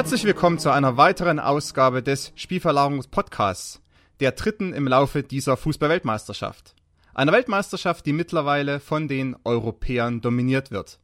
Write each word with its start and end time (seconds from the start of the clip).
Herzlich 0.00 0.24
willkommen 0.24 0.58
zu 0.58 0.72
einer 0.72 0.96
weiteren 0.96 1.38
Ausgabe 1.38 2.02
des 2.02 2.32
Spielverlagerungspodcasts, 2.34 3.82
der 4.20 4.32
dritten 4.32 4.72
im 4.72 4.88
Laufe 4.88 5.22
dieser 5.22 5.58
Fußballweltmeisterschaft. 5.58 6.74
Eine 7.12 7.32
Weltmeisterschaft, 7.32 8.06
die 8.06 8.14
mittlerweile 8.14 8.80
von 8.80 9.08
den 9.08 9.36
Europäern 9.44 10.22
dominiert 10.22 10.70
wird. 10.70 11.00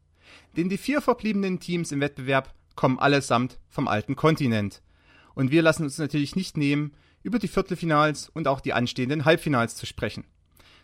Denn 0.56 0.70
die 0.70 0.78
vier 0.78 1.02
verbliebenen 1.02 1.60
Teams 1.60 1.92
im 1.92 2.00
Wettbewerb 2.00 2.54
kommen 2.74 2.98
allesamt 2.98 3.58
vom 3.68 3.86
alten 3.86 4.16
Kontinent. 4.16 4.80
Und 5.34 5.50
wir 5.50 5.60
lassen 5.60 5.82
uns 5.82 5.98
natürlich 5.98 6.34
nicht 6.34 6.56
nehmen, 6.56 6.94
über 7.22 7.38
die 7.38 7.48
Viertelfinals 7.48 8.30
und 8.30 8.48
auch 8.48 8.62
die 8.62 8.72
anstehenden 8.72 9.26
Halbfinals 9.26 9.76
zu 9.76 9.84
sprechen. 9.84 10.24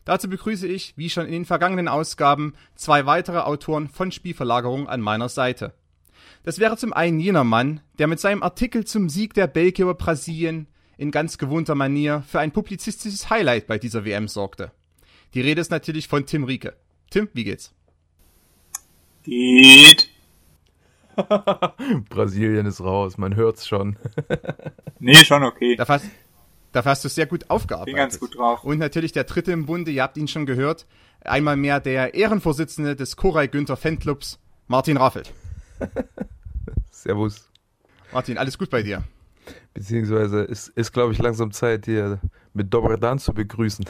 Dazu 0.04 0.28
begrüße 0.28 0.66
ich, 0.66 0.92
wie 0.98 1.08
schon 1.08 1.24
in 1.24 1.32
den 1.32 1.46
vergangenen 1.46 1.88
Ausgaben, 1.88 2.52
zwei 2.74 3.06
weitere 3.06 3.38
Autoren 3.38 3.88
von 3.88 4.12
Spielverlagerung 4.12 4.86
an 4.86 5.00
meiner 5.00 5.30
Seite. 5.30 5.72
Das 6.44 6.58
wäre 6.58 6.76
zum 6.76 6.92
einen 6.92 7.20
jener 7.20 7.44
Mann, 7.44 7.80
der 7.98 8.08
mit 8.08 8.18
seinem 8.18 8.42
Artikel 8.42 8.84
zum 8.84 9.08
Sieg 9.08 9.34
der 9.34 9.46
Belgier 9.46 9.84
über 9.84 9.94
Brasilien 9.94 10.66
in 10.98 11.10
ganz 11.10 11.38
gewohnter 11.38 11.74
Manier 11.74 12.24
für 12.26 12.40
ein 12.40 12.52
publizistisches 12.52 13.30
Highlight 13.30 13.66
bei 13.66 13.78
dieser 13.78 14.04
WM 14.04 14.28
sorgte. 14.28 14.72
Die 15.34 15.40
Rede 15.40 15.60
ist 15.60 15.70
natürlich 15.70 16.08
von 16.08 16.26
Tim 16.26 16.44
Rieke. 16.44 16.74
Tim, 17.10 17.28
wie 17.32 17.44
geht's? 17.44 17.72
Geht. 19.22 20.08
Brasilien 22.08 22.66
ist 22.66 22.80
raus, 22.80 23.18
man 23.18 23.36
hört's 23.36 23.66
schon. 23.66 23.96
nee, 24.98 25.14
schon 25.24 25.44
okay. 25.44 25.76
Da 25.76 25.86
hast, 25.86 26.06
dafür 26.72 26.90
hast 26.90 27.04
du 27.04 27.08
sehr 27.08 27.26
gut 27.26 27.50
aufgearbeitet. 27.50 27.94
Bin 27.94 27.96
ganz 27.96 28.18
gut 28.18 28.36
drauf. 28.36 28.64
Und 28.64 28.78
natürlich 28.78 29.12
der 29.12 29.24
dritte 29.24 29.52
im 29.52 29.66
Bunde, 29.66 29.90
ihr 29.90 30.02
habt 30.02 30.16
ihn 30.16 30.28
schon 30.28 30.46
gehört, 30.46 30.86
einmal 31.20 31.56
mehr 31.56 31.80
der 31.80 32.14
Ehrenvorsitzende 32.14 32.96
des 32.96 33.16
Koray 33.16 33.48
Günther 33.48 33.76
Fanclubs, 33.76 34.40
Martin 34.66 34.96
Raffelt. 34.96 35.32
Servus. 37.02 37.50
Martin, 38.12 38.38
alles 38.38 38.56
gut 38.56 38.70
bei 38.70 38.82
dir? 38.82 39.02
Beziehungsweise 39.74 40.42
ist, 40.42 40.68
ist 40.68 40.92
glaube 40.92 41.12
ich, 41.12 41.18
langsam 41.18 41.50
Zeit, 41.50 41.86
dir 41.86 42.20
mit 42.54 42.72
Dobredan 42.72 43.18
zu 43.18 43.34
begrüßen. 43.34 43.84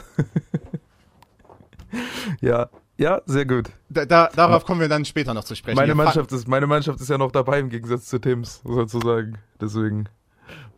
ja, 2.41 2.69
ja, 2.97 3.21
sehr 3.27 3.45
gut. 3.45 3.69
Da, 3.89 4.05
da, 4.05 4.29
darauf 4.35 4.65
kommen 4.65 4.81
wir 4.81 4.89
dann 4.89 5.05
später 5.05 5.35
noch 5.35 5.43
zu 5.43 5.55
sprechen. 5.55 5.75
Meine 5.75 5.93
Mannschaft, 5.93 6.31
ist, 6.31 6.47
meine 6.47 6.65
Mannschaft 6.65 7.01
ist 7.01 7.09
ja 7.09 7.19
noch 7.19 7.31
dabei 7.31 7.59
im 7.59 7.69
Gegensatz 7.69 8.05
zu 8.07 8.17
Tims, 8.17 8.61
sozusagen. 8.63 9.37
Deswegen 9.61 10.09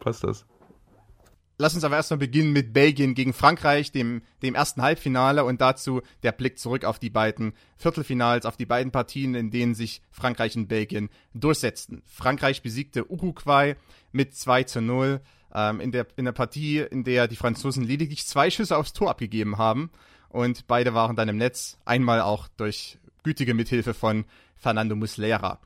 passt 0.02 0.26
das. 0.26 0.46
Lass 1.58 1.74
uns 1.74 1.86
aber 1.86 1.96
erstmal 1.96 2.18
beginnen 2.18 2.52
mit 2.52 2.74
Belgien 2.74 3.16
gegen 3.16 3.32
Frankreich, 3.32 3.92
dem, 3.92 4.24
dem 4.42 4.56
ersten 4.56 4.82
Halbfinale 4.82 5.46
und 5.46 5.62
dazu 5.62 6.02
der 6.22 6.34
Blick 6.34 6.60
zurück 6.60 6.84
auf 6.84 7.00
die 7.00 7.10
beiden 7.10 7.54
Viertelfinals, 7.78 8.46
auf 8.46 8.58
die 8.58 8.66
beiden 8.66 8.92
Partien, 8.92 9.36
in 9.36 9.52
denen 9.52 9.74
sich 9.74 10.02
Frankreich 10.12 10.58
und 10.58 10.68
Belgien 10.68 11.10
durchsetzten. 11.34 12.02
Frankreich 12.06 12.62
besiegte 12.62 13.10
Uruguay 13.10 13.76
mit 14.12 14.36
2 14.36 14.64
zu 14.64 14.82
0 14.82 15.22
ähm, 15.54 15.80
in, 15.80 15.94
der, 15.94 16.08
in 16.18 16.26
der 16.26 16.34
Partie, 16.34 16.80
in 16.80 17.06
der 17.06 17.30
die 17.30 17.38
Franzosen 17.38 17.86
lediglich 17.86 18.28
zwei 18.28 18.50
Schüsse 18.50 18.76
aufs 18.76 18.92
Tor 18.92 19.10
abgegeben 19.10 19.58
haben 19.58 19.92
und 20.28 20.68
beide 20.68 20.94
waren 20.94 21.16
dann 21.16 21.30
im 21.30 21.38
Netz, 21.38 21.78
einmal 21.86 22.20
auch 22.20 22.50
durch 22.58 22.98
gütige 23.24 23.54
Mithilfe 23.54 23.94
von 23.94 24.26
Fernando 24.58 24.96
Muslera. 24.98 25.60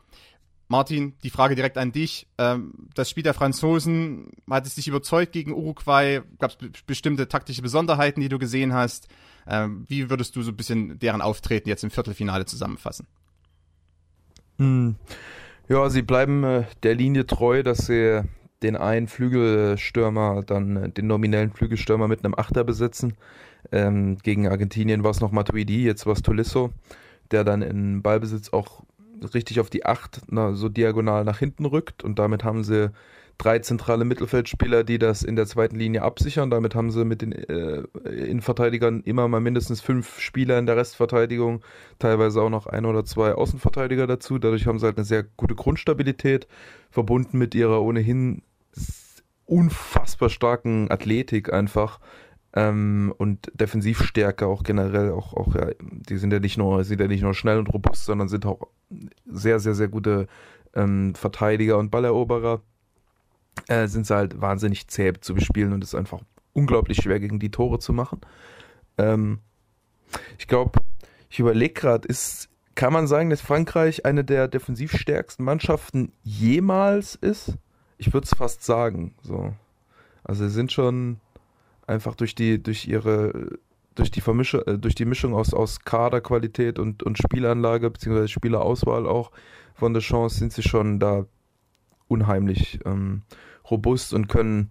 Martin, 0.69 1.15
die 1.23 1.31
Frage 1.31 1.55
direkt 1.55 1.77
an 1.77 1.91
dich. 1.91 2.27
Ähm, 2.37 2.73
das 2.93 3.09
Spiel 3.09 3.23
der 3.23 3.33
Franzosen, 3.33 4.29
hat 4.49 4.67
es 4.67 4.75
dich 4.75 4.87
überzeugt 4.87 5.31
gegen 5.31 5.51
Uruguay? 5.51 6.21
Gab 6.37 6.51
es 6.51 6.83
bestimmte 6.85 7.27
taktische 7.27 7.63
Besonderheiten, 7.63 8.21
die 8.21 8.29
du 8.29 8.37
gesehen 8.37 8.73
hast? 8.73 9.07
Ähm, 9.47 9.85
wie 9.87 10.11
würdest 10.11 10.35
du 10.35 10.43
so 10.43 10.51
ein 10.51 10.57
bisschen 10.57 10.99
deren 10.99 11.21
Auftreten 11.21 11.67
jetzt 11.69 11.83
im 11.83 11.89
Viertelfinale 11.89 12.45
zusammenfassen? 12.45 13.07
Hm. 14.59 14.95
Ja, 15.67 15.89
sie 15.89 16.03
bleiben 16.03 16.43
äh, 16.43 16.63
der 16.83 16.93
Linie 16.93 17.25
treu, 17.25 17.63
dass 17.63 17.87
sie 17.87 18.23
den 18.61 18.75
einen 18.75 19.07
Flügelstürmer, 19.07 20.43
dann 20.45 20.75
äh, 20.75 20.89
den 20.89 21.07
nominellen 21.07 21.51
Flügelstürmer 21.51 22.07
mit 22.07 22.23
einem 22.23 22.35
Achter 22.35 22.63
besetzen. 22.63 23.15
Ähm, 23.71 24.19
gegen 24.21 24.47
Argentinien 24.47 25.03
war 25.03 25.11
es 25.11 25.19
noch 25.19 25.31
Matuidi, 25.31 25.83
jetzt 25.83 26.05
war 26.05 26.13
es 26.13 26.21
Tolisso, 26.21 26.71
der 27.31 27.43
dann 27.43 27.63
in 27.63 28.03
Ballbesitz 28.03 28.49
auch 28.53 28.83
richtig 29.33 29.59
auf 29.59 29.69
die 29.69 29.85
Acht 29.85 30.21
na, 30.27 30.53
so 30.53 30.69
diagonal 30.69 31.23
nach 31.23 31.39
hinten 31.39 31.65
rückt 31.65 32.03
und 32.03 32.19
damit 32.19 32.43
haben 32.43 32.63
sie 32.63 32.91
drei 33.39 33.59
zentrale 33.59 34.05
Mittelfeldspieler, 34.05 34.83
die 34.83 34.99
das 34.99 35.23
in 35.23 35.35
der 35.35 35.47
zweiten 35.47 35.77
Linie 35.77 36.03
absichern. 36.03 36.51
Damit 36.51 36.75
haben 36.75 36.91
sie 36.91 37.05
mit 37.05 37.21
den 37.21 37.31
äh, 37.31 37.83
Innenverteidigern 38.03 39.01
immer 39.01 39.27
mal 39.27 39.39
mindestens 39.39 39.81
fünf 39.81 40.19
Spieler 40.19 40.59
in 40.59 40.65
der 40.65 40.75
Restverteidigung, 40.75 41.63
teilweise 41.99 42.41
auch 42.41 42.49
noch 42.49 42.67
ein 42.67 42.85
oder 42.85 43.05
zwei 43.05 43.33
Außenverteidiger 43.33 44.07
dazu. 44.07 44.37
Dadurch 44.39 44.67
haben 44.67 44.77
sie 44.77 44.85
halt 44.85 44.97
eine 44.97 45.05
sehr 45.05 45.23
gute 45.23 45.55
Grundstabilität, 45.55 46.47
verbunden 46.91 47.37
mit 47.37 47.55
ihrer 47.55 47.81
ohnehin 47.81 48.43
unfassbar 49.45 50.29
starken 50.29 50.91
Athletik 50.91 51.51
einfach. 51.51 51.99
Ähm, 52.53 53.13
und 53.17 53.51
Defensivstärke 53.53 54.47
auch 54.47 54.63
generell, 54.63 55.11
auch, 55.11 55.33
auch 55.33 55.53
ja, 55.53 55.69
die 55.79 56.17
sind 56.17 56.33
ja 56.33 56.39
nicht 56.39 56.57
nur, 56.57 56.83
sind 56.83 56.99
ja 56.99 57.07
nicht 57.07 57.21
nur 57.21 57.35
schnell 57.35 57.59
und 57.59 57.71
robust, 57.71 58.05
sondern 58.05 58.27
sind 58.27 58.45
auch 58.45 58.67
sehr, 59.27 59.59
sehr, 59.59 59.75
sehr 59.75 59.87
gute 59.87 60.27
ähm, 60.73 61.13
Verteidiger 61.15 61.77
und 61.77 61.91
Balleroberer. 61.91 62.61
Äh, 63.67 63.87
sind 63.87 64.07
sie 64.07 64.15
halt 64.15 64.41
wahnsinnig 64.41 64.87
zäh 64.87 65.13
zu 65.19 65.35
bespielen 65.35 65.73
und 65.73 65.83
es 65.83 65.89
ist 65.89 65.99
einfach 65.99 66.21
unglaublich 66.53 66.97
schwer 66.97 67.19
gegen 67.19 67.39
die 67.39 67.51
Tore 67.51 67.79
zu 67.79 67.93
machen. 67.93 68.21
Ähm, 68.97 69.39
ich 70.37 70.47
glaube, 70.47 70.79
ich 71.29 71.39
überlege 71.39 71.73
gerade, 71.73 72.07
ist, 72.07 72.49
kann 72.75 72.93
man 72.93 73.07
sagen, 73.07 73.29
dass 73.29 73.41
Frankreich 73.41 74.05
eine 74.05 74.23
der 74.23 74.47
defensivstärksten 74.47 75.45
Mannschaften 75.45 76.13
jemals 76.23 77.15
ist? 77.15 77.55
Ich 77.97 78.13
würde 78.13 78.25
es 78.25 78.37
fast 78.37 78.63
sagen. 78.63 79.13
So. 79.21 79.53
Also 80.23 80.47
sie 80.47 80.53
sind 80.53 80.71
schon 80.71 81.19
einfach 81.89 82.15
durch 82.15 82.35
die, 82.35 82.61
durch 82.61 82.87
ihre, 82.87 83.57
durch 83.95 84.11
die 84.11 84.21
Vermische, 84.21 84.65
äh, 84.67 84.77
durch 84.77 84.95
die 84.95 85.05
Mischung 85.05 85.33
aus, 85.33 85.53
aus 85.53 85.81
Kaderqualität 85.81 86.79
und, 86.79 87.03
und 87.03 87.17
Spielanlage, 87.17 87.89
beziehungsweise 87.89 88.29
Spielerauswahl 88.29 89.07
auch 89.07 89.31
von 89.73 89.93
der 89.93 90.01
Chance, 90.01 90.37
sind 90.37 90.53
sie 90.53 90.63
schon 90.63 90.99
da 90.99 91.25
unheimlich 92.07 92.79
ähm, 92.85 93.23
robust 93.69 94.13
und 94.13 94.27
können 94.27 94.69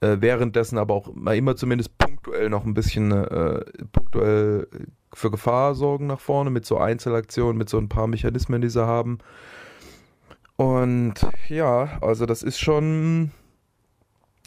äh, 0.00 0.16
währenddessen 0.20 0.78
aber 0.78 0.94
auch 0.94 1.14
mal 1.14 1.36
immer 1.36 1.56
zumindest 1.56 1.96
punktuell 1.98 2.50
noch 2.50 2.64
ein 2.64 2.74
bisschen 2.74 3.12
äh, 3.12 3.64
punktuell 3.92 4.68
für 5.14 5.30
Gefahr 5.30 5.74
sorgen 5.74 6.06
nach 6.06 6.20
vorne 6.20 6.50
mit 6.50 6.64
so 6.64 6.78
Einzelaktionen, 6.78 7.58
mit 7.58 7.68
so 7.68 7.78
ein 7.78 7.88
paar 7.88 8.06
Mechanismen, 8.06 8.62
die 8.62 8.70
sie 8.70 8.84
haben. 8.84 9.18
Und 10.56 11.14
ja, 11.48 11.98
also 12.00 12.26
das 12.26 12.42
ist 12.42 12.58
schon 12.58 13.30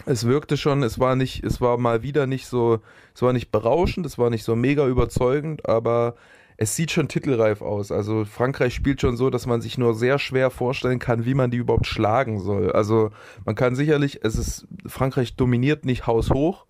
es 0.05 0.25
wirkte 0.25 0.57
schon, 0.57 0.83
es 0.83 0.99
war 0.99 1.15
nicht, 1.15 1.43
es 1.43 1.61
war 1.61 1.77
mal 1.77 2.03
wieder 2.03 2.27
nicht 2.27 2.47
so, 2.47 2.79
es 3.13 3.21
war 3.21 3.33
nicht 3.33 3.51
berauschend, 3.51 4.05
es 4.05 4.17
war 4.17 4.29
nicht 4.29 4.43
so 4.43 4.55
mega 4.55 4.87
überzeugend, 4.87 5.67
aber 5.67 6.15
es 6.57 6.75
sieht 6.75 6.91
schon 6.91 7.07
titelreif 7.07 7.61
aus. 7.61 7.91
Also 7.91 8.25
Frankreich 8.25 8.73
spielt 8.73 9.01
schon 9.01 9.17
so, 9.17 9.29
dass 9.29 9.45
man 9.45 9.61
sich 9.61 9.77
nur 9.77 9.93
sehr 9.93 10.19
schwer 10.19 10.49
vorstellen 10.49 10.99
kann, 10.99 11.25
wie 11.25 11.33
man 11.33 11.51
die 11.51 11.57
überhaupt 11.57 11.87
schlagen 11.87 12.39
soll. 12.39 12.71
Also 12.71 13.11
man 13.45 13.55
kann 13.55 13.75
sicherlich, 13.75 14.23
es 14.23 14.37
ist, 14.37 14.67
Frankreich 14.85 15.35
dominiert 15.35 15.85
nicht 15.85 16.07
haushoch, 16.07 16.65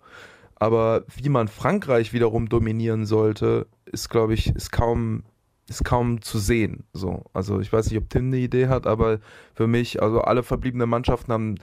aber 0.56 1.04
wie 1.14 1.28
man 1.28 1.48
Frankreich 1.48 2.12
wiederum 2.12 2.48
dominieren 2.48 3.06
sollte, 3.06 3.66
ist, 3.84 4.08
glaube 4.08 4.34
ich, 4.34 4.54
ist 4.54 4.72
kaum, 4.72 5.22
ist 5.68 5.84
kaum 5.84 6.22
zu 6.22 6.38
sehen. 6.38 6.84
So, 6.92 7.24
also 7.32 7.60
ich 7.60 7.72
weiß 7.72 7.90
nicht, 7.90 7.98
ob 7.98 8.08
Tim 8.08 8.26
eine 8.26 8.38
Idee 8.38 8.68
hat, 8.68 8.86
aber 8.86 9.20
für 9.54 9.66
mich, 9.66 10.02
also 10.02 10.22
alle 10.22 10.42
verbliebenen 10.42 10.88
Mannschaften 10.88 11.32
haben 11.32 11.54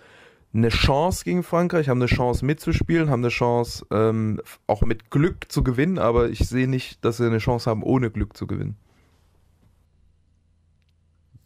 eine 0.53 0.69
Chance 0.69 1.23
gegen 1.23 1.43
Frankreich, 1.43 1.89
haben 1.89 1.99
eine 1.99 2.07
Chance 2.07 2.45
mitzuspielen, 2.45 3.09
haben 3.09 3.21
eine 3.21 3.29
Chance 3.29 3.85
ähm, 3.91 4.39
auch 4.67 4.81
mit 4.81 5.09
Glück 5.09 5.51
zu 5.51 5.63
gewinnen, 5.63 5.97
aber 5.97 6.29
ich 6.29 6.39
sehe 6.47 6.67
nicht, 6.67 7.03
dass 7.03 7.17
sie 7.17 7.25
eine 7.25 7.39
Chance 7.39 7.69
haben, 7.69 7.81
ohne 7.81 8.11
Glück 8.11 8.37
zu 8.37 8.45
gewinnen. 8.45 8.77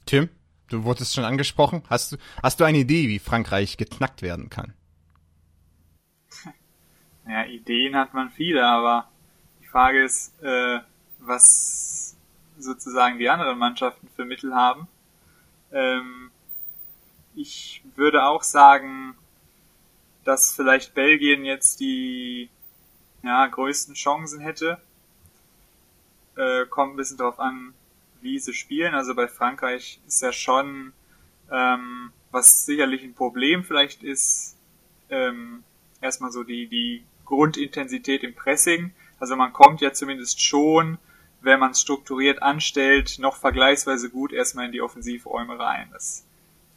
Tim, 0.06 0.30
du 0.70 0.84
wurdest 0.84 1.16
schon 1.16 1.24
angesprochen. 1.24 1.84
Hast 1.90 2.14
du, 2.14 2.18
hast 2.44 2.60
du 2.60 2.66
eine 2.66 2.80
Idee, 2.80 3.08
wie 3.08 3.20
Frankreich 3.20 3.78
geknackt 3.78 4.22
werden 4.22 4.50
kann? 4.50 4.74
Ja, 7.30 7.44
Ideen 7.44 7.94
hat 7.98 8.14
man 8.14 8.30
viele, 8.30 8.66
aber 8.66 9.10
die 9.62 9.66
Frage 9.66 10.02
ist, 10.02 10.32
äh, 10.42 10.80
was 11.20 12.16
sozusagen 12.58 13.20
die 13.20 13.28
anderen 13.28 13.60
Mannschaften 13.60 14.08
für 14.16 14.24
Mittel 14.24 14.56
haben. 14.56 14.88
Ähm, 15.74 16.32
ich 17.38 17.84
würde 17.96 18.26
auch 18.26 18.42
sagen, 18.42 19.16
dass 20.24 20.54
vielleicht 20.54 20.96
Belgien 20.96 21.46
jetzt 21.46 21.80
die 21.80 22.50
ja, 23.24 23.46
größten 23.46 23.94
Chancen 23.94 24.40
hätte. 24.40 24.82
Äh, 26.36 26.66
kommt 26.66 26.94
ein 26.94 26.98
bisschen 26.98 27.18
drauf 27.18 27.40
an, 27.40 27.74
wie 28.22 28.40
sie 28.40 28.54
spielen. 28.54 28.96
Also 28.96 29.14
bei 29.14 29.28
Frankreich 29.28 30.02
ist 30.08 30.22
ja 30.22 30.34
schon, 30.34 30.94
ähm, 31.52 32.12
was 32.32 32.66
sicherlich 32.66 33.04
ein 33.04 33.14
Problem 33.14 33.64
vielleicht 33.64 34.04
ist, 34.04 34.58
ähm, 35.10 35.64
erstmal 36.02 36.32
so 36.32 36.44
die, 36.44 36.68
die 36.68 37.04
Grundintensität 37.26 38.24
im 38.24 38.34
Pressing. 38.34 38.94
Also 39.20 39.36
man 39.36 39.54
kommt 39.54 39.82
ja 39.82 39.94
zumindest 39.94 40.42
schon, 40.42 40.98
wenn 41.42 41.60
man 41.60 41.72
es 41.72 41.82
strukturiert 41.82 42.42
anstellt, 42.42 43.20
noch 43.20 43.38
vergleichsweise 43.38 44.10
gut 44.10 44.34
erstmal 44.34 44.66
in 44.66 44.72
die 44.72 44.82
Offensivräume 44.82 45.58
rein. 45.58 45.90
Das 45.94 46.27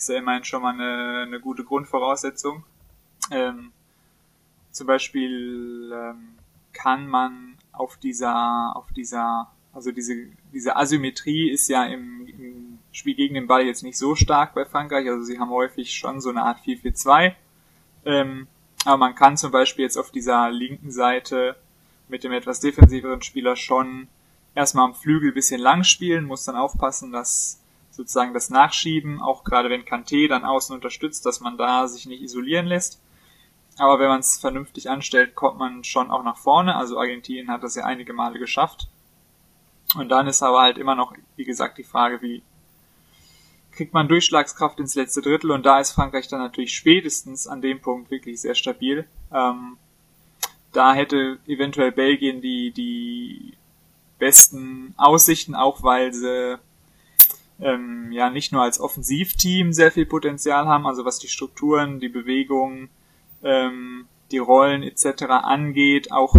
Ist 0.01 0.09
ja 0.09 0.17
immerhin 0.17 0.45
schon 0.45 0.63
mal 0.63 0.73
eine, 0.73 1.25
eine 1.27 1.41
gute 1.41 1.63
Grundvoraussetzung. 1.63 2.65
Ähm, 3.31 3.71
zum 4.71 4.87
Beispiel 4.87 5.93
ähm, 5.95 6.39
kann 6.73 7.07
man 7.07 7.59
auf 7.71 7.99
dieser, 7.99 8.75
auf 8.75 8.91
dieser, 8.97 9.53
also 9.75 9.93
diese, 9.93 10.15
diese 10.55 10.75
Asymmetrie 10.77 11.51
ist 11.51 11.69
ja 11.69 11.85
im, 11.85 12.27
im 12.27 12.79
Spiel 12.93 13.15
gegen 13.15 13.35
den 13.35 13.47
Ball 13.47 13.67
jetzt 13.67 13.83
nicht 13.83 13.99
so 13.99 14.15
stark 14.15 14.55
bei 14.55 14.65
Frankreich. 14.65 15.07
Also 15.07 15.23
sie 15.23 15.39
haben 15.39 15.51
häufig 15.51 15.93
schon 15.93 16.23
so 16.23 16.31
eine 16.31 16.45
Art 16.45 16.61
4-4-2. 16.61 17.35
Ähm, 18.07 18.47
aber 18.87 18.97
man 18.97 19.15
kann 19.15 19.37
zum 19.37 19.51
Beispiel 19.51 19.85
jetzt 19.85 19.99
auf 19.99 20.11
dieser 20.11 20.51
linken 20.51 20.91
Seite 20.91 21.57
mit 22.09 22.25
dem 22.25 22.33
etwas 22.33 22.61
defensiveren 22.61 23.21
Spieler 23.21 23.55
schon 23.55 24.09
erstmal 24.55 24.87
am 24.87 24.95
Flügel 24.95 25.33
bisschen 25.33 25.61
lang 25.61 25.85
spielen, 25.85 26.25
muss 26.25 26.45
dann 26.45 26.57
aufpassen, 26.57 27.13
dass 27.13 27.61
sozusagen 27.91 28.35
das 28.35 28.51
Nachschieben, 28.51 29.21
auch 29.21 29.45
gerade 29.45 29.71
wenn 29.71 29.85
Kanté 29.85 30.29
dann 30.29 30.45
außen 30.45 30.75
unterstützt, 30.75 31.27
dass 31.27 31.41
man 31.41 31.59
da 31.59 31.87
sich 31.89 32.07
nicht 32.07 32.23
isolieren 32.23 32.67
lässt. 32.67 33.01
Aber 33.79 33.99
wenn 33.99 34.09
man 34.09 34.21
es 34.21 34.39
vernünftig 34.39 34.91
anstellt, 34.91 35.35
kommt 35.35 35.59
man 35.59 35.85
schon 35.85 36.11
auch 36.11 36.23
nach 36.23 36.37
vorne. 36.37 36.77
Also 36.77 36.99
Argentinien 36.99 37.51
hat 37.51 37.63
das 37.63 37.77
ja 37.77 37.85
einige 37.85 38.13
Male 38.13 38.39
geschafft. 38.39 38.89
Und 39.97 40.09
dann 40.09 40.27
ist 40.27 40.43
aber 40.43 40.61
halt 40.61 40.79
immer 40.79 40.95
noch, 40.95 41.15
wie 41.37 41.45
gesagt, 41.45 41.79
die 41.79 41.85
Frage, 41.85 42.23
wie 42.23 42.43
kriegt 43.73 43.95
man 43.95 44.09
Durchschlagskraft 44.09 44.79
ins 44.79 44.95
letzte 44.95 45.23
Drittel 45.23 45.51
und 45.51 45.65
da 45.65 45.81
ist 45.81 45.93
Frankreich 45.93 46.29
dann 46.29 46.41
natürlich 46.41 46.75
spätestens 46.75 47.47
an 47.47 47.63
dem 47.63 47.81
Punkt 47.81 48.11
wirklich 48.11 48.41
sehr 48.41 48.55
stabil. 48.55 49.07
Ähm, 49.33 49.79
da 50.73 50.93
hätte 50.93 51.39
eventuell 51.47 51.93
Belgien 51.93 52.41
die, 52.41 52.73
die 52.73 53.55
besten 54.19 54.95
Aussichten, 54.97 55.55
auch 55.55 55.83
weil 55.83 56.13
sie 56.13 56.59
ähm, 57.61 58.11
ja 58.13 58.31
nicht 58.31 58.53
nur 58.53 58.63
als 58.63 58.81
Offensivteam 58.81 59.73
sehr 59.73 59.93
viel 59.93 60.07
Potenzial 60.07 60.67
haben, 60.67 60.87
also 60.87 61.05
was 61.05 61.19
die 61.19 61.29
Strukturen, 61.29 62.01
die 62.01 62.09
Bewegungen, 62.09 62.89
ähm, 63.43 64.07
die 64.31 64.39
Rollen 64.39 64.83
etc. 64.83 65.25
angeht, 65.25 66.13
auch 66.13 66.35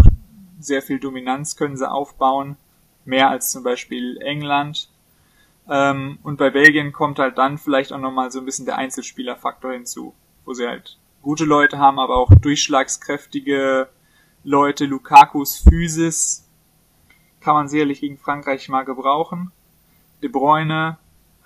sehr 0.59 0.81
viel 0.81 0.99
Dominanz 0.99 1.55
können 1.55 1.77
sie 1.77 1.89
aufbauen, 1.89 2.57
mehr 3.05 3.29
als 3.29 3.51
zum 3.51 3.63
Beispiel 3.63 4.17
England. 4.21 4.89
Ähm, 5.69 6.19
und 6.23 6.37
bei 6.37 6.49
Belgien 6.49 6.91
kommt 6.91 7.19
halt 7.19 7.37
dann 7.37 7.57
vielleicht 7.57 7.93
auch 7.93 7.99
nochmal 7.99 8.31
so 8.31 8.39
ein 8.39 8.45
bisschen 8.45 8.65
der 8.65 8.77
Einzelspielerfaktor 8.77 9.73
hinzu, 9.73 10.13
wo 10.45 10.53
sie 10.53 10.67
halt 10.67 10.97
gute 11.21 11.45
Leute 11.45 11.77
haben, 11.77 11.99
aber 11.99 12.17
auch 12.17 12.31
durchschlagskräftige 12.33 13.89
Leute. 14.43 14.85
Lukakus 14.85 15.57
Physis 15.57 16.47
kann 17.41 17.55
man 17.55 17.67
sicherlich 17.67 18.01
gegen 18.01 18.17
Frankreich 18.17 18.69
mal 18.69 18.83
gebrauchen. 18.83 19.51
De 20.21 20.29
Bruyne 20.29 20.97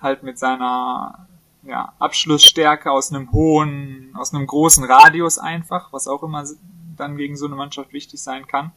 halt 0.05 0.23
mit 0.23 0.39
seiner 0.39 1.27
ja, 1.63 1.93
Abschlussstärke 1.99 2.89
aus 2.89 3.11
einem 3.11 3.33
hohen, 3.33 4.11
aus 4.15 4.33
einem 4.33 4.47
großen 4.47 4.85
Radius 4.85 5.37
einfach, 5.37 5.91
was 5.91 6.07
auch 6.07 6.23
immer 6.23 6.45
dann 6.95 7.17
gegen 7.17 7.35
so 7.35 7.45
eine 7.45 7.55
Mannschaft 7.55 7.91
wichtig 7.91 8.21
sein 8.21 8.47
kann. 8.47 8.71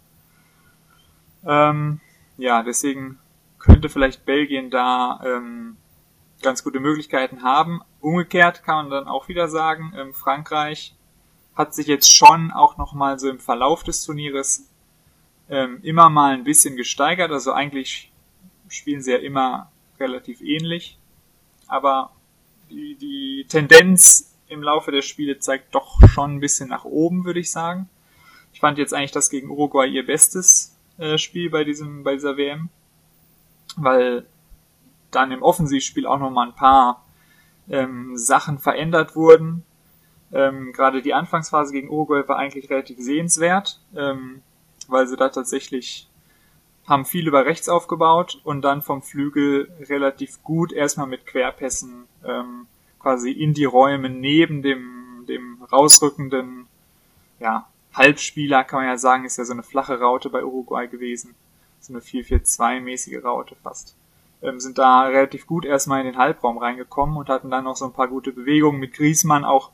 Ähm, 1.46 2.00
ja, 2.36 2.62
deswegen 2.64 3.18
könnte 3.58 3.88
vielleicht 3.88 4.24
Belgien 4.24 4.70
da 4.70 5.20
ähm, 5.24 5.76
ganz 6.42 6.64
gute 6.64 6.80
Möglichkeiten 6.80 7.42
haben. 7.42 7.80
Umgekehrt 8.00 8.64
kann 8.64 8.76
man 8.76 8.90
dann 8.90 9.08
auch 9.08 9.28
wieder 9.28 9.48
sagen, 9.48 9.92
ähm, 9.96 10.14
Frankreich 10.14 10.94
hat 11.54 11.74
sich 11.74 11.86
jetzt 11.86 12.12
schon 12.12 12.52
auch 12.52 12.76
nochmal 12.76 13.18
so 13.18 13.28
im 13.28 13.40
Verlauf 13.40 13.82
des 13.82 14.04
Turnieres 14.04 14.68
ähm, 15.50 15.80
immer 15.82 16.08
mal 16.08 16.34
ein 16.34 16.44
bisschen 16.44 16.76
gesteigert. 16.76 17.32
Also 17.32 17.52
eigentlich 17.52 18.12
spielen 18.68 19.02
sie 19.02 19.12
ja 19.12 19.18
immer 19.18 19.70
relativ 19.98 20.40
ähnlich. 20.40 20.97
Aber 21.68 22.10
die, 22.70 22.96
die 22.96 23.46
Tendenz 23.48 24.34
im 24.48 24.62
Laufe 24.62 24.90
der 24.90 25.02
Spiele 25.02 25.38
zeigt 25.38 25.74
doch 25.74 26.00
schon 26.08 26.36
ein 26.36 26.40
bisschen 26.40 26.68
nach 26.68 26.84
oben, 26.84 27.24
würde 27.24 27.40
ich 27.40 27.50
sagen. 27.50 27.88
Ich 28.52 28.60
fand 28.60 28.78
jetzt 28.78 28.94
eigentlich 28.94 29.12
das 29.12 29.30
gegen 29.30 29.50
Uruguay 29.50 29.86
ihr 29.86 30.04
bestes 30.04 30.76
äh, 30.98 31.18
Spiel 31.18 31.50
bei 31.50 31.64
diesem, 31.64 32.02
bei 32.02 32.14
dieser 32.14 32.36
WM 32.36 32.70
weil 33.76 34.26
dann 35.10 35.32
im 35.32 35.42
Offensivspiel 35.42 36.06
auch 36.06 36.18
nochmal 36.18 36.48
ein 36.48 36.54
paar 36.54 37.04
ähm, 37.68 38.16
Sachen 38.16 38.58
verändert 38.58 39.16
wurden. 39.16 39.64
Ähm, 40.32 40.72
Gerade 40.72 41.00
die 41.02 41.14
Anfangsphase 41.14 41.72
gegen 41.72 41.88
Uruguay 41.88 42.26
war 42.26 42.36
eigentlich 42.36 42.68
relativ 42.68 42.98
sehenswert, 42.98 43.80
ähm, 43.96 44.42
weil 44.88 45.06
sie 45.06 45.16
da 45.16 45.28
tatsächlich 45.28 46.08
haben 46.88 47.04
viel 47.04 47.28
über 47.28 47.44
rechts 47.44 47.68
aufgebaut 47.68 48.40
und 48.44 48.62
dann 48.62 48.82
vom 48.82 49.02
Flügel 49.02 49.70
relativ 49.88 50.42
gut 50.42 50.72
erstmal 50.72 51.06
mit 51.06 51.26
Querpässen 51.26 52.06
ähm, 52.24 52.66
quasi 52.98 53.30
in 53.30 53.54
die 53.54 53.66
Räume 53.66 54.08
neben 54.08 54.62
dem, 54.62 55.24
dem 55.28 55.62
rausrückenden 55.70 56.66
ja, 57.38 57.68
Halbspieler, 57.92 58.64
kann 58.64 58.80
man 58.80 58.88
ja 58.88 58.96
sagen, 58.96 59.24
ist 59.24 59.36
ja 59.36 59.44
so 59.44 59.52
eine 59.52 59.62
flache 59.62 60.00
Raute 60.00 60.30
bei 60.30 60.44
Uruguay 60.44 60.88
gewesen 60.88 61.34
so 61.80 61.92
eine 61.92 62.02
4-4-2-mäßige 62.02 63.22
Raute 63.22 63.56
fast. 63.62 63.96
Ähm, 64.42 64.60
sind 64.60 64.78
da 64.78 65.02
relativ 65.02 65.46
gut 65.46 65.64
erstmal 65.64 66.00
in 66.00 66.06
den 66.06 66.16
Halbraum 66.16 66.58
reingekommen 66.58 67.16
und 67.16 67.28
hatten 67.28 67.50
dann 67.50 67.64
noch 67.64 67.76
so 67.76 67.86
ein 67.86 67.92
paar 67.92 68.08
gute 68.08 68.32
Bewegungen 68.32 68.78
mit 68.78 68.92
Griesmann 68.92 69.44
auch 69.44 69.70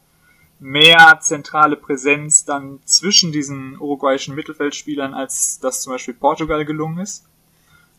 mehr 0.64 1.18
zentrale 1.20 1.76
Präsenz 1.76 2.46
dann 2.46 2.80
zwischen 2.86 3.32
diesen 3.32 3.78
uruguayischen 3.78 4.34
Mittelfeldspielern, 4.34 5.12
als 5.12 5.60
das 5.60 5.82
zum 5.82 5.92
Beispiel 5.92 6.14
Portugal 6.14 6.64
gelungen 6.64 7.00
ist. 7.00 7.26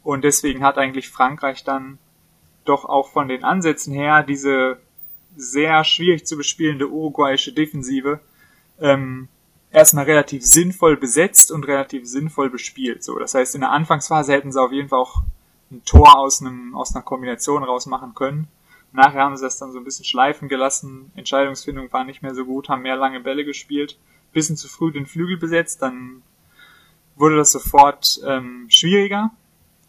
Und 0.01 0.23
deswegen 0.23 0.63
hat 0.63 0.79
eigentlich 0.79 1.09
Frankreich 1.09 1.63
dann 1.63 1.99
doch 2.65 2.85
auch 2.85 3.11
von 3.11 3.27
den 3.27 3.43
Ansätzen 3.43 3.93
her 3.93 4.23
diese 4.23 4.79
sehr 5.37 5.83
schwierig 5.83 6.25
zu 6.25 6.37
bespielende 6.37 6.87
uruguayische 6.87 7.53
Defensive 7.53 8.19
ähm, 8.81 9.27
erstmal 9.69 10.05
relativ 10.05 10.43
sinnvoll 10.43 10.97
besetzt 10.97 11.51
und 11.51 11.67
relativ 11.67 12.07
sinnvoll 12.07 12.49
bespielt. 12.49 13.03
So, 13.03 13.19
das 13.19 13.35
heißt, 13.35 13.53
in 13.53 13.61
der 13.61 13.71
Anfangsphase 13.71 14.33
hätten 14.33 14.51
sie 14.51 14.59
auf 14.59 14.71
jeden 14.71 14.89
Fall 14.89 14.99
auch 14.99 15.21
ein 15.69 15.83
Tor 15.85 16.17
aus 16.17 16.41
einem 16.41 16.75
aus 16.75 16.95
einer 16.95 17.03
Kombination 17.03 17.63
rausmachen 17.63 18.15
können. 18.15 18.47
Nachher 18.95 19.23
haben 19.23 19.35
sie 19.35 19.43
das 19.43 19.57
dann 19.57 19.71
so 19.71 19.77
ein 19.79 19.83
bisschen 19.83 20.05
schleifen 20.05 20.47
gelassen. 20.47 21.11
Entscheidungsfindung 21.15 21.91
war 21.91 22.05
nicht 22.05 22.21
mehr 22.21 22.33
so 22.33 22.45
gut, 22.45 22.69
haben 22.69 22.81
mehr 22.81 22.95
lange 22.95 23.19
Bälle 23.19 23.43
gespielt, 23.43 23.97
bisschen 24.31 24.57
zu 24.57 24.67
früh 24.67 24.91
den 24.91 25.05
Flügel 25.05 25.37
besetzt, 25.37 25.81
dann 25.81 26.21
wurde 27.15 27.37
das 27.37 27.51
sofort 27.51 28.19
ähm, 28.25 28.67
schwieriger, 28.69 29.31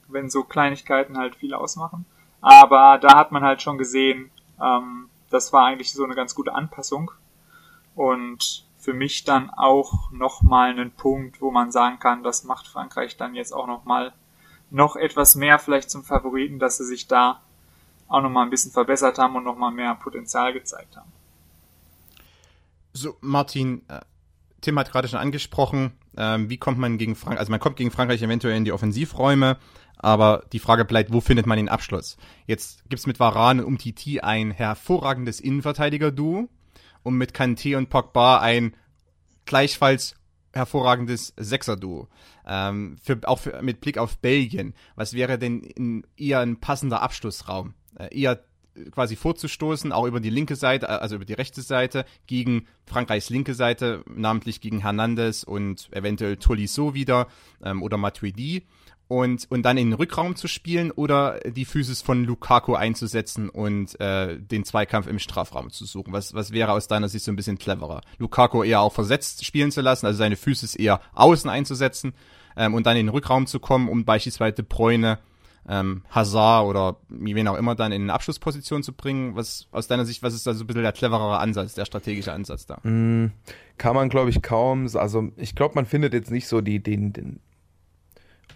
wenn 0.08 0.31
so 0.31 0.44
Kleinigkeiten 0.44 1.19
halt 1.19 1.37
viel 1.37 1.54
ausmachen. 1.54 2.04
Aber 2.40 2.99
da 2.99 3.16
hat 3.16 3.33
man 3.33 3.42
halt 3.42 3.62
schon 3.62 3.78
gesehen, 3.78 4.30
ähm, 4.61 5.09
das 5.30 5.52
war 5.52 5.64
eigentlich 5.64 5.92
so 5.92 6.04
eine 6.04 6.14
ganz 6.14 6.35
gute 6.35 6.54
Anpassung. 6.54 7.11
Und 7.95 8.64
für 8.78 8.92
mich 8.92 9.25
dann 9.25 9.50
auch 9.50 10.11
nochmal 10.12 10.71
einen 10.71 10.92
Punkt, 10.92 11.40
wo 11.40 11.50
man 11.50 11.73
sagen 11.73 11.99
kann, 11.99 12.23
das 12.23 12.45
macht 12.45 12.69
Frankreich 12.69 13.16
dann 13.16 13.35
jetzt 13.35 13.52
auch 13.52 13.66
nochmal 13.66 14.12
noch 14.71 14.97
etwas 14.97 15.35
mehr 15.35 15.59
vielleicht 15.59 15.90
zum 15.90 16.04
Favoriten, 16.04 16.59
dass 16.59 16.76
sie 16.76 16.85
sich 16.85 17.09
da 17.09 17.40
auch 18.08 18.22
nochmal 18.22 18.44
ein 18.44 18.50
bisschen 18.50 18.72
verbessert 18.72 19.18
haben 19.18 19.36
und 19.36 19.44
nochmal 19.44 19.72
mehr 19.72 19.94
Potenzial 19.94 20.52
gezeigt 20.52 20.96
haben. 20.96 21.10
So, 22.92 23.16
Martin, 23.20 23.82
äh, 23.88 24.00
Tim 24.60 24.78
hat 24.78 24.90
gerade 24.90 25.08
schon 25.08 25.18
angesprochen, 25.18 25.92
ähm, 26.16 26.48
wie 26.48 26.56
kommt 26.56 26.78
man 26.78 26.98
gegen 26.98 27.14
Frankreich, 27.14 27.40
also 27.40 27.50
man 27.50 27.60
kommt 27.60 27.76
gegen 27.76 27.90
Frankreich 27.90 28.22
eventuell 28.22 28.56
in 28.56 28.64
die 28.64 28.72
Offensivräume, 28.72 29.58
aber 29.98 30.44
die 30.52 30.58
Frage 30.58 30.84
bleibt, 30.84 31.12
wo 31.12 31.20
findet 31.20 31.46
man 31.46 31.58
den 31.58 31.68
Abschluss? 31.68 32.16
Jetzt 32.46 32.88
gibt's 32.88 33.06
mit 33.06 33.20
Varane 33.20 33.62
und 33.62 33.68
Umtiti 33.68 34.20
ein 34.20 34.50
hervorragendes 34.50 35.40
Innenverteidiger-Duo, 35.40 36.48
und 37.06 37.14
mit 37.14 37.36
Kanté 37.36 37.76
und 37.76 37.88
Pogba 37.88 38.40
ein 38.40 38.75
gleichfalls 39.44 40.16
hervorragendes 40.52 41.34
Sechser-Duo. 41.36 42.08
Ähm, 42.44 42.96
auch 43.26 43.38
für, 43.38 43.62
mit 43.62 43.80
Blick 43.80 43.96
auf 43.96 44.18
Belgien. 44.18 44.75
Was 44.96 45.12
wäre 45.12 45.38
denn 45.38 45.60
in, 45.60 46.04
eher 46.16 46.40
ein 46.40 46.58
passender 46.58 47.02
Abschlussraum? 47.02 47.75
Äh, 47.99 48.19
eher 48.19 48.41
quasi 48.91 49.17
vorzustoßen, 49.17 49.93
auch 49.93 50.07
über 50.07 50.21
die 50.21 50.31
linke 50.31 50.55
Seite, 50.55 50.88
also 50.88 51.17
über 51.17 51.25
die 51.25 51.33
rechte 51.33 51.62
Seite, 51.62 52.05
gegen 52.26 52.67
Frankreichs 52.85 53.31
linke 53.31 53.55
Seite, 53.55 54.05
namentlich 54.07 54.61
gegen 54.61 54.81
Hernandez 54.81 55.45
und 55.45 55.88
eventuell 55.93 56.37
Tolisso 56.37 56.93
wieder 56.95 57.29
ähm, 57.62 57.83
oder 57.83 57.97
Matuidi 57.97 58.67
und, 59.09 59.47
und 59.50 59.62
dann 59.62 59.79
in 59.79 59.91
den 59.91 59.95
Rückraum 59.95 60.37
zu 60.37 60.49
spielen 60.49 60.91
oder 60.91 61.38
die 61.41 61.65
Physis 61.65 62.03
von 62.03 62.25
Lukaku 62.25 62.75
einzusetzen 62.75 63.49
und 63.49 63.99
äh, 64.00 64.38
den 64.38 64.65
Zweikampf 64.65 65.07
im 65.07 65.19
Strafraum 65.19 65.71
zu 65.71 65.85
suchen? 65.85 66.12
Was, 66.12 66.35
was 66.35 66.53
wäre 66.53 66.73
aus 66.73 66.88
deiner 66.88 67.09
Sicht 67.09 67.25
so 67.25 67.33
ein 67.33 67.37
bisschen 67.37 67.59
cleverer? 67.59 68.00
Lukaku 68.19 68.65
eher 68.65 68.81
auch 68.81 68.93
versetzt 68.93 69.45
spielen 69.45 69.71
zu 69.71 69.81
lassen, 69.81 70.07
also 70.07 70.19
seine 70.19 70.37
Physis 70.37 70.75
eher 70.75 71.00
außen 71.15 71.49
einzusetzen 71.49 72.15
ähm, 72.57 72.75
und 72.75 72.87
dann 72.87 72.97
in 72.97 73.07
den 73.07 73.12
Rückraum 73.12 73.47
zu 73.47 73.61
kommen, 73.61 73.88
um 73.88 74.05
beispielsweise 74.05 74.62
Bräune, 74.62 75.19
ähm, 75.68 76.02
Hazard 76.11 76.66
oder 76.66 76.96
wen 77.08 77.49
auch 77.49 77.56
immer 77.56 77.75
dann 77.75 77.92
in 77.92 78.02
eine 78.02 78.14
Abschlussposition 78.14 78.82
zu 78.82 78.92
bringen. 78.92 79.37
Was 79.37 79.68
aus 79.73 79.87
deiner 79.87 80.04
Sicht, 80.04 80.23
was 80.23 80.35
ist 80.35 80.46
da 80.46 80.54
so 80.54 80.64
ein 80.64 80.66
bisschen 80.66 80.82
der 80.82 80.92
cleverere 80.92 81.38
Ansatz, 81.38 81.75
der 81.75 81.85
strategische 81.85 82.32
Ansatz 82.32 82.66
da? 82.66 82.78
Mm, 82.82 83.32
kann 83.78 83.94
man, 83.94 84.08
glaube 84.08 84.30
ich, 84.30 84.42
kaum. 84.42 84.88
Also 84.94 85.30
ich 85.37 85.54
glaube, 85.54 85.75
man 85.75 85.87
findet 85.87 86.14
jetzt 86.14 86.30
nicht 86.30 86.46
so 86.46 86.61
die, 86.61 86.82
den, 86.82 87.12
den 87.12 87.40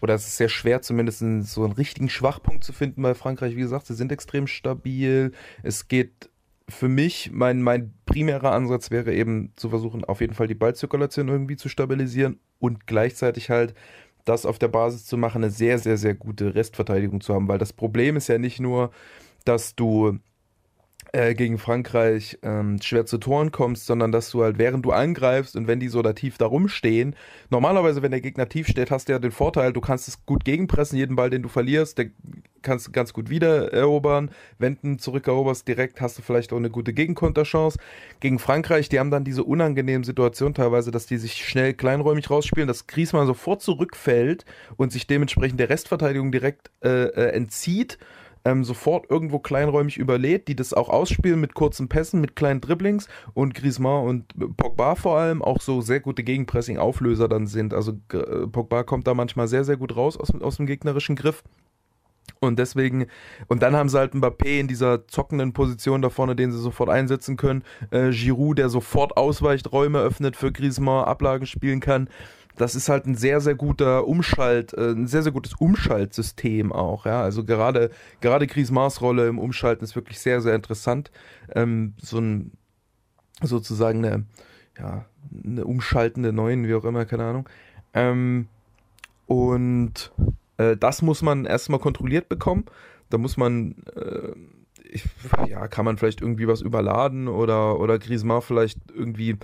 oder 0.01 0.15
es 0.15 0.27
ist 0.27 0.37
sehr 0.37 0.49
schwer, 0.49 0.83
zumindest 0.83 1.19
so 1.19 1.65
einen 1.65 1.73
richtigen 1.73 2.09
Schwachpunkt 2.09 2.65
zu 2.65 2.73
finden 2.73 3.03
bei 3.03 3.15
Frankreich. 3.15 3.57
Wie 3.57 3.61
gesagt, 3.61 3.87
sie 3.87 3.95
sind 3.95 4.13
extrem 4.13 4.47
stabil. 4.47 5.33
Es 5.63 5.89
geht 5.89 6.31
für 6.69 6.89
mich, 6.89 7.31
mein, 7.33 7.63
mein 7.63 7.93
primärer 8.07 8.53
Ansatz 8.53 8.91
wäre 8.91 9.13
eben 9.13 9.53
zu 9.57 9.69
versuchen, 9.69 10.05
auf 10.05 10.21
jeden 10.21 10.35
Fall 10.35 10.47
die 10.47 10.55
Ballzirkulation 10.55 11.29
irgendwie 11.29 11.57
zu 11.57 11.69
stabilisieren 11.69 12.39
und 12.59 12.87
gleichzeitig 12.87 13.51
halt 13.51 13.75
das 14.25 14.47
auf 14.47 14.59
der 14.59 14.69
Basis 14.69 15.07
zu 15.07 15.17
machen, 15.17 15.43
eine 15.43 15.51
sehr, 15.51 15.79
sehr, 15.79 15.97
sehr 15.97 16.15
gute 16.15 16.55
Restverteidigung 16.55 17.21
zu 17.21 17.35
haben. 17.35 17.49
Weil 17.49 17.59
das 17.59 17.73
Problem 17.73 18.17
ist 18.17 18.29
ja 18.29 18.39
nicht 18.39 18.61
nur, 18.61 18.91
dass 19.45 19.75
du 19.75 20.19
äh, 21.13 21.35
gegen 21.35 21.59
Frankreich 21.59 22.39
ähm, 22.43 22.81
schwer 22.81 23.07
zu 23.07 23.19
Toren 23.19 23.51
kommst, 23.51 23.87
sondern 23.87 24.13
dass 24.13 24.31
du 24.31 24.43
halt 24.43 24.59
während 24.59 24.85
du 24.85 24.93
angreifst 24.93 25.57
und 25.57 25.67
wenn 25.67 25.81
die 25.81 25.89
so 25.89 26.03
da 26.03 26.13
tief 26.13 26.39
da 26.39 26.47
rumstehen, 26.47 27.17
normalerweise, 27.51 28.03
wenn 28.03 28.11
der 28.11 28.21
Gegner 28.21 28.49
tief 28.49 28.69
steht, 28.69 28.91
hast 28.91 29.09
du 29.09 29.13
ja 29.13 29.19
den 29.19 29.33
Vorteil, 29.33 29.73
du 29.73 29.81
kannst 29.81 30.09
es 30.09 30.25
gut 30.27 30.45
gegenpressen, 30.45 30.97
jeden 30.97 31.17
Ball, 31.17 31.31
den 31.31 31.43
du 31.43 31.49
verlierst, 31.49 31.99
der 31.99 32.11
kannst 32.63 32.87
du 32.87 32.93
ganz 32.93 33.13
gut 33.13 33.31
wieder 33.31 33.73
erobern. 33.73 34.31
Wenn 34.59 34.79
du 34.83 34.97
zurückeroberst 34.97 35.67
direkt, 35.67 36.01
hast 36.01 36.19
du 36.19 36.23
vielleicht 36.23 36.53
auch 36.53 36.59
eine 36.59 36.71
gute 36.71 36.93
Gegenkonterchance. 36.93 37.79
Gegen 38.21 38.39
Frankreich, 38.39 38.89
die 38.89 38.99
haben 38.99 39.11
dann 39.11 39.25
diese 39.25 39.45
unangenehmen 39.45 40.05
Situationen 40.05 40.55
teilweise, 40.55 40.91
dass 40.91 41.07
die 41.07 41.17
sich 41.17 41.35
schnell 41.45 41.75
kleinräumig 41.75 42.31
rausspielen, 42.31 42.69
dass 42.69 42.87
Griezmann 42.87 43.27
sofort 43.27 43.63
zurückfällt 43.63 44.45
und 44.77 44.93
sich 44.93 45.07
dementsprechend 45.07 45.59
der 45.61 45.71
Restverteidigung 45.71 46.33
direkt 46.33 46.71
äh, 46.85 47.05
äh, 47.05 47.33
entzieht 47.33 47.99
ähm, 48.45 48.65
sofort 48.65 49.11
irgendwo 49.11 49.39
kleinräumig 49.39 49.97
überlädt, 49.97 50.49
die 50.49 50.57
das 50.57 50.73
auch 50.73 50.89
ausspielen 50.89 51.41
mit 51.41 51.55
kurzen 51.55 51.89
Pässen, 51.89 52.21
mit 52.21 52.37
kleinen 52.37 52.61
Dribblings 52.61 53.09
und 53.35 53.55
Griezmann 53.55 54.05
und 54.07 54.57
Pogba 54.57 54.95
vor 54.95 55.19
allem 55.19 55.43
auch 55.43 55.61
so 55.61 55.81
sehr 55.81 56.01
gute 56.01 56.23
Gegenpressing-Auflöser 56.23 57.29
dann 57.29 57.47
sind. 57.47 57.75
Also 57.75 57.93
äh, 58.13 58.47
Pogba 58.47 58.83
kommt 58.83 59.07
da 59.07 59.15
manchmal 59.15 59.49
sehr, 59.49 59.65
sehr 59.65 59.77
gut 59.77 59.97
raus 59.97 60.17
aus, 60.17 60.31
aus 60.41 60.57
dem 60.57 60.67
gegnerischen 60.67 61.17
Griff. 61.17 61.43
Und 62.39 62.59
deswegen, 62.59 63.07
und 63.49 63.63
dann 63.63 63.77
haben 63.77 63.91
sie 63.91 63.99
halt 63.99 64.15
Mbappé 64.15 64.61
in 64.61 64.69
dieser 64.69 65.07
zockenden 65.09 65.53
Position 65.53 66.01
da 66.01 66.09
vorne, 66.09 66.37
den 66.37 66.53
sie 66.53 66.59
sofort 66.59 66.89
einsetzen 66.89 67.37
können. 67.37 67.65
Äh, 67.91 68.11
Giroud, 68.11 68.59
der 68.59 68.71
sofort 68.71 69.17
ausweicht, 69.17 69.73
Räume 69.73 69.99
öffnet 69.99 70.37
für 70.37 70.51
Griezmann, 70.51 71.05
Ablagen 71.05 71.47
spielen 71.47 71.81
kann 71.81 72.09
das 72.61 72.75
ist 72.75 72.91
halt 72.91 73.07
ein 73.07 73.15
sehr, 73.15 73.41
sehr 73.41 73.55
guter 73.55 74.07
Umschalt, 74.07 74.75
äh, 74.75 74.91
ein 74.91 75.07
sehr, 75.07 75.23
sehr 75.23 75.33
gutes 75.33 75.55
Umschaltsystem 75.55 76.73
auch, 76.73 77.07
ja. 77.07 77.23
Also 77.23 77.43
gerade, 77.43 77.91
gerade 78.21 78.47
Griezmanns 78.47 79.01
Rolle 79.01 79.29
im 79.29 79.39
Umschalten 79.39 79.83
ist 79.83 79.97
wirklich 79.97 80.21
sehr, 80.21 80.43
sehr 80.43 80.55
interessant. 80.55 81.11
Ähm, 81.55 81.95
so 82.03 82.19
ein, 82.19 82.53
sozusagen 83.43 84.05
eine, 84.05 84.27
ja, 84.79 85.07
eine 85.43 85.65
umschaltende 85.65 86.35
Neuen, 86.35 86.69
wie 86.69 86.75
auch 86.75 86.85
immer, 86.85 87.07
keine 87.07 87.25
Ahnung. 87.25 87.49
Ähm, 87.95 88.49
und 89.27 90.13
äh, 90.59 90.77
das 90.77 91.01
muss 91.01 91.23
man 91.23 91.47
erstmal 91.47 91.81
kontrolliert 91.81 92.29
bekommen. 92.29 92.67
Da 93.09 93.17
muss 93.17 93.39
man, 93.39 93.77
äh, 93.97 94.33
ich, 94.85 95.05
ja, 95.49 95.67
kann 95.69 95.87
man 95.87 95.97
vielleicht 95.97 96.21
irgendwie 96.21 96.47
was 96.47 96.61
überladen 96.61 97.27
oder, 97.27 97.81
oder 97.81 97.99
Griezmann 97.99 98.43
vielleicht 98.43 98.79
irgendwie 98.95 99.39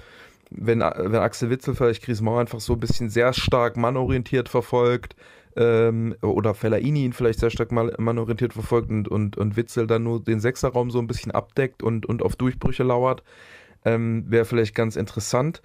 wenn, 0.50 0.80
wenn 0.80 1.16
Axel 1.16 1.50
Witzel 1.50 1.74
vielleicht 1.74 2.02
Griezmann 2.02 2.38
einfach 2.38 2.60
so 2.60 2.74
ein 2.74 2.80
bisschen 2.80 3.10
sehr 3.10 3.32
stark 3.32 3.76
mannorientiert 3.76 4.48
verfolgt, 4.48 5.16
ähm, 5.56 6.14
oder 6.20 6.54
Fellaini 6.54 7.04
ihn 7.04 7.12
vielleicht 7.12 7.40
sehr 7.40 7.50
stark 7.50 7.72
mannorientiert 7.72 8.52
verfolgt 8.52 8.90
und, 8.90 9.08
und, 9.08 9.36
und 9.38 9.56
Witzel 9.56 9.86
dann 9.86 10.02
nur 10.02 10.22
den 10.22 10.38
Sechserraum 10.38 10.90
so 10.90 10.98
ein 10.98 11.06
bisschen 11.06 11.32
abdeckt 11.32 11.82
und, 11.82 12.06
und 12.06 12.22
auf 12.22 12.36
Durchbrüche 12.36 12.82
lauert, 12.82 13.22
ähm, 13.84 14.24
wäre 14.28 14.44
vielleicht 14.44 14.74
ganz 14.74 14.96
interessant. 14.96 15.62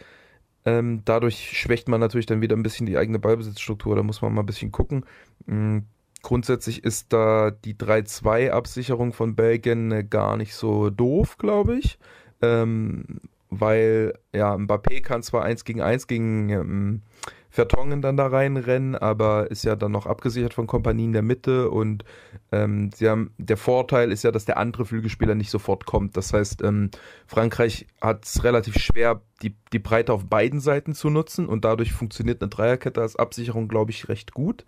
Ähm, 0.64 1.02
dadurch 1.06 1.58
schwächt 1.58 1.90
man 1.90 2.00
natürlich 2.00 2.26
dann 2.26 2.42
wieder 2.42 2.56
ein 2.56 2.64
bisschen 2.64 2.86
die 2.86 2.98
eigene 2.98 3.20
Ballbesitzstruktur, 3.20 3.96
da 3.96 4.04
muss 4.04 4.22
man 4.22 4.34
mal 4.34 4.44
ein 4.44 4.46
bisschen 4.46 4.72
gucken. 4.72 5.06
Mhm. 5.46 5.86
Grundsätzlich 6.24 6.84
ist 6.84 7.12
da 7.14 7.50
die 7.50 7.74
3-2-Absicherung 7.74 9.12
von 9.12 9.36
Belgien 9.36 9.92
äh, 9.92 10.04
gar 10.04 10.38
nicht 10.38 10.54
so 10.54 10.92
doof, 10.92 11.40
glaube 11.40 11.78
ich. 11.78 11.98
Ähm, 12.44 13.22
weil 13.52 14.14
ja, 14.34 14.56
Mbappé 14.56 15.02
kann 15.02 15.22
zwar 15.22 15.44
1 15.44 15.66
gegen 15.66 15.82
1 15.82 16.08
gegen 16.08 16.50
ähm, 16.50 17.02
Vertongen 17.50 18.02
dann 18.02 18.16
da 18.16 18.28
reinrennen, 18.28 18.96
aber 18.96 19.52
ist 19.52 19.66
ja 19.66 19.76
dann 19.76 19.92
noch 19.92 20.06
abgesichert 20.06 20.54
von 20.54 20.68
Kompanie 20.68 21.04
in 21.04 21.12
der 21.12 21.22
Mitte 21.22 21.70
und 21.70 22.06
ähm, 22.54 22.92
sie 22.96 23.10
haben, 23.10 23.34
der 23.38 23.58
Vorteil 23.58 24.10
ist 24.10 24.24
ja, 24.24 24.32
dass 24.32 24.46
der 24.46 24.58
andere 24.58 24.86
Flügelspieler 24.86 25.36
nicht 25.36 25.52
sofort 25.52 25.86
kommt. 25.86 26.16
Das 26.16 26.32
heißt, 26.32 26.64
ähm, 26.64 26.92
Frankreich 27.28 27.88
hat 28.00 28.26
es 28.26 28.46
relativ 28.46 28.78
schwer, 28.80 29.22
die, 29.42 29.54
die 29.74 29.80
Breite 29.80 30.14
auf 30.14 30.28
beiden 30.28 30.62
Seiten 30.62 30.96
zu 30.96 31.10
nutzen 31.10 31.46
und 31.46 31.66
dadurch 31.66 31.92
funktioniert 31.92 32.42
eine 32.42 32.50
Dreierkette 32.50 33.02
als 33.02 33.18
Absicherung, 33.18 33.68
glaube 33.68 33.92
ich, 33.92 34.08
recht 34.08 34.34
gut. 34.34 34.66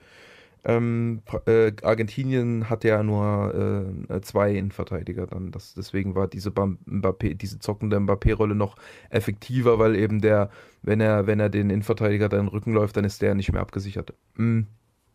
Ähm, 0.66 1.22
äh, 1.46 1.74
Argentinien 1.82 2.70
hatte 2.70 2.88
ja 2.88 3.04
nur 3.04 4.06
äh, 4.10 4.22
zwei 4.22 4.54
Innenverteidiger 4.54 5.28
dann. 5.28 5.52
Das, 5.52 5.74
deswegen 5.74 6.16
war 6.16 6.28
diese 6.28 6.52
Mbappé, 6.52 7.36
diese 7.36 7.60
zockende 7.60 8.00
Mbappé-Rolle 8.00 8.56
noch 8.56 8.76
effektiver, 9.10 9.78
weil 9.78 9.96
eben 9.96 10.22
der, 10.22 10.50
wenn 10.82 11.02
er, 11.02 11.28
wenn 11.28 11.42
er 11.42 11.50
den 11.50 11.70
Innenverteidiger 11.70 12.30
dann 12.30 12.42
in 12.42 12.46
den 12.46 12.52
Rücken 12.52 12.74
läuft, 12.74 12.96
dann 12.96 13.04
ist 13.04 13.22
der 13.22 13.36
nicht 13.36 13.52
mehr 13.52 13.62
abgesichert. 13.62 14.14
Mhm. 14.36 14.68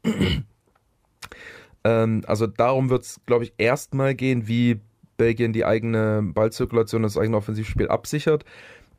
ähm, 1.84 2.22
also 2.26 2.46
darum 2.46 2.90
wird 2.90 3.04
es, 3.04 3.20
glaube 3.24 3.44
ich, 3.44 3.54
erstmal 3.56 4.14
gehen, 4.14 4.48
wie 4.48 4.80
Belgien 5.16 5.52
die 5.52 5.64
eigene 5.64 6.22
Ballzirkulation, 6.22 7.02
das 7.02 7.16
eigene 7.16 7.36
Offensivspiel 7.38 7.88
absichert. 7.88 8.44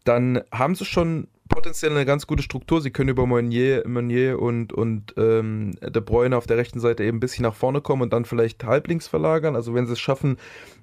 Dann 0.04 0.42
haben 0.52 0.76
sie 0.76 0.86
schon 0.86 1.28
potenziell 1.50 1.92
eine 1.92 2.06
ganz 2.06 2.28
gute 2.28 2.44
Struktur. 2.44 2.82
Sie 2.82 2.92
können 2.92 3.10
über 3.10 3.26
Meunier, 3.26 3.84
Meunier 3.88 4.40
und, 4.40 4.72
und 4.72 5.14
ähm, 5.18 5.76
De 5.82 6.02
Bruyne 6.02 6.38
auf 6.38 6.48
der 6.48 6.58
rechten 6.58 6.80
Seite 6.80 7.04
eben 7.04 7.18
ein 7.18 7.20
bisschen 7.20 7.44
nach 7.44 7.56
vorne 7.56 7.82
kommen 7.82 8.04
und 8.04 8.14
dann 8.14 8.26
vielleicht 8.26 8.64
halblinks 8.64 9.08
verlagern. 9.08 9.56
Also 9.56 9.74
wenn 9.74 9.88
sie 9.88 9.94
es 9.94 10.00
schaffen, 10.00 10.38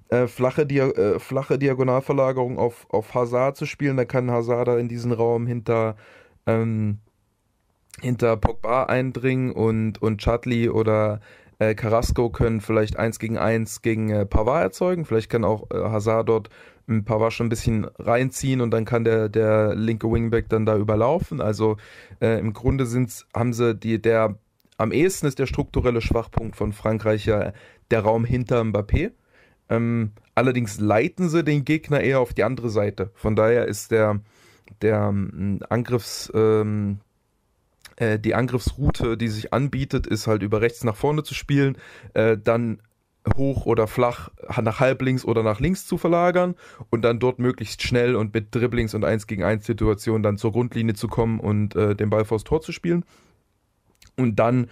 äh, 0.08 0.26
flache, 0.26 0.66
Dia 0.66 0.88
äh, 0.88 1.18
flache 1.18 1.58
Diagonalverlagerung 1.58 2.58
auf, 2.58 2.86
auf 2.90 3.14
Hazard 3.14 3.56
zu 3.56 3.64
spielen, 3.64 3.96
dann 3.96 4.08
kann 4.08 4.30
Hazard 4.30 4.68
da 4.68 4.78
in 4.78 4.88
diesen 4.88 5.12
Raum 5.12 5.46
hinter, 5.46 5.96
ähm, 6.46 6.98
hinter 8.00 8.36
Pogba 8.36 8.84
eindringen 8.84 9.52
und, 9.52 10.02
und 10.02 10.20
Chadli 10.20 10.68
oder 10.68 11.20
äh, 11.58 11.74
Carrasco 11.74 12.28
können 12.30 12.60
vielleicht 12.60 12.96
eins 12.96 13.18
gegen 13.18 13.38
eins 13.38 13.82
gegen 13.82 14.10
äh, 14.10 14.26
Pavard 14.26 14.62
erzeugen. 14.62 15.04
Vielleicht 15.04 15.30
kann 15.30 15.44
auch 15.44 15.70
äh, 15.70 15.76
Hazard 15.76 16.28
dort 16.28 16.50
ein 16.88 17.04
paar 17.04 17.30
schon 17.30 17.46
ein 17.46 17.50
bisschen 17.50 17.84
reinziehen 17.98 18.60
und 18.60 18.70
dann 18.70 18.84
kann 18.84 19.04
der, 19.04 19.28
der 19.28 19.74
linke 19.74 20.10
Wingback 20.10 20.48
dann 20.48 20.66
da 20.66 20.76
überlaufen. 20.76 21.40
Also 21.40 21.76
äh, 22.20 22.38
im 22.38 22.52
Grunde 22.52 22.86
sind's, 22.86 23.26
haben 23.34 23.52
sie 23.52 23.74
die, 23.74 24.00
der 24.00 24.38
am 24.78 24.92
ehesten 24.92 25.26
ist 25.26 25.38
der 25.38 25.46
strukturelle 25.46 26.00
Schwachpunkt 26.00 26.56
von 26.56 26.72
Frankreich 26.72 27.26
ja 27.26 27.52
der 27.90 28.00
Raum 28.00 28.24
hinter 28.24 28.60
Mbappé. 28.60 29.12
Ähm, 29.68 30.12
allerdings 30.34 30.78
leiten 30.78 31.28
sie 31.28 31.42
den 31.42 31.64
Gegner 31.64 32.00
eher 32.00 32.20
auf 32.20 32.34
die 32.34 32.44
andere 32.44 32.70
Seite. 32.70 33.10
Von 33.14 33.36
daher 33.36 33.66
ist 33.66 33.90
der, 33.90 34.20
der 34.82 35.08
ähm, 35.08 35.60
Angriffs, 35.68 36.30
ähm, 36.34 36.98
äh, 37.96 38.18
die 38.18 38.34
Angriffsroute, 38.34 39.16
die 39.16 39.28
sich 39.28 39.52
anbietet, 39.52 40.06
ist 40.06 40.26
halt 40.26 40.42
über 40.42 40.60
rechts 40.60 40.84
nach 40.84 40.96
vorne 40.96 41.22
zu 41.22 41.34
spielen, 41.34 41.78
äh, 42.14 42.36
dann 42.36 42.80
hoch 43.36 43.66
oder 43.66 43.86
flach 43.86 44.30
nach 44.62 44.80
halb 44.80 45.02
links 45.02 45.24
oder 45.24 45.42
nach 45.42 45.60
links 45.60 45.86
zu 45.86 45.98
verlagern 45.98 46.54
und 46.90 47.02
dann 47.02 47.18
dort 47.18 47.38
möglichst 47.38 47.82
schnell 47.82 48.16
und 48.16 48.34
mit 48.34 48.54
Dribblings 48.54 48.94
und 48.94 49.04
1 49.04 49.26
gegen 49.26 49.42
1 49.42 49.66
Situationen 49.66 50.22
dann 50.22 50.38
zur 50.38 50.52
Grundlinie 50.52 50.94
zu 50.94 51.08
kommen 51.08 51.40
und 51.40 51.74
äh, 51.74 51.94
den 51.94 52.10
Ball 52.10 52.24
vors 52.24 52.44
Tor 52.44 52.60
zu 52.60 52.72
spielen. 52.72 53.04
Und 54.16 54.36
dann 54.36 54.68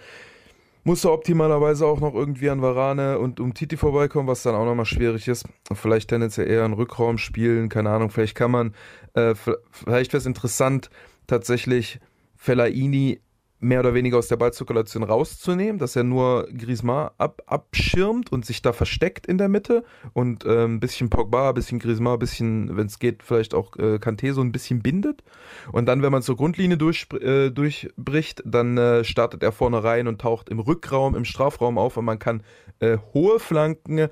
muss 0.83 1.03
er 1.03 1.13
optimalerweise 1.13 1.85
auch 1.85 1.99
noch 1.99 2.13
irgendwie 2.13 2.49
an 2.49 2.61
Varane 2.61 3.17
und 3.17 3.39
um 3.39 3.53
Titi 3.53 3.75
vorbeikommen, 3.75 4.27
was 4.27 4.43
dann 4.43 4.55
auch 4.55 4.65
nochmal 4.65 4.85
schwierig 4.85 5.27
ist. 5.27 5.45
Vielleicht 5.73 6.09
tendenziell 6.09 6.47
eher 6.47 6.63
einen 6.63 6.75
Rückraum 6.75 7.17
spielen, 7.17 7.69
keine 7.69 7.89
Ahnung, 7.89 8.11
vielleicht 8.11 8.35
kann 8.35 8.51
man, 8.51 8.75
äh, 9.15 9.33
vielleicht 9.71 10.13
wäre 10.13 10.19
es 10.19 10.27
interessant, 10.27 10.91
tatsächlich 11.25 11.99
Fellaini 12.35 13.19
mehr 13.65 13.79
oder 13.79 13.93
weniger 13.93 14.17
aus 14.17 14.27
der 14.27 14.37
Ballzirkulation 14.37 15.03
rauszunehmen, 15.03 15.79
dass 15.79 15.95
er 15.95 16.03
nur 16.03 16.47
Griezmann 16.55 17.09
ab, 17.17 17.41
abschirmt 17.47 18.31
und 18.31 18.45
sich 18.45 18.61
da 18.61 18.73
versteckt 18.73 19.25
in 19.25 19.37
der 19.37 19.49
Mitte 19.49 19.83
und 20.13 20.45
äh, 20.45 20.65
ein 20.65 20.79
bisschen 20.79 21.09
Pogba, 21.09 21.49
ein 21.49 21.55
bisschen 21.55 21.79
Griezmann, 21.79 22.13
ein 22.13 22.19
bisschen, 22.19 22.77
wenn 22.77 22.85
es 22.85 22.99
geht, 22.99 23.23
vielleicht 23.23 23.53
auch 23.53 23.75
äh, 23.77 23.95
Kanté 23.95 24.33
so 24.33 24.41
ein 24.41 24.51
bisschen 24.51 24.81
bindet. 24.81 25.23
Und 25.71 25.87
dann, 25.87 26.03
wenn 26.03 26.11
man 26.11 26.21
zur 26.21 26.37
Grundlinie 26.37 26.77
durch, 26.77 27.07
äh, 27.19 27.49
durchbricht, 27.49 28.43
dann 28.45 28.77
äh, 28.77 29.03
startet 29.03 29.41
er 29.41 29.51
vorne 29.51 29.83
rein 29.83 30.07
und 30.07 30.21
taucht 30.21 30.49
im 30.49 30.59
Rückraum, 30.59 31.15
im 31.15 31.25
Strafraum 31.25 31.77
auf 31.77 31.97
und 31.97 32.05
man 32.05 32.19
kann 32.19 32.43
äh, 32.79 32.97
hohe 33.13 33.39
Flanken 33.39 33.97
äh, 33.97 34.09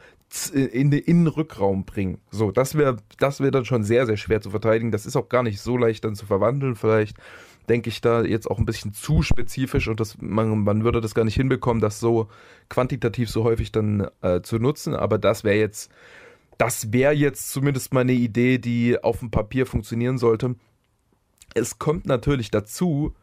in 0.52 0.90
den 0.90 1.02
Innenrückraum 1.02 1.86
bringen. 1.86 2.18
So, 2.32 2.52
das 2.52 2.76
wäre 2.76 2.98
das 3.20 3.40
wäre 3.40 3.52
dann 3.52 3.66
schon 3.66 3.84
sehr, 3.84 4.08
sehr 4.08 4.18
schwer 4.18 4.42
zu 4.42 4.50
verteidigen. 4.50 4.92
Das 4.92 5.06
ist 5.06 5.16
auch 5.16 5.30
gar 5.30 5.44
nicht 5.44 5.62
so 5.62 5.78
leicht 5.78 6.04
dann 6.06 6.16
zu 6.16 6.26
verwandeln, 6.26 6.76
vielleicht 6.76 7.18
denke 7.70 7.90
ich, 7.90 8.02
da 8.02 8.24
jetzt 8.24 8.50
auch 8.50 8.60
ein 8.60 8.66
bisschen 8.66 8.94
zu 8.94 9.22
spezifisch 9.22 9.88
und 9.88 10.00
das, 10.00 10.18
man, 10.20 10.64
man 10.64 10.84
würde 10.84 11.02
das 11.02 11.16
gar 11.16 11.24
nicht 11.24 11.36
hinbekommen, 11.36 11.82
das 11.82 12.00
so 12.00 12.28
quantitativ 12.70 13.30
so 13.30 13.44
häufig 13.44 13.72
dann 13.72 14.08
äh, 14.22 14.42
zu 14.42 14.60
nutzen. 14.60 14.94
Aber 14.94 15.18
das 15.18 15.44
wäre 15.44 15.58
jetzt, 15.58 15.92
das 16.58 16.92
wäre 16.92 17.14
jetzt 17.14 17.52
zumindest 17.52 17.94
mal 17.94 18.02
eine 18.02 18.14
Idee, 18.14 18.58
die 18.58 19.02
auf 19.02 19.20
dem 19.20 19.32
Papier 19.32 19.66
funktionieren 19.66 20.18
sollte. 20.18 20.56
Es 21.54 21.80
kommt 21.80 22.06
natürlich 22.06 22.52
dazu, 22.52 23.14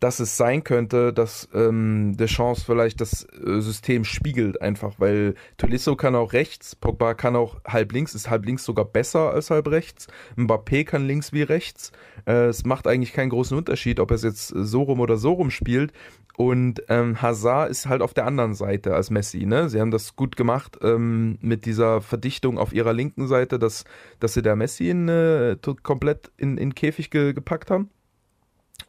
dass 0.00 0.20
es 0.20 0.36
sein 0.36 0.62
könnte, 0.62 1.12
dass 1.12 1.48
ähm, 1.54 2.16
Chance 2.26 2.64
vielleicht 2.66 3.00
das 3.00 3.24
äh, 3.24 3.60
System 3.60 4.04
spiegelt 4.04 4.60
einfach, 4.60 4.94
weil 4.98 5.34
Tolisso 5.56 5.96
kann 5.96 6.14
auch 6.14 6.32
rechts, 6.32 6.76
Pogba 6.76 7.14
kann 7.14 7.36
auch 7.36 7.56
halb 7.66 7.92
links, 7.92 8.14
ist 8.14 8.28
halb 8.28 8.44
links 8.44 8.64
sogar 8.64 8.84
besser 8.84 9.30
als 9.30 9.50
halb 9.50 9.68
rechts, 9.68 10.08
Mbappé 10.36 10.84
kann 10.84 11.06
links 11.06 11.32
wie 11.32 11.42
rechts. 11.42 11.92
Äh, 12.26 12.46
es 12.46 12.64
macht 12.64 12.86
eigentlich 12.86 13.12
keinen 13.12 13.30
großen 13.30 13.56
Unterschied, 13.56 14.00
ob 14.00 14.10
er 14.10 14.16
es 14.16 14.22
jetzt 14.22 14.48
so 14.48 14.82
rum 14.82 15.00
oder 15.00 15.16
so 15.16 15.32
rum 15.32 15.50
spielt. 15.50 15.92
Und 16.36 16.82
ähm, 16.90 17.22
Hazard 17.22 17.70
ist 17.70 17.86
halt 17.86 18.02
auf 18.02 18.12
der 18.12 18.26
anderen 18.26 18.54
Seite 18.54 18.94
als 18.94 19.08
Messi. 19.08 19.46
Ne? 19.46 19.70
Sie 19.70 19.80
haben 19.80 19.90
das 19.90 20.16
gut 20.16 20.36
gemacht 20.36 20.78
ähm, 20.82 21.38
mit 21.40 21.64
dieser 21.64 22.02
Verdichtung 22.02 22.58
auf 22.58 22.74
ihrer 22.74 22.92
linken 22.92 23.26
Seite, 23.26 23.58
dass, 23.58 23.84
dass 24.20 24.34
sie 24.34 24.42
der 24.42 24.54
Messi 24.54 24.90
in, 24.90 25.08
äh, 25.08 25.56
komplett 25.82 26.30
in, 26.36 26.58
in 26.58 26.74
Käfig 26.74 27.10
ge 27.10 27.32
gepackt 27.32 27.70
haben. 27.70 27.88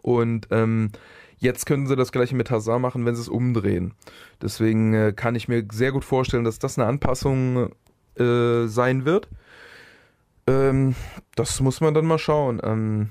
Und 0.02 0.48
ähm, 0.52 0.92
jetzt 1.38 1.66
können 1.66 1.88
sie 1.88 1.96
das 1.96 2.12
gleiche 2.12 2.36
mit 2.36 2.52
Hazard 2.52 2.82
machen, 2.82 3.06
wenn 3.06 3.16
sie 3.16 3.22
es 3.22 3.30
umdrehen. 3.30 3.94
Deswegen 4.42 4.94
äh, 4.94 5.14
kann 5.16 5.36
ich 5.36 5.48
mir 5.48 5.66
sehr 5.72 5.92
gut 5.92 6.06
vorstellen, 6.06 6.44
dass 6.44 6.60
das 6.60 6.78
eine 6.78 6.88
Anpassung 6.88 7.72
äh, 8.18 8.68
sein 8.68 9.06
wird. 9.06 9.30
Ähm, 10.48 10.96
das 11.36 11.60
muss 11.60 11.82
man 11.82 11.94
dann 11.94 12.06
mal 12.06 12.20
schauen. 12.20 12.60
Ähm, 12.64 13.10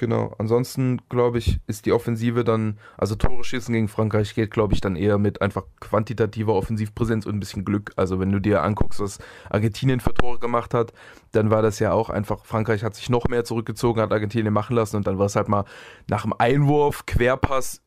Genau. 0.00 0.34
Ansonsten, 0.38 1.02
glaube 1.10 1.36
ich, 1.36 1.60
ist 1.66 1.84
die 1.84 1.92
Offensive 1.92 2.42
dann, 2.42 2.78
also 2.96 3.16
Tore 3.16 3.44
schießen 3.44 3.74
gegen 3.74 3.86
Frankreich 3.86 4.34
geht, 4.34 4.50
glaube 4.50 4.72
ich, 4.72 4.80
dann 4.80 4.96
eher 4.96 5.18
mit 5.18 5.42
einfach 5.42 5.64
quantitativer 5.78 6.54
Offensivpräsenz 6.54 7.26
und 7.26 7.34
ein 7.34 7.38
bisschen 7.38 7.66
Glück. 7.66 7.92
Also 7.96 8.18
wenn 8.18 8.32
du 8.32 8.38
dir 8.38 8.62
anguckst, 8.62 8.98
was 9.00 9.18
Argentinien 9.50 10.00
für 10.00 10.14
Tore 10.14 10.38
gemacht 10.38 10.72
hat, 10.72 10.94
dann 11.32 11.50
war 11.50 11.60
das 11.60 11.80
ja 11.80 11.92
auch 11.92 12.08
einfach, 12.08 12.46
Frankreich 12.46 12.82
hat 12.82 12.94
sich 12.94 13.10
noch 13.10 13.28
mehr 13.28 13.44
zurückgezogen, 13.44 14.00
hat 14.00 14.10
Argentinien 14.10 14.54
machen 14.54 14.74
lassen 14.74 14.96
und 14.96 15.06
dann 15.06 15.18
war 15.18 15.26
es 15.26 15.36
halt 15.36 15.48
mal 15.48 15.66
nach 16.08 16.22
dem 16.22 16.32
Einwurf, 16.32 17.04
Querpass, 17.04 17.82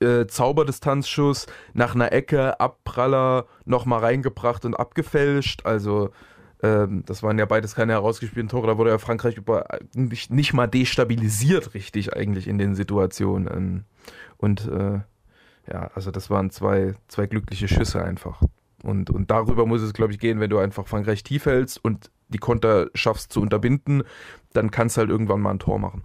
äh, 0.00 0.26
Zauberdistanzschuss, 0.26 1.46
nach 1.72 1.94
einer 1.94 2.12
Ecke, 2.12 2.60
Abpraller, 2.60 3.46
nochmal 3.64 4.00
reingebracht 4.00 4.66
und 4.66 4.74
abgefälscht. 4.74 5.64
Also 5.64 6.10
ähm, 6.62 7.02
das 7.06 7.22
waren 7.22 7.38
ja 7.38 7.44
beides 7.44 7.74
keine 7.74 7.92
herausgespielten 7.92 8.48
Tore. 8.48 8.66
Da 8.66 8.78
wurde 8.78 8.90
ja 8.90 8.98
Frankreich 8.98 9.36
über, 9.36 9.66
nicht, 9.94 10.30
nicht 10.30 10.52
mal 10.52 10.66
destabilisiert, 10.66 11.74
richtig, 11.74 12.14
eigentlich 12.14 12.48
in 12.48 12.58
den 12.58 12.74
Situationen. 12.74 13.48
Ähm, 13.52 13.84
und 14.38 14.66
äh, 14.66 15.00
ja, 15.70 15.90
also 15.94 16.10
das 16.10 16.30
waren 16.30 16.50
zwei, 16.50 16.94
zwei 17.08 17.26
glückliche 17.26 17.68
Schüsse 17.68 18.02
einfach. 18.02 18.42
Und, 18.82 19.10
und 19.10 19.30
darüber 19.30 19.66
muss 19.66 19.82
es, 19.82 19.92
glaube 19.92 20.12
ich, 20.12 20.18
gehen, 20.18 20.40
wenn 20.40 20.50
du 20.50 20.58
einfach 20.58 20.86
Frankreich 20.86 21.24
tief 21.24 21.46
hältst 21.46 21.82
und 21.84 22.10
die 22.28 22.38
Konter 22.38 22.88
schaffst 22.94 23.32
zu 23.32 23.40
unterbinden, 23.40 24.02
dann 24.52 24.70
kannst 24.70 24.96
du 24.96 25.00
halt 25.00 25.10
irgendwann 25.10 25.40
mal 25.40 25.52
ein 25.52 25.58
Tor 25.58 25.78
machen. 25.78 26.04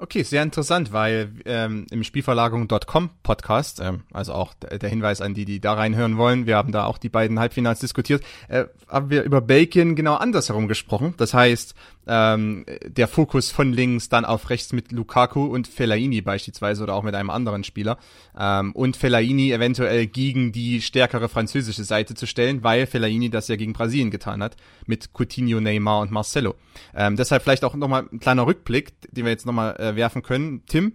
Okay, 0.00 0.22
sehr 0.22 0.44
interessant, 0.44 0.92
weil 0.92 1.32
ähm, 1.44 1.84
im 1.90 2.04
Spielverlagerung.com 2.04 3.10
Podcast, 3.24 3.80
ähm, 3.80 4.04
also 4.12 4.32
auch 4.32 4.54
der 4.54 4.88
Hinweis 4.88 5.20
an 5.20 5.34
die, 5.34 5.44
die 5.44 5.58
da 5.58 5.72
reinhören 5.72 6.16
wollen, 6.16 6.46
wir 6.46 6.56
haben 6.56 6.70
da 6.70 6.84
auch 6.84 6.98
die 6.98 7.08
beiden 7.08 7.40
Halbfinals 7.40 7.80
diskutiert, 7.80 8.22
äh, 8.46 8.66
haben 8.86 9.10
wir 9.10 9.24
über 9.24 9.40
Bacon 9.40 9.96
genau 9.96 10.14
andersherum 10.14 10.68
gesprochen. 10.68 11.14
Das 11.16 11.34
heißt, 11.34 11.74
ähm, 12.08 12.64
der 12.84 13.06
Fokus 13.06 13.50
von 13.50 13.72
links 13.72 14.08
dann 14.08 14.24
auf 14.24 14.48
rechts 14.50 14.72
mit 14.72 14.92
Lukaku 14.92 15.44
und 15.44 15.68
Fellaini 15.68 16.22
beispielsweise 16.22 16.82
oder 16.82 16.94
auch 16.94 17.02
mit 17.02 17.14
einem 17.14 17.30
anderen 17.30 17.64
Spieler 17.64 17.98
ähm, 18.38 18.72
und 18.72 18.96
Fellaini 18.96 19.52
eventuell 19.52 20.06
gegen 20.06 20.50
die 20.50 20.80
stärkere 20.80 21.28
französische 21.28 21.84
Seite 21.84 22.14
zu 22.14 22.26
stellen, 22.26 22.64
weil 22.64 22.86
Fellaini 22.86 23.28
das 23.28 23.48
ja 23.48 23.56
gegen 23.56 23.74
Brasilien 23.74 24.10
getan 24.10 24.42
hat 24.42 24.56
mit 24.86 25.10
Coutinho, 25.12 25.60
Neymar 25.60 26.00
und 26.00 26.10
Marcelo. 26.10 26.54
Ähm, 26.94 27.16
deshalb 27.16 27.42
vielleicht 27.42 27.64
auch 27.64 27.74
nochmal 27.74 28.08
ein 28.10 28.20
kleiner 28.20 28.46
Rückblick, 28.46 28.92
den 29.12 29.24
wir 29.24 29.32
jetzt 29.32 29.46
nochmal 29.46 29.76
äh, 29.78 29.94
werfen 29.94 30.22
können. 30.22 30.62
Tim, 30.66 30.94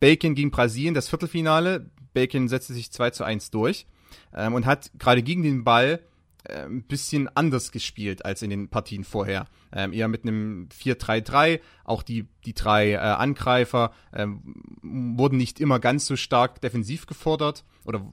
Bacon 0.00 0.34
gegen 0.34 0.50
Brasilien, 0.50 0.94
das 0.94 1.08
Viertelfinale. 1.08 1.90
Bacon 2.14 2.48
setzte 2.48 2.72
sich 2.72 2.90
2 2.90 3.10
zu 3.10 3.24
1 3.24 3.50
durch 3.50 3.86
ähm, 4.34 4.54
und 4.54 4.64
hat 4.64 4.90
gerade 4.98 5.22
gegen 5.22 5.42
den 5.42 5.64
Ball 5.64 6.00
ein 6.48 6.82
bisschen 6.82 7.28
anders 7.34 7.72
gespielt 7.72 8.24
als 8.24 8.42
in 8.42 8.50
den 8.50 8.68
Partien 8.68 9.04
vorher. 9.04 9.46
Ähm, 9.72 9.92
eher 9.92 10.08
mit 10.08 10.22
einem 10.24 10.68
4-3-3. 10.70 11.60
Auch 11.84 12.02
die, 12.02 12.26
die 12.44 12.54
drei 12.54 12.92
äh, 12.92 12.96
Angreifer 12.96 13.92
ähm, 14.12 14.54
wurden 14.82 15.36
nicht 15.36 15.60
immer 15.60 15.78
ganz 15.78 16.06
so 16.06 16.16
stark 16.16 16.60
defensiv 16.60 17.06
gefordert 17.06 17.64
oder 17.84 18.04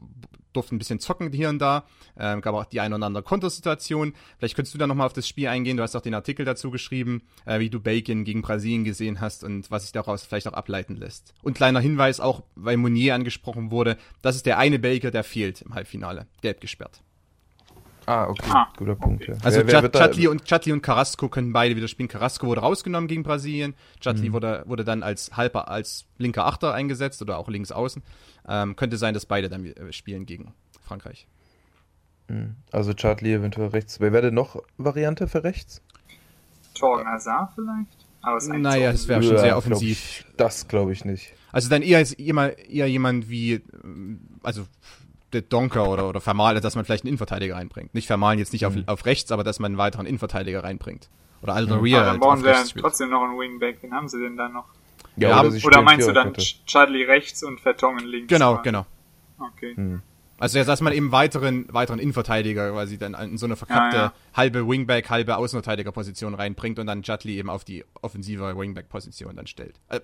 durften 0.56 0.76
ein 0.76 0.80
bisschen 0.80 1.00
zocken 1.00 1.32
hier 1.32 1.50
und 1.50 1.60
da. 1.60 1.86
Ähm, 2.18 2.42
gab 2.42 2.56
auch 2.56 2.66
die 2.66 2.80
ein 2.80 2.94
oder 2.94 3.06
andere 3.06 3.24
Kontersituation. 3.24 4.14
Vielleicht 4.38 4.56
könntest 4.56 4.74
du 4.74 4.78
da 4.78 4.88
nochmal 4.88 5.06
auf 5.06 5.14
das 5.14 5.28
Spiel 5.28 5.48
eingehen. 5.48 5.78
Du 5.78 5.84
hast 5.84 5.96
auch 5.96 6.02
den 6.02 6.14
Artikel 6.14 6.46
dazu 6.46 6.72
geschrieben, 6.72 7.24
äh, 7.46 7.60
wie 7.60 7.70
du 7.70 7.80
Bacon 7.80 8.24
gegen 8.24 8.42
Brasilien 8.42 8.84
gesehen 8.84 9.22
hast 9.22 9.44
und 9.44 9.70
was 9.70 9.84
sich 9.84 9.92
daraus 9.92 10.24
vielleicht 10.24 10.48
auch 10.48 10.54
ableiten 10.54 10.96
lässt. 10.96 11.34
Und 11.44 11.56
kleiner 11.56 11.80
Hinweis 11.80 12.20
auch, 12.20 12.44
weil 12.56 12.78
Monier 12.78 13.16
angesprochen 13.16 13.72
wurde, 13.72 13.98
das 14.22 14.36
ist 14.36 14.46
der 14.46 14.58
eine 14.58 14.80
Baker, 14.80 15.12
der 15.12 15.24
fehlt 15.24 15.62
im 15.62 15.74
Halbfinale. 15.74 16.28
Gelb 16.42 16.62
gesperrt. 16.62 17.02
Ah, 18.06 18.28
okay. 18.28 18.50
Ah, 18.52 18.68
Guter 18.78 18.96
Punkt, 18.96 19.24
okay. 19.24 19.32
ja. 19.34 19.38
Also 19.44 19.66
wer, 19.66 19.82
wer 19.82 19.92
Chatli 19.92 20.28
und, 20.28 20.46
Chatli 20.46 20.72
und 20.72 20.82
Carrasco 20.82 21.28
können 21.28 21.54
beide 21.54 21.76
wieder 21.76 21.88
spielen. 21.88 22.08
Carrasco 22.08 22.48
wurde 22.48 22.62
rausgenommen 22.62 23.08
gegen 23.08 23.24
Brasilien. 23.24 23.74
Chatli 24.00 24.30
mhm. 24.30 24.34
wurde, 24.34 24.64
wurde 24.68 24.84
dann 24.84 25.02
als 25.02 25.36
halber, 25.36 25.70
als 25.70 26.06
linker 26.18 26.46
Achter 26.46 26.74
eingesetzt 26.74 27.22
oder 27.22 27.38
auch 27.38 27.50
links 27.50 27.72
außen. 27.72 28.04
Ähm, 28.48 28.76
könnte 28.76 28.98
sein, 28.98 29.14
dass 29.14 29.26
beide 29.26 29.50
dann 29.50 29.66
äh, 29.66 29.92
spielen 29.92 30.26
gegen 30.26 30.54
Frankreich. 30.84 31.28
Mhm. 32.28 32.56
Also 32.72 32.94
Chatli 32.94 33.34
eventuell 33.34 33.70
rechts. 33.70 34.00
Wer 34.00 34.14
wäre 34.14 34.28
denn 34.28 34.36
noch 34.36 34.62
Variante 34.78 35.28
für 35.28 35.44
rechts? 35.44 35.82
Torgen 36.76 37.08
Hazard 37.08 37.54
vielleicht? 37.56 38.06
Aber 38.22 38.58
naja, 38.58 38.92
das 38.92 39.08
wäre 39.08 39.22
schon 39.22 39.38
sehr 39.38 39.56
offensiv. 39.56 40.24
Glaub 40.24 40.30
ich, 40.32 40.38
das 40.38 40.68
glaube 40.68 40.94
ich 40.94 41.06
nicht. 41.06 41.34
Also 41.52 41.70
dann 41.70 41.84
eher, 41.84 42.04
eher 42.20 42.90
jemand 42.90 43.30
wie, 43.30 43.62
also 44.42 44.66
Donker 45.32 45.90
oder, 45.90 46.08
oder 46.08 46.22
Vermalen, 46.22 46.62
dass 46.62 46.76
man 46.76 46.86
vielleicht 46.86 47.04
einen 47.04 47.10
Innenverteidiger 47.10 47.56
reinbringt. 47.56 47.94
Nicht 47.94 48.08
Vermalen 48.08 48.40
jetzt 48.40 48.54
nicht 48.54 48.66
auf, 48.66 48.76
mhm. 48.76 48.84
auf 48.88 49.06
rechts, 49.06 49.32
aber 49.32 49.44
dass 49.44 49.60
man 49.60 49.72
einen 49.72 49.78
weiteren 49.78 50.06
Innenverteidiger 50.06 50.64
reinbringt. 50.64 51.10
Oder 51.42 51.54
Aldo 51.54 51.78
Ria. 51.78 52.00
Ja, 52.00 52.06
dann 52.06 52.20
brauchen 52.20 52.42
sie 52.42 52.48
ja 52.48 52.64
trotzdem 52.80 53.10
noch 53.10 53.24
einen 53.24 53.38
Wingback. 53.38 53.80
Wen 53.82 53.94
haben 53.94 54.08
sie 54.08 54.20
denn 54.20 54.38
da 54.38 54.50
noch? 54.50 54.66
Ja, 55.18 55.42
oder, 55.42 55.54
oder 55.66 55.82
meinst 55.82 56.08
du 56.08 56.14
dann 56.14 56.34
Chadley 56.66 57.04
rechts 57.04 57.44
und 57.44 57.60
Vertongen 57.60 58.06
links? 58.06 58.28
Genau, 58.28 58.54
oder? 58.54 58.62
genau. 58.64 58.86
Okay. 59.40 59.74
Mhm. 59.76 60.02
Also 60.38 60.62
dass 60.62 60.82
man 60.82 60.92
eben 60.92 61.12
weiteren, 61.14 61.66
weiteren 61.72 62.00
Innenverteidiger 62.00 62.72
quasi 62.72 62.98
dann 62.98 63.14
in 63.14 63.38
so 63.38 63.46
eine 63.46 63.56
verkappte 63.56 63.96
ja, 63.96 64.04
ja. 64.04 64.14
halbe 64.34 64.68
Wingback, 64.68 65.10
halbe 65.10 65.38
Außenverteidigerposition 65.38 66.34
reinbringt 66.34 66.78
und 66.78 66.88
dann 66.88 67.04
Jutley 67.04 67.38
eben 67.38 67.50
auf 67.50 67.64
die 67.64 67.86
offensive 68.02 68.58
Wingback-Position 68.58 69.38
dann 69.38 69.48
stellt. 69.48 69.80
Äh, 69.88 70.02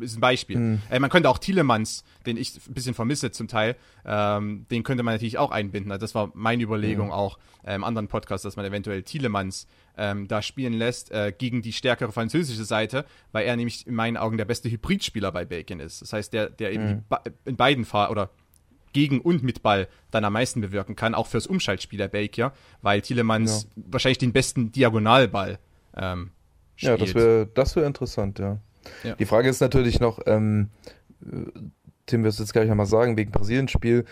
ist 0.00 0.16
ein 0.16 0.20
Beispiel. 0.20 0.58
Mhm. 0.58 0.82
Äh, 0.90 0.98
man 1.00 1.10
könnte 1.10 1.28
auch 1.28 1.38
Tielemans, 1.38 2.04
den 2.26 2.36
ich 2.36 2.56
ein 2.68 2.74
bisschen 2.74 2.94
vermisse 2.94 3.30
zum 3.30 3.48
Teil, 3.48 3.76
ähm, 4.04 4.66
den 4.70 4.82
könnte 4.82 5.02
man 5.02 5.14
natürlich 5.14 5.38
auch 5.38 5.50
einbinden. 5.50 5.90
Also 5.92 6.02
das 6.02 6.14
war 6.14 6.30
meine 6.34 6.62
Überlegung 6.62 7.06
mhm. 7.06 7.12
auch 7.12 7.38
äh, 7.64 7.74
im 7.74 7.84
anderen 7.84 8.08
Podcast, 8.08 8.44
dass 8.44 8.56
man 8.56 8.64
eventuell 8.64 9.02
Tielemans 9.02 9.66
ähm, 9.96 10.28
da 10.28 10.42
spielen 10.42 10.74
lässt 10.74 11.10
äh, 11.10 11.32
gegen 11.36 11.62
die 11.62 11.72
stärkere 11.72 12.12
französische 12.12 12.64
Seite, 12.64 13.04
weil 13.32 13.46
er 13.46 13.56
nämlich 13.56 13.86
in 13.86 13.94
meinen 13.94 14.16
Augen 14.16 14.36
der 14.36 14.44
beste 14.44 14.70
Hybridspieler 14.70 15.32
bei 15.32 15.44
Bacon 15.44 15.80
ist. 15.80 16.02
Das 16.02 16.12
heißt, 16.12 16.32
der, 16.32 16.50
der 16.50 16.72
eben 16.72 16.88
mhm. 16.88 17.04
in 17.44 17.56
beiden 17.56 17.84
Fahrten 17.84 18.12
oder 18.12 18.30
gegen 18.92 19.20
und 19.20 19.42
mit 19.42 19.62
Ball 19.62 19.88
dann 20.10 20.24
am 20.24 20.32
meisten 20.32 20.60
bewirken 20.60 20.96
kann, 20.96 21.14
auch 21.14 21.26
fürs 21.26 21.46
Umschaltspiel 21.46 21.98
der 21.98 22.08
Baker, 22.08 22.52
weil 22.82 23.02
Tielemans 23.02 23.64
ja. 23.76 23.82
wahrscheinlich 23.90 24.18
den 24.18 24.32
besten 24.32 24.72
Diagonalball 24.72 25.58
ähm, 25.96 26.30
spielt. 26.76 26.98
Ja, 26.98 27.04
das 27.04 27.14
wäre 27.14 27.46
das 27.52 27.76
wär 27.76 27.86
interessant, 27.86 28.38
ja. 28.38 28.58
Ja. 29.02 29.14
Die 29.14 29.24
Frage 29.24 29.48
ist 29.48 29.60
natürlich 29.60 30.00
noch, 30.00 30.20
ähm, 30.26 30.70
Tim 32.06 32.24
wirst 32.24 32.40
jetzt 32.40 32.52
gleich 32.52 32.68
nochmal 32.68 32.86
sagen, 32.86 33.16
wegen 33.16 33.30
Brasilien-Spiel, 33.30 34.04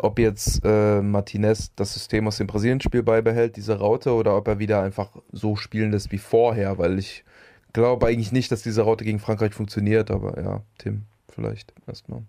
ob 0.00 0.18
jetzt 0.18 0.62
äh, 0.64 1.02
Martinez 1.02 1.74
das 1.74 1.94
System 1.94 2.26
aus 2.28 2.38
dem 2.38 2.46
Brasilien-Spiel 2.46 3.02
beibehält, 3.02 3.56
diese 3.56 3.78
Raute, 3.78 4.12
oder 4.12 4.36
ob 4.36 4.48
er 4.48 4.58
wieder 4.58 4.82
einfach 4.82 5.10
so 5.32 5.56
spielen 5.56 5.92
lässt 5.92 6.12
wie 6.12 6.18
vorher, 6.18 6.78
weil 6.78 6.98
ich 6.98 7.24
glaube 7.72 8.06
eigentlich 8.06 8.32
nicht, 8.32 8.50
dass 8.50 8.62
diese 8.62 8.82
Raute 8.82 9.04
gegen 9.04 9.18
Frankreich 9.18 9.54
funktioniert, 9.54 10.10
aber 10.10 10.42
ja, 10.42 10.62
Tim, 10.78 11.02
vielleicht 11.28 11.74
erstmal. 11.86 12.22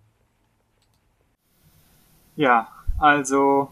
Ja, 2.36 2.68
also 2.98 3.70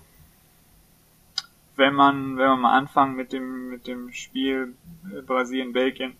wenn 1.76 1.94
man, 1.94 2.36
wenn 2.38 2.48
man 2.48 2.60
mal 2.60 2.78
anfangen 2.78 3.14
mit 3.14 3.32
dem, 3.32 3.68
mit 3.68 3.86
dem 3.86 4.12
Spiel 4.12 4.74
äh, 5.14 5.20
Brasilien-Belgien, 5.20 6.14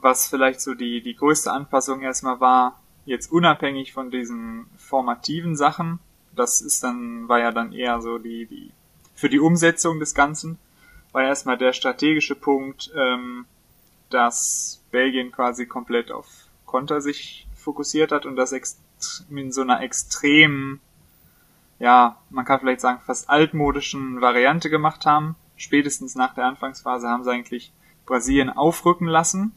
was 0.00 0.28
vielleicht 0.28 0.60
so 0.60 0.74
die, 0.74 1.02
die 1.02 1.14
größte 1.14 1.52
Anpassung 1.52 2.02
erstmal 2.02 2.40
war, 2.40 2.80
jetzt 3.04 3.30
unabhängig 3.30 3.92
von 3.92 4.10
diesen 4.10 4.66
formativen 4.76 5.56
Sachen, 5.56 5.98
das 6.34 6.60
ist 6.60 6.82
dann, 6.84 7.28
war 7.28 7.40
ja 7.40 7.50
dann 7.50 7.72
eher 7.72 8.00
so 8.00 8.18
die, 8.18 8.46
die, 8.46 8.70
für 9.14 9.28
die 9.28 9.40
Umsetzung 9.40 9.98
des 9.98 10.14
Ganzen, 10.14 10.58
war 11.12 11.22
erstmal 11.22 11.58
der 11.58 11.72
strategische 11.72 12.34
Punkt, 12.34 12.92
ähm, 12.94 13.46
dass 14.10 14.82
Belgien 14.90 15.32
quasi 15.32 15.66
komplett 15.66 16.12
auf 16.12 16.26
Konter 16.66 17.00
sich 17.00 17.46
fokussiert 17.56 18.12
hat 18.12 18.26
und 18.26 18.36
das 18.36 18.52
in 19.30 19.52
so 19.52 19.62
einer 19.62 19.82
extremen 19.82 20.80
ja, 21.80 22.18
man 22.28 22.44
kann 22.44 22.60
vielleicht 22.60 22.82
sagen, 22.82 23.00
fast 23.04 23.28
altmodischen 23.28 24.20
Variante 24.20 24.70
gemacht 24.70 25.06
haben. 25.06 25.34
Spätestens 25.56 26.14
nach 26.14 26.34
der 26.34 26.44
Anfangsphase 26.44 27.08
haben 27.08 27.24
sie 27.24 27.30
eigentlich 27.30 27.72
Brasilien 28.06 28.50
aufrücken 28.50 29.08
lassen, 29.08 29.52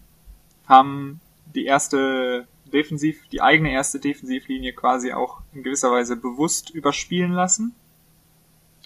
haben 0.67 1.19
die 1.53 1.65
erste 1.65 2.47
defensiv, 2.65 3.27
die 3.31 3.41
eigene 3.41 3.71
erste 3.71 3.99
Defensivlinie 3.99 4.73
quasi 4.73 5.13
auch 5.13 5.41
in 5.53 5.63
gewisser 5.63 5.91
Weise 5.91 6.15
bewusst 6.15 6.71
überspielen 6.71 7.31
lassen. 7.31 7.75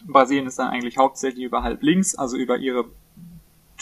Brasilien 0.06 0.48
ist 0.48 0.60
dann 0.60 0.70
eigentlich 0.70 0.98
hauptsächlich 0.98 1.46
über 1.46 1.64
halb 1.64 1.82
links, 1.82 2.16
also 2.16 2.38
über 2.38 2.58
ihre 2.58 2.86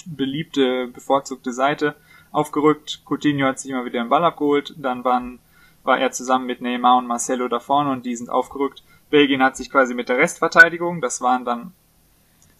beliebte, 0.06 0.88
bevorzugte 0.88 1.52
Seite 1.52 1.96
aufgerückt. 2.32 3.02
Coutinho 3.06 3.48
hat 3.48 3.60
sich 3.60 3.72
immer 3.72 3.86
wieder 3.86 4.02
den 4.02 4.10
Ball 4.10 4.24
abgeholt, 4.24 4.76
dann 4.78 5.04
waren, 5.04 5.40
war 5.84 6.00
er 6.00 6.12
zusammen 6.12 6.46
mit 6.46 6.62
Neymar 6.62 6.98
und 6.98 7.08
Marcelo 7.08 7.48
da 7.48 7.60
vorne 7.60 7.92
und 7.92 8.06
die 8.06 8.16
sind 8.16 8.30
aufgerückt. 8.30 8.84
Belgien 9.10 9.44
hat 9.44 9.58
sich 9.58 9.70
quasi 9.70 9.94
mit 9.94 10.10
der 10.10 10.18
Restverteidigung, 10.18 11.02
das 11.02 11.22
waren 11.22 11.46
dann 11.46 11.74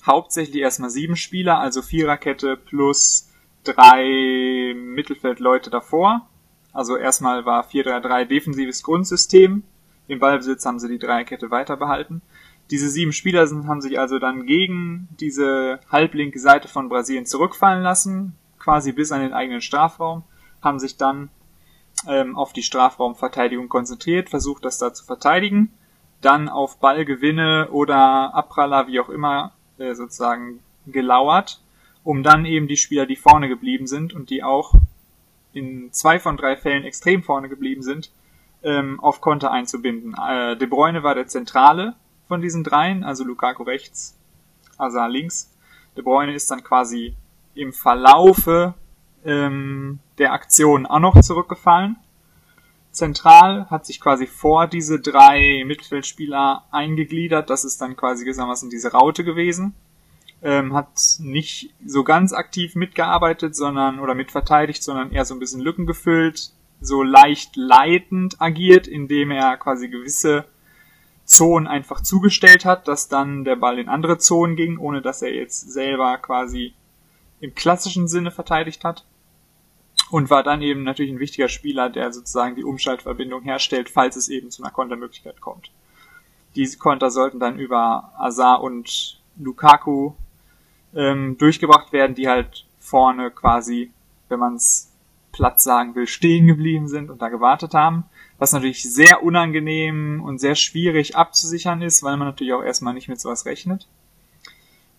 hauptsächlich 0.06 0.62
erstmal 0.62 0.90
sieben 0.90 1.16
Spieler, 1.16 1.60
also 1.60 1.82
Viererkette 1.82 2.58
plus 2.58 3.30
drei 3.66 4.74
Mittelfeldleute 4.76 5.70
davor. 5.70 6.28
Also 6.74 6.98
erstmal 6.98 7.46
war 7.46 7.66
4-3-3 7.68 8.26
defensives 8.26 8.84
Grundsystem. 8.84 9.64
Im 10.08 10.20
Ballbesitz 10.20 10.66
haben 10.66 10.80
sie 10.80 10.90
die 10.90 11.00
Dreierkette 11.00 11.52
weiter 11.52 11.78
behalten. 11.78 12.22
Diese 12.72 12.90
sieben 12.90 13.14
Spieler 13.14 13.48
sind, 13.48 13.68
haben 13.68 13.82
sich 13.82 14.00
also 14.00 14.18
dann 14.20 14.46
gegen 14.46 15.08
diese 15.20 15.80
halblinke 15.92 16.40
Seite 16.40 16.68
von 16.68 16.90
Brasilien 16.90 17.26
zurückfallen 17.26 17.84
lassen, 17.84 18.36
quasi 18.58 18.92
bis 18.92 19.12
an 19.12 19.22
den 19.22 19.34
eigenen 19.34 19.62
Strafraum, 19.62 20.24
haben 20.62 20.80
sich 20.80 20.98
dann 20.98 21.30
ähm, 22.08 22.36
auf 22.36 22.54
die 22.54 22.64
Strafraumverteidigung 22.64 23.70
konzentriert, 23.70 24.30
versucht 24.30 24.66
das 24.66 24.80
da 24.80 24.94
zu 24.94 25.06
verteidigen, 25.06 25.72
dann 26.22 26.50
auf 26.50 26.80
Ballgewinne 26.80 27.70
oder 27.72 28.34
Abpraller, 28.34 28.88
wie 28.88 29.00
auch 29.00 29.10
immer, 29.10 29.54
äh, 29.78 29.94
sozusagen 29.94 30.60
gelauert, 30.88 31.62
um 32.06 32.24
dann 32.24 32.46
eben 32.46 32.70
die 32.70 32.78
Spieler, 32.78 33.06
die 33.06 33.18
vorne 33.18 33.50
geblieben 33.50 33.88
sind 33.88 34.14
und 34.14 34.30
die 34.30 34.44
auch 34.44 34.74
in 35.52 35.92
zwei 35.92 36.20
von 36.20 36.38
drei 36.38 36.56
Fällen 36.56 36.86
extrem 36.86 37.24
vorne 37.24 37.50
geblieben 37.50 37.82
sind, 37.82 38.12
ähm, 38.64 39.00
auf 39.00 39.22
Konter 39.22 39.52
einzubinden. 39.52 40.16
Äh, 40.16 40.56
De 40.56 40.68
Bruyne 40.68 41.04
war 41.04 41.16
der 41.16 41.28
Zentrale 41.28 41.96
von 42.28 42.42
diesen 42.42 42.64
dreien, 42.64 43.04
also 43.04 43.24
Lukaku 43.24 43.64
rechts, 43.64 44.18
Hazard 44.78 45.12
links. 45.12 45.52
De 45.98 46.04
Bruyne 46.04 46.34
ist 46.34 46.50
dann 46.52 46.64
quasi 46.64 47.16
im 47.56 47.74
Verlaufe 47.74 48.76
ähm, 49.26 50.00
der 50.20 50.34
Aktion 50.34 50.86
auch 50.86 51.00
noch 51.00 51.20
zurückgefallen. 51.22 51.98
Zentral 52.92 53.70
hat 53.70 53.86
sich 53.86 54.00
quasi 54.00 54.28
vor 54.28 54.68
diese 54.68 55.00
drei 55.00 55.64
Mittelfeldspieler 55.66 56.66
eingegliedert. 56.72 57.50
Das 57.50 57.66
ist 57.66 57.82
dann 57.82 57.96
quasi 57.96 58.24
gewissermaßen 58.24 58.70
diese 58.70 58.92
Raute 58.92 59.24
gewesen. 59.24 59.74
Ähm, 60.42 60.74
hat 60.74 60.90
nicht 61.20 61.74
so 61.86 62.04
ganz 62.04 62.32
aktiv 62.34 62.76
mitgearbeitet, 62.76 63.56
sondern 63.56 64.00
oder 64.00 64.14
mitverteidigt, 64.14 64.84
sondern 64.84 65.12
eher 65.12 65.26
so 65.26 65.34
ein 65.34 65.40
bisschen 65.40 65.62
Lücken 65.62 65.86
gefüllt, 65.88 66.52
so 66.82 67.02
leicht 67.02 67.56
leitend 67.56 68.40
agiert, 68.40 68.88
indem 68.88 69.32
er 69.32 69.58
quasi 69.58 69.90
gewisse 69.90 70.46
Zonen 71.26 71.68
einfach 71.68 72.02
zugestellt 72.02 72.66
hat, 72.66 72.88
dass 72.88 73.08
dann 73.08 73.44
der 73.44 73.56
Ball 73.56 73.80
in 73.80 73.90
andere 73.90 74.20
Zonen 74.20 74.56
ging, 74.56 74.78
ohne 74.78 75.02
dass 75.02 75.22
er 75.22 75.34
jetzt 75.34 75.72
selber 75.72 76.18
quasi 76.20 76.74
im 77.40 77.56
klassischen 77.56 78.08
Sinne 78.08 78.32
verteidigt 78.32 78.84
hat. 78.84 79.06
Und 80.12 80.30
war 80.30 80.44
dann 80.44 80.62
eben 80.62 80.84
natürlich 80.84 81.12
ein 81.12 81.20
wichtiger 81.20 81.50
Spieler, 81.50 81.90
der 81.90 82.14
sozusagen 82.14 82.56
die 82.56 82.64
Umschaltverbindung 82.64 83.42
herstellt, 83.42 83.90
falls 83.90 84.16
es 84.16 84.30
eben 84.30 84.52
zu 84.52 84.62
einer 84.62 84.72
Kontermöglichkeit 84.72 85.42
kommt. 85.42 85.72
Diese 86.56 86.78
Konter 86.78 87.10
sollten 87.10 87.40
dann 87.40 87.58
über 87.58 88.14
Azar 88.18 88.62
und 88.62 89.20
Lukaku 89.38 90.14
ähm, 90.96 91.38
durchgebracht 91.38 91.92
werden, 91.94 92.16
die 92.16 92.28
halt 92.28 92.66
vorne 92.80 93.32
quasi, 93.32 93.92
wenn 94.30 94.40
man 94.40 94.56
es 94.56 94.92
platt 95.32 95.60
sagen 95.60 95.96
will, 95.96 96.08
stehen 96.08 96.48
geblieben 96.48 96.88
sind 96.88 97.10
und 97.10 97.22
da 97.22 97.30
gewartet 97.30 97.74
haben 97.74 98.06
was 98.38 98.52
natürlich 98.52 98.84
sehr 98.84 99.24
unangenehm 99.24 100.22
und 100.24 100.40
sehr 100.40 100.56
schwierig 100.56 101.16
abzusichern 101.16 101.82
ist, 101.82 102.04
weil 102.04 102.18
man 102.18 102.28
natürlich 102.28 102.54
auch 102.54 102.64
erstmal 102.64 102.94
nicht 102.94 103.08
mit 103.08 103.20
sowas 103.20 103.46
rechnet. 103.46 103.88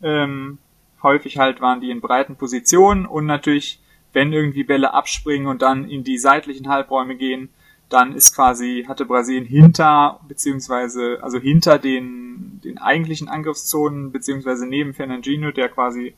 Ähm, 0.03 0.59
häufig 1.03 1.39
halt 1.39 1.61
waren 1.61 1.81
die 1.81 1.91
in 1.91 2.01
breiten 2.01 2.37
Positionen 2.37 3.07
und 3.07 3.27
natürlich, 3.27 3.81
wenn 4.13 4.33
irgendwie 4.33 4.65
Bälle 4.65 4.95
abspringen 4.95 5.49
und 5.49 5.63
dann 5.63 5.89
in 5.89 6.05
die 6.05 6.19
seitlichen 6.19 6.69
Halbräume 6.69 7.17
gehen, 7.17 7.51
dann 7.88 8.14
ist 8.14 8.35
quasi, 8.35 8.85
hatte 8.88 9.05
Brasilien 9.05 9.44
hinter, 9.44 10.20
beziehungsweise, 10.27 11.18
also 11.22 11.38
hinter 11.38 11.79
den, 11.79 12.61
den 12.64 12.79
eigentlichen 12.79 13.29
Angriffszonen, 13.29 14.11
beziehungsweise 14.11 14.66
neben 14.66 14.92
Fernandinho, 14.92 15.53
der 15.53 15.68
quasi 15.68 16.14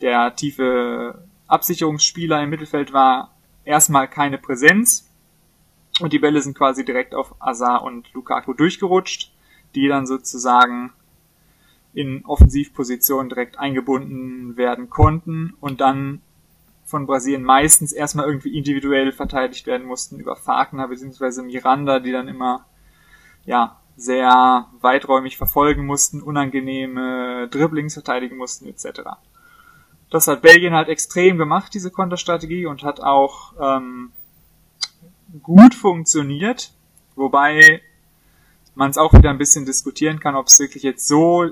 der 0.00 0.34
tiefe 0.34 1.22
Absicherungsspieler 1.46 2.42
im 2.42 2.50
Mittelfeld 2.50 2.92
war, 2.92 3.34
erstmal 3.64 4.08
keine 4.08 4.38
Präsenz. 4.38 5.10
Und 6.00 6.12
die 6.12 6.18
Bälle 6.18 6.40
sind 6.40 6.56
quasi 6.56 6.84
direkt 6.84 7.14
auf 7.14 7.34
Azar 7.38 7.82
und 7.82 8.12
Lukaku 8.14 8.54
durchgerutscht, 8.54 9.32
die 9.74 9.88
dann 9.88 10.06
sozusagen 10.06 10.92
in 11.92 12.24
Offensivpositionen 12.24 13.28
direkt 13.28 13.58
eingebunden 13.58 14.56
werden 14.56 14.88
konnten. 14.88 15.54
Und 15.60 15.80
dann 15.80 16.22
von 16.88 17.06
Brasilien 17.06 17.42
meistens 17.42 17.92
erstmal 17.92 18.26
irgendwie 18.26 18.56
individuell 18.56 19.12
verteidigt 19.12 19.66
werden 19.66 19.86
mussten 19.86 20.18
über 20.18 20.36
Fagner 20.36 20.88
bzw. 20.88 21.42
Miranda, 21.42 22.00
die 22.00 22.12
dann 22.12 22.28
immer 22.28 22.64
ja 23.44 23.78
sehr 23.96 24.66
weiträumig 24.80 25.36
verfolgen 25.36 25.84
mussten, 25.84 26.22
unangenehme 26.22 27.48
Dribblings 27.50 27.94
verteidigen 27.94 28.36
mussten 28.38 28.66
etc. 28.66 29.02
Das 30.08 30.28
hat 30.28 30.40
Belgien 30.40 30.72
halt 30.72 30.88
extrem 30.88 31.36
gemacht, 31.36 31.74
diese 31.74 31.90
Konterstrategie, 31.90 32.64
und 32.64 32.82
hat 32.82 33.00
auch 33.00 33.52
ähm, 33.60 34.12
gut 35.42 35.74
funktioniert, 35.74 36.72
wobei 37.16 37.82
man 38.74 38.90
es 38.90 38.96
auch 38.96 39.12
wieder 39.12 39.28
ein 39.28 39.38
bisschen 39.38 39.66
diskutieren 39.66 40.20
kann, 40.20 40.36
ob 40.36 40.46
es 40.46 40.58
wirklich 40.58 40.84
jetzt 40.84 41.06
so 41.06 41.50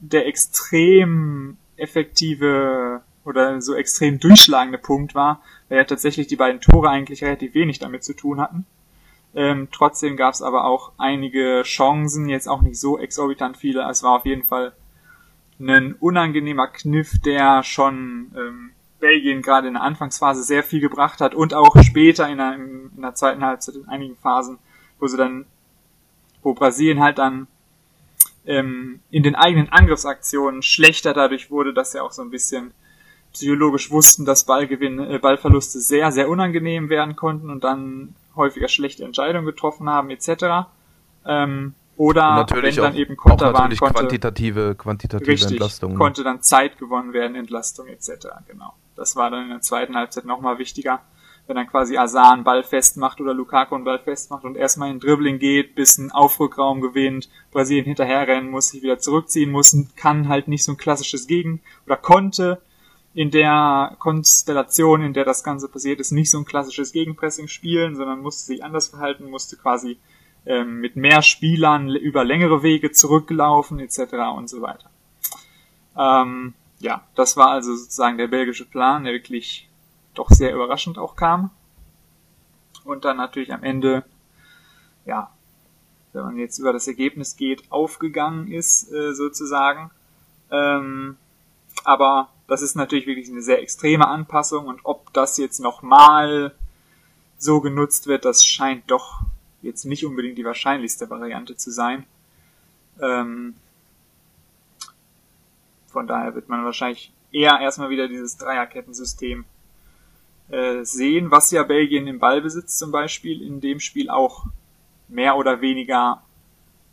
der 0.00 0.26
extrem 0.26 1.58
effektive 1.76 3.02
oder 3.28 3.60
so 3.60 3.74
extrem 3.74 4.18
durchschlagende 4.18 4.78
Punkt 4.78 5.14
war, 5.14 5.42
weil 5.68 5.78
ja 5.78 5.84
tatsächlich 5.84 6.26
die 6.26 6.36
beiden 6.36 6.60
Tore 6.60 6.88
eigentlich 6.88 7.22
relativ 7.22 7.54
wenig 7.54 7.78
damit 7.78 8.02
zu 8.02 8.14
tun 8.14 8.40
hatten. 8.40 8.64
Ähm, 9.34 9.68
trotzdem 9.70 10.16
gab 10.16 10.32
es 10.32 10.40
aber 10.40 10.64
auch 10.64 10.92
einige 10.96 11.62
Chancen, 11.62 12.28
jetzt 12.28 12.48
auch 12.48 12.62
nicht 12.62 12.80
so 12.80 12.98
exorbitant 12.98 13.58
viele. 13.58 13.88
Es 13.88 14.02
war 14.02 14.16
auf 14.16 14.24
jeden 14.24 14.44
Fall 14.44 14.72
ein 15.60 15.94
unangenehmer 15.94 16.68
Kniff, 16.68 17.20
der 17.20 17.62
schon 17.62 18.32
ähm, 18.34 18.70
Belgien 18.98 19.42
gerade 19.42 19.68
in 19.68 19.74
der 19.74 19.82
Anfangsphase 19.82 20.42
sehr 20.42 20.62
viel 20.62 20.80
gebracht 20.80 21.20
hat 21.20 21.34
und 21.34 21.52
auch 21.52 21.76
später 21.82 22.28
in 22.28 22.38
der, 22.38 22.54
in 22.54 23.02
der 23.02 23.14
zweiten 23.14 23.44
Halbzeit 23.44 23.74
in 23.74 23.88
einigen 23.88 24.16
Phasen, 24.16 24.58
wo 24.98 25.06
sie 25.06 25.18
dann, 25.18 25.44
wo 26.42 26.54
Brasilien 26.54 27.00
halt 27.00 27.18
dann 27.18 27.46
ähm, 28.46 29.00
in 29.10 29.22
den 29.22 29.34
eigenen 29.34 29.68
Angriffsaktionen 29.68 30.62
schlechter 30.62 31.12
dadurch 31.12 31.50
wurde, 31.50 31.74
dass 31.74 31.92
sie 31.92 32.00
auch 32.00 32.12
so 32.12 32.22
ein 32.22 32.30
bisschen 32.30 32.72
psychologisch 33.32 33.90
wussten, 33.90 34.24
dass 34.24 34.44
Ballgewinne, 34.44 35.14
äh, 35.14 35.18
Ballverluste 35.18 35.80
sehr, 35.80 36.12
sehr 36.12 36.28
unangenehm 36.28 36.88
werden 36.88 37.16
konnten 37.16 37.50
und 37.50 37.64
dann 37.64 38.14
häufiger 38.36 38.68
schlechte 38.68 39.04
Entscheidungen 39.04 39.46
getroffen 39.46 39.88
haben, 39.88 40.10
etc. 40.10 40.68
Ähm, 41.26 41.74
oder 41.96 42.36
natürlich 42.36 42.76
wenn 42.76 42.84
dann 42.84 42.92
auch, 42.92 42.98
eben 42.98 43.16
Konter 43.16 43.50
auch 43.50 43.54
waren, 43.54 43.76
konnte, 43.76 43.94
quantitative, 43.94 44.74
quantitative 44.76 45.30
richtig, 45.30 45.52
Entlastung. 45.52 45.96
konnte 45.96 46.22
dann 46.22 46.42
Zeit 46.42 46.78
gewonnen 46.78 47.12
werden, 47.12 47.34
Entlastung 47.34 47.88
etc. 47.88 48.28
Genau. 48.46 48.72
Das 48.94 49.16
war 49.16 49.30
dann 49.30 49.44
in 49.44 49.50
der 49.50 49.60
zweiten 49.60 49.96
Halbzeit 49.96 50.24
nochmal 50.24 50.58
wichtiger, 50.58 51.00
wenn 51.48 51.56
dann 51.56 51.66
quasi 51.66 51.96
Azar 51.96 52.32
einen 52.32 52.44
Ball 52.44 52.62
festmacht 52.62 53.20
oder 53.20 53.34
Lukaku 53.34 53.74
einen 53.74 53.84
Ball 53.84 53.98
festmacht 53.98 54.44
und 54.44 54.56
erstmal 54.56 54.90
in 54.90 55.00
Dribbling 55.00 55.40
geht, 55.40 55.74
bis 55.74 55.98
ein 55.98 56.12
Aufrückraum 56.12 56.80
gewinnt, 56.80 57.28
Brasilien 57.50 57.84
hinterherrennen 57.84 58.50
muss, 58.50 58.68
sich 58.68 58.82
wieder 58.82 59.00
zurückziehen 59.00 59.50
muss, 59.50 59.76
kann 59.96 60.28
halt 60.28 60.46
nicht 60.46 60.64
so 60.64 60.72
ein 60.72 60.76
klassisches 60.76 61.26
Gegen 61.26 61.60
oder 61.84 61.96
konnte 61.96 62.60
in 63.18 63.32
der 63.32 63.96
Konstellation, 63.98 65.02
in 65.02 65.12
der 65.12 65.24
das 65.24 65.42
Ganze 65.42 65.68
passiert 65.68 65.98
ist, 65.98 66.12
nicht 66.12 66.30
so 66.30 66.38
ein 66.38 66.44
klassisches 66.44 66.92
Gegenpressing 66.92 67.48
spielen, 67.48 67.96
sondern 67.96 68.20
musste 68.20 68.44
sich 68.44 68.62
anders 68.62 68.86
verhalten, 68.86 69.28
musste 69.28 69.56
quasi 69.56 69.98
ähm, 70.46 70.78
mit 70.78 70.94
mehr 70.94 71.20
Spielern 71.22 71.88
über 71.96 72.22
längere 72.22 72.62
Wege 72.62 72.92
zurücklaufen 72.92 73.80
etc. 73.80 73.98
und 74.36 74.48
so 74.48 74.62
weiter. 74.62 74.88
Ähm, 75.96 76.54
ja, 76.78 77.08
das 77.16 77.36
war 77.36 77.50
also 77.50 77.74
sozusagen 77.74 78.18
der 78.18 78.28
belgische 78.28 78.66
Plan, 78.66 79.02
der 79.02 79.14
wirklich 79.14 79.68
doch 80.14 80.30
sehr 80.30 80.54
überraschend 80.54 80.96
auch 80.96 81.16
kam. 81.16 81.50
Und 82.84 83.04
dann 83.04 83.16
natürlich 83.16 83.52
am 83.52 83.64
Ende, 83.64 84.04
ja, 85.06 85.32
wenn 86.12 86.22
man 86.22 86.38
jetzt 86.38 86.60
über 86.60 86.72
das 86.72 86.86
Ergebnis 86.86 87.34
geht, 87.34 87.64
aufgegangen 87.72 88.46
ist, 88.46 88.92
äh, 88.92 89.12
sozusagen. 89.12 89.90
Ähm, 90.52 91.16
aber 91.82 92.28
das 92.48 92.62
ist 92.62 92.74
natürlich 92.74 93.06
wirklich 93.06 93.28
eine 93.28 93.42
sehr 93.42 93.62
extreme 93.62 94.08
Anpassung 94.08 94.66
und 94.66 94.80
ob 94.82 95.12
das 95.12 95.36
jetzt 95.36 95.60
nochmal 95.60 96.54
so 97.36 97.60
genutzt 97.60 98.08
wird, 98.08 98.24
das 98.24 98.44
scheint 98.44 98.90
doch 98.90 99.20
jetzt 99.62 99.84
nicht 99.84 100.04
unbedingt 100.04 100.38
die 100.38 100.44
wahrscheinlichste 100.44 101.08
Variante 101.10 101.56
zu 101.56 101.70
sein. 101.70 102.04
Ähm, 103.00 103.54
von 105.88 106.06
daher 106.06 106.34
wird 106.34 106.48
man 106.48 106.64
wahrscheinlich 106.64 107.12
eher 107.30 107.60
erstmal 107.60 107.90
wieder 107.90 108.08
dieses 108.08 108.36
Dreierkettensystem 108.38 109.44
äh, 110.48 110.84
sehen, 110.84 111.30
was 111.30 111.50
ja 111.50 111.62
Belgien 111.62 112.06
im 112.06 112.18
Ballbesitz 112.18 112.78
zum 112.78 112.90
Beispiel 112.90 113.42
in 113.42 113.60
dem 113.60 113.78
Spiel 113.78 114.08
auch 114.08 114.46
mehr 115.08 115.36
oder 115.36 115.60
weniger 115.60 116.22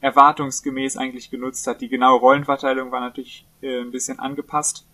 erwartungsgemäß 0.02 0.98
eigentlich 0.98 1.32
genutzt 1.32 1.66
hat. 1.66 1.82
Die 1.82 1.90
genaue 1.90 2.20
Rollenverteilung 2.20 2.92
war 2.92 3.00
natürlich 3.00 3.46
äh, 3.62 3.80
ein 3.80 3.92
bisschen 3.92 4.20
angepasst, 4.20 4.86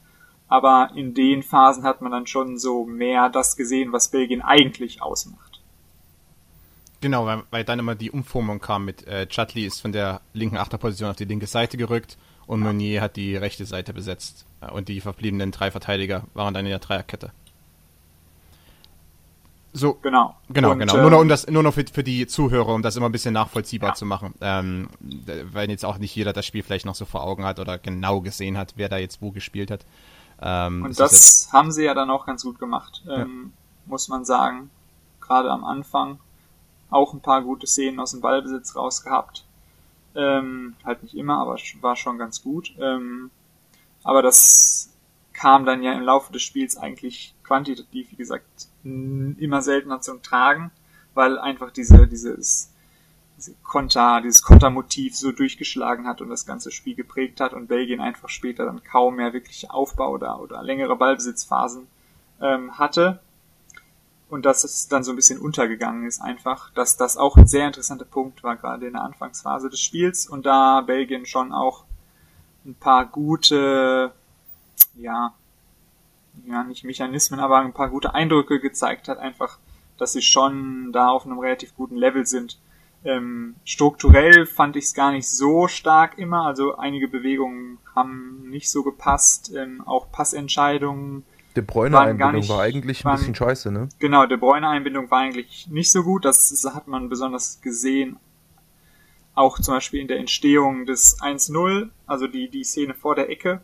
aber 0.51 0.91
in 0.95 1.13
den 1.13 1.43
Phasen 1.43 1.85
hat 1.85 2.01
man 2.01 2.11
dann 2.11 2.27
schon 2.27 2.57
so 2.57 2.83
mehr 2.85 3.29
das 3.29 3.55
gesehen, 3.55 3.93
was 3.93 4.11
Belgien 4.11 4.41
eigentlich 4.41 5.01
ausmacht. 5.01 5.61
Genau, 6.99 7.25
weil, 7.25 7.43
weil 7.51 7.63
dann 7.63 7.79
immer 7.79 7.95
die 7.95 8.11
Umformung 8.11 8.59
kam 8.59 8.83
mit 8.83 9.07
äh, 9.07 9.27
Chutli 9.27 9.65
ist 9.65 9.79
von 9.79 9.93
der 9.93 10.19
linken 10.33 10.57
Achterposition 10.57 11.09
auf 11.09 11.15
die 11.15 11.25
linke 11.25 11.47
Seite 11.47 11.77
gerückt 11.77 12.17
und 12.47 12.59
Meunier 12.59 13.01
hat 13.01 13.15
die 13.15 13.37
rechte 13.37 13.65
Seite 13.65 13.93
besetzt. 13.93 14.45
Und 14.73 14.89
die 14.89 14.99
verbliebenen 14.99 15.51
drei 15.51 15.71
Verteidiger 15.71 16.25
waren 16.33 16.53
dann 16.53 16.65
in 16.65 16.71
der 16.71 16.79
Dreierkette. 16.79 17.31
So, 19.71 19.93
genau. 19.93 20.35
Genau, 20.49 20.71
und, 20.73 20.79
genau. 20.79 20.97
nur 20.97 21.09
noch, 21.09 21.19
um 21.19 21.23
ähm, 21.23 21.29
das, 21.29 21.47
nur 21.47 21.63
noch 21.63 21.73
für, 21.73 21.85
für 21.91 22.03
die 22.03 22.27
Zuhörer, 22.27 22.75
um 22.75 22.81
das 22.81 22.97
immer 22.97 23.05
ein 23.05 23.13
bisschen 23.13 23.33
nachvollziehbar 23.33 23.91
ja. 23.91 23.95
zu 23.95 24.05
machen. 24.05 24.33
Ähm, 24.41 24.89
weil 24.99 25.69
jetzt 25.69 25.85
auch 25.85 25.97
nicht 25.97 26.13
jeder 26.13 26.33
das 26.33 26.45
Spiel 26.45 26.61
vielleicht 26.61 26.85
noch 26.85 26.95
so 26.95 27.05
vor 27.05 27.23
Augen 27.23 27.45
hat 27.45 27.57
oder 27.57 27.77
genau 27.77 28.19
gesehen 28.19 28.57
hat, 28.57 28.73
wer 28.75 28.89
da 28.89 28.97
jetzt 28.97 29.21
wo 29.21 29.31
gespielt 29.31 29.71
hat. 29.71 29.85
Ähm, 30.41 30.83
und 30.85 30.99
das, 30.99 31.11
das 31.11 31.53
haben 31.53 31.71
sie 31.71 31.83
ja 31.83 31.93
dann 31.93 32.09
auch 32.09 32.25
ganz 32.25 32.43
gut 32.43 32.59
gemacht, 32.59 33.03
ähm, 33.07 33.51
ja. 33.53 33.91
muss 33.91 34.07
man 34.07 34.25
sagen. 34.25 34.69
Gerade 35.19 35.51
am 35.51 35.63
Anfang 35.63 36.19
auch 36.89 37.13
ein 37.13 37.21
paar 37.21 37.41
gute 37.41 37.67
Szenen 37.67 37.99
aus 37.99 38.11
dem 38.11 38.21
Ballbesitz 38.21 38.75
rausgehabt. 38.75 39.45
Ähm, 40.13 40.75
halt 40.83 41.03
nicht 41.03 41.15
immer, 41.15 41.37
aber 41.39 41.55
war 41.81 41.95
schon 41.95 42.17
ganz 42.17 42.43
gut. 42.43 42.73
Ähm, 42.79 43.31
aber 44.03 44.21
das 44.21 44.89
kam 45.33 45.65
dann 45.65 45.83
ja 45.83 45.93
im 45.93 46.03
Laufe 46.03 46.33
des 46.33 46.41
Spiels 46.41 46.75
eigentlich 46.75 47.33
quantitativ, 47.43 48.11
wie 48.11 48.15
gesagt, 48.15 48.45
immer 48.83 49.61
seltener 49.61 50.01
zum 50.01 50.21
Tragen, 50.21 50.71
weil 51.13 51.37
einfach 51.39 51.71
diese, 51.71 52.07
dieses, 52.07 52.37
diese 52.47 52.70
Konter, 53.63 54.21
dieses 54.21 54.41
Kontermotiv 54.41 55.15
so 55.15 55.31
durchgeschlagen 55.31 56.07
hat 56.07 56.21
und 56.21 56.29
das 56.29 56.45
ganze 56.45 56.71
Spiel 56.71 56.95
geprägt 56.95 57.39
hat 57.39 57.53
und 57.53 57.67
Belgien 57.67 58.01
einfach 58.01 58.29
später 58.29 58.65
dann 58.65 58.83
kaum 58.83 59.15
mehr 59.15 59.33
wirklich 59.33 59.69
Aufbau 59.71 60.11
oder, 60.11 60.39
oder 60.41 60.63
längere 60.63 60.95
Ballbesitzphasen 60.95 61.87
ähm, 62.41 62.77
hatte 62.77 63.19
und 64.31 64.45
dass 64.45 64.63
es 64.63 64.87
dann 64.87 65.03
so 65.03 65.11
ein 65.11 65.17
bisschen 65.17 65.39
untergegangen 65.39 66.07
ist 66.07 66.21
einfach, 66.21 66.71
dass 66.71 66.95
das 66.95 67.17
auch 67.17 67.35
ein 67.35 67.47
sehr 67.47 67.67
interessanter 67.67 68.05
Punkt 68.05 68.43
war, 68.43 68.55
gerade 68.55 68.87
in 68.87 68.93
der 68.93 69.03
Anfangsphase 69.03 69.69
des 69.69 69.81
Spiels 69.81 70.25
und 70.25 70.45
da 70.45 70.79
Belgien 70.79 71.25
schon 71.25 71.51
auch 71.51 71.83
ein 72.65 72.75
paar 72.75 73.05
gute, 73.05 74.13
ja, 74.95 75.33
ja, 76.45 76.63
nicht 76.63 76.85
Mechanismen, 76.85 77.41
aber 77.41 77.57
ein 77.57 77.73
paar 77.73 77.89
gute 77.89 78.13
Eindrücke 78.13 78.61
gezeigt 78.61 79.09
hat, 79.09 79.17
einfach, 79.17 79.57
dass 79.97 80.13
sie 80.13 80.21
schon 80.21 80.93
da 80.93 81.09
auf 81.09 81.25
einem 81.25 81.39
relativ 81.39 81.75
guten 81.75 81.97
Level 81.97 82.25
sind. 82.25 82.57
Ähm, 83.03 83.55
strukturell 83.65 84.45
fand 84.45 84.75
ich 84.75 84.85
es 84.85 84.93
gar 84.93 85.11
nicht 85.11 85.27
so 85.27 85.67
stark 85.67 86.19
immer, 86.19 86.45
also 86.45 86.75
einige 86.75 87.07
Bewegungen 87.07 87.79
haben 87.95 88.49
nicht 88.49 88.69
so 88.69 88.83
gepasst, 88.83 89.51
ähm, 89.55 89.81
auch 89.85 90.11
Passentscheidungen 90.11 91.23
De 91.55 91.63
Bruyne-Einbindung 91.63 92.47
war 92.47 92.61
eigentlich 92.61 93.03
waren, 93.03 93.13
ein 93.13 93.19
bisschen 93.19 93.35
scheiße, 93.35 93.71
ne? 93.71 93.89
Genau, 93.99 94.25
De 94.25 94.37
Bruyne-Einbindung 94.37 95.11
war 95.11 95.19
eigentlich 95.19 95.67
nicht 95.67 95.91
so 95.91 96.03
gut. 96.03 96.23
Das, 96.23 96.49
das 96.49 96.73
hat 96.73 96.87
man 96.87 97.09
besonders 97.09 97.59
gesehen, 97.61 98.17
auch 99.33 99.59
zum 99.59 99.73
Beispiel 99.73 99.99
in 99.99 100.07
der 100.07 100.19
Entstehung 100.19 100.85
des 100.85 101.19
1-0, 101.19 101.89
also 102.05 102.27
die, 102.27 102.49
die 102.49 102.63
Szene 102.63 102.93
vor 102.93 103.15
der 103.15 103.29
Ecke. 103.29 103.61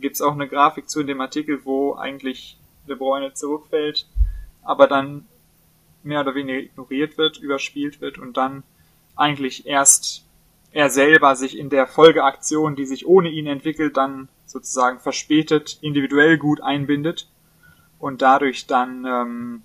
Gibt's 0.00 0.20
auch 0.20 0.32
eine 0.32 0.48
Grafik 0.48 0.88
zu 0.88 1.00
in 1.00 1.06
dem 1.06 1.20
Artikel, 1.20 1.64
wo 1.64 1.94
eigentlich 1.94 2.58
De 2.88 2.96
Bruyne 2.96 3.34
zurückfällt, 3.34 4.08
aber 4.62 4.88
dann 4.88 5.26
mehr 6.02 6.20
oder 6.20 6.34
weniger 6.34 6.58
ignoriert 6.58 7.18
wird, 7.18 7.38
überspielt 7.38 8.00
wird 8.00 8.18
und 8.18 8.36
dann 8.36 8.62
eigentlich 9.16 9.66
erst 9.66 10.24
er 10.72 10.88
selber 10.88 11.34
sich 11.34 11.58
in 11.58 11.68
der 11.68 11.86
Folgeaktion, 11.86 12.76
die 12.76 12.86
sich 12.86 13.06
ohne 13.06 13.28
ihn 13.28 13.46
entwickelt, 13.46 13.96
dann 13.96 14.28
sozusagen 14.46 15.00
verspätet 15.00 15.78
individuell 15.80 16.38
gut 16.38 16.60
einbindet 16.60 17.28
und 17.98 18.22
dadurch 18.22 18.66
dann 18.66 19.04
ähm, 19.04 19.62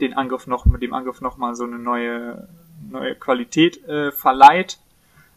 den 0.00 0.14
Angriff 0.14 0.46
noch 0.46 0.66
mit 0.66 0.82
dem 0.82 0.92
Angriff 0.92 1.20
noch 1.20 1.38
mal 1.38 1.54
so 1.54 1.64
eine 1.64 1.78
neue 1.78 2.48
neue 2.90 3.14
Qualität 3.14 3.84
äh, 3.86 4.12
verleiht. 4.12 4.78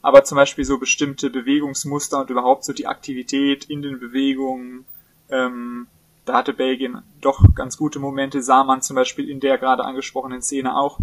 Aber 0.02 0.24
zum 0.24 0.36
Beispiel 0.36 0.66
so 0.66 0.78
bestimmte 0.78 1.30
Bewegungsmuster 1.30 2.22
und 2.22 2.30
überhaupt 2.30 2.64
so 2.64 2.74
die 2.74 2.88
Aktivität 2.88 3.66
in 3.66 3.82
den 3.82 4.00
Bewegungen, 4.00 4.86
ähm, 5.30 5.88
da 6.26 6.34
hatte 6.34 6.54
Belgien 6.54 7.04
doch 7.22 7.54
ganz 7.54 7.78
gute 7.78 8.00
Momente, 8.00 8.42
sah 8.42 8.64
man 8.64 8.82
zum 8.82 8.96
Beispiel 8.96 9.30
in 9.30 9.40
der 9.40 9.58
gerade 9.58 9.86
angesprochenen 9.86 10.42
Szene 10.42 10.76
auch, 10.76 11.00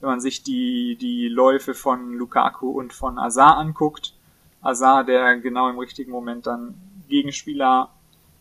wenn 0.00 0.10
man 0.10 0.20
sich 0.20 0.42
die, 0.42 0.96
die 1.00 1.28
Läufe 1.28 1.74
von 1.74 2.12
Lukaku 2.12 2.70
und 2.70 2.92
von 2.92 3.18
Azar 3.18 3.56
anguckt. 3.56 4.14
Azar, 4.60 5.04
der 5.04 5.38
genau 5.38 5.68
im 5.70 5.78
richtigen 5.78 6.12
Moment 6.12 6.46
dann 6.46 6.74
Gegenspieler 7.08 7.90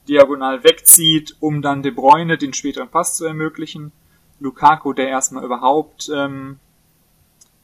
diagonal 0.07 0.63
wegzieht, 0.63 1.35
um 1.39 1.61
dann 1.61 1.81
De 1.81 1.91
Bruyne 1.91 2.37
den 2.37 2.53
späteren 2.53 2.89
Pass 2.89 3.15
zu 3.15 3.25
ermöglichen. 3.25 3.91
Lukaku, 4.39 4.93
der 4.93 5.07
erstmal 5.07 5.45
überhaupt 5.45 6.09
ähm, 6.13 6.59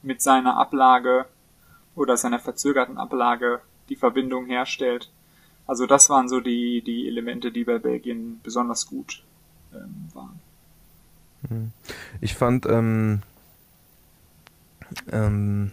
mit 0.01 0.21
seiner 0.21 0.57
Ablage 0.57 1.25
oder 1.95 2.17
seiner 2.17 2.39
verzögerten 2.39 2.97
Ablage 2.97 3.61
die 3.89 3.95
Verbindung 3.95 4.45
herstellt. 4.45 5.11
Also 5.71 5.85
das 5.85 6.09
waren 6.09 6.27
so 6.27 6.41
die, 6.41 6.81
die 6.85 7.07
Elemente, 7.07 7.49
die 7.49 7.63
bei 7.63 7.79
Belgien 7.79 8.41
besonders 8.43 8.87
gut 8.87 9.23
ähm, 9.73 10.09
waren. 10.13 10.37
Hm. 11.47 11.71
Ich 12.19 12.35
fand 12.35 12.65
ähm, 12.65 13.21
ähm, 15.13 15.71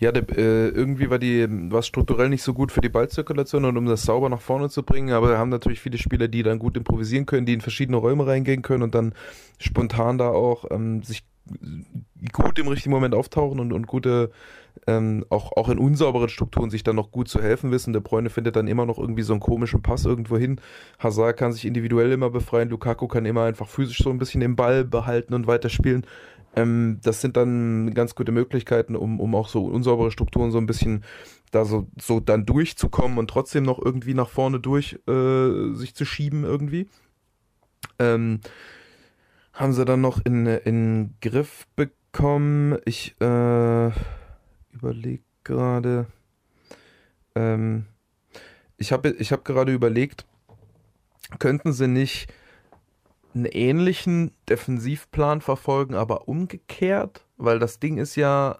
ja, 0.00 0.10
der, 0.10 0.28
äh, 0.36 0.70
irgendwie 0.70 1.08
war 1.08 1.20
die 1.20 1.46
was 1.70 1.86
strukturell 1.86 2.30
nicht 2.30 2.42
so 2.42 2.52
gut 2.52 2.72
für 2.72 2.80
die 2.80 2.88
Ballzirkulation 2.88 3.64
und 3.64 3.76
um 3.76 3.86
das 3.86 4.02
sauber 4.02 4.28
nach 4.28 4.40
vorne 4.40 4.68
zu 4.70 4.82
bringen, 4.82 5.12
aber 5.12 5.28
wir 5.28 5.38
haben 5.38 5.50
natürlich 5.50 5.78
viele 5.78 5.98
Spieler, 5.98 6.26
die 6.26 6.42
dann 6.42 6.58
gut 6.58 6.76
improvisieren 6.76 7.26
können, 7.26 7.46
die 7.46 7.54
in 7.54 7.60
verschiedene 7.60 7.98
Räume 7.98 8.26
reingehen 8.26 8.62
können 8.62 8.82
und 8.82 8.96
dann 8.96 9.14
spontan 9.60 10.18
da 10.18 10.30
auch 10.30 10.64
ähm, 10.72 11.04
sich 11.04 11.22
gut 12.32 12.58
im 12.58 12.66
richtigen 12.66 12.90
Moment 12.90 13.14
auftauchen 13.14 13.60
und, 13.60 13.72
und 13.72 13.86
gute, 13.86 14.32
ähm, 14.86 15.24
auch, 15.30 15.52
auch 15.56 15.68
in 15.68 15.78
unsauberen 15.78 16.28
Strukturen 16.28 16.70
sich 16.70 16.82
dann 16.82 16.96
noch 16.96 17.10
gut 17.10 17.28
zu 17.28 17.40
helfen 17.40 17.70
wissen. 17.70 17.92
Der 17.92 18.00
Bräune 18.00 18.30
findet 18.30 18.56
dann 18.56 18.68
immer 18.68 18.86
noch 18.86 18.98
irgendwie 18.98 19.22
so 19.22 19.32
einen 19.32 19.40
komischen 19.40 19.82
Pass 19.82 20.04
irgendwo 20.04 20.36
hin. 20.36 20.60
Hazard 20.98 21.36
kann 21.36 21.52
sich 21.52 21.64
individuell 21.64 22.12
immer 22.12 22.30
befreien, 22.30 22.68
Lukaku 22.68 23.06
kann 23.08 23.24
immer 23.24 23.44
einfach 23.44 23.68
physisch 23.68 23.98
so 23.98 24.10
ein 24.10 24.18
bisschen 24.18 24.40
den 24.40 24.56
Ball 24.56 24.84
behalten 24.84 25.34
und 25.34 25.46
weiterspielen. 25.46 26.06
Ähm, 26.54 26.98
das 27.02 27.20
sind 27.20 27.36
dann 27.36 27.94
ganz 27.94 28.14
gute 28.14 28.32
Möglichkeiten, 28.32 28.96
um, 28.96 29.20
um 29.20 29.34
auch 29.34 29.48
so 29.48 29.64
unsaubere 29.66 30.10
Strukturen 30.10 30.50
so 30.50 30.58
ein 30.58 30.66
bisschen 30.66 31.04
da 31.50 31.64
so, 31.64 31.86
so 32.00 32.20
dann 32.20 32.46
durchzukommen 32.46 33.18
und 33.18 33.28
trotzdem 33.28 33.64
noch 33.64 33.78
irgendwie 33.78 34.14
nach 34.14 34.28
vorne 34.28 34.60
durch 34.60 34.98
äh, 35.08 35.72
sich 35.74 35.94
zu 35.94 36.04
schieben 36.04 36.44
irgendwie. 36.44 36.88
Ähm, 37.98 38.40
haben 39.52 39.72
sie 39.72 39.84
dann 39.84 40.00
noch 40.00 40.24
in, 40.24 40.46
in 40.46 41.14
Griff 41.20 41.66
bekommen. 41.76 42.78
Ich 42.84 43.14
äh, 43.20 43.90
überlege 44.72 45.22
gerade. 45.44 46.06
Ähm, 47.34 47.86
ich 48.76 48.92
habe 48.92 49.10
ich 49.10 49.32
hab 49.32 49.44
gerade 49.44 49.72
überlegt, 49.72 50.26
könnten 51.38 51.72
sie 51.72 51.88
nicht 51.88 52.32
einen 53.34 53.46
ähnlichen 53.46 54.32
Defensivplan 54.48 55.40
verfolgen, 55.40 55.94
aber 55.94 56.28
umgekehrt, 56.28 57.26
weil 57.36 57.58
das 57.58 57.80
Ding 57.80 57.98
ist 57.98 58.16
ja, 58.16 58.58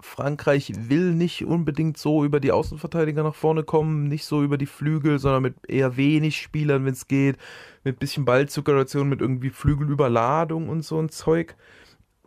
Frankreich 0.00 0.72
will 0.76 1.12
nicht 1.12 1.44
unbedingt 1.44 1.98
so 1.98 2.24
über 2.24 2.38
die 2.38 2.52
Außenverteidiger 2.52 3.24
nach 3.24 3.34
vorne 3.34 3.64
kommen, 3.64 4.04
nicht 4.04 4.24
so 4.24 4.44
über 4.44 4.56
die 4.56 4.66
Flügel, 4.66 5.18
sondern 5.18 5.42
mit 5.42 5.68
eher 5.68 5.96
wenig 5.96 6.40
Spielern, 6.40 6.84
wenn 6.84 6.92
es 6.92 7.08
geht, 7.08 7.36
mit 7.82 7.98
bisschen 7.98 8.24
Ballzirkulation, 8.24 9.08
mit 9.08 9.20
irgendwie 9.20 9.50
Flügelüberladung 9.50 10.68
und 10.68 10.82
so 10.82 11.00
ein 11.00 11.08
Zeug. 11.08 11.56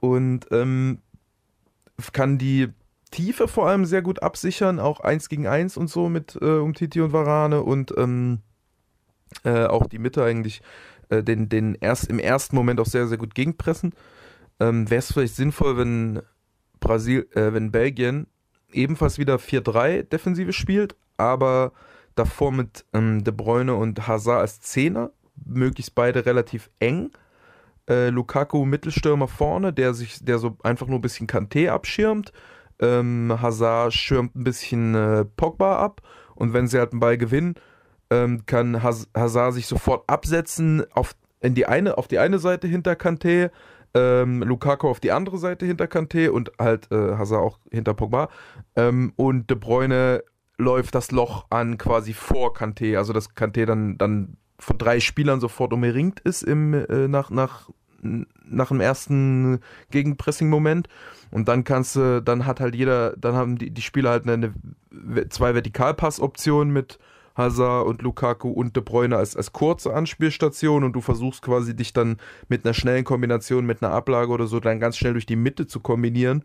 Und 0.02 0.48
ähm, 0.52 1.00
kann 2.12 2.38
die 2.38 2.70
Tiefe 3.12 3.48
vor 3.48 3.68
allem 3.68 3.86
sehr 3.86 4.02
gut 4.02 4.24
absichern, 4.24 4.80
auch 4.80 5.02
eins 5.02 5.30
gegen 5.30 5.46
eins 5.46 5.78
und 5.78 5.90
so 5.90 6.10
mit 6.10 6.38
äh, 6.42 6.60
Umtiti 6.60 7.02
und 7.02 7.14
Varane 7.14 7.62
und 7.62 7.94
ähm, 7.98 8.40
äh, 9.44 9.66
auch 9.66 9.86
die 9.86 10.00
Mitte 10.00 10.24
eigentlich 10.24 10.62
äh, 11.10 11.22
den, 11.22 11.50
den 11.50 11.76
erst, 11.76 12.08
im 12.08 12.20
ersten 12.20 12.56
Moment 12.56 12.80
auch 12.80 12.86
sehr, 12.86 13.08
sehr 13.08 13.18
gut 13.18 13.36
gegenpressen. 13.36 13.94
Ähm, 14.60 14.90
Wäre 14.90 15.00
es 15.00 15.12
vielleicht 15.12 15.36
sinnvoll, 15.36 15.78
wenn 15.78 16.22
Brasil, 16.80 17.28
äh, 17.34 17.54
wenn 17.54 17.72
Belgien 17.72 18.28
ebenfalls 18.72 19.20
wieder 19.20 19.36
4-3 19.36 20.04
Defensive 20.04 20.54
spielt, 20.54 20.96
aber 21.18 21.74
davor 22.16 22.52
mit 22.52 22.86
ähm, 22.94 23.24
De 23.24 23.34
Bruyne 23.34 23.76
und 23.76 24.08
Hazard 24.08 24.40
als 24.40 24.62
Zehner, 24.62 25.12
möglichst 25.46 25.96
beide 25.96 26.26
relativ 26.26 26.70
eng. 26.80 27.12
Äh, 27.90 28.10
Lukaku 28.10 28.66
Mittelstürmer 28.66 29.28
vorne, 29.28 29.74
der 29.74 29.94
sich, 29.94 30.24
der 30.24 30.38
so 30.38 30.58
einfach 30.64 30.88
nur 30.88 31.00
ein 31.00 31.02
bisschen 31.02 31.28
Kanté 31.28 31.70
abschirmt. 31.70 32.32
Ähm, 32.82 33.38
Hazard 33.42 33.94
schirmt 33.94 34.36
ein 34.36 34.44
bisschen 34.44 34.96
äh, 34.96 35.26
Pogba 35.26 35.78
ab 35.78 36.02
und 36.36 36.54
wenn 36.54 36.68
sie 36.68 36.80
halt 36.80 36.92
einen 36.92 37.00
Ball 37.00 37.18
gewinnen, 37.18 37.56
ähm, 38.10 38.46
kann 38.46 38.84
Hazard 38.84 39.54
sich 39.54 39.68
sofort 39.68 40.10
absetzen, 40.10 40.84
auf 40.92 41.16
in 41.40 41.56
die 41.56 41.66
eine, 41.66 41.98
auf 41.98 42.08
die 42.08 42.20
eine 42.20 42.40
Seite 42.40 42.68
hinter 42.68 42.94
Kanté, 42.94 43.50
ähm, 43.94 44.44
Lukaku 44.44 44.88
auf 44.88 45.00
die 45.00 45.12
andere 45.12 45.38
Seite 45.38 45.66
hinter 45.66 45.86
Kanté 45.86 46.30
und 46.30 46.52
halt 46.60 46.92
äh, 46.92 47.16
Hazard 47.16 47.42
auch 47.42 47.60
hinter 47.72 47.94
Pogba. 47.94 48.30
Ähm, 48.76 49.14
und 49.16 49.50
De 49.50 49.58
Bruyne 49.58 50.24
läuft 50.58 50.96
das 50.96 51.12
Loch 51.12 51.46
an 51.50 51.78
quasi 51.78 52.14
vor 52.14 52.54
Kanté, 52.54 52.98
also 52.98 53.14
dass 53.14 53.36
Kanté 53.36 53.66
dann, 53.66 53.98
dann 53.98 54.38
von 54.60 54.78
drei 54.78 55.00
Spielern 55.00 55.40
sofort 55.40 55.74
umringt 55.74 56.20
ist 56.20 56.44
im, 56.44 56.74
äh, 56.74 57.08
nach, 57.08 57.32
nach, 57.32 57.70
nach 58.02 58.70
dem 58.70 58.82
ersten 58.82 59.60
Gegenpressing-Moment. 59.92 60.88
Und 61.32 61.48
dann 61.48 61.64
kannst 61.64 61.96
du, 61.96 62.22
dann 62.22 62.46
hat 62.46 62.60
halt 62.60 62.76
jeder, 62.76 63.16
dann 63.18 63.36
haben 63.36 63.58
die, 63.58 63.72
die 63.72 63.82
Spieler 63.82 64.12
halt 64.12 64.28
eine, 64.28 64.54
zwei 65.30 65.54
Vertikalpass-Optionen 65.54 66.74
mit 66.74 67.00
Hazard 67.36 67.88
und 67.88 68.02
Lukaku 68.02 68.50
und 68.50 68.76
De 68.76 68.84
Bruyne 68.84 69.16
als, 69.16 69.36
als 69.38 69.54
kurze 69.54 69.94
Anspielstation 69.94 70.84
und 70.84 70.94
du 70.94 71.02
versuchst 71.02 71.42
quasi 71.42 71.76
dich 71.76 71.94
dann 71.94 72.18
mit 72.50 72.66
einer 72.66 72.74
schnellen 72.74 73.06
Kombination, 73.06 73.66
mit 73.66 73.82
einer 73.82 73.94
Ablage 73.94 74.32
oder 74.32 74.48
so 74.48 74.60
dann 74.60 74.82
ganz 74.82 74.98
schnell 74.98 75.14
durch 75.14 75.26
die 75.26 75.38
Mitte 75.38 75.66
zu 75.68 75.80
kombinieren 75.80 76.44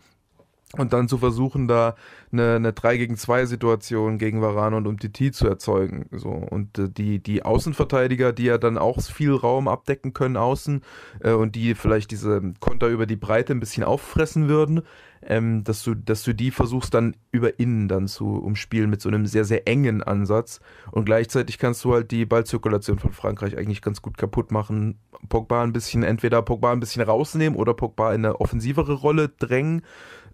und 0.72 0.92
dann 0.92 1.08
zu 1.08 1.18
versuchen, 1.18 1.68
da 1.68 1.94
eine, 2.32 2.56
eine 2.56 2.72
3 2.72 2.96
gegen 2.96 3.16
2 3.16 3.46
Situation 3.46 4.18
gegen 4.18 4.42
Varane 4.42 4.76
und 4.76 4.86
Umtiti 4.86 5.30
zu 5.30 5.46
erzeugen. 5.46 6.06
So. 6.10 6.30
Und 6.30 6.78
äh, 6.78 6.88
die, 6.90 7.22
die 7.22 7.44
Außenverteidiger, 7.44 8.32
die 8.32 8.44
ja 8.44 8.58
dann 8.58 8.76
auch 8.76 9.00
viel 9.00 9.32
Raum 9.32 9.68
abdecken 9.68 10.12
können 10.12 10.36
außen 10.36 10.82
äh, 11.20 11.32
und 11.32 11.54
die 11.54 11.74
vielleicht 11.74 12.10
diese 12.10 12.42
Konter 12.58 12.88
über 12.88 13.06
die 13.06 13.16
Breite 13.16 13.52
ein 13.52 13.60
bisschen 13.60 13.84
auffressen 13.84 14.48
würden, 14.48 14.82
ähm, 15.22 15.62
dass 15.62 15.84
du, 15.84 15.94
dass 15.94 16.24
du 16.24 16.34
die 16.34 16.50
versuchst 16.50 16.92
dann 16.94 17.14
über 17.30 17.60
innen 17.60 17.86
dann 17.86 18.08
zu 18.08 18.36
umspielen 18.36 18.90
mit 18.90 19.00
so 19.00 19.08
einem 19.08 19.26
sehr, 19.26 19.44
sehr 19.44 19.68
engen 19.68 20.02
Ansatz. 20.02 20.60
Und 20.90 21.04
gleichzeitig 21.04 21.58
kannst 21.58 21.84
du 21.84 21.94
halt 21.94 22.10
die 22.10 22.26
Ballzirkulation 22.26 22.98
von 22.98 23.12
Frankreich 23.12 23.56
eigentlich 23.56 23.82
ganz 23.82 24.02
gut 24.02 24.18
kaputt 24.18 24.50
machen. 24.50 24.98
Pogba 25.28 25.62
ein 25.62 25.72
bisschen, 25.72 26.02
entweder 26.02 26.42
Pogba 26.42 26.72
ein 26.72 26.80
bisschen 26.80 27.02
rausnehmen 27.02 27.58
oder 27.58 27.72
Pogba 27.72 28.12
in 28.12 28.24
eine 28.24 28.40
offensivere 28.40 28.94
Rolle 28.94 29.28
drängen 29.28 29.82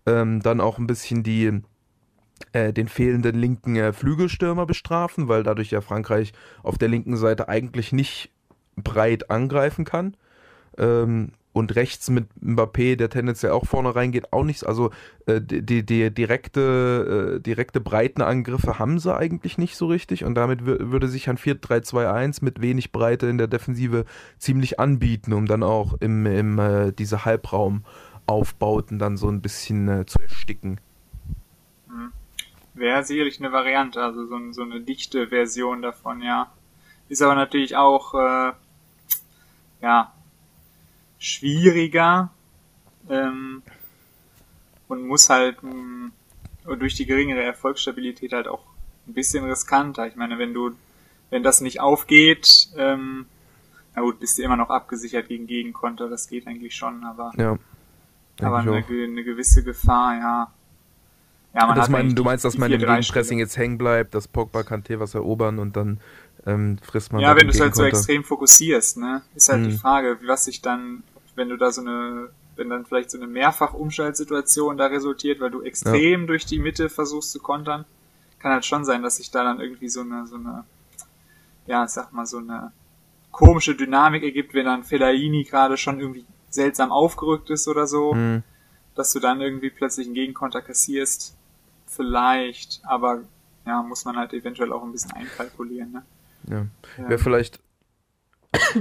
ähm, 0.07 0.41
dann 0.43 0.61
auch 0.61 0.79
ein 0.79 0.87
bisschen 0.87 1.23
die 1.23 1.63
äh, 2.53 2.73
den 2.73 2.89
fehlenden 2.89 3.37
linken 3.37 3.77
äh, 3.77 3.93
Flügelstürmer 3.93 4.67
bestrafen, 4.67 5.29
weil 5.29 5.43
dadurch 5.43 5.71
ja 5.71 5.81
Frankreich 5.81 6.33
auf 6.63 6.79
der 6.79 6.89
linken 6.89 7.17
Seite 7.17 7.49
eigentlich 7.49 7.93
nicht 7.93 8.31
breit 8.77 9.31
angreifen 9.31 9.85
kann. 9.85 10.17
Ähm, 10.79 11.33
und 11.53 11.77
rechts 11.77 12.09
mit 12.09 12.29
Mbappé, 12.41 12.97
der 12.97 13.11
tendenziell 13.11 13.53
auch 13.53 13.67
vorne 13.67 13.95
reingeht, 13.95 14.33
auch 14.33 14.43
nichts. 14.43 14.65
Also 14.65 14.91
äh, 15.27 15.41
die, 15.41 15.85
die, 15.85 16.11
direkte, 16.11 17.37
äh, 17.37 17.41
direkte 17.41 17.81
Breitenangriffe 17.81 18.79
haben 18.79 18.99
sie 18.99 19.15
eigentlich 19.15 19.59
nicht 19.59 19.77
so 19.77 19.87
richtig 19.87 20.25
und 20.25 20.35
damit 20.35 20.65
würde 20.65 21.09
sich 21.09 21.29
ein 21.29 21.37
4-3-2-1 21.37 22.43
mit 22.43 22.63
wenig 22.63 22.91
Breite 22.91 23.27
in 23.27 23.39
der 23.39 23.49
Defensive 23.49 24.07
ziemlich 24.39 24.81
anbieten, 24.81 25.33
um 25.35 25.47
dann 25.47 25.63
auch 25.63 25.95
im, 26.01 26.25
im 26.25 26.59
äh, 26.59 26.93
diese 26.93 27.25
Halbraum 27.25 27.85
Aufbauten 28.27 28.99
dann 28.99 29.17
so 29.17 29.29
ein 29.29 29.41
bisschen 29.41 29.89
äh, 29.89 30.07
zu 30.07 30.21
ersticken. 30.21 30.81
Hm. 31.89 32.13
Wäre 32.75 33.05
sicherlich 33.05 33.39
eine 33.41 33.53
Variante, 33.53 34.03
also 34.03 34.27
so, 34.27 34.39
so, 34.53 34.63
eine 34.63 34.81
dichte 34.81 35.29
Version 35.29 35.83
davon, 35.83 36.23
ja. 36.23 36.53
Ist 37.09 37.23
aber 37.23 37.35
natürlich 37.35 37.77
auch, 37.77 38.15
äh, 38.15 38.53
ja, 39.83 40.13
schwieriger 41.19 42.31
ähm, 43.09 43.63
und 44.89 45.07
muss 45.07 45.29
halt 45.29 45.63
mh, 45.63 45.73
hm, 45.73 46.13
durch 46.79 46.95
die 46.95 47.07
geringere 47.07 47.43
Erfolgsstabilität 47.43 48.33
halt 48.33 48.49
auch 48.49 48.65
ein 49.07 49.15
bisschen 49.15 49.45
riskanter. 49.45 50.07
Ich 50.07 50.17
meine, 50.17 50.39
wenn 50.39 50.55
du, 50.55 50.73
wenn 51.31 51.43
das 51.43 51.61
nicht 51.61 51.81
aufgeht, 51.81 52.69
ähm, 52.77 53.27
na 53.95 54.03
gut, 54.03 54.21
bist 54.21 54.39
du 54.39 54.43
immer 54.43 54.57
noch 54.57 54.71
abgesichert 54.71 55.29
gegen 55.29 55.47
Gegenkonter, 55.47 56.09
das 56.09 56.29
geht 56.29 56.47
eigentlich 56.47 56.75
schon, 56.75 57.05
aber 57.05 57.33
ja. 57.37 57.59
Aber 58.41 58.59
eine, 58.59 58.85
eine, 58.89 59.25
gewisse 59.25 59.63
Gefahr, 59.63 60.17
ja. 60.17 60.53
Ja, 61.55 61.67
man 61.67 61.77
das 61.77 61.91
mein, 61.91 62.15
du 62.15 62.25
meinst, 62.25 62.45
dass 62.45 62.57
man 62.57 62.73
im 62.73 62.81
Gegenpressing 62.81 63.39
jetzt 63.39 63.59
hängen 63.59 63.77
bleibt, 63.77 64.15
dass 64.15 64.27
Pogba 64.27 64.61
Kanté 64.61 64.99
was 64.99 65.15
erobern 65.15 65.59
und 65.59 65.77
dann 65.77 66.01
ähm, 66.47 66.79
frisst 66.79 67.13
man. 67.13 67.21
Ja, 67.21 67.37
wenn 67.37 67.47
du 67.47 67.53
es 67.53 67.61
halt 67.61 67.75
so 67.75 67.85
extrem 67.85 68.25
fokussierst, 68.25 68.97
ne, 68.97 69.23
ist 69.35 69.51
halt 69.51 69.65
hm. 69.65 69.71
die 69.71 69.77
Frage, 69.77 70.19
was 70.25 70.47
sich 70.47 70.63
dann, 70.63 71.03
wenn 71.35 71.51
du 71.51 71.57
da 71.57 71.71
so 71.71 71.83
eine, 71.83 72.31
wenn 72.57 72.71
dann 72.71 72.87
vielleicht 72.87 73.11
so 73.11 73.19
eine 73.19 73.27
Mehrfach-Umschaltsituation 73.27 74.77
da 74.79 74.87
resultiert, 74.87 75.41
weil 75.41 75.51
du 75.51 75.63
extrem 75.63 76.23
ja. 76.23 76.27
durch 76.27 76.47
die 76.47 76.59
Mitte 76.59 76.89
versuchst 76.89 77.33
zu 77.33 77.41
kontern, 77.41 77.85
kann 78.39 78.53
halt 78.53 78.65
schon 78.65 78.85
sein, 78.85 79.03
dass 79.03 79.17
sich 79.17 79.31
da 79.31 79.45
dann 79.45 79.61
irgendwie 79.61 79.89
so 79.89 80.01
eine, 80.01 80.27
so 80.27 80.37
eine, 80.37 80.65
ja, 81.67 81.87
sag 81.87 82.13
mal, 82.13 82.27
so 82.27 82.39
eine 82.39 82.73
komische 83.31 83.75
Dynamik 83.75 84.23
ergibt, 84.23 84.53
wenn 84.55 84.67
dann 84.67 84.85
Fellaini 84.85 85.45
gerade 85.45 85.77
schon 85.77 86.01
irgendwie 86.01 86.25
seltsam 86.55 86.93
aufgerückt 86.93 87.51
ist 87.51 87.69
oder 87.69 87.87
so, 87.87 88.15
mhm. 88.15 88.43
dass 88.95 89.13
du 89.13 89.21
dann 89.21 89.41
irgendwie 89.41 89.71
plötzlich 89.71 90.07
einen 90.07 90.15
Gegenkonter 90.15 90.63
kassierst. 90.63 91.37
Vielleicht, 91.87 92.81
aber 92.85 93.23
ja, 93.67 93.83
muss 93.83 94.05
man 94.05 94.17
halt 94.17 94.33
eventuell 94.33 94.73
auch 94.73 94.83
ein 94.83 94.93
bisschen 94.93 95.13
einkalkulieren. 95.13 95.93
Ne? 95.93 96.03
Ja. 96.49 96.67
ja. 96.99 97.09
Wäre 97.09 97.19
vielleicht 97.19 97.61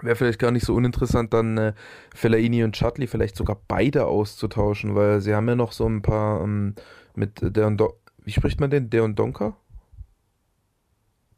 wäre 0.00 0.16
vielleicht 0.16 0.38
gar 0.38 0.50
nicht 0.50 0.64
so 0.64 0.74
uninteressant, 0.74 1.32
dann 1.34 1.58
äh, 1.58 1.72
Fellaini 2.14 2.64
und 2.64 2.74
Chutley 2.74 3.06
vielleicht 3.06 3.36
sogar 3.36 3.60
beide 3.68 4.06
auszutauschen, 4.06 4.94
weil 4.94 5.20
sie 5.20 5.34
haben 5.34 5.48
ja 5.48 5.56
noch 5.56 5.72
so 5.72 5.86
ein 5.86 6.02
paar 6.02 6.42
ähm, 6.42 6.74
mit 7.14 7.38
der 7.42 7.66
und 7.66 7.78
Do 7.78 7.94
wie 8.22 8.32
spricht 8.32 8.60
man 8.60 8.70
den? 8.70 8.90
Der 8.90 9.02
und 9.02 9.18
Donker? 9.18 9.56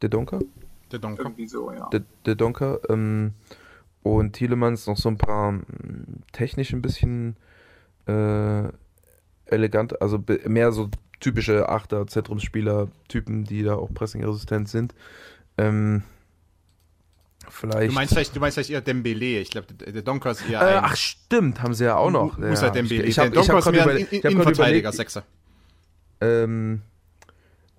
Der 0.01 0.09
Donker? 0.09 0.39
Der 0.91 0.99
Donker. 0.99 1.23
Irgendwie 1.23 1.47
so, 1.47 1.71
ja. 1.71 1.87
Der, 1.89 2.03
der 2.25 2.35
Donker, 2.35 2.79
ähm, 2.89 3.33
und 4.03 4.33
Thielemanns 4.33 4.85
noch 4.87 4.97
so 4.97 5.09
ein 5.09 5.17
paar 5.17 5.51
hm, 5.51 5.63
technisch 6.31 6.73
ein 6.73 6.81
bisschen 6.81 7.37
äh, 8.05 8.63
elegant, 9.45 10.01
also 10.01 10.23
mehr 10.45 10.71
so 10.71 10.89
typische 11.19 11.69
Achter, 11.69 12.05
Zentrumsspieler-Typen, 12.05 13.45
die 13.45 13.63
da 13.63 13.75
auch 13.75 13.93
pressingresistent 13.93 14.67
sind. 14.67 14.93
Ähm, 15.57 16.03
vielleicht. 17.49 17.91
Du 17.91 17.93
meinst 17.93 18.13
vielleicht, 18.13 18.35
du 18.35 18.39
meinst 18.39 18.55
vielleicht 18.55 18.71
eher 18.71 18.81
Dembele. 18.81 19.39
Ich 19.39 19.49
glaube, 19.49 19.73
der 19.73 20.01
Donker 20.01 20.31
ist 20.31 20.47
eher. 20.49 20.61
Äh, 20.61 20.79
ach 20.81 20.97
stimmt, 20.97 21.61
haben 21.61 21.73
sie 21.73 21.85
ja 21.85 21.95
auch 21.95 22.11
noch. 22.11 22.37
Musa 22.37 22.67
ja, 22.67 22.71
Dembele. 22.71 23.03
Ich, 23.03 23.11
ich 23.11 23.19
habe 23.19 23.35
hab 23.35 23.63
gerade 23.63 23.81
über, 23.81 23.95
ich 23.95 24.23
Innenverteidiger, 24.23 24.91
Sechser. 24.91 25.23
Ähm, 26.19 26.81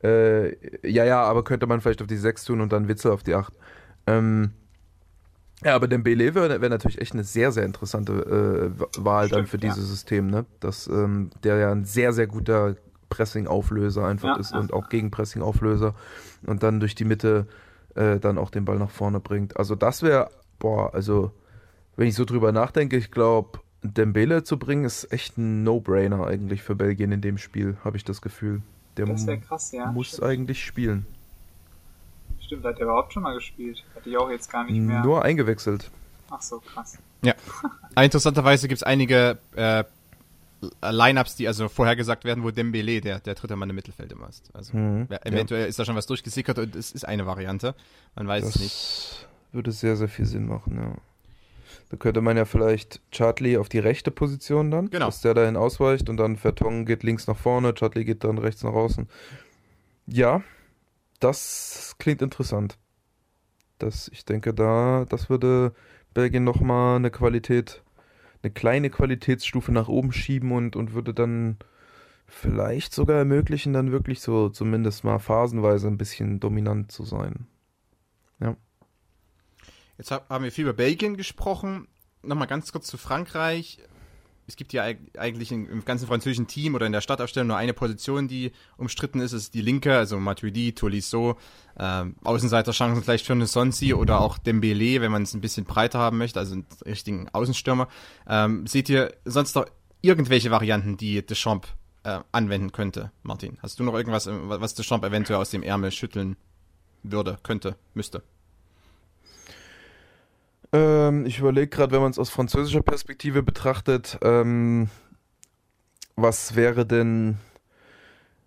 äh, 0.02 0.54
ja, 0.88 1.04
ja, 1.04 1.22
aber 1.22 1.44
könnte 1.44 1.66
man 1.66 1.80
vielleicht 1.80 2.00
auf 2.00 2.08
die 2.08 2.16
6 2.16 2.44
tun 2.44 2.60
und 2.60 2.72
dann 2.72 2.88
Witzel 2.88 3.10
auf 3.10 3.22
die 3.22 3.34
8. 3.34 3.52
Ähm, 4.06 4.52
ja, 5.64 5.74
aber 5.74 5.88
Dembele 5.88 6.34
wäre 6.34 6.60
wär 6.60 6.68
natürlich 6.68 7.00
echt 7.00 7.14
eine 7.14 7.24
sehr, 7.24 7.52
sehr 7.52 7.64
interessante 7.64 8.12
äh, 8.12 9.02
Wahl 9.02 9.26
Stimmt, 9.26 9.38
dann 9.38 9.46
für 9.46 9.58
dieses 9.58 9.88
System, 9.88 10.28
ne? 10.28 10.44
Dass 10.60 10.86
ähm, 10.86 11.30
der 11.42 11.56
ja 11.56 11.72
ein 11.72 11.84
sehr, 11.84 12.12
sehr 12.12 12.26
guter 12.26 12.76
Pressing-Auflöser 13.08 14.06
einfach 14.06 14.36
ja, 14.36 14.36
ist 14.36 14.52
ja. 14.52 14.58
und 14.58 14.72
auch 14.72 14.88
Gegenpressing-Auflöser 14.88 15.94
und 16.46 16.62
dann 16.62 16.80
durch 16.80 16.94
die 16.94 17.04
Mitte 17.04 17.46
äh, 17.94 18.18
dann 18.18 18.38
auch 18.38 18.50
den 18.50 18.64
Ball 18.64 18.78
nach 18.78 18.90
vorne 18.90 19.20
bringt. 19.20 19.56
Also 19.56 19.74
das 19.74 20.02
wäre, 20.02 20.30
boah, 20.58 20.92
also 20.94 21.32
wenn 21.96 22.08
ich 22.08 22.14
so 22.14 22.24
drüber 22.24 22.52
nachdenke, 22.52 22.96
ich 22.96 23.10
glaube, 23.10 23.60
Dembele 23.82 24.42
zu 24.42 24.58
bringen 24.58 24.84
ist 24.84 25.12
echt 25.12 25.38
ein 25.38 25.62
No-Brainer 25.62 26.26
eigentlich 26.26 26.62
für 26.62 26.74
Belgien 26.74 27.12
in 27.12 27.20
dem 27.20 27.38
Spiel, 27.38 27.76
habe 27.84 27.96
ich 27.96 28.04
das 28.04 28.22
Gefühl. 28.22 28.62
Der 28.96 29.06
krass, 29.40 29.72
ja, 29.72 29.90
muss 29.90 30.08
stimmt. 30.08 30.24
eigentlich 30.24 30.64
spielen. 30.64 31.06
Stimmt, 32.44 32.64
hat 32.64 32.78
er 32.78 32.84
überhaupt 32.84 33.12
schon 33.12 33.22
mal 33.22 33.34
gespielt. 33.34 33.82
Hatte 33.94 34.08
ich 34.08 34.16
auch 34.16 34.30
jetzt 34.30 34.50
gar 34.50 34.64
nicht 34.64 34.78
mehr. 34.78 35.02
Nur 35.02 35.24
eingewechselt. 35.24 35.90
Ach 36.30 36.42
so, 36.42 36.60
krass. 36.60 36.98
Ja. 37.22 37.34
Interessanterweise 37.96 38.68
gibt 38.68 38.78
es 38.78 38.82
einige 38.82 39.38
äh, 39.54 39.84
Lineups, 40.82 41.36
die 41.36 41.48
also 41.48 41.68
vorhergesagt 41.68 42.24
werden, 42.24 42.44
wo 42.44 42.50
Dembele 42.50 43.00
der, 43.00 43.20
der 43.20 43.34
dritte 43.34 43.56
Mann 43.56 43.70
im 43.70 43.76
Mittelfeld 43.76 44.12
immer 44.12 44.28
ist. 44.28 44.50
Also 44.54 44.76
mhm, 44.76 45.06
ja, 45.10 45.18
eventuell 45.24 45.62
ja. 45.62 45.66
ist 45.66 45.78
da 45.78 45.84
schon 45.84 45.96
was 45.96 46.06
durchgesickert 46.06 46.58
und 46.58 46.76
es 46.76 46.92
ist 46.92 47.06
eine 47.06 47.26
Variante. 47.26 47.74
Man 48.14 48.26
weiß 48.26 48.44
das 48.44 48.56
es 48.56 48.60
nicht. 48.60 49.28
Würde 49.52 49.72
sehr, 49.72 49.96
sehr 49.96 50.08
viel 50.08 50.26
Sinn 50.26 50.46
machen, 50.46 50.76
ja. 50.76 50.94
Da 51.90 51.96
könnte 51.96 52.22
man 52.22 52.36
ja 52.36 52.44
vielleicht 52.44 53.00
Chartley 53.12 53.56
auf 53.56 53.68
die 53.68 53.78
rechte 53.78 54.10
Position 54.10 54.70
dann, 54.70 54.90
genau. 54.90 55.06
dass 55.06 55.20
der 55.20 55.34
dahin 55.34 55.56
ausweicht 55.56 56.08
und 56.08 56.16
dann 56.16 56.36
Verton 56.36 56.86
geht 56.86 57.02
links 57.02 57.26
nach 57.26 57.36
vorne, 57.36 57.72
Chartley 57.72 58.04
geht 58.04 58.24
dann 58.24 58.38
rechts 58.38 58.62
nach 58.64 58.72
außen. 58.72 59.06
Ja, 60.06 60.42
das 61.24 61.96
klingt 61.98 62.22
interessant. 62.22 62.78
Das, 63.78 64.08
ich 64.08 64.24
denke, 64.24 64.52
da, 64.52 65.06
das 65.08 65.30
würde 65.30 65.74
Belgien 66.12 66.44
nochmal 66.44 66.96
eine 66.96 67.10
Qualität, 67.10 67.82
eine 68.42 68.52
kleine 68.52 68.90
Qualitätsstufe 68.90 69.72
nach 69.72 69.88
oben 69.88 70.12
schieben 70.12 70.52
und, 70.52 70.76
und 70.76 70.92
würde 70.92 71.14
dann 71.14 71.58
vielleicht 72.26 72.92
sogar 72.94 73.16
ermöglichen, 73.18 73.72
dann 73.72 73.90
wirklich 73.90 74.20
so 74.20 74.48
zumindest 74.48 75.04
mal 75.04 75.18
phasenweise 75.18 75.88
ein 75.88 75.98
bisschen 75.98 76.40
dominant 76.40 76.92
zu 76.92 77.04
sein. 77.04 77.46
Ja. 78.40 78.56
Jetzt 79.96 80.10
haben 80.10 80.44
wir 80.44 80.52
viel 80.52 80.64
über 80.64 80.72
Belgien 80.72 81.16
gesprochen. 81.16 81.88
Nochmal 82.22 82.48
ganz 82.48 82.70
kurz 82.70 82.86
zu 82.86 82.98
Frankreich. 82.98 83.78
Es 84.46 84.56
gibt 84.56 84.72
ja 84.72 84.84
eigentlich 85.16 85.52
im 85.52 85.84
ganzen 85.84 86.06
französischen 86.06 86.46
Team 86.46 86.74
oder 86.74 86.86
in 86.86 86.92
der 86.92 87.00
Startaufstellung 87.00 87.48
nur 87.48 87.56
eine 87.56 87.72
Position, 87.72 88.28
die 88.28 88.52
umstritten 88.76 89.20
ist, 89.20 89.32
ist 89.32 89.54
die 89.54 89.62
linke, 89.62 89.96
also 89.96 90.18
Matuidi, 90.20 90.72
Tolisso, 90.72 91.38
ähm, 91.78 92.16
Außenseiterchancen 92.24 93.02
vielleicht 93.02 93.26
für 93.26 93.46
Sonsi 93.46 93.94
oder 93.94 94.20
auch 94.20 94.38
Dembele, 94.38 95.00
wenn 95.00 95.12
man 95.12 95.22
es 95.22 95.34
ein 95.34 95.40
bisschen 95.40 95.64
breiter 95.64 95.98
haben 95.98 96.18
möchte, 96.18 96.38
also 96.38 96.54
einen 96.54 96.66
richtigen 96.84 97.28
Außenstürmer. 97.30 97.88
Ähm, 98.28 98.66
seht 98.66 98.88
ihr 98.88 99.14
sonst 99.24 99.56
noch 99.56 99.66
irgendwelche 100.02 100.50
Varianten, 100.50 100.96
die 100.96 101.24
Deschamps 101.24 101.68
äh, 102.02 102.20
anwenden 102.32 102.72
könnte, 102.72 103.12
Martin? 103.22 103.58
Hast 103.62 103.78
du 103.80 103.84
noch 103.84 103.94
irgendwas, 103.94 104.28
was 104.30 104.74
Deschamps 104.74 105.06
eventuell 105.06 105.38
aus 105.38 105.50
dem 105.50 105.62
Ärmel 105.62 105.90
schütteln 105.90 106.36
würde, 107.02 107.38
könnte, 107.42 107.76
müsste? 107.94 108.22
Ähm, 110.74 111.24
ich 111.24 111.38
überlege 111.38 111.68
gerade, 111.68 111.92
wenn 111.92 112.02
man 112.02 112.10
es 112.10 112.18
aus 112.18 112.30
französischer 112.30 112.82
Perspektive 112.82 113.44
betrachtet, 113.44 114.18
ähm, 114.22 114.90
was 116.16 116.56
wäre 116.56 116.84
denn, 116.84 117.38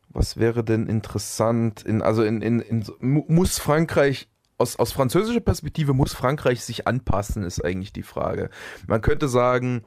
was 0.09 0.35
wäre 0.35 0.65
denn 0.65 0.87
interessant? 0.87 1.83
In, 1.83 2.01
also 2.01 2.23
in, 2.23 2.41
in, 2.41 2.59
in, 2.59 2.85
muss 2.99 3.59
Frankreich 3.59 4.27
aus, 4.57 4.75
aus 4.75 4.91
französischer 4.91 5.39
Perspektive 5.39 5.93
muss 5.93 6.13
Frankreich 6.13 6.63
sich 6.65 6.85
anpassen, 6.85 7.43
ist 7.43 7.63
eigentlich 7.63 7.93
die 7.93 8.03
Frage. 8.03 8.49
Man 8.87 9.01
könnte 9.01 9.29
sagen, 9.29 9.83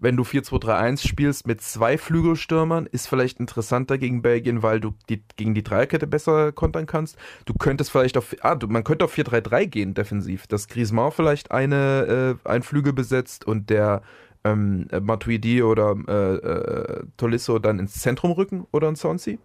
wenn 0.00 0.16
du 0.16 0.22
4-2-3-1 0.22 1.06
spielst 1.06 1.46
mit 1.46 1.60
zwei 1.60 1.98
Flügelstürmern, 1.98 2.86
ist 2.86 3.08
vielleicht 3.08 3.40
interessanter 3.40 3.98
gegen 3.98 4.22
Belgien, 4.22 4.62
weil 4.62 4.80
du 4.80 4.94
die, 5.08 5.22
gegen 5.36 5.54
die 5.54 5.62
Dreierkette 5.62 6.06
besser 6.06 6.52
kontern 6.52 6.86
kannst. 6.86 7.16
Du 7.46 7.54
könntest 7.54 7.90
vielleicht 7.90 8.16
auf, 8.16 8.34
ah, 8.40 8.54
du, 8.54 8.68
man 8.68 8.84
könnte 8.84 9.04
auf 9.04 9.16
4-3-3 9.16 9.66
gehen 9.66 9.94
defensiv, 9.94 10.46
dass 10.46 10.68
Griezmann 10.68 11.10
vielleicht 11.10 11.50
eine, 11.50 12.38
äh, 12.44 12.48
ein 12.48 12.62
Flügel 12.62 12.92
besetzt 12.92 13.46
und 13.46 13.70
der 13.70 14.02
ähm, 14.44 14.86
Matuidi 15.00 15.62
oder 15.62 15.96
äh, 16.06 16.34
äh, 16.34 17.04
Tolisso 17.16 17.58
dann 17.58 17.78
ins 17.78 17.94
Zentrum 17.94 18.32
rücken 18.32 18.66
oder 18.70 18.88
ein 18.88 18.96
Sonsi. 18.96 19.38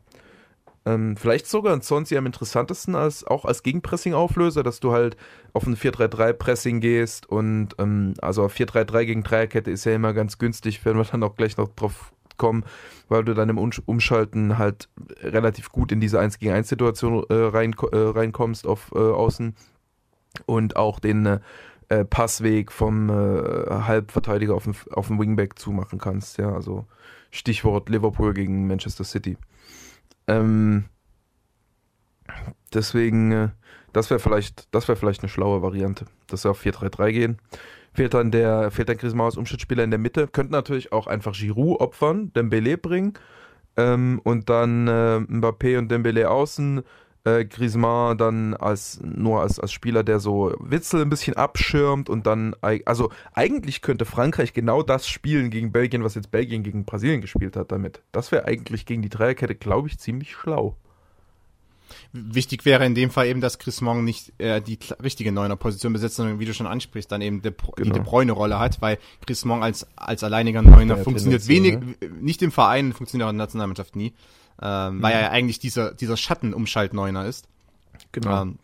Ähm, 0.85 1.15
vielleicht 1.15 1.47
sogar 1.47 1.73
ein 1.73 1.81
Sonsi 1.81 2.17
am 2.17 2.25
interessantesten 2.25 2.95
als 2.95 3.23
auch 3.25 3.45
als 3.45 3.63
Gegenpressing-Auflöser, 3.63 4.63
dass 4.63 4.81
du 4.81 4.91
halt 4.91 5.15
auf 5.53 5.65
ein 5.65 5.77
4-3-3-Pressing 5.77 6.81
gehst 6.81 7.29
und 7.29 7.69
ähm, 7.79 8.15
also 8.21 8.45
4-3-3 8.45 9.05
gegen 9.05 9.23
Dreierkette 9.23 9.71
ist 9.71 9.85
ja 9.85 9.95
immer 9.95 10.13
ganz 10.13 10.37
günstig, 10.37 10.83
werden 10.83 10.97
wir 10.97 11.05
dann 11.11 11.23
auch 11.23 11.35
gleich 11.35 11.55
noch 11.57 11.69
drauf 11.69 12.11
kommen, 12.37 12.65
weil 13.07 13.23
du 13.23 13.33
dann 13.33 13.49
im 13.49 13.57
Umschalten 13.57 14.57
halt 14.57 14.89
relativ 15.21 15.71
gut 15.71 15.91
in 15.91 16.01
diese 16.01 16.19
1 16.19 16.39
gegen 16.39 16.51
1 16.51 16.67
Situation 16.67 17.23
äh, 17.29 17.33
rein, 17.33 17.73
äh, 17.91 17.95
reinkommst 17.97 18.67
auf 18.67 18.91
äh, 18.93 18.97
Außen 18.97 19.55
und 20.45 20.75
auch 20.75 20.99
den 20.99 21.39
äh, 21.89 22.05
Passweg 22.05 22.71
vom 22.71 23.09
äh, 23.09 23.13
Halbverteidiger 23.13 24.55
auf 24.55 24.63
den, 24.63 24.75
auf 24.91 25.07
den 25.07 25.19
Wingback 25.19 25.59
zumachen 25.59 25.99
kannst. 25.99 26.37
Ja, 26.37 26.51
also 26.53 26.85
Stichwort 27.31 27.89
Liverpool 27.89 28.33
gegen 28.33 28.67
Manchester 28.67 29.03
City. 29.03 29.37
Ähm, 30.27 30.85
deswegen, 32.73 33.31
äh, 33.31 33.49
das 33.91 34.09
wäre 34.09 34.19
vielleicht, 34.19 34.73
das 34.73 34.87
vielleicht 34.97 35.21
eine 35.21 35.29
schlaue 35.29 35.61
Variante, 35.61 36.05
dass 36.27 36.43
wir 36.43 36.51
auf 36.51 36.63
4-3-3 36.63 37.11
gehen. 37.11 37.37
Fehlt 37.93 38.13
dann 38.15 38.31
der, 38.31 38.71
fehlt 38.71 38.89
dann 38.89 38.97
als 39.27 39.37
Umschnittspieler 39.37 39.83
in 39.83 39.91
der 39.91 39.99
Mitte. 39.99 40.27
Könnten 40.27 40.53
natürlich 40.53 40.91
auch 40.91 41.05
einfach 41.05 41.33
Giroud 41.33 41.79
opfern, 41.79 42.33
Dembele 42.33 42.77
bringen 42.77 43.13
ähm, 43.77 44.19
und 44.23 44.49
dann 44.49 44.87
äh, 44.87 45.19
Mbappé 45.27 45.77
und 45.77 45.89
Dembele 45.89 46.29
außen, 46.29 46.81
äh, 47.25 47.45
Griezmann 47.45 48.17
dann 48.17 48.53
als 48.53 48.99
nur 49.01 49.41
als, 49.41 49.59
als 49.59 49.71
Spieler, 49.71 50.03
der 50.03 50.19
so 50.19 50.53
Witzel 50.59 51.01
ein 51.01 51.09
bisschen 51.09 51.35
abschirmt 51.35 52.09
und 52.09 52.27
dann 52.27 52.55
also 52.85 53.11
eigentlich 53.33 53.81
könnte 53.81 54.05
Frankreich 54.05 54.53
genau 54.53 54.83
das 54.83 55.07
spielen 55.07 55.49
gegen 55.49 55.71
Belgien, 55.71 56.03
was 56.03 56.15
jetzt 56.15 56.31
Belgien 56.31 56.63
gegen 56.63 56.85
Brasilien 56.85 57.21
gespielt 57.21 57.55
hat 57.55 57.71
damit. 57.71 58.01
Das 58.11 58.31
wäre 58.31 58.45
eigentlich 58.45 58.85
gegen 58.85 59.01
die 59.01 59.09
Dreierkette, 59.09 59.55
glaube 59.55 59.87
ich, 59.87 59.99
ziemlich 59.99 60.33
schlau. 60.33 60.75
Wichtig 62.11 62.65
wäre 62.65 62.85
in 62.85 62.95
dem 62.95 63.11
Fall 63.11 63.27
eben, 63.27 63.39
dass 63.39 63.59
Mong 63.81 64.03
nicht 64.03 64.33
äh, 64.39 64.61
die 64.61 64.79
richtige 65.01 65.31
Neuner-Position 65.31 65.93
besetzt, 65.93 66.15
sondern 66.15 66.39
wie 66.39 66.45
du 66.45 66.53
schon 66.53 66.65
ansprichst, 66.65 67.11
dann 67.11 67.21
eben 67.21 67.41
De, 67.41 67.51
genau. 67.51 67.75
die 67.85 67.91
De 67.91 68.01
Bruyne-Rolle 68.01 68.57
hat, 68.57 68.81
weil 68.81 68.97
Mong 69.45 69.63
als, 69.63 69.87
als 69.95 70.23
alleiniger 70.23 70.61
Neuner 70.61 70.97
ja, 70.97 71.03
funktioniert 71.03 71.47
wenig, 71.47 71.79
ne? 71.79 71.95
nicht 72.19 72.41
im 72.41 72.51
Verein, 72.51 72.93
funktioniert 72.93 73.27
auch 73.27 73.31
in 73.31 73.37
der 73.37 73.45
Nationalmannschaft 73.45 73.95
nie 73.95 74.13
ähm, 74.63 74.97
mhm. 74.97 75.01
weil 75.01 75.13
er 75.13 75.21
ja 75.21 75.29
eigentlich 75.29 75.59
dieser, 75.59 75.93
dieser 75.93 76.17
Schattenumschaltneuner 76.17 77.25
ist. 77.25 77.47
Genau. 78.11 78.43
Ähm, 78.43 78.59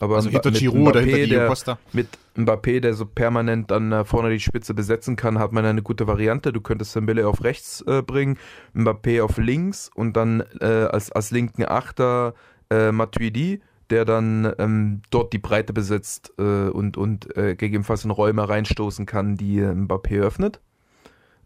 aber 0.00 0.16
also 0.16 0.30
hinter 0.30 0.50
Giroud 0.50 0.88
oder 0.88 1.00
hinter 1.00 1.16
Diego 1.16 1.46
Costa. 1.48 1.78
Mit 1.92 2.06
Mbappé, 2.36 2.80
der 2.80 2.94
so 2.94 3.04
permanent 3.04 3.70
dann 3.70 3.90
äh, 3.90 4.04
vorne 4.04 4.30
die 4.30 4.38
Spitze 4.38 4.74
besetzen 4.74 5.16
kann, 5.16 5.38
hat 5.38 5.52
man 5.52 5.64
eine 5.64 5.82
gute 5.82 6.06
Variante. 6.06 6.52
Du 6.52 6.60
könntest 6.60 6.94
Dembele 6.94 7.26
auf 7.26 7.42
rechts 7.42 7.82
äh, 7.82 8.02
bringen, 8.02 8.38
Mbappé 8.74 9.22
auf 9.22 9.38
links 9.38 9.90
und 9.92 10.16
dann 10.16 10.44
äh, 10.60 10.66
als, 10.66 11.10
als 11.10 11.30
linken 11.32 11.64
Achter 11.64 12.34
äh, 12.70 12.92
Matuidi, 12.92 13.60
der 13.90 14.04
dann 14.04 14.52
ähm, 14.58 15.02
dort 15.10 15.32
die 15.32 15.38
Breite 15.38 15.72
besetzt 15.72 16.32
äh, 16.38 16.68
und, 16.68 16.96
und 16.96 17.36
äh, 17.36 17.56
gegebenenfalls 17.56 18.04
in 18.04 18.10
Räume 18.10 18.48
reinstoßen 18.48 19.06
kann, 19.06 19.36
die 19.36 19.60
Mbappé 19.60 20.20
öffnet. 20.20 20.60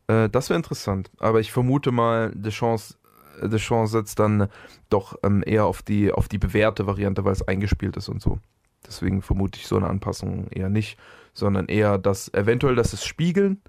Das 0.09 0.50
wäre 0.50 0.59
interessant. 0.59 1.11
Aber 1.20 1.40
ich 1.40 1.53
vermute 1.53 1.90
mal, 1.92 2.32
Deschamps 2.34 2.98
Deschamps 3.43 3.93
setzt 3.93 4.18
dann 4.18 4.49
doch 4.91 5.16
ähm, 5.22 5.43
eher 5.45 5.66
auf 5.66 5.83
die, 5.83 6.12
auf 6.12 6.28
die 6.28 6.39
bewährte 6.39 6.87
Variante, 6.87 7.24
weil 7.24 7.33
es 7.33 7.47
eingespielt 7.47 7.97
ist 7.97 8.09
und 8.09 8.20
so. 8.20 8.39
Deswegen 8.87 9.22
vermute 9.22 9.59
ich 9.59 9.66
so 9.66 9.76
eine 9.76 9.89
Anpassung 9.89 10.49
eher 10.49 10.68
nicht, 10.68 10.99
sondern 11.33 11.66
eher 11.66 11.99
das, 11.99 12.33
eventuell 12.35 12.74
das 12.74 12.93
ist 12.93 13.05
Spiegeln. 13.05 13.62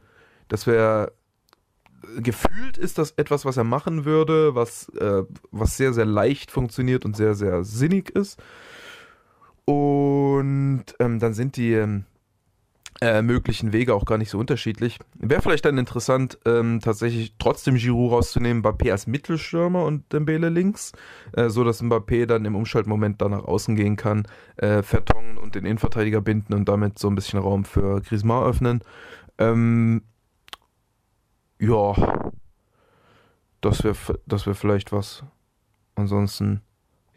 Das 0.47 0.67
wäre 0.67 1.13
gefühlt 2.17 2.77
ist 2.77 2.97
das 2.97 3.11
etwas, 3.11 3.45
was 3.45 3.57
er 3.57 3.63
machen 3.63 4.05
würde, 4.05 4.55
was, 4.55 4.89
äh, 4.89 5.23
was 5.51 5.77
sehr, 5.77 5.93
sehr 5.93 6.05
leicht 6.05 6.51
funktioniert 6.51 7.05
und 7.05 7.15
sehr, 7.15 7.33
sehr 7.33 7.63
sinnig 7.63 8.09
ist. 8.09 8.41
Und 9.65 10.83
ähm, 10.99 11.19
dann 11.19 11.33
sind 11.33 11.55
die, 11.55 11.73
ähm, 11.73 12.05
äh, 13.03 13.21
möglichen 13.21 13.73
Wege 13.73 13.93
auch 13.93 14.05
gar 14.05 14.17
nicht 14.17 14.29
so 14.29 14.39
unterschiedlich. 14.39 14.97
Wäre 15.19 15.41
vielleicht 15.41 15.65
dann 15.65 15.77
interessant, 15.77 16.39
ähm, 16.45 16.79
tatsächlich 16.81 17.35
trotzdem 17.37 17.75
Giroud 17.75 18.13
rauszunehmen, 18.13 18.63
Mbappé 18.63 18.91
als 18.91 19.07
Mittelstürmer 19.07 19.83
und 19.83 20.11
Dembele 20.13 20.47
links, 20.47 20.93
äh, 21.33 21.49
so 21.49 21.65
dass 21.65 21.83
Mbappé 21.83 22.25
dann 22.25 22.45
im 22.45 22.55
Umschaltmoment 22.55 23.21
da 23.21 23.27
nach 23.27 23.43
außen 23.43 23.75
gehen 23.75 23.97
kann, 23.97 24.25
äh, 24.55 24.83
Vertongen 24.83 25.37
und 25.37 25.55
den 25.55 25.65
Innenverteidiger 25.65 26.21
binden 26.21 26.53
und 26.53 26.69
damit 26.69 26.97
so 26.97 27.09
ein 27.09 27.15
bisschen 27.15 27.39
Raum 27.39 27.65
für 27.65 27.99
Griezmann 28.01 28.45
öffnen. 28.45 28.81
Ähm, 29.37 30.03
ja, 31.59 32.31
das 33.59 33.83
wäre 33.83 33.97
das 34.25 34.47
wär 34.47 34.55
vielleicht 34.55 34.93
was. 34.93 35.25
Ansonsten, 35.95 36.61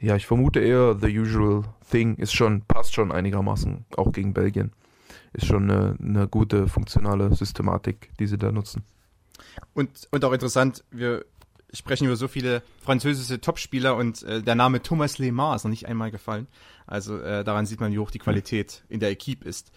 ja, 0.00 0.16
ich 0.16 0.26
vermute 0.26 0.58
eher, 0.58 0.96
the 1.00 1.16
usual 1.16 1.62
thing 1.88 2.16
ist 2.16 2.34
schon, 2.34 2.62
passt 2.62 2.92
schon 2.92 3.12
einigermaßen, 3.12 3.86
auch 3.96 4.10
gegen 4.10 4.34
Belgien 4.34 4.72
ist 5.36 5.46
schon 5.46 5.70
eine, 5.70 5.96
eine 6.00 6.28
gute 6.28 6.66
funktionale 6.66 7.34
Systematik, 7.34 8.10
die 8.18 8.26
sie 8.26 8.38
da 8.38 8.50
nutzen. 8.50 8.84
Und, 9.74 10.08
und 10.10 10.24
auch 10.24 10.32
interessant, 10.32 10.84
wir 10.90 11.24
sprechen 11.72 12.06
über 12.06 12.16
so 12.16 12.28
viele 12.28 12.62
französische 12.80 13.40
Topspieler 13.40 13.96
und 13.96 14.22
äh, 14.22 14.42
der 14.42 14.54
Name 14.54 14.82
Thomas 14.82 15.18
Lemar 15.18 15.56
ist 15.56 15.64
noch 15.64 15.70
nicht 15.70 15.86
einmal 15.86 16.10
gefallen. 16.10 16.46
Also 16.86 17.18
äh, 17.18 17.44
daran 17.44 17.66
sieht 17.66 17.80
man, 17.80 17.92
wie 17.92 17.98
hoch 17.98 18.10
die 18.10 18.18
Qualität 18.18 18.84
in 18.88 19.00
der 19.00 19.10
Equipe 19.10 19.46
ist. 19.46 19.72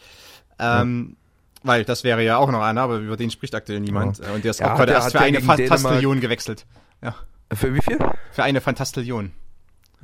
Ähm, 0.60 1.10
ja. 1.10 1.16
Weil 1.64 1.84
das 1.84 2.03
wäre 2.03 2.24
ja 2.24 2.38
auch 2.38 2.51
noch 2.51 2.62
einer, 2.62 2.82
aber 2.82 2.97
über 2.99 3.18
den 3.18 3.32
spricht 3.32 3.53
aktuell 3.53 3.82
niemand. 3.82 4.20
Ja. 4.20 4.32
Und 4.34 4.43
der 4.43 4.51
ist 4.51 4.60
ja, 4.60 4.72
auch 4.72 4.78
gerade 4.78 4.93
erst 4.93 5.12
für 5.12 5.20
eine 5.20 5.41
Fantastillion 5.41 6.22
gewechselt. 6.22 6.66
Ja. 7.01 7.16
Für 7.51 7.74
wie 7.74 7.82
viel? 7.82 7.97
Für 8.32 8.43
eine 8.43 8.62
Fantastillion. 8.62 9.32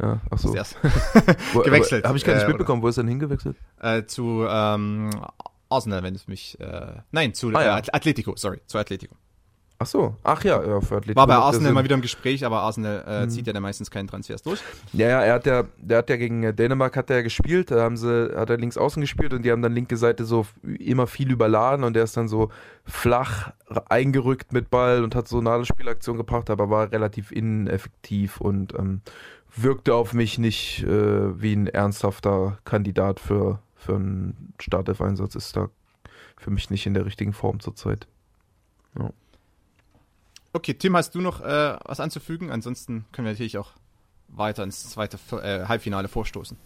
Ja, 0.01 0.19
ach 0.29 0.37
so. 0.37 0.51
gewechselt. 1.63 2.05
Habe 2.05 2.17
ich 2.17 2.25
gar 2.25 2.33
nicht 2.35 2.43
äh, 2.43 2.47
mitbekommen, 2.47 2.81
wo 2.81 2.87
ist 2.87 2.97
er 2.97 3.03
denn 3.03 3.09
hingewechselt? 3.09 3.57
Äh, 3.79 4.05
zu 4.05 4.45
ähm, 4.47 5.09
Arsenal, 5.69 6.03
wenn 6.03 6.15
es 6.15 6.27
mich. 6.27 6.59
Äh, 6.59 7.01
nein, 7.11 7.33
zu 7.33 7.49
ah, 7.53 7.63
ja. 7.63 7.77
äh, 7.79 7.83
Atletico, 7.91 8.33
sorry, 8.35 8.61
zu 8.67 8.77
Atletico. 8.77 9.15
Ach 9.77 9.85
so, 9.85 10.15
ach 10.23 10.41
ja, 10.45 10.65
ja 10.65 10.79
für 10.79 10.95
Atletico. 10.95 11.19
War 11.19 11.27
bei 11.27 11.35
Arsenal 11.35 11.73
mal 11.73 11.83
wieder 11.83 11.95
im 11.95 12.01
Gespräch, 12.01 12.45
aber 12.45 12.61
Arsenal 12.61 13.03
äh, 13.05 13.21
hm. 13.23 13.29
zieht 13.29 13.45
ja 13.45 13.51
dann 13.51 13.61
meistens 13.61 13.91
keinen 13.91 14.07
Transfers 14.07 14.41
durch. 14.41 14.61
Ja, 14.93 15.09
ja, 15.09 15.21
er 15.21 15.33
hat 15.33 15.45
ja, 15.45 15.65
der 15.77 15.97
hat 15.97 16.09
ja 16.09 16.15
gegen 16.15 16.43
äh, 16.43 16.53
Dänemark 16.53 16.95
hat 16.95 17.09
er 17.09 17.23
gespielt, 17.23 17.71
da 17.71 17.81
haben 17.81 17.97
sie, 17.97 18.33
hat 18.33 18.49
er 18.49 18.57
links 18.57 18.77
außen 18.77 19.01
gespielt 19.01 19.33
und 19.33 19.43
die 19.43 19.51
haben 19.51 19.61
dann 19.61 19.73
linke 19.73 19.97
Seite 19.97 20.23
so 20.23 20.45
immer 20.63 21.07
viel 21.07 21.29
überladen 21.29 21.83
und 21.83 21.93
der 21.93 22.05
ist 22.05 22.15
dann 22.15 22.29
so 22.29 22.51
flach 22.85 23.51
eingerückt 23.89 24.53
mit 24.53 24.69
Ball 24.69 25.03
und 25.03 25.13
hat 25.13 25.27
so 25.27 25.39
eine 25.39 25.49
Nadelspielaktion 25.49 26.15
gebracht, 26.15 26.49
aber 26.49 26.69
war 26.69 26.93
relativ 26.93 27.33
ineffektiv 27.33 28.39
und 28.39 28.73
ähm, 28.75 29.01
wirkte 29.55 29.93
auf 29.93 30.13
mich 30.13 30.37
nicht 30.37 30.83
äh, 30.83 31.41
wie 31.41 31.53
ein 31.53 31.67
ernsthafter 31.67 32.57
Kandidat 32.65 33.19
für, 33.19 33.59
für 33.75 33.95
einen 33.95 34.53
Startelf-Einsatz. 34.59 35.35
Ist 35.35 35.55
da 35.55 35.69
für 36.37 36.51
mich 36.51 36.69
nicht 36.69 36.85
in 36.85 36.93
der 36.93 37.05
richtigen 37.05 37.33
Form 37.33 37.59
zurzeit. 37.59 38.07
Ja. 38.97 39.11
Okay, 40.53 40.73
Tim, 40.73 40.95
hast 40.95 41.15
du 41.15 41.21
noch 41.21 41.41
äh, 41.41 41.77
was 41.85 41.99
anzufügen? 41.99 42.51
Ansonsten 42.51 43.05
können 43.11 43.25
wir 43.25 43.33
natürlich 43.33 43.57
auch 43.57 43.71
weiter 44.27 44.63
ins 44.63 44.89
zweite 44.89 45.17
äh, 45.41 45.65
Halbfinale 45.67 46.07
vorstoßen. 46.07 46.57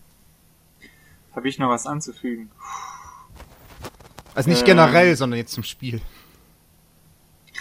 Habe 1.35 1.49
ich 1.49 1.59
noch 1.59 1.69
was 1.69 1.85
anzufügen? 1.85 2.49
Also 4.35 4.49
nicht 4.49 4.61
ähm, 4.61 4.67
generell, 4.67 5.15
sondern 5.15 5.37
jetzt 5.37 5.53
zum 5.53 5.63
Spiel. 5.63 6.01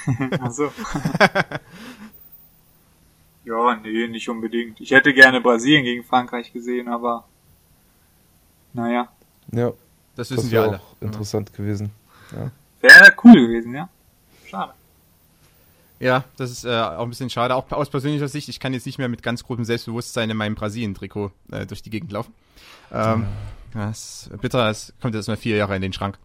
Ach 0.41 0.51
so. 0.51 0.73
ja, 3.49 3.77
nee, 3.77 4.07
nicht 4.09 4.29
unbedingt. 4.29 4.81
Ich 4.81 4.91
hätte 4.91 5.15
gerne 5.15 5.41
Brasilien 5.41 5.85
gegen 5.85 6.05
Frankreich 6.05 6.53
gesehen, 6.53 6.89
aber 6.89 7.25
naja. 8.73 9.09
Ja. 9.53 9.73
Das 10.17 10.31
wissen 10.31 10.43
Das 10.43 10.51
wir 10.51 10.63
alle. 10.63 10.81
auch 10.81 10.97
interessant 11.01 11.55
gewesen. 11.55 11.91
Ja. 12.33 12.51
Wäre 12.81 13.13
cool 13.25 13.47
gewesen, 13.47 13.75
ja. 13.75 13.89
Schade. 14.47 14.73
Ja, 16.01 16.25
das 16.37 16.51
ist 16.51 16.65
äh, 16.65 16.69
auch 16.71 17.03
ein 17.03 17.09
bisschen 17.09 17.31
schade. 17.31 17.55
Auch 17.55 17.71
aus 17.73 17.91
persönlicher 17.91 18.29
Sicht, 18.29 18.49
ich 18.49 18.61
kann 18.61 18.73
jetzt 18.73 18.87
nicht 18.87 18.99
mehr 18.99 19.09
mit 19.09 19.23
ganz 19.23 19.43
großem 19.45 19.65
Selbstbewusstsein 19.65 20.31
in 20.31 20.37
meinem 20.37 20.55
Brasilien-Trikot 20.55 21.33
äh, 21.51 21.67
durch 21.67 21.83
die 21.83 21.91
Gegend 21.91 22.13
laufen. 22.13 22.33
Ähm, 22.93 23.27
das 23.75 24.29
ist 24.33 24.41
bitter, 24.41 24.69
es 24.71 24.93
kommt 25.01 25.15
jetzt 25.15 25.27
mal 25.29 25.37
vier 25.37 25.57
Jahre 25.57 25.75
in 25.77 25.83
den 25.83 25.93
Schrank. 25.93 26.19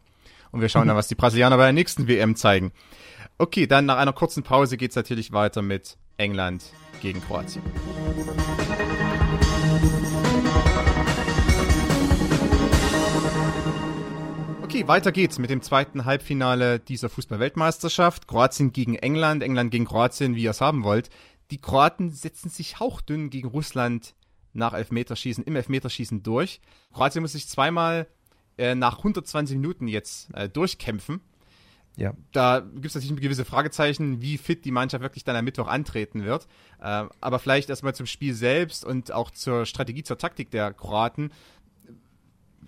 Und 0.52 0.62
wir 0.62 0.70
schauen 0.70 0.88
dann, 0.88 0.98
was 0.98 1.08
die 1.08 1.16
Brasilianer 1.16 1.58
bei 1.58 1.64
der 1.64 1.74
nächsten 1.74 2.08
WM 2.08 2.36
zeigen. 2.36 2.72
Okay, 3.38 3.66
dann 3.66 3.86
nach 3.86 3.98
einer 3.98 4.14
kurzen 4.14 4.44
Pause 4.44 4.78
geht's 4.78 4.96
natürlich 4.96 5.32
weiter 5.34 5.62
mit 5.64 5.98
England 6.18 6.64
gegen 7.02 7.22
Kroatien. 7.22 7.64
Okay, 14.62 14.88
weiter 14.88 15.12
geht's 15.12 15.38
mit 15.38 15.50
dem 15.50 15.62
zweiten 15.62 16.06
Halbfinale 16.06 16.80
dieser 16.80 17.10
Fußball-Weltmeisterschaft. 17.10 18.28
Kroatien 18.28 18.74
gegen 18.74 18.96
England, 18.96 19.44
England 19.44 19.72
gegen 19.72 19.86
Kroatien, 19.86 20.36
wie 20.36 20.44
ihr 20.44 20.52
es 20.52 20.62
haben 20.62 20.84
wollt. 20.84 21.10
Die 21.52 21.62
Kroaten 21.62 22.12
setzen 22.12 22.50
sich 22.50 22.80
hauchdünn 22.80 23.30
gegen 23.30 23.50
Russland 23.50 24.16
nach 24.54 24.74
Elfmeterschießen, 24.74 25.44
im 25.44 25.56
Elfmeterschießen 25.56 26.24
durch. 26.24 26.62
Kroatien 26.92 27.22
muss 27.22 27.34
sich 27.34 27.48
zweimal 27.48 28.08
äh, 28.58 28.76
nach 28.76 28.98
120 28.98 29.58
Minuten 29.58 29.88
jetzt 29.88 30.34
äh, 30.34 30.50
durchkämpfen. 30.50 31.22
Ja. 31.96 32.14
Da 32.32 32.60
gibt 32.62 32.86
es 32.88 32.96
natürlich 32.96 33.22
gewisse 33.22 33.46
Fragezeichen, 33.46 34.22
wie 34.22 34.38
fit 34.38 34.66
die 34.66 34.72
Mannschaft 34.72 35.04
wirklich 35.04 35.24
dann 35.24 35.36
am 35.36 35.46
Mittwoch 35.46 35.68
antreten 35.68 36.24
wird. 36.24 36.48
Äh, 36.82 37.06
aber 37.22 37.40
vielleicht 37.40 37.70
erstmal 37.70 37.94
zum 37.94 38.08
Spiel 38.08 38.34
selbst 38.34 38.84
und 38.84 39.12
auch 39.12 39.30
zur 39.32 39.66
Strategie, 39.66 40.04
zur 40.04 40.18
Taktik 40.18 40.50
der 40.52 40.74
Kroaten 40.74 41.32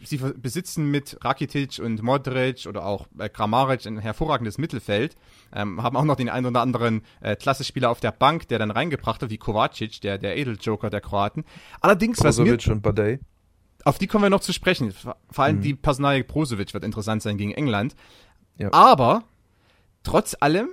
sie 0.03 0.17
besitzen 0.17 0.91
mit 0.91 1.17
Rakitic 1.23 1.79
und 1.79 2.01
Modric 2.01 2.65
oder 2.67 2.85
auch 2.85 3.07
äh, 3.17 3.29
Kramaric 3.29 3.85
ein 3.85 3.97
hervorragendes 3.97 4.57
Mittelfeld, 4.57 5.15
ähm, 5.53 5.81
haben 5.81 5.95
auch 5.95 6.03
noch 6.03 6.15
den 6.15 6.29
einen 6.29 6.45
oder 6.45 6.61
anderen 6.61 7.01
äh, 7.21 7.35
Klasse-Spieler 7.35 7.89
auf 7.89 7.99
der 7.99 8.11
Bank, 8.11 8.47
der 8.47 8.59
dann 8.59 8.71
reingebracht 8.71 9.21
hat, 9.21 9.29
wie 9.29 9.37
Kovacic, 9.37 10.01
der, 10.01 10.17
der 10.17 10.37
Edeljoker 10.37 10.89
der 10.89 11.01
Kroaten. 11.01 11.43
Allerdings, 11.81 12.23
was 12.23 12.37
mir, 12.37 12.51
Brozovic 12.51 12.71
und 12.75 12.81
Badei. 12.81 13.19
auf 13.83 13.97
die 13.97 14.07
kommen 14.07 14.23
wir 14.23 14.29
noch 14.29 14.41
zu 14.41 14.53
sprechen. 14.53 14.91
Vor 14.91 15.15
vor 15.29 15.43
allem 15.45 15.57
Mhm. 15.57 15.61
die 15.61 15.73
Personalie 15.75 16.23
Brozovic 16.23 16.73
wird 16.73 16.83
interessant 16.83 17.21
sein 17.21 17.37
gegen 17.37 17.51
England. 17.51 17.95
Ja. 18.57 18.71
Aber 18.73 19.23
trotz 20.03 20.35
allem 20.39 20.69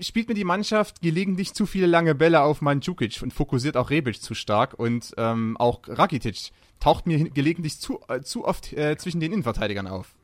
spielt 0.00 0.28
mir 0.28 0.34
die 0.34 0.44
Mannschaft 0.44 1.00
gelegentlich 1.00 1.54
zu 1.54 1.66
viele 1.66 1.86
lange 1.86 2.14
Bälle 2.14 2.42
auf 2.42 2.60
Mandzukic 2.60 3.22
und 3.22 3.32
fokussiert 3.32 3.76
auch 3.76 3.90
Rebic 3.90 4.20
zu 4.20 4.34
stark 4.34 4.74
und 4.78 5.14
ähm, 5.16 5.56
auch 5.56 5.80
Rakitic 5.86 6.52
taucht 6.80 7.06
mir 7.06 7.30
gelegentlich 7.30 7.80
zu, 7.80 8.00
äh, 8.08 8.20
zu 8.20 8.44
oft 8.44 8.72
äh, 8.74 8.96
zwischen 8.98 9.20
den 9.20 9.32
Innenverteidigern 9.32 9.86
auf. 9.86 10.14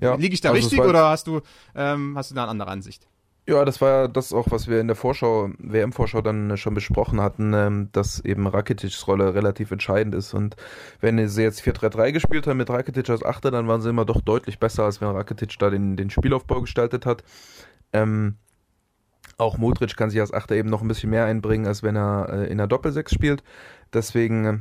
Ja, 0.00 0.14
Liege 0.14 0.34
ich 0.34 0.40
da 0.40 0.50
also 0.50 0.60
richtig 0.60 0.80
oder 0.80 1.08
hast 1.08 1.26
du, 1.26 1.40
ähm, 1.74 2.16
hast 2.16 2.30
du 2.30 2.34
da 2.34 2.42
eine 2.42 2.50
andere 2.50 2.70
Ansicht? 2.70 3.07
Ja, 3.48 3.64
das 3.64 3.80
war 3.80 3.88
ja 3.90 4.08
das 4.08 4.34
auch, 4.34 4.50
was 4.50 4.68
wir 4.68 4.78
in 4.78 4.88
der 4.88 4.94
Vorschau, 4.94 5.48
WM-Vorschau 5.58 6.20
dann 6.20 6.58
schon 6.58 6.74
besprochen 6.74 7.18
hatten, 7.22 7.54
ähm, 7.54 7.88
dass 7.92 8.20
eben 8.20 8.46
Rakitics 8.46 9.06
Rolle 9.06 9.34
relativ 9.34 9.70
entscheidend 9.70 10.14
ist. 10.14 10.34
Und 10.34 10.54
wenn 11.00 11.26
sie 11.28 11.44
jetzt 11.44 11.62
4-3-3 11.62 12.12
gespielt 12.12 12.46
haben 12.46 12.58
mit 12.58 12.68
Rakitic 12.68 13.08
als 13.08 13.24
Achter, 13.24 13.50
dann 13.50 13.66
waren 13.66 13.80
sie 13.80 13.88
immer 13.88 14.04
doch 14.04 14.20
deutlich 14.20 14.58
besser, 14.58 14.84
als 14.84 15.00
wenn 15.00 15.08
Rakitic 15.08 15.58
da 15.58 15.70
den, 15.70 15.96
den 15.96 16.10
Spielaufbau 16.10 16.60
gestaltet 16.60 17.06
hat. 17.06 17.24
Ähm, 17.94 18.36
auch 19.38 19.56
Modric 19.56 19.96
kann 19.96 20.10
sich 20.10 20.20
als 20.20 20.34
Achter 20.34 20.54
eben 20.54 20.68
noch 20.68 20.82
ein 20.82 20.88
bisschen 20.88 21.08
mehr 21.08 21.24
einbringen, 21.24 21.66
als 21.66 21.82
wenn 21.82 21.96
er 21.96 22.28
äh, 22.30 22.50
in 22.50 22.58
der 22.58 22.66
Doppelsechs 22.66 23.14
spielt. 23.14 23.42
Deswegen, 23.94 24.44
äh, 24.44 24.58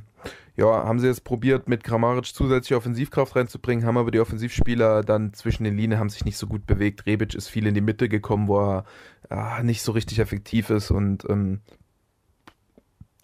ja, 0.58 0.66
haben 0.66 0.99
sie 0.99 1.05
jetzt 1.05 1.24
probiert, 1.24 1.70
mit 1.70 1.84
Kramaric 1.84 2.26
zusätzliche 2.26 2.78
Offensivkraft 2.78 3.36
reinzubringen, 3.36 3.86
haben 3.86 3.97
aber 3.97 4.10
die 4.10 4.20
Offensivspieler 4.20 5.03
dann 5.03 5.34
zwischen 5.34 5.64
den 5.64 5.78
Linien 5.78 5.99
haben 5.99 6.10
sich 6.10 6.26
nicht 6.26 6.38
so 6.38 6.47
gut 6.47 6.66
bewegt. 6.66 7.05
Rebic 7.05 7.36
ist 7.36 7.47
viel 7.47 7.68
in 7.68 7.76
die 7.76 7.82
Mitte 7.82 8.10
gekommen, 8.10 8.47
wo 8.47 8.60
er 8.60 8.86
ah, 9.30 9.62
nicht 9.62 9.84
so 9.84 9.91
richtig 9.91 10.18
effektiv 10.18 10.72
ist 10.72 10.89
und 10.89 11.30
ähm, 11.30 11.62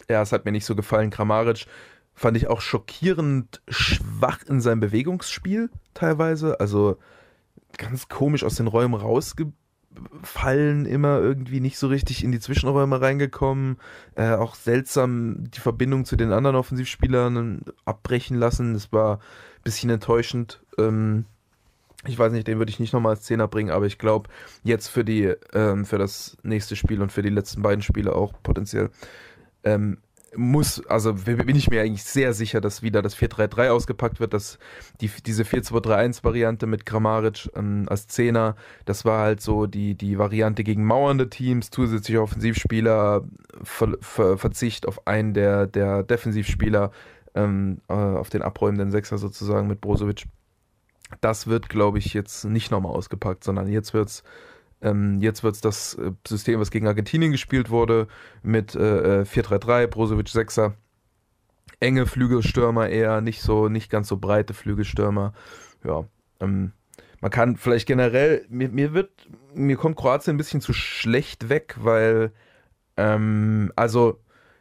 ja, 0.08 0.22
es 0.22 0.30
hat 0.30 0.44
mir 0.44 0.52
nicht 0.52 0.64
so 0.64 0.76
gefallen. 0.76 1.10
Kramaric 1.10 1.66
fand 2.14 2.36
ich 2.36 2.46
auch 2.46 2.60
schockierend 2.60 3.62
schwach 3.68 4.42
in 4.46 4.60
seinem 4.60 4.80
Bewegungsspiel 4.80 5.70
teilweise. 5.92 6.60
Also 6.60 6.98
ganz 7.76 8.08
komisch 8.08 8.44
aus 8.44 8.54
den 8.54 8.68
Räumen 8.68 8.94
rausgefallen, 9.96 10.86
immer 10.86 11.18
irgendwie 11.20 11.60
nicht 11.60 11.78
so 11.78 11.88
richtig 11.88 12.24
in 12.24 12.32
die 12.32 12.40
Zwischenräume 12.40 13.00
reingekommen. 13.00 13.78
Äh, 14.14 14.32
auch 14.32 14.54
seltsam 14.54 15.50
die 15.50 15.60
Verbindung 15.60 16.04
zu 16.04 16.16
den 16.16 16.32
anderen 16.32 16.56
Offensivspielern 16.56 17.62
abbrechen 17.84 18.36
lassen. 18.36 18.74
Das 18.74 18.92
war 18.92 19.16
ein 19.16 19.62
bisschen 19.62 19.90
enttäuschend. 19.90 20.62
Ähm, 20.78 21.26
ich 22.06 22.18
weiß 22.18 22.32
nicht, 22.32 22.46
den 22.46 22.58
würde 22.58 22.70
ich 22.70 22.80
nicht 22.80 22.92
nochmal 22.92 23.12
als 23.12 23.22
Zehner 23.22 23.48
bringen, 23.48 23.70
aber 23.70 23.86
ich 23.86 23.98
glaube, 23.98 24.28
jetzt 24.62 24.88
für 24.88 25.04
die, 25.04 25.32
ähm, 25.54 25.86
für 25.86 25.98
das 25.98 26.36
nächste 26.42 26.76
Spiel 26.76 27.00
und 27.00 27.12
für 27.12 27.22
die 27.22 27.30
letzten 27.30 27.62
beiden 27.62 27.82
Spiele 27.82 28.14
auch 28.14 28.34
potenziell, 28.42 28.90
ähm, 29.62 29.98
muss, 30.36 30.84
also 30.86 31.14
bin 31.14 31.56
ich 31.56 31.70
mir 31.70 31.82
eigentlich 31.82 32.04
sehr 32.04 32.32
sicher, 32.32 32.60
dass 32.60 32.82
wieder 32.82 33.02
das 33.02 33.16
4-3-3 33.16 33.68
ausgepackt 33.68 34.20
wird, 34.20 34.34
dass 34.34 34.58
die, 35.00 35.10
diese 35.24 35.42
4-2-3-1-Variante 35.44 36.66
mit 36.66 36.86
Kramaric 36.86 37.50
ähm, 37.56 37.86
als 37.88 38.06
Zehner, 38.06 38.56
das 38.84 39.04
war 39.04 39.20
halt 39.20 39.40
so 39.40 39.66
die, 39.66 39.94
die 39.94 40.18
Variante 40.18 40.64
gegen 40.64 40.84
mauernde 40.84 41.30
Teams, 41.30 41.70
zusätzliche 41.70 42.22
Offensivspieler, 42.22 43.24
Ver, 43.62 43.96
Ver, 44.00 44.38
Verzicht 44.38 44.86
auf 44.86 45.06
einen 45.06 45.34
der, 45.34 45.66
der 45.66 46.02
Defensivspieler, 46.02 46.90
ähm, 47.34 47.78
äh, 47.88 47.94
auf 47.94 48.30
den 48.30 48.42
abräumenden 48.42 48.90
Sechser 48.90 49.18
sozusagen 49.18 49.66
mit 49.66 49.80
Brozovic. 49.80 50.24
Das 51.20 51.46
wird, 51.46 51.68
glaube 51.68 51.98
ich, 51.98 52.14
jetzt 52.14 52.44
nicht 52.44 52.70
nochmal 52.70 52.92
ausgepackt, 52.92 53.44
sondern 53.44 53.68
jetzt 53.68 53.94
wird's 53.94 54.24
ähm, 54.84 55.20
jetzt 55.20 55.42
wird's 55.42 55.60
das 55.60 55.94
äh, 55.94 56.12
System, 56.26 56.60
was 56.60 56.70
gegen 56.70 56.86
Argentinien 56.86 57.32
gespielt 57.32 57.70
wurde, 57.70 58.06
mit 58.42 58.74
äh, 58.74 59.22
äh, 59.22 59.24
4-3-3, 59.24 59.86
Brozovic 59.86 60.28
6er. 60.28 60.74
Enge 61.80 62.06
Flügelstürmer 62.06 62.88
eher, 62.88 63.20
nicht 63.20 63.40
so, 63.40 63.68
nicht 63.68 63.90
ganz 63.90 64.08
so 64.08 64.18
breite 64.18 64.54
Flügelstürmer. 64.54 65.32
Ja, 65.84 66.04
ähm, 66.40 66.72
man 67.20 67.30
kann 67.30 67.56
vielleicht 67.56 67.86
generell, 67.86 68.44
mir, 68.50 68.68
mir 68.68 68.92
wird, 68.92 69.10
mir 69.54 69.76
kommt 69.76 69.96
Kroatien 69.96 70.34
ein 70.34 70.38
bisschen 70.38 70.60
zu 70.60 70.74
schlecht 70.74 71.48
weg, 71.48 71.76
weil, 71.78 72.32
ähm, 72.98 73.72
also 73.76 74.20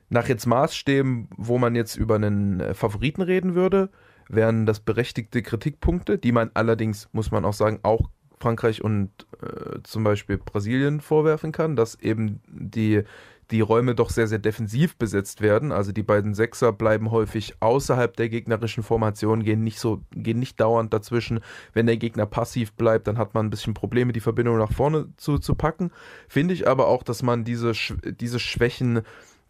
nach 0.09 0.29
jetzt 0.29 0.45
Maßstäben, 0.45 1.27
wo 1.35 1.57
man 1.57 1.75
jetzt 1.75 1.97
über 1.97 2.15
einen 2.15 2.61
äh, 2.61 2.73
Favoriten 2.73 3.21
reden 3.21 3.55
würde, 3.55 3.89
wären 4.29 4.65
das 4.65 4.79
berechtigte 4.79 5.41
Kritikpunkte, 5.41 6.17
die 6.17 6.31
man 6.31 6.51
allerdings, 6.53 7.09
muss 7.11 7.31
man 7.31 7.43
auch 7.43 7.53
sagen, 7.53 7.79
auch 7.83 8.09
Frankreich 8.39 8.83
und 8.83 9.09
äh, 9.41 9.79
zum 9.83 10.03
Beispiel 10.03 10.37
Brasilien 10.37 11.01
vorwerfen 11.01 11.51
kann, 11.51 11.75
dass 11.75 11.95
eben 11.99 12.41
die, 12.47 13.03
die 13.51 13.61
Räume 13.61 13.95
doch 13.95 14.09
sehr, 14.09 14.27
sehr 14.27 14.39
defensiv 14.39 14.97
besetzt 14.97 15.41
werden. 15.41 15.71
Also 15.71 15.91
die 15.91 16.03
beiden 16.03 16.33
Sechser 16.33 16.73
bleiben 16.73 17.11
häufig 17.11 17.55
außerhalb 17.59 18.15
der 18.15 18.29
gegnerischen 18.29 18.83
Formation, 18.83 19.43
gehen 19.43 19.63
nicht 19.63 19.79
so, 19.79 20.01
gehen 20.11 20.39
nicht 20.39 20.59
dauernd 20.59 20.93
dazwischen. 20.93 21.39
Wenn 21.73 21.85
der 21.85 21.97
Gegner 21.97 22.25
passiv 22.25 22.73
bleibt, 22.73 23.07
dann 23.07 23.17
hat 23.17 23.33
man 23.33 23.47
ein 23.47 23.49
bisschen 23.49 23.73
Probleme, 23.73 24.13
die 24.13 24.19
Verbindung 24.19 24.57
nach 24.57 24.71
vorne 24.71 25.09
zu, 25.17 25.37
zu 25.37 25.55
packen. 25.55 25.91
Finde 26.27 26.53
ich 26.53 26.67
aber 26.67 26.87
auch, 26.87 27.03
dass 27.03 27.23
man 27.23 27.43
diese, 27.43 27.73
diese 28.03 28.39
Schwächen 28.39 29.01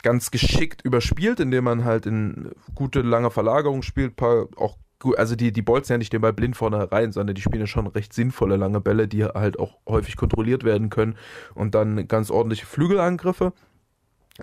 ganz 0.02 0.32
geschickt 0.32 0.82
überspielt, 0.84 1.40
indem 1.40 1.64
man 1.64 1.86
halt 1.86 2.06
in 2.06 2.52
gute 2.76 3.02
lange 3.02 3.32
Verlagerung 3.32 3.82
spielt, 3.84 4.16
paar 4.16 4.48
auch 4.58 4.78
gut, 5.04 5.18
also 5.20 5.36
die, 5.36 5.52
die 5.52 5.62
bolzen 5.62 5.94
ja 5.94 5.98
nicht 6.00 6.12
den 6.12 6.22
Ball 6.22 6.34
blind 6.34 6.56
vorne 6.56 6.92
rein, 6.92 7.12
sondern 7.12 7.36
die 7.36 7.42
spielen 7.42 7.62
ja 7.62 7.68
schon 7.68 7.86
recht 7.86 8.14
sinnvolle 8.14 8.56
lange 8.56 8.82
Bälle, 8.82 9.08
die 9.08 9.24
halt 9.24 9.60
auch 9.60 9.78
häufig 9.88 10.18
kontrolliert 10.18 10.64
werden 10.64 10.90
können 10.90 11.16
und 11.54 11.76
dann 11.76 12.08
ganz 12.08 12.32
ordentliche 12.32 12.66
Flügelangriffe. 12.66 13.54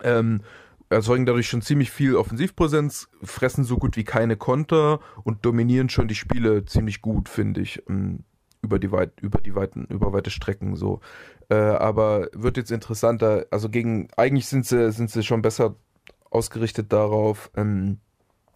Ähm, 0.04 0.42
erzeugen 0.88 1.26
dadurch 1.26 1.48
schon 1.48 1.62
ziemlich 1.62 1.90
viel 1.90 2.16
Offensivpräsenz, 2.16 3.08
fressen 3.22 3.64
so 3.64 3.76
gut 3.78 3.96
wie 3.96 4.04
keine 4.04 4.36
Konter 4.36 5.00
und 5.24 5.44
dominieren 5.44 5.88
schon 5.88 6.08
die 6.08 6.14
Spiele 6.14 6.64
ziemlich 6.64 7.00
gut, 7.00 7.28
finde 7.28 7.60
ich, 7.60 7.82
ähm, 7.88 8.24
über 8.62 8.78
die 8.78 8.92
weit, 8.92 9.20
über 9.20 9.40
die 9.40 9.54
weiten, 9.54 9.86
über 9.88 10.12
weite 10.12 10.30
Strecken 10.30 10.76
so. 10.76 11.00
Äh, 11.48 11.54
aber 11.54 12.28
wird 12.32 12.56
jetzt 12.56 12.70
interessanter, 12.70 13.46
also 13.50 13.68
gegen, 13.68 14.08
eigentlich 14.16 14.46
sind 14.46 14.66
sie, 14.66 14.92
sind 14.92 15.10
sie 15.10 15.22
schon 15.22 15.42
besser 15.42 15.76
ausgerichtet 16.30 16.92
darauf, 16.92 17.50
ähm, 17.56 17.98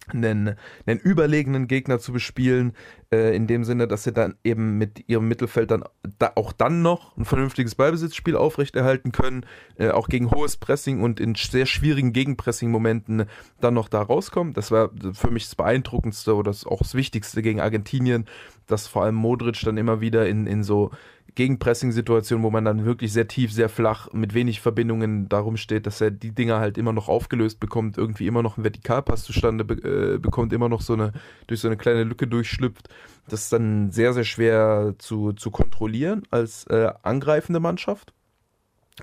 einen, 0.07 0.55
einen 0.85 0.99
überlegenen 0.99 1.67
Gegner 1.67 1.99
zu 1.99 2.13
bespielen, 2.13 2.73
äh, 3.11 3.35
in 3.35 3.47
dem 3.47 3.63
Sinne, 3.63 3.87
dass 3.87 4.03
sie 4.03 4.13
dann 4.13 4.35
eben 4.43 4.77
mit 4.77 5.07
ihrem 5.07 5.27
Mittelfeld 5.27 5.71
dann 5.71 5.83
da, 6.19 6.31
auch 6.35 6.51
dann 6.51 6.81
noch 6.81 7.15
ein 7.17 7.25
vernünftiges 7.25 7.75
Ballbesitzspiel 7.75 8.35
aufrechterhalten 8.35 9.11
können, 9.11 9.45
äh, 9.77 9.89
auch 9.89 10.07
gegen 10.09 10.31
hohes 10.31 10.57
Pressing 10.57 11.01
und 11.01 11.19
in 11.19 11.35
sehr 11.35 11.65
schwierigen 11.65 12.13
Gegenpressing-Momenten 12.13 13.25
dann 13.61 13.73
noch 13.73 13.89
da 13.89 14.01
rauskommen. 14.01 14.53
Das 14.53 14.71
war 14.71 14.91
für 15.13 15.31
mich 15.31 15.45
das 15.45 15.55
Beeindruckendste 15.55 16.35
oder 16.35 16.51
das 16.51 16.65
auch 16.65 16.79
das 16.79 16.95
Wichtigste 16.95 17.41
gegen 17.41 17.61
Argentinien, 17.61 18.25
dass 18.67 18.87
vor 18.87 19.03
allem 19.03 19.15
Modric 19.15 19.61
dann 19.61 19.77
immer 19.77 20.01
wieder 20.01 20.27
in, 20.27 20.47
in 20.47 20.63
so 20.63 20.91
Gegenpressing-Situationen, 21.35 22.43
wo 22.43 22.49
man 22.49 22.65
dann 22.65 22.85
wirklich 22.85 23.11
sehr 23.11 23.27
tief, 23.27 23.51
sehr 23.51 23.69
flach, 23.69 24.11
mit 24.13 24.33
wenig 24.33 24.61
Verbindungen 24.61 25.27
darum 25.29 25.57
steht, 25.57 25.85
dass 25.85 25.99
er 25.99 26.11
die 26.11 26.31
Dinger 26.31 26.59
halt 26.59 26.77
immer 26.77 26.93
noch 26.93 27.09
aufgelöst 27.09 27.59
bekommt, 27.59 27.97
irgendwie 27.97 28.27
immer 28.27 28.41
noch 28.41 28.57
einen 28.57 28.63
Vertikalpass 28.63 29.23
zustande 29.23 29.65
be 29.65 29.75
äh, 29.75 30.17
bekommt, 30.17 30.53
immer 30.53 30.69
noch 30.69 30.81
so 30.81 30.93
eine, 30.93 31.11
durch 31.47 31.59
so 31.59 31.67
eine 31.67 31.77
kleine 31.77 32.05
Lücke 32.05 32.27
durchschlüpft. 32.27 32.89
Das 33.27 33.43
ist 33.43 33.53
dann 33.53 33.91
sehr, 33.91 34.13
sehr 34.13 34.23
schwer 34.23 34.95
zu, 34.97 35.33
zu 35.33 35.51
kontrollieren 35.51 36.23
als 36.31 36.65
äh, 36.67 36.91
angreifende 37.03 37.59
Mannschaft. 37.59 38.13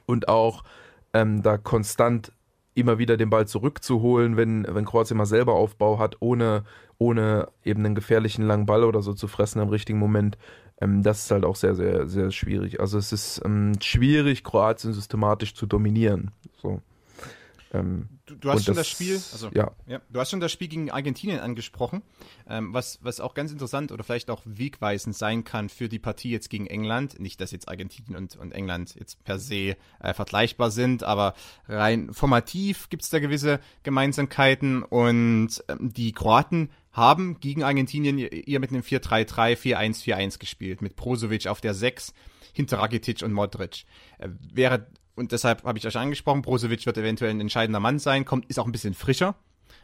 Und 0.07 0.28
auch 0.28 0.64
ähm, 1.12 1.43
da 1.43 1.59
konstant 1.59 2.33
immer 2.74 2.99
wieder 2.99 3.16
den 3.16 3.30
Ball 3.30 3.47
zurückzuholen, 3.47 4.37
wenn, 4.37 4.66
wenn 4.68 4.85
Kroatien 4.85 5.18
mal 5.18 5.26
selber 5.26 5.55
Aufbau 5.55 5.99
hat, 5.99 6.16
ohne, 6.20 6.64
ohne 6.99 7.49
eben 7.64 7.85
einen 7.85 7.95
gefährlichen 7.95 8.47
langen 8.47 8.66
Ball 8.66 8.85
oder 8.85 9.03
so 9.03 9.12
zu 9.12 9.28
fressen 9.28 9.61
im 9.61 9.68
richtigen 9.68 9.99
Moment. 9.99 10.39
Ähm, 10.81 11.03
das 11.03 11.25
ist 11.25 11.31
halt 11.31 11.45
auch 11.45 11.57
sehr, 11.57 11.75
sehr, 11.75 12.09
sehr 12.09 12.31
schwierig. 12.31 12.81
Also 12.81 12.99
es 12.99 13.12
ist 13.12 13.41
ähm, 13.45 13.73
schwierig, 13.81 14.45
Kroatien 14.45 14.93
systematisch 14.93 15.55
zu 15.55 15.66
dominieren. 15.66 16.31
So. 16.61 16.81
Ähm, 17.75 18.09
du, 18.27 18.35
du, 18.35 18.51
hast 18.51 18.66
schon 18.66 18.75
das, 18.75 18.87
das, 18.87 18.89
Spiel, 18.89 19.14
also 19.14 19.49
ja. 19.55 19.70
ja. 19.87 20.01
du 20.11 20.20
hast 20.20 20.31
schon 20.31 20.41
das 20.41 20.53
Spiel 20.53 20.68
gegen 20.68 20.91
Argentinien 20.91 21.41
angesprochen, 21.41 22.03
ähm, 22.47 22.75
was, 22.75 22.99
was 23.03 23.18
auch 23.18 23.33
ganz 23.33 23.51
interessant 23.51 23.93
oder 23.93 24.05
vielleicht 24.05 24.29
auch 24.29 24.43
wegweisend 24.45 25.16
sein 25.16 25.45
kann 25.45 25.70
für 25.70 25.89
die 25.89 25.99
Partie 25.99 26.31
jetzt 26.31 26.51
gegen 26.51 26.66
England. 26.66 27.18
Nicht, 27.18 27.41
dass 27.41 27.51
jetzt 27.51 27.68
Argentinien 27.68 28.16
und, 28.16 28.37
und 28.37 28.53
England 28.53 28.95
jetzt 28.95 29.25
per 29.25 29.39
se 29.39 29.77
äh, 30.01 30.12
vergleichbar 30.12 30.70
sind, 30.70 31.03
aber 31.03 31.35
rein 31.66 32.12
formativ 32.12 32.91
gibt 32.91 33.05
es 33.05 33.11
da 33.11 33.20
gewisse 33.20 33.59
Gemeinsamkeiten 33.85 34.83
und 34.83 35.64
ähm, 35.68 35.93
die 35.93 36.12
Kroaten 36.12 36.68
haben 36.93 37.40
gegen 37.40 37.62
Argentinien 37.62 38.18
ihr 38.18 38.61
mit 38.61 38.70
einem 38.70 38.82
4-3-3, 38.82 39.57
4-1-4-1 39.57 40.38
gespielt, 40.38 40.82
mit 40.82 40.97
Brozovic 40.97 41.47
auf 41.47 41.61
der 41.61 41.74
6 41.74 42.12
hinter 42.53 42.78
Rakitic 42.78 43.22
und 43.22 43.32
Modric. 43.32 43.84
Äh, 44.18 44.28
wäre 44.53 44.86
und 45.14 45.32
deshalb 45.32 45.64
habe 45.64 45.78
ich 45.78 45.86
euch 45.86 45.97
angesprochen, 45.97 46.43
Brozovic 46.43 46.86
wird 46.86 46.97
eventuell 46.97 47.30
ein 47.30 47.40
entscheidender 47.40 47.80
Mann 47.80 47.99
sein, 47.99 48.24
kommt, 48.24 48.47
ist 48.47 48.59
auch 48.59 48.66
ein 48.66 48.72
bisschen 48.72 48.95
frischer 48.95 49.34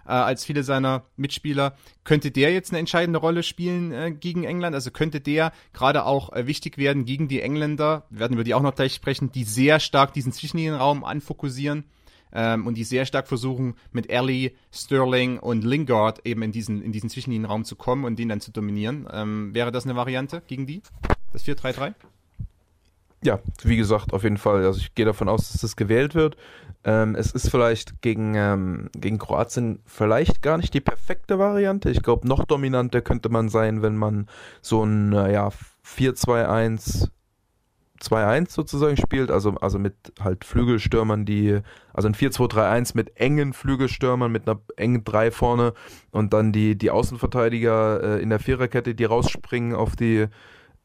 äh, 0.06 0.12
als 0.12 0.44
viele 0.44 0.62
seiner 0.62 1.04
Mitspieler. 1.16 1.76
Könnte 2.04 2.30
der 2.30 2.52
jetzt 2.52 2.70
eine 2.70 2.78
entscheidende 2.78 3.18
Rolle 3.18 3.42
spielen 3.42 3.92
äh, 3.92 4.10
gegen 4.10 4.44
England? 4.44 4.74
Also 4.74 4.90
könnte 4.90 5.20
der 5.20 5.52
gerade 5.72 6.04
auch 6.04 6.32
äh, 6.32 6.46
wichtig 6.46 6.78
werden 6.78 7.04
gegen 7.04 7.28
die 7.28 7.42
Engländer, 7.42 8.06
wir 8.10 8.20
werden 8.20 8.34
über 8.34 8.44
die 8.44 8.54
auch 8.54 8.62
noch 8.62 8.74
gleich 8.74 8.94
sprechen, 8.94 9.30
die 9.32 9.44
sehr 9.44 9.80
stark 9.80 10.12
diesen 10.12 10.32
Zwischenlinienraum 10.32 11.04
anfokussieren 11.04 11.84
ähm, 12.32 12.66
und 12.66 12.74
die 12.74 12.84
sehr 12.84 13.06
stark 13.06 13.28
versuchen, 13.28 13.74
mit 13.92 14.10
Ellie, 14.10 14.52
Sterling 14.72 15.38
und 15.38 15.64
Lingard 15.64 16.26
eben 16.26 16.42
in 16.42 16.52
diesen, 16.52 16.82
in 16.82 16.92
diesen 16.92 17.10
Zwischenlinienraum 17.10 17.64
zu 17.64 17.76
kommen 17.76 18.04
und 18.04 18.18
den 18.18 18.28
dann 18.28 18.40
zu 18.40 18.52
dominieren. 18.52 19.08
Ähm, 19.12 19.54
wäre 19.54 19.72
das 19.72 19.84
eine 19.84 19.96
Variante 19.96 20.42
gegen 20.46 20.66
die? 20.66 20.82
Das 21.32 21.44
4-3-3? 21.44 21.94
Ja, 23.22 23.40
wie 23.62 23.76
gesagt, 23.76 24.12
auf 24.12 24.22
jeden 24.22 24.36
Fall. 24.36 24.64
Also 24.64 24.78
ich 24.78 24.94
gehe 24.94 25.04
davon 25.04 25.28
aus, 25.28 25.50
dass 25.50 25.60
das 25.60 25.74
gewählt 25.74 26.14
wird. 26.14 26.36
Ähm, 26.84 27.16
es 27.16 27.32
ist 27.32 27.50
vielleicht 27.50 28.00
gegen, 28.00 28.36
ähm, 28.36 28.90
gegen 28.96 29.18
Kroatien 29.18 29.80
vielleicht 29.86 30.40
gar 30.40 30.56
nicht 30.56 30.72
die 30.72 30.80
perfekte 30.80 31.38
Variante. 31.38 31.90
Ich 31.90 32.02
glaube, 32.02 32.28
noch 32.28 32.44
dominanter 32.44 33.00
könnte 33.00 33.28
man 33.28 33.48
sein, 33.48 33.82
wenn 33.82 33.96
man 33.96 34.28
so 34.62 34.84
ein 34.84 35.12
ja, 35.12 35.50
4-2-1 35.84 37.08
2-1 38.02 38.50
sozusagen 38.50 38.96
spielt, 38.96 39.30
also, 39.30 39.54
also 39.56 39.78
mit 39.78 39.94
halt 40.20 40.44
Flügelstürmern, 40.44 41.24
die, 41.24 41.60
also 41.92 42.08
ein 42.08 42.14
4-2-3-1 42.14 42.92
mit 42.94 43.16
engen 43.16 43.52
Flügelstürmern, 43.52 44.30
mit 44.30 44.48
einer 44.48 44.60
engen 44.76 45.04
3 45.04 45.30
vorne 45.30 45.72
und 46.10 46.32
dann 46.32 46.52
die, 46.52 46.76
die 46.76 46.90
Außenverteidiger 46.90 48.18
äh, 48.18 48.22
in 48.22 48.30
der 48.30 48.38
Viererkette, 48.38 48.94
die 48.94 49.04
rausspringen 49.04 49.74
auf 49.74 49.96
die, 49.96 50.28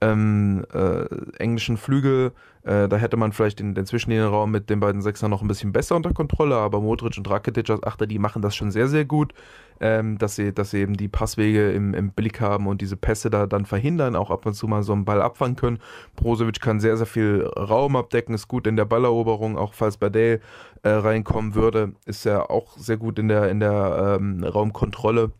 ähm, 0.03 0.65
äh, 0.73 1.05
englischen 1.37 1.77
Flügel. 1.77 2.33
Äh, 2.63 2.87
da 2.87 2.97
hätte 2.97 3.17
man 3.17 3.33
vielleicht 3.33 3.59
den, 3.59 3.75
den 3.75 3.85
Zwischenlinienraum 3.85 4.49
mit 4.49 4.69
den 4.69 4.79
beiden 4.79 5.01
Sechsern 5.01 5.29
noch 5.29 5.41
ein 5.41 5.47
bisschen 5.47 5.73
besser 5.73 5.95
unter 5.95 6.13
Kontrolle, 6.13 6.55
aber 6.55 6.79
Modric 6.79 7.17
und 7.17 7.29
Rakitic 7.29 7.69
als 7.69 7.83
Achter, 7.83 8.07
die 8.07 8.19
machen 8.19 8.41
das 8.41 8.55
schon 8.55 8.71
sehr, 8.71 8.87
sehr 8.87 9.03
gut, 9.03 9.33
ähm, 9.81 10.17
dass, 10.17 10.37
sie, 10.37 10.53
dass 10.53 10.71
sie 10.71 10.79
eben 10.79 10.95
die 10.95 11.09
Passwege 11.09 11.71
im, 11.71 11.93
im 11.93 12.11
Blick 12.11 12.39
haben 12.39 12.67
und 12.67 12.79
diese 12.79 12.95
Pässe 12.95 13.29
da 13.29 13.47
dann 13.47 13.65
verhindern, 13.65 14.15
auch 14.15 14.31
ab 14.31 14.45
und 14.45 14.53
zu 14.53 14.67
mal 14.67 14.83
so 14.83 14.93
einen 14.93 15.03
Ball 15.03 15.21
abfangen 15.21 15.57
können. 15.57 15.79
Brozovic 16.15 16.61
kann 16.61 16.79
sehr, 16.79 16.95
sehr 16.95 17.05
viel 17.05 17.45
Raum 17.57 17.97
abdecken, 17.97 18.33
ist 18.33 18.47
gut 18.47 18.65
in 18.65 18.77
der 18.77 18.85
Balleroberung, 18.85 19.57
auch 19.57 19.73
falls 19.73 19.97
Badell 19.97 20.39
äh, 20.83 20.89
reinkommen 20.89 21.55
würde, 21.55 21.93
ist 22.05 22.25
er 22.25 22.49
auch 22.49 22.77
sehr 22.77 22.97
gut 22.97 23.19
in 23.19 23.27
der, 23.27 23.49
in 23.49 23.59
der 23.59 24.17
ähm, 24.19 24.43
Raumkontrolle 24.43 25.31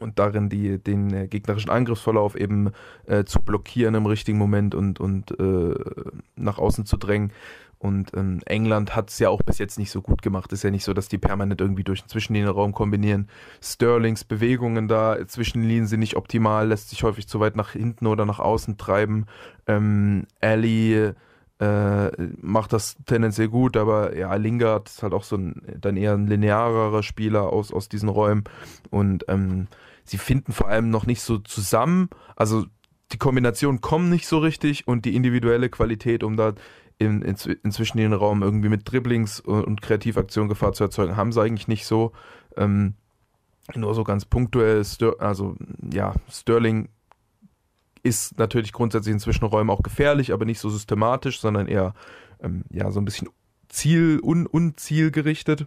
und 0.00 0.18
darin 0.18 0.48
die, 0.48 0.78
den 0.78 1.12
äh, 1.12 1.28
gegnerischen 1.28 1.70
Angriffsverlauf 1.70 2.34
eben 2.34 2.70
äh, 3.06 3.24
zu 3.24 3.40
blockieren 3.40 3.94
im 3.94 4.06
richtigen 4.06 4.38
Moment 4.38 4.74
und, 4.74 5.00
und 5.00 5.38
äh, 5.38 5.74
nach 6.36 6.58
außen 6.58 6.86
zu 6.86 6.96
drängen. 6.96 7.32
Und 7.82 8.12
ähm, 8.14 8.40
England 8.46 8.94
hat 8.94 9.10
es 9.10 9.18
ja 9.18 9.28
auch 9.28 9.42
bis 9.42 9.58
jetzt 9.58 9.76
nicht 9.76 9.90
so 9.90 10.02
gut 10.02 10.22
gemacht. 10.22 10.52
Ist 10.52 10.62
ja 10.62 10.70
nicht 10.70 10.84
so, 10.84 10.94
dass 10.94 11.08
die 11.08 11.18
permanent 11.18 11.60
irgendwie 11.60 11.82
durch 11.82 12.00
den 12.02 12.08
Zwischenlinienraum 12.08 12.72
kombinieren. 12.72 13.28
Sterlings 13.60 14.22
Bewegungen 14.22 14.86
da 14.86 15.26
zwischen 15.26 15.62
den 15.62 15.68
Linien 15.68 15.86
sind 15.88 15.98
nicht 15.98 16.14
optimal, 16.14 16.68
lässt 16.68 16.90
sich 16.90 17.02
häufig 17.02 17.26
zu 17.26 17.40
weit 17.40 17.56
nach 17.56 17.72
hinten 17.72 18.06
oder 18.06 18.24
nach 18.24 18.38
außen 18.38 18.76
treiben. 18.78 19.26
Ähm, 19.66 20.26
Ali 20.40 21.12
äh, 21.62 22.10
macht 22.40 22.72
das 22.72 22.96
tendenziell 23.06 23.48
gut, 23.48 23.76
aber 23.76 24.16
ja, 24.16 24.34
Lingard 24.34 24.88
ist 24.88 25.02
halt 25.02 25.12
auch 25.12 25.22
so 25.22 25.36
ein, 25.36 25.62
dann 25.80 25.96
eher 25.96 26.14
ein 26.14 26.26
linearerer 26.26 27.04
Spieler 27.04 27.52
aus, 27.52 27.72
aus 27.72 27.88
diesen 27.88 28.08
Räumen 28.08 28.42
und 28.90 29.24
ähm, 29.28 29.68
sie 30.04 30.18
finden 30.18 30.52
vor 30.52 30.68
allem 30.68 30.90
noch 30.90 31.06
nicht 31.06 31.22
so 31.22 31.38
zusammen, 31.38 32.08
also 32.34 32.64
die 33.12 33.18
Kombinationen 33.18 33.80
kommen 33.80 34.10
nicht 34.10 34.26
so 34.26 34.38
richtig 34.38 34.88
und 34.88 35.04
die 35.04 35.14
individuelle 35.14 35.68
Qualität, 35.68 36.24
um 36.24 36.36
da 36.36 36.54
in, 36.98 37.22
in, 37.22 37.36
inzwischen 37.62 37.98
den 37.98 38.12
Raum 38.12 38.42
irgendwie 38.42 38.68
mit 38.68 38.90
Dribblings 38.90 39.38
und, 39.38 39.62
und 39.64 39.82
Kreativaktion 39.82 40.48
Gefahr 40.48 40.72
zu 40.72 40.82
erzeugen, 40.84 41.16
haben 41.16 41.30
sie 41.30 41.42
eigentlich 41.42 41.68
nicht 41.68 41.86
so. 41.86 42.12
Ähm, 42.56 42.94
nur 43.74 43.94
so 43.94 44.02
ganz 44.02 44.24
punktuell, 44.24 44.84
Ster 44.84 45.14
also 45.20 45.54
ja, 45.92 46.14
Sterling 46.28 46.88
ist 48.02 48.38
natürlich 48.38 48.72
grundsätzlich 48.72 49.12
in 49.12 49.20
Zwischenräumen 49.20 49.70
auch 49.70 49.82
gefährlich, 49.82 50.32
aber 50.32 50.44
nicht 50.44 50.58
so 50.58 50.70
systematisch, 50.70 51.40
sondern 51.40 51.68
eher 51.68 51.94
ähm, 52.40 52.64
ja 52.70 52.90
so 52.90 53.00
ein 53.00 53.04
bisschen 53.04 53.28
ziel 53.68 54.20
un 54.22 54.46
unzielgerichtet, 54.46 55.66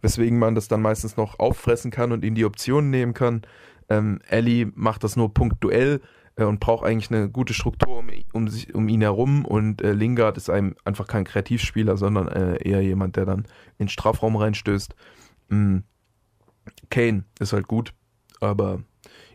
weswegen 0.00 0.38
man 0.38 0.54
das 0.54 0.68
dann 0.68 0.82
meistens 0.82 1.16
noch 1.16 1.38
auffressen 1.38 1.90
kann 1.90 2.12
und 2.12 2.24
in 2.24 2.34
die 2.34 2.44
Optionen 2.44 2.90
nehmen 2.90 3.14
kann. 3.14 3.42
Ähm, 3.88 4.20
Ellie 4.28 4.70
macht 4.74 5.04
das 5.04 5.16
nur 5.16 5.32
punktuell 5.32 6.00
äh, 6.36 6.44
und 6.44 6.60
braucht 6.60 6.84
eigentlich 6.84 7.10
eine 7.10 7.28
gute 7.28 7.54
Struktur 7.54 7.98
um, 7.98 8.10
um, 8.32 8.48
sich, 8.48 8.74
um 8.74 8.88
ihn 8.88 9.02
herum 9.02 9.44
und 9.44 9.82
äh, 9.82 9.92
Lingard 9.92 10.36
ist 10.36 10.50
einem 10.50 10.74
einfach 10.84 11.06
kein 11.06 11.24
Kreativspieler, 11.24 11.96
sondern 11.96 12.28
äh, 12.28 12.56
eher 12.66 12.82
jemand, 12.82 13.16
der 13.16 13.26
dann 13.26 13.40
in 13.78 13.86
den 13.86 13.88
Strafraum 13.88 14.36
reinstößt. 14.36 14.94
Mhm. 15.48 15.84
Kane 16.90 17.24
ist 17.40 17.52
halt 17.52 17.66
gut, 17.66 17.94
aber 18.40 18.82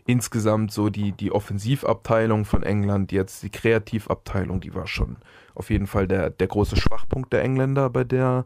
insgesamt 0.06 0.72
so 0.72 0.90
die, 0.90 1.12
die 1.12 1.32
Offensivabteilung 1.32 2.44
von 2.44 2.62
England, 2.62 3.12
jetzt 3.12 3.42
die 3.42 3.50
Kreativabteilung, 3.50 4.60
die 4.60 4.74
war 4.74 4.86
schon 4.86 5.16
auf 5.54 5.70
jeden 5.70 5.86
Fall 5.86 6.06
der, 6.06 6.30
der 6.30 6.46
große 6.46 6.76
Schwachpunkt 6.76 7.32
der 7.32 7.42
Engländer 7.42 7.88
bei 7.90 8.04
der 8.04 8.44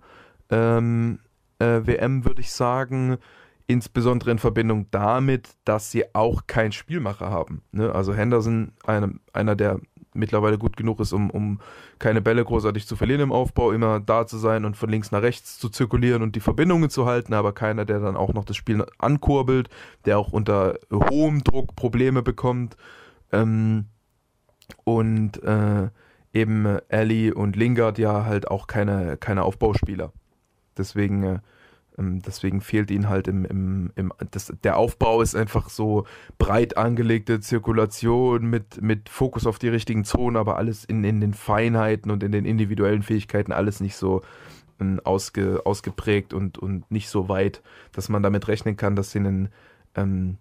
ähm, 0.51 1.21
äh, 1.59 1.81
WM, 1.85 2.25
würde 2.25 2.41
ich 2.41 2.53
sagen. 2.53 3.19
Insbesondere 3.67 4.31
in 4.31 4.39
Verbindung 4.39 4.87
damit, 4.91 5.51
dass 5.65 5.91
sie 5.91 6.15
auch 6.15 6.47
keinen 6.47 6.73
Spielmacher 6.73 7.31
haben. 7.31 7.63
Ne? 7.71 7.95
Also 7.95 8.15
Henderson, 8.15 8.73
einem, 8.85 9.21
einer 9.33 9.57
der 9.57 9.81
mittlerweile 10.15 10.59
gut 10.59 10.77
genug 10.77 11.01
ist, 11.01 11.13
um, 11.13 11.31
um 11.31 11.61
keine 11.99 12.21
Bälle 12.21 12.45
großartig 12.45 12.87
zu 12.87 12.97
verlieren 12.97 13.23
im 13.23 13.33
Aufbau, 13.33 13.73
immer 13.73 14.01
da 14.01 14.27
zu 14.27 14.39
sein 14.39 14.65
und 14.65 14.77
von 14.77 14.91
links 14.91 15.11
nach 15.11 15.23
rechts 15.23 15.59
zu 15.59 15.69
zirkulieren 15.69 16.23
und 16.23 16.37
die 16.37 16.41
Verbindungen 16.41 16.91
zu 16.91 17.07
halten, 17.07 17.35
aber 17.35 17.53
keiner, 17.53 17.85
der 17.85 18.01
dann 18.01 18.17
auch 18.17 18.33
noch 18.33 18.45
das 18.45 18.57
Spiel 18.57 18.85
ankurbelt, 18.99 19.69
der 20.05 20.19
auch 20.19 20.33
unter 20.33 20.79
hohem 20.93 21.45
Druck 21.45 21.77
Probleme 21.77 22.23
bekommt. 22.23 22.77
Ähm, 23.33 23.87
und 24.85 25.43
äh, 25.43 25.89
eben 26.33 26.67
Ellie 26.89 27.35
und 27.35 27.57
Lingard 27.57 27.99
ja 27.99 28.25
halt 28.25 28.51
auch 28.51 28.67
keine, 28.67 29.17
keine 29.17 29.45
Aufbauspieler. 29.45 30.13
Deswegen 30.77 31.23
äh, 31.23 31.39
deswegen 31.99 32.61
fehlt 32.61 32.90
ihnen 32.90 33.09
halt 33.09 33.26
im, 33.26 33.44
im, 33.44 33.92
im 33.96 34.12
das, 34.30 34.53
der 34.62 34.76
Aufbau 34.76 35.20
ist 35.20 35.34
einfach 35.34 35.68
so 35.68 36.07
breit 36.38 36.76
angelegte 36.76 37.40
Zirkulation 37.40 38.49
mit, 38.49 38.80
mit 38.80 39.09
Fokus 39.09 39.46
auf 39.46 39.59
die 39.59 39.68
richtigen 39.68 40.05
Zonen, 40.05 40.36
aber 40.36 40.57
alles 40.57 40.84
in, 40.84 41.03
in 41.03 41.20
den 41.20 41.34
Feinheiten 41.34 42.11
und 42.11 42.22
in 42.22 42.30
den 42.30 42.44
individuellen 42.44 43.03
Fähigkeiten, 43.03 43.53
alles 43.53 43.80
nicht 43.80 43.96
so 43.96 44.22
ähm, 44.80 45.01
ausge, 45.03 45.62
ausgeprägt 45.64 46.32
und, 46.32 46.57
und 46.59 46.88
nicht 46.90 47.09
so 47.09 47.28
weit, 47.28 47.62
dass 47.92 48.09
man 48.09 48.22
damit 48.22 48.46
rechnen 48.46 48.76
kann, 48.76 48.94
dass 48.94 49.11
sie 49.11 49.18
einen 49.18 49.49
ähm, 49.96 50.38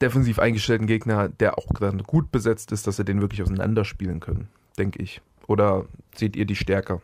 defensiv 0.00 0.38
eingestellten 0.38 0.86
Gegner, 0.86 1.28
der 1.28 1.58
auch 1.58 1.66
dann 1.78 2.02
gut 2.02 2.32
besetzt 2.32 2.72
ist, 2.72 2.86
dass 2.86 2.96
sie 2.96 3.04
den 3.04 3.20
wirklich 3.20 3.42
auseinanderspielen 3.42 4.20
können, 4.20 4.48
denke 4.78 5.02
ich. 5.02 5.20
Oder 5.46 5.86
seht 6.14 6.36
ihr 6.36 6.46
die 6.46 6.56
stärker? 6.56 7.02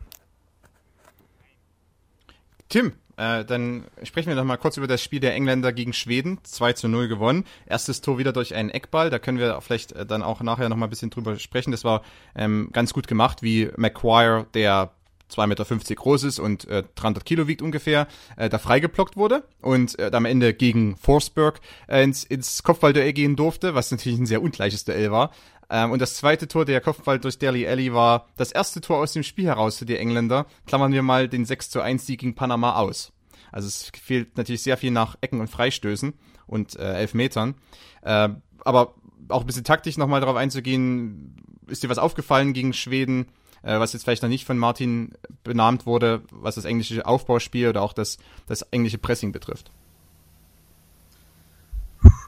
Tim, 2.69 2.93
äh, 3.19 3.43
dann 3.43 3.83
sprechen 4.03 4.29
wir 4.29 4.35
noch 4.35 4.45
mal 4.45 4.57
kurz 4.57 4.77
über 4.77 4.87
das 4.87 5.03
Spiel 5.03 5.19
der 5.19 5.33
Engländer 5.35 5.73
gegen 5.73 5.91
Schweden. 5.91 6.39
2 6.43 6.73
zu 6.73 6.87
0 6.87 7.09
gewonnen. 7.09 7.43
Erstes 7.65 7.99
Tor 7.99 8.17
wieder 8.17 8.31
durch 8.31 8.55
einen 8.55 8.69
Eckball. 8.69 9.09
Da 9.09 9.19
können 9.19 9.39
wir 9.39 9.59
vielleicht 9.61 9.91
äh, 9.91 10.05
dann 10.05 10.23
auch 10.23 10.41
nachher 10.41 10.69
noch 10.69 10.77
mal 10.77 10.87
ein 10.87 10.89
bisschen 10.89 11.09
drüber 11.09 11.37
sprechen. 11.37 11.71
Das 11.71 11.83
war 11.83 12.01
ähm, 12.35 12.69
ganz 12.71 12.93
gut 12.93 13.07
gemacht, 13.07 13.43
wie 13.43 13.69
McQuire, 13.75 14.45
der 14.53 14.91
2,50 15.29 15.47
Meter 15.47 15.95
groß 15.95 16.23
ist 16.23 16.39
und 16.39 16.67
äh, 16.67 16.83
300 16.95 17.23
Kilo 17.25 17.47
wiegt 17.47 17.61
ungefähr, 17.61 18.07
äh, 18.35 18.49
da 18.49 18.57
freigeblockt 18.57 19.15
wurde 19.15 19.43
und 19.61 19.99
äh, 19.99 20.09
am 20.11 20.25
Ende 20.25 20.53
gegen 20.53 20.95
Forsberg 20.97 21.61
äh, 21.87 22.03
ins, 22.03 22.23
ins 22.23 22.63
Kopfballduell 22.63 23.13
gehen 23.13 23.35
durfte, 23.35 23.75
was 23.75 23.91
natürlich 23.91 24.17
ein 24.17 24.25
sehr 24.25 24.41
ungleiches 24.41 24.85
Duell 24.85 25.11
war. 25.11 25.31
Ähm, 25.69 25.91
und 25.91 26.01
das 26.01 26.15
zweite 26.15 26.47
Tor, 26.47 26.65
der 26.65 26.81
Kopfball 26.81 27.19
durch 27.19 27.37
Deli 27.37 27.67
Alli, 27.67 27.93
war 27.93 28.27
das 28.37 28.51
erste 28.51 28.81
Tor 28.81 28.97
aus 28.97 29.13
dem 29.13 29.23
Spiel 29.23 29.45
heraus 29.45 29.77
für 29.77 29.85
die 29.85 29.97
Engländer. 29.97 30.45
Klammern 30.65 30.93
wir 30.93 31.03
mal 31.03 31.27
den 31.27 31.45
6 31.45 31.69
zu 31.69 31.81
1 31.81 32.05
Sieg 32.05 32.21
gegen 32.21 32.35
Panama 32.35 32.75
aus. 32.75 33.11
Also 33.51 33.67
es 33.67 33.91
fehlt 33.99 34.37
natürlich 34.37 34.63
sehr 34.63 34.77
viel 34.77 34.91
nach 34.91 35.17
Ecken 35.21 35.39
und 35.39 35.49
Freistößen 35.49 36.13
und 36.47 36.75
äh, 36.77 36.93
Elfmetern. 36.93 37.55
Äh, 38.01 38.29
aber 38.63 38.95
auch 39.29 39.41
ein 39.41 39.47
bisschen 39.47 39.63
taktisch 39.63 39.97
nochmal 39.97 40.21
darauf 40.21 40.35
einzugehen, 40.35 41.35
ist 41.67 41.83
dir 41.83 41.89
was 41.89 41.97
aufgefallen 41.97 42.53
gegen 42.53 42.73
Schweden? 42.73 43.27
äh, 43.63 43.79
was 43.79 43.93
jetzt 43.93 44.03
vielleicht 44.03 44.23
noch 44.23 44.29
nicht 44.29 44.45
von 44.45 44.57
Martin 44.57 45.13
benannt 45.43 45.85
wurde, 45.85 46.23
was 46.31 46.55
das 46.55 46.65
englische 46.65 47.05
Aufbauspiel 47.05 47.69
oder 47.69 47.81
auch 47.81 47.93
das, 47.93 48.17
das 48.47 48.61
englische 48.63 48.97
Pressing 48.97 49.31
betrifft? 49.31 49.71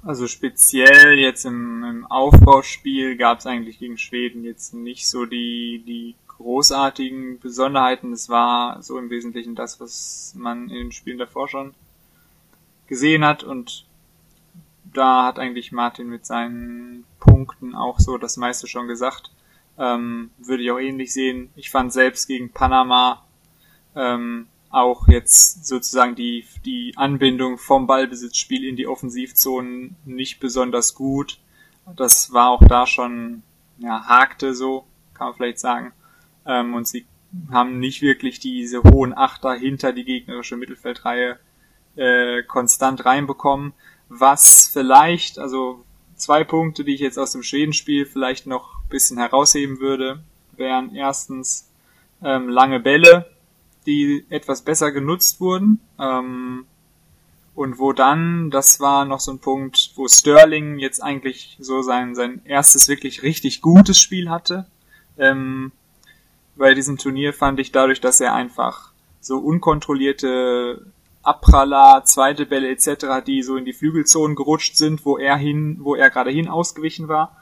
Also 0.04 0.28
speziell 0.28 1.20
jetzt 1.20 1.46
im, 1.46 1.84
im 1.84 2.06
Aufbauspiel 2.08 3.18
gab 3.18 3.40
es 3.40 3.46
eigentlich 3.46 3.78
gegen 3.78 3.98
Schweden 3.98 4.44
jetzt 4.44 4.74
nicht 4.74 5.08
so 5.08 5.26
die, 5.26 5.84
die 5.86 6.16
großartigen 6.28 7.40
Besonderheiten. 7.40 8.12
Es 8.12 8.28
war 8.28 8.82
so 8.82 8.98
im 8.98 9.12
Wesentlichen 9.12 9.54
das, 9.54 9.80
was 9.80 10.34
man 10.36 10.70
in 10.70 10.76
den 10.76 10.92
Spielen 10.92 11.20
davor 11.20 11.48
schon 11.48 11.76
gesehen 12.88 13.24
hat 13.24 13.44
und 13.44 13.86
da 14.84 15.26
hat 15.26 15.40
eigentlich 15.40 15.72
Martin 15.72 16.10
mit 16.10 16.26
seinen 16.26 17.06
Punkten 17.20 17.76
auch 17.76 18.00
so 18.00 18.18
das 18.18 18.38
meiste 18.38 18.68
schon 18.68 18.88
gesagt. 18.88 19.32
Ähm, 19.78 20.32
würde 20.38 20.64
ich 20.64 20.72
auch 20.72 20.80
ähnlich 20.80 21.14
sehen. 21.14 21.50
Ich 21.56 21.70
fand 21.70 21.94
selbst 21.94 22.28
gegen 22.28 22.52
Panama 22.52 23.24
ähm, 23.96 24.48
auch 24.72 25.08
jetzt 25.08 25.66
sozusagen 25.66 26.16
die, 26.16 26.46
die 26.66 26.94
Anbindung 26.96 27.58
vom 27.58 27.88
Ballbesitzspiel 27.88 28.64
in 28.64 28.76
die 28.76 28.88
Offensivzonen 28.88 29.96
nicht 30.06 30.40
besonders 30.40 30.96
gut. 30.96 31.40
Das 31.96 32.32
war 32.32 32.50
auch 32.50 32.66
da 32.66 32.88
schon, 32.88 33.44
ja, 33.80 34.06
hakte 34.06 34.54
so, 34.54 34.86
kann 35.14 35.28
man 35.28 35.36
vielleicht 35.36 35.60
sagen. 35.60 35.92
Ähm, 36.46 36.74
und 36.74 36.88
sie 36.88 37.06
haben 37.52 37.80
nicht 37.80 38.02
wirklich 38.02 38.40
diese 38.40 38.82
hohen 38.84 39.14
Achter 39.14 39.54
hinter 39.54 39.94
die 39.94 40.06
gegnerische 40.06 40.58
Mittelfeldreihe 40.58 41.40
äh, 41.96 42.44
konstant 42.44 43.06
reinbekommen. 43.06 43.74
Was 44.10 44.70
vielleicht, 44.72 45.40
also 45.40 45.84
zwei 46.16 46.44
Punkte, 46.44 46.84
die 46.84 46.94
ich 46.94 47.02
jetzt 47.02 47.18
aus 47.18 47.32
dem 47.32 47.44
Schwedenspiel 47.44 48.06
vielleicht 48.06 48.48
noch 48.48 48.82
bisschen 48.90 49.18
herausheben 49.18 49.80
würde, 49.80 50.24
wären 50.56 50.94
erstens 50.94 51.72
ähm, 52.24 52.50
lange 52.50 52.80
Bälle, 52.80 53.32
die 53.86 54.26
etwas 54.30 54.62
besser 54.62 54.92
genutzt 54.92 55.40
wurden. 55.40 55.80
Ähm, 56.00 56.66
und 57.54 57.80
wo 57.80 57.94
dann, 57.94 58.50
das 58.50 58.80
war 58.80 59.06
noch 59.06 59.20
so 59.20 59.32
ein 59.32 59.40
Punkt, 59.40 59.92
wo 59.96 60.08
Sterling 60.08 60.80
jetzt 60.80 61.04
eigentlich 61.04 61.58
so 61.60 61.82
sein, 61.82 62.16
sein 62.16 62.42
erstes 62.46 62.88
wirklich 62.88 63.24
richtig 63.24 63.62
gutes 63.62 64.00
Spiel 64.00 64.30
hatte. 64.30 64.68
Ähm, 65.18 65.72
bei 66.56 66.74
diesem 66.74 66.98
Turnier 66.98 67.34
fand 67.34 67.60
ich 67.60 67.72
dadurch, 67.72 68.02
dass 68.02 68.22
er 68.22 68.34
einfach 68.34 68.92
so 69.20 69.38
unkontrollierte 69.38 70.86
Abpraller, 71.24 72.04
zweite 72.06 72.46
Bälle 72.46 72.70
etc., 72.70 73.24
die 73.26 73.44
so 73.44 73.56
in 73.58 73.66
die 73.66 73.74
Flügelzonen 73.74 74.36
gerutscht 74.36 74.76
sind, 74.76 75.06
wo 75.06 75.18
er 75.18 75.38
hin, 75.38 75.78
wo 75.82 75.96
er 75.96 76.10
gerade 76.10 76.32
hin 76.32 76.48
ausgewichen 76.48 77.08
war, 77.08 77.38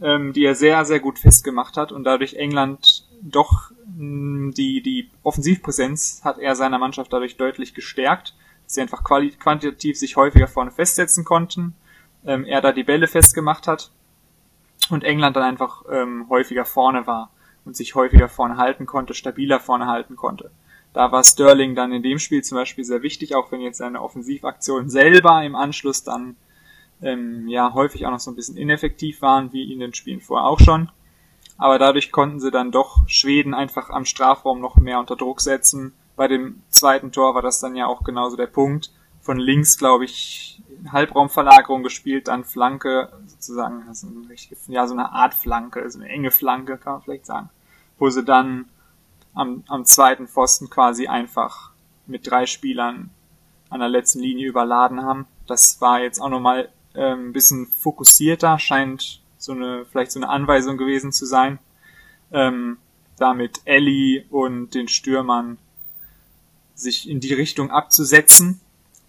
ähm, 0.00 0.32
die 0.32 0.44
er 0.44 0.54
sehr, 0.54 0.84
sehr 0.84 0.98
gut 0.98 1.18
festgemacht 1.18 1.76
hat 1.76 1.92
und 1.92 2.04
dadurch 2.04 2.34
England 2.34 3.06
doch 3.20 3.70
die, 3.96 4.82
die 4.82 5.10
Offensivpräsenz 5.22 6.22
hat 6.24 6.38
er 6.38 6.54
seiner 6.56 6.78
Mannschaft 6.78 7.12
dadurch 7.12 7.36
deutlich 7.36 7.74
gestärkt, 7.74 8.34
dass 8.64 8.74
sie 8.74 8.80
einfach 8.80 9.04
quantitativ 9.04 9.98
sich 9.98 10.16
häufiger 10.16 10.48
vorne 10.48 10.70
festsetzen 10.70 11.24
konnten, 11.24 11.74
ähm, 12.24 12.44
er 12.44 12.60
da 12.60 12.72
die 12.72 12.84
Bälle 12.84 13.06
festgemacht 13.06 13.66
hat 13.66 13.90
und 14.90 15.04
England 15.04 15.36
dann 15.36 15.42
einfach 15.42 15.84
ähm, 15.90 16.26
häufiger 16.28 16.64
vorne 16.64 17.06
war 17.06 17.30
und 17.64 17.76
sich 17.76 17.94
häufiger 17.94 18.28
vorne 18.28 18.56
halten 18.56 18.86
konnte, 18.86 19.14
stabiler 19.14 19.60
vorne 19.60 19.86
halten 19.86 20.16
konnte. 20.16 20.50
Da 20.92 21.10
war 21.10 21.24
Sterling 21.24 21.74
dann 21.74 21.92
in 21.92 22.02
dem 22.02 22.18
Spiel 22.18 22.42
zum 22.42 22.56
Beispiel 22.56 22.84
sehr 22.84 23.02
wichtig, 23.02 23.34
auch 23.34 23.50
wenn 23.50 23.60
jetzt 23.60 23.78
seine 23.78 24.02
Offensivaktion 24.02 24.90
selber 24.90 25.42
im 25.42 25.54
Anschluss 25.54 26.04
dann 26.04 26.36
ähm, 27.02 27.48
ja 27.48 27.72
häufig 27.72 28.06
auch 28.06 28.10
noch 28.10 28.20
so 28.20 28.30
ein 28.30 28.36
bisschen 28.36 28.56
ineffektiv 28.56 29.22
waren, 29.22 29.52
wie 29.52 29.72
in 29.72 29.80
den 29.80 29.94
Spielen 29.94 30.20
vorher 30.20 30.46
auch 30.46 30.60
schon. 30.60 30.90
Aber 31.56 31.78
dadurch 31.78 32.12
konnten 32.12 32.40
sie 32.40 32.50
dann 32.50 32.72
doch 32.72 33.01
Schweden 33.22 33.54
einfach 33.54 33.90
am 33.90 34.04
Strafraum 34.04 34.60
noch 34.60 34.76
mehr 34.76 34.98
unter 34.98 35.16
Druck 35.16 35.40
setzen. 35.40 35.94
Bei 36.16 36.26
dem 36.26 36.62
zweiten 36.70 37.12
Tor 37.12 37.36
war 37.36 37.42
das 37.42 37.60
dann 37.60 37.76
ja 37.76 37.86
auch 37.86 38.02
genauso 38.02 38.36
der 38.36 38.48
Punkt. 38.48 38.90
Von 39.20 39.38
links, 39.38 39.78
glaube 39.78 40.04
ich, 40.04 40.60
Halbraumverlagerung 40.90 41.84
gespielt, 41.84 42.26
dann 42.26 42.44
Flanke, 42.44 43.12
sozusagen, 43.26 43.84
also 43.86 44.08
eine 44.08 44.28
richtige, 44.28 44.56
ja, 44.66 44.88
so 44.88 44.94
eine 44.94 45.12
Art 45.12 45.34
Flanke, 45.34 45.88
so 45.88 46.00
eine 46.00 46.08
enge 46.08 46.32
Flanke, 46.32 46.76
kann 46.76 46.94
man 46.94 47.02
vielleicht 47.02 47.26
sagen. 47.26 47.48
Wo 47.98 48.10
sie 48.10 48.24
dann 48.24 48.64
am, 49.34 49.62
am 49.68 49.84
zweiten 49.84 50.26
Pfosten 50.26 50.68
quasi 50.68 51.06
einfach 51.06 51.70
mit 52.06 52.28
drei 52.28 52.46
Spielern 52.46 53.10
an 53.70 53.78
der 53.78 53.88
letzten 53.88 54.18
Linie 54.18 54.48
überladen 54.48 55.02
haben. 55.02 55.26
Das 55.46 55.80
war 55.80 56.00
jetzt 56.00 56.20
auch 56.20 56.28
nochmal 56.28 56.70
ähm, 56.94 57.28
ein 57.28 57.32
bisschen 57.32 57.66
fokussierter, 57.66 58.58
scheint 58.58 59.22
so 59.38 59.52
eine, 59.52 59.86
vielleicht 59.86 60.10
so 60.10 60.18
eine 60.18 60.28
Anweisung 60.28 60.76
gewesen 60.76 61.12
zu 61.12 61.26
sein. 61.26 61.60
Ähm, 62.32 62.78
damit 63.18 63.60
Ellie 63.64 64.24
und 64.30 64.74
den 64.74 64.88
Stürmern 64.88 65.58
sich 66.74 67.08
in 67.08 67.20
die 67.20 67.34
Richtung 67.34 67.70
abzusetzen 67.70 68.60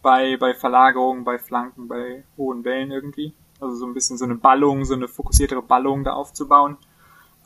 bei, 0.02 0.38
bei 0.38 0.54
Verlagerungen, 0.54 1.24
bei 1.24 1.40
Flanken, 1.40 1.88
bei 1.88 2.24
hohen 2.38 2.64
Bällen 2.64 2.92
irgendwie. 2.92 3.34
Also 3.60 3.76
so 3.76 3.86
ein 3.86 3.94
bisschen 3.94 4.18
so 4.18 4.26
eine 4.26 4.36
Ballung, 4.36 4.86
so 4.86 4.94
eine 4.94 5.08
fokussiertere 5.08 5.62
Ballung 5.62 6.04
da 6.04 6.14
aufzubauen. 6.14 6.78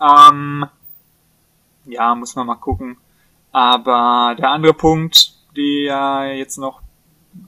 Ähm, 0.02 0.66
ja, 1.86 2.16
muss 2.16 2.36
man 2.36 2.48
mal 2.48 2.56
gucken. 2.56 2.98
Aber 3.52 4.36
der 4.38 4.50
andere 4.50 4.74
Punkt, 4.74 5.36
der 5.56 6.36
jetzt 6.36 6.58
noch 6.58 6.82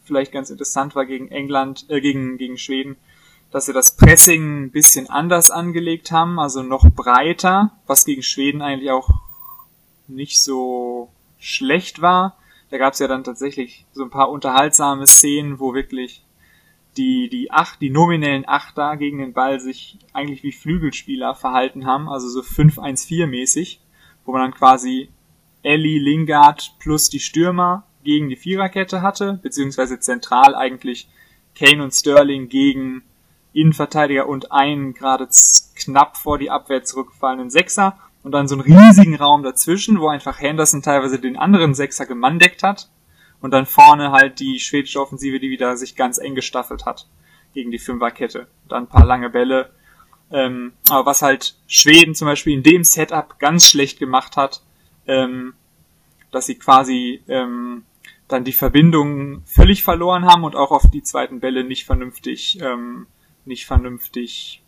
vielleicht 0.04 0.32
ganz 0.32 0.50
interessant 0.50 0.96
war 0.96 1.06
gegen 1.06 1.30
England, 1.30 1.86
äh, 1.90 2.00
gegen, 2.00 2.38
gegen 2.38 2.58
Schweden, 2.58 2.98
dass 3.52 3.66
sie 3.66 3.74
das 3.74 3.96
Pressing 3.96 4.66
ein 4.66 4.72
bisschen 4.72 5.10
anders 5.10 5.50
angelegt 5.50 6.12
haben, 6.12 6.40
also 6.40 6.62
noch 6.62 6.90
breiter, 6.90 7.72
was 7.88 8.06
gegen 8.06 8.22
Schweden 8.22 8.62
eigentlich 8.62 8.92
auch 8.92 9.10
nicht 10.08 10.42
so 10.42 11.12
schlecht 11.40 12.02
war. 12.02 12.38
Da 12.70 12.78
gab 12.78 12.94
es 12.94 13.00
ja 13.00 13.08
dann 13.08 13.24
tatsächlich 13.24 13.86
so 13.94 14.04
ein 14.04 14.12
paar 14.12 14.30
unterhaltsame 14.30 15.08
Szenen, 15.08 15.60
wo 15.60 15.74
wirklich 15.74 16.24
die, 16.98 17.30
die 17.30 17.52
acht, 17.52 17.82
die 17.82 17.90
nominellen 17.90 18.48
Achter 18.48 18.98
gegen 18.98 19.20
den 19.20 19.34
Ball 19.34 19.60
sich 19.60 19.98
eigentlich 20.14 20.44
wie 20.44 20.52
Flügelspieler 20.52 21.34
verhalten 21.34 21.86
haben, 21.86 22.10
also 22.10 22.28
so 22.28 22.42
5-1-4 22.42 23.26
mäßig, 23.26 23.80
wo 24.26 24.32
man 24.32 24.42
dann 24.42 24.54
quasi 24.54 25.10
Ellie, 25.64 26.00
Lingard 26.00 26.76
plus 26.80 27.10
die 27.10 27.20
Stürmer 27.20 27.86
gegen 28.04 28.30
die 28.30 28.36
Viererkette 28.36 29.02
hatte, 29.02 29.40
beziehungsweise 29.42 30.00
zentral 30.00 30.56
eigentlich 30.56 31.10
Kane 31.56 31.84
und 31.84 31.92
Sterling 31.92 32.50
gegen 32.50 33.04
Innenverteidiger 33.54 34.28
und 34.28 34.52
einen 34.52 34.94
gerade 34.94 35.28
knapp 35.76 36.18
vor 36.18 36.38
die 36.38 36.52
Abwehr 36.52 36.84
zurückgefallenen 36.84 37.50
Sechser 37.50 37.98
und 38.24 38.32
dann 38.32 38.48
so 38.48 38.56
einen 38.56 38.64
riesigen 38.64 39.16
Raum 39.16 39.44
dazwischen, 39.44 40.00
wo 40.00 40.08
einfach 40.08 40.40
Henderson 40.40 40.82
teilweise 40.82 41.20
den 41.20 41.38
anderen 41.38 41.74
Sechser 41.74 42.06
gemandeckt 42.06 42.64
hat 42.64 42.90
und 43.42 43.52
dann 43.52 43.66
vorne 43.66 44.12
halt 44.12 44.40
die 44.40 44.60
schwedische 44.60 45.02
Offensive, 45.02 45.40
die 45.40 45.50
wieder 45.50 45.78
sich 45.78 45.96
ganz 45.96 46.18
eng 46.18 46.36
gestaffelt 46.36 46.86
hat 46.86 47.08
gegen 47.54 47.72
die 47.72 47.80
Fünferkette. 47.80 48.48
Dann 48.68 48.84
ein 48.84 48.90
paar 48.90 49.06
lange 49.06 49.30
Bälle. 49.30 49.72
Ähm, 50.32 50.74
aber 50.90 51.08
was 51.08 51.22
halt 51.22 51.56
Schweden 51.68 52.14
zum 52.14 52.28
Beispiel 52.28 52.54
in 52.54 52.64
dem 52.64 52.84
Setup 52.84 53.40
ganz 53.40 53.68
schlecht 53.68 53.98
gemacht 53.98 54.38
hat, 54.38 54.62
ähm, 55.08 55.54
dass 56.32 56.46
sie 56.46 56.56
quasi 56.56 57.24
ähm, 57.28 57.84
dann 58.28 58.44
die 58.44 58.54
Verbindung 58.54 59.42
völlig 59.46 59.84
verloren 59.84 60.26
haben 60.26 60.44
und 60.44 60.56
auch 60.56 60.70
auf 60.70 60.84
die 60.92 61.02
zweiten 61.02 61.40
Bälle 61.40 61.64
nicht 61.64 61.86
vernünftig, 61.86 62.60
ähm, 62.62 63.08
nicht 63.50 63.66
vernünftig 63.66 64.64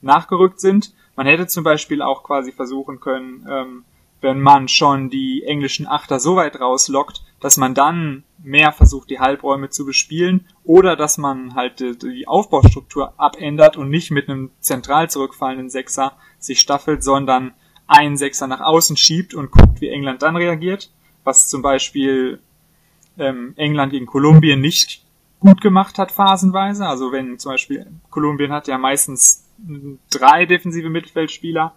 nachgerückt 0.00 0.60
sind. 0.60 0.94
Man 1.16 1.26
hätte 1.26 1.46
zum 1.46 1.64
Beispiel 1.64 2.00
auch 2.00 2.22
quasi 2.22 2.52
versuchen 2.52 3.00
können, 3.00 3.46
ähm, 3.50 3.84
wenn 4.22 4.40
man 4.40 4.68
schon 4.68 5.10
die 5.10 5.44
englischen 5.44 5.86
Achter 5.86 6.20
so 6.20 6.36
weit 6.36 6.60
rauslockt, 6.60 7.22
dass 7.40 7.56
man 7.56 7.74
dann 7.74 8.24
mehr 8.42 8.72
versucht, 8.72 9.10
die 9.10 9.18
Halbräume 9.18 9.70
zu 9.70 9.86
bespielen 9.86 10.46
oder 10.64 10.96
dass 10.96 11.18
man 11.18 11.54
halt 11.54 11.80
die 11.80 12.28
Aufbaustruktur 12.28 13.14
abändert 13.18 13.76
und 13.76 13.90
nicht 13.90 14.10
mit 14.10 14.28
einem 14.28 14.50
zentral 14.60 15.08
zurückfallenden 15.08 15.70
Sechser 15.70 16.12
sich 16.38 16.60
staffelt, 16.60 17.02
sondern 17.02 17.52
einen 17.86 18.16
Sechser 18.16 18.46
nach 18.46 18.60
außen 18.60 18.96
schiebt 18.96 19.34
und 19.34 19.50
guckt, 19.50 19.80
wie 19.80 19.88
England 19.88 20.22
dann 20.22 20.36
reagiert. 20.36 20.90
Was 21.24 21.48
zum 21.48 21.60
Beispiel 21.60 22.40
ähm, 23.18 23.54
England 23.56 23.92
gegen 23.92 24.06
Kolumbien 24.06 24.60
nicht 24.60 25.02
gut 25.40 25.60
gemacht 25.60 25.98
hat 25.98 26.12
phasenweise. 26.12 26.86
Also 26.86 27.12
wenn 27.12 27.38
zum 27.38 27.52
Beispiel 27.52 27.86
Kolumbien 28.10 28.52
hat 28.52 28.68
ja 28.68 28.78
meistens 28.78 29.44
drei 30.10 30.46
defensive 30.46 30.88
Mittelfeldspieler, 30.90 31.74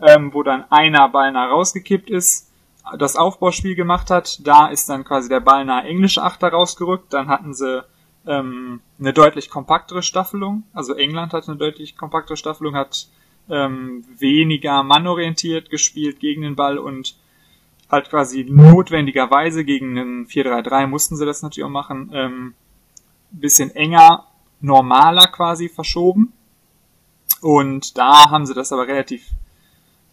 ähm, 0.00 0.32
wo 0.32 0.42
dann 0.42 0.64
einer 0.70 1.08
beinahe 1.08 1.50
rausgekippt 1.50 2.08
ist, 2.08 2.50
das 2.98 3.16
Aufbauspiel 3.16 3.74
gemacht 3.74 4.10
hat. 4.10 4.40
Da 4.46 4.68
ist 4.68 4.88
dann 4.88 5.04
quasi 5.04 5.28
der 5.28 5.40
beinahe 5.40 5.84
englische 5.84 6.22
Achter 6.22 6.48
rausgerückt. 6.48 7.12
Dann 7.12 7.28
hatten 7.28 7.54
sie 7.54 7.84
ähm, 8.26 8.80
eine 8.98 9.12
deutlich 9.12 9.50
kompaktere 9.50 10.02
Staffelung. 10.02 10.64
Also 10.72 10.94
England 10.94 11.32
hat 11.32 11.48
eine 11.48 11.58
deutlich 11.58 11.96
kompaktere 11.96 12.36
Staffelung, 12.36 12.74
hat 12.74 13.08
ähm, 13.50 14.04
weniger 14.18 14.82
mannorientiert 14.82 15.70
gespielt 15.70 16.20
gegen 16.20 16.42
den 16.42 16.56
Ball 16.56 16.78
und 16.78 17.16
halt 17.90 18.08
quasi 18.08 18.46
notwendigerweise 18.48 19.64
gegen 19.64 19.98
einen 19.98 20.26
4-3-3 20.26 20.86
mussten 20.86 21.16
sie 21.16 21.26
das 21.26 21.42
natürlich 21.42 21.66
auch 21.66 21.70
machen, 21.70 22.10
ähm, 22.14 22.54
bisschen 23.40 23.74
enger, 23.74 24.26
normaler 24.60 25.26
quasi 25.28 25.68
verschoben. 25.68 26.32
Und 27.40 27.98
da 27.98 28.30
haben 28.30 28.46
sie 28.46 28.54
das 28.54 28.72
aber 28.72 28.86
relativ 28.86 29.26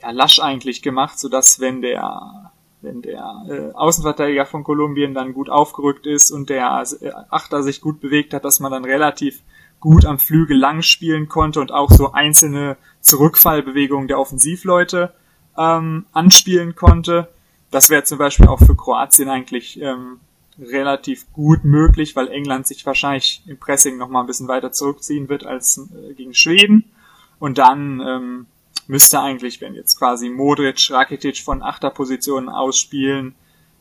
ja, 0.01 0.11
lasch 0.11 0.39
eigentlich 0.39 0.81
gemacht, 0.81 1.19
so 1.19 1.29
dass 1.29 1.59
wenn 1.59 1.81
der 1.81 2.51
wenn 2.81 3.01
der 3.01 3.43
äh, 3.49 3.73
Außenverteidiger 3.73 4.45
von 4.45 4.63
Kolumbien 4.63 5.13
dann 5.13 5.33
gut 5.33 5.49
aufgerückt 5.49 6.07
ist 6.07 6.31
und 6.31 6.49
der 6.49 6.83
äh, 7.01 7.11
Achter 7.29 7.61
sich 7.61 7.81
gut 7.81 7.99
bewegt 7.99 8.33
hat, 8.33 8.45
dass 8.45 8.61
man 8.61 8.71
dann 8.71 8.85
relativ 8.85 9.41
gut 9.79 10.05
am 10.05 10.19
Flügel 10.19 10.57
lang 10.57 10.81
spielen 10.81 11.27
konnte 11.27 11.59
und 11.59 11.71
auch 11.71 11.91
so 11.91 12.13
einzelne 12.13 12.77
Zurückfallbewegungen 13.01 14.07
der 14.07 14.19
Offensivleute 14.19 15.13
ähm, 15.57 16.05
anspielen 16.11 16.75
konnte. 16.75 17.29
Das 17.71 17.89
wäre 17.89 18.03
zum 18.03 18.17
Beispiel 18.17 18.47
auch 18.47 18.59
für 18.59 18.75
Kroatien 18.75 19.29
eigentlich 19.29 19.79
ähm, 19.81 20.19
relativ 20.61 21.31
gut 21.33 21.63
möglich, 21.63 22.15
weil 22.15 22.27
England 22.29 22.67
sich 22.67 22.85
wahrscheinlich 22.85 23.43
im 23.47 23.57
Pressing 23.57 23.97
noch 23.97 24.09
mal 24.09 24.21
ein 24.21 24.27
bisschen 24.27 24.47
weiter 24.47 24.71
zurückziehen 24.71 25.29
wird 25.29 25.45
als 25.45 25.77
äh, 25.77 26.13
gegen 26.13 26.33
Schweden. 26.33 26.91
Und 27.39 27.57
dann 27.57 28.01
ähm, 28.01 28.45
müsste 28.87 29.21
eigentlich, 29.21 29.61
wenn 29.61 29.75
jetzt 29.75 29.97
quasi 29.97 30.29
Modric, 30.29 30.89
Rakitic 30.91 31.37
von 31.39 31.61
Achterpositionen 31.61 32.49
ausspielen, 32.49 33.35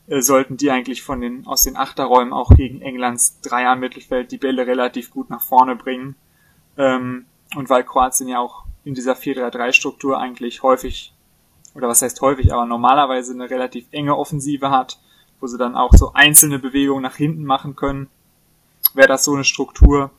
äh, 0.07 0.21
sollten 0.21 0.57
die 0.57 0.71
eigentlich 0.71 1.01
von 1.01 1.21
den 1.21 1.45
aus 1.45 1.63
den 1.63 1.75
Achterräumen 1.75 2.33
auch 2.33 2.55
gegen 2.55 2.81
Englands 2.81 3.39
Dreier-Mittelfeld 3.41 4.31
die 4.31 4.37
Bälle 4.37 4.65
relativ 4.65 5.11
gut 5.11 5.29
nach 5.29 5.41
vorne 5.41 5.75
bringen. 5.75 6.15
Ähm, 6.77 7.25
und 7.55 7.69
weil 7.69 7.83
Kroatien 7.83 8.29
ja 8.29 8.39
auch 8.39 8.63
in 8.83 8.93
dieser 8.93 9.13
4-3-3-Struktur 9.13 10.19
eigentlich 10.19 10.63
häufig, 10.63 11.13
oder 11.75 11.87
was 11.87 12.01
heißt 12.01 12.21
häufig, 12.21 12.53
aber 12.53 12.65
normalerweise 12.65 13.33
eine 13.33 13.49
relativ 13.49 13.85
enge 13.91 14.15
Offensive 14.15 14.71
hat, 14.71 14.99
wo 15.39 15.47
sie 15.47 15.57
dann 15.57 15.75
auch 15.75 15.93
so 15.93 16.13
einzelne 16.13 16.59
Bewegungen 16.59 17.03
nach 17.03 17.15
hinten 17.15 17.45
machen 17.45 17.75
können, 17.75 18.09
wäre 18.93 19.07
das 19.07 19.23
so 19.23 19.33
eine 19.33 19.43
Struktur, 19.43 20.11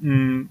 mh, 0.00 0.12
hm, 0.12 0.48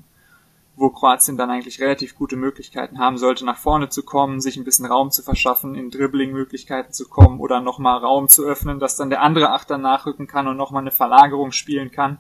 wo 0.78 0.90
Kroatien 0.90 1.38
dann 1.38 1.50
eigentlich 1.50 1.80
relativ 1.80 2.16
gute 2.16 2.36
Möglichkeiten 2.36 3.00
haben 3.00 3.18
sollte, 3.18 3.46
nach 3.46 3.58
vorne 3.58 3.90
zu 3.90 4.04
kommen, 4.04 4.42
sich 4.42 4.58
ein 4.58 4.66
bisschen 4.66 4.86
Raum 4.86 5.10
zu 5.10 5.24
verschaffen, 5.24 5.74
in 5.76 5.90
Dribbling-Möglichkeiten 5.90 6.92
zu 6.92 7.08
kommen 7.08 7.40
oder 7.40 7.62
nochmal 7.62 8.00
Raum 8.00 8.28
zu 8.28 8.44
öffnen, 8.44 8.80
dass 8.80 8.98
dann 8.98 9.10
der 9.10 9.22
andere 9.22 9.52
Achter 9.52 9.78
nachrücken 9.78 10.28
kann 10.28 10.48
und 10.48 10.58
nochmal 10.58 10.82
eine 10.82 10.92
Verlagerung 10.92 11.52
spielen 11.54 11.92
kann. 11.92 12.18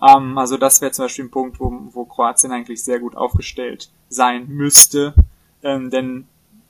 Ähm, 0.00 0.38
also 0.38 0.56
das 0.56 0.80
wäre 0.80 0.92
zum 0.92 1.06
Beispiel 1.06 1.24
ein 1.24 1.30
Punkt, 1.30 1.58
wo, 1.58 1.72
wo 1.92 2.04
Kroatien 2.04 2.52
eigentlich 2.52 2.84
sehr 2.84 3.00
gut 3.00 3.16
aufgestellt 3.16 3.90
sein 4.08 4.46
müsste, 4.48 5.14
ähm, 5.62 5.90
denn 5.90 6.28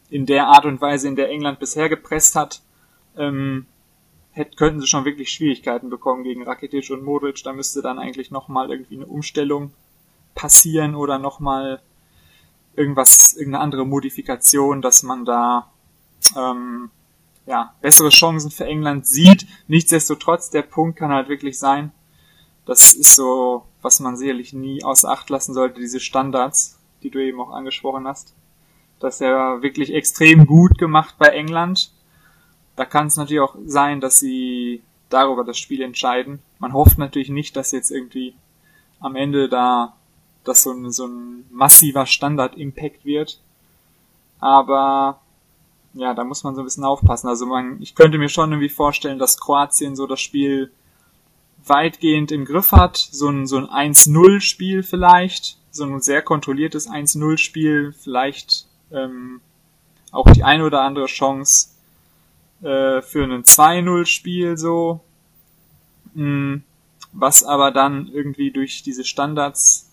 in 0.09 0.25
der 0.25 0.47
Art 0.47 0.65
und 0.65 0.81
Weise, 0.81 1.09
in 1.09 1.17
der 1.17 1.29
England 1.29 1.59
bisher 1.59 1.89
gepresst 1.89 2.37
hat, 2.37 2.63
ähm, 3.19 3.67
hätten, 4.37 4.55
könnten 4.57 4.81
sie 4.81 4.87
schon 4.87 5.07
wirklich 5.07 5.31
Schwierigkeiten 5.31 5.89
bekommen 5.89 6.23
gegen 6.23 6.45
Rakitic 6.45 6.91
und 6.91 7.03
Modric. 7.03 7.43
Da 7.43 7.53
müsste 7.53 7.81
dann 7.81 7.99
eigentlich 7.99 8.31
nochmal 8.31 8.71
irgendwie 8.71 8.97
eine 8.97 9.07
Umstellung 9.07 9.73
passieren 10.35 10.95
oder 10.95 11.19
nochmal 11.19 11.81
irgendwas, 12.77 13.33
irgendeine 13.33 13.65
andere 13.65 13.87
Modifikation, 13.87 14.83
dass 14.83 15.03
man 15.03 15.25
da 15.25 15.73
ähm, 16.37 16.91
ja, 17.47 17.75
bessere 17.81 18.11
Chancen 18.11 18.51
für 18.51 18.67
England 18.67 19.07
sieht. 19.07 19.47
Nichtsdestotrotz, 19.69 20.51
der 20.51 20.63
Punkt 20.63 20.99
kann 20.99 21.11
halt 21.11 21.29
wirklich 21.29 21.59
sein, 21.59 21.93
das 22.67 22.93
ist 22.93 23.15
so, 23.15 23.65
was 23.81 24.01
man 24.01 24.17
sicherlich 24.17 24.53
nie 24.53 24.85
außer 24.85 25.09
Acht 25.09 25.31
lassen 25.31 25.55
sollte, 25.55 25.81
diese 25.81 26.01
Standards, 26.01 26.79
die 27.03 27.11
du 27.11 27.25
eben 27.25 27.41
auch 27.41 27.51
angesprochen 27.51 28.07
hast. 28.07 28.35
Das 29.01 29.15
ist 29.15 29.21
ja 29.21 29.63
wirklich 29.63 29.95
extrem 29.95 30.47
gut 30.47 30.77
gemacht 30.77 31.15
bei 31.19 31.29
England. 31.29 31.93
Da 32.77 32.85
kann 32.85 33.07
es 33.07 33.17
natürlich 33.17 33.41
auch 33.41 33.57
sein, 33.65 34.01
dass 34.01 34.19
sie 34.19 34.83
darüber 35.09 35.45
das 35.45 35.59
Spiel 35.59 35.83
entscheiden. 35.83 36.41
Man 36.59 36.73
hofft 36.73 36.99
natürlich 36.99 37.31
nicht, 37.31 37.57
dass 37.57 37.73
jetzt 37.73 37.91
irgendwie 37.91 38.35
am 39.01 39.17
Ende 39.17 39.49
da 39.49 39.95
das 40.45 40.63
so 40.63 40.73
ein, 40.73 40.91
so 40.91 41.07
ein 41.07 41.45
massiver 41.51 42.07
Standard-Impact 42.07 43.05
wird. 43.05 43.41
Aber 44.39 45.21
ja, 45.95 46.15
da 46.15 46.25
muss 46.25 46.45
man 46.45 46.55
so 46.55 46.61
ein 46.61 46.65
bisschen 46.65 46.85
aufpassen. 46.85 47.29
Also 47.29 47.47
man, 47.47 47.81
ich 47.81 47.95
könnte 47.95 48.19
mir 48.19 48.29
schon 48.29 48.53
irgendwie 48.53 48.69
vorstellen, 48.69 49.19
dass 49.19 49.39
Kroatien 49.39 49.97
so 49.97 50.07
das 50.07 50.21
Spiel 50.21 50.71
weitgehend 51.65 52.31
im 52.31 52.45
Griff 52.45 52.73
hat. 52.73 52.97
So 52.97 53.29
ein, 53.29 53.47
so 53.47 53.57
ein 53.57 53.67
1-0-Spiel 53.67 54.83
vielleicht. 54.83 55.59
So 55.71 55.85
ein 55.85 56.01
sehr 56.01 56.23
kontrolliertes 56.23 56.89
1-0-Spiel. 56.89 57.95
Vielleicht 57.99 58.67
ähm, 58.93 59.41
auch 60.13 60.31
die 60.31 60.45
eine 60.45 60.65
oder 60.65 60.83
andere 60.83 61.07
Chance 61.07 61.71
äh, 62.63 63.03
für 63.03 63.25
ein 63.25 63.43
2-0-Spiel 63.43 64.57
so. 64.57 65.01
Mhm. 66.15 66.63
Was 67.13 67.45
aber 67.45 67.71
dann 67.71 68.09
irgendwie 68.09 68.51
durch 68.51 68.83
diese 68.83 69.05
Standards, 69.05 69.91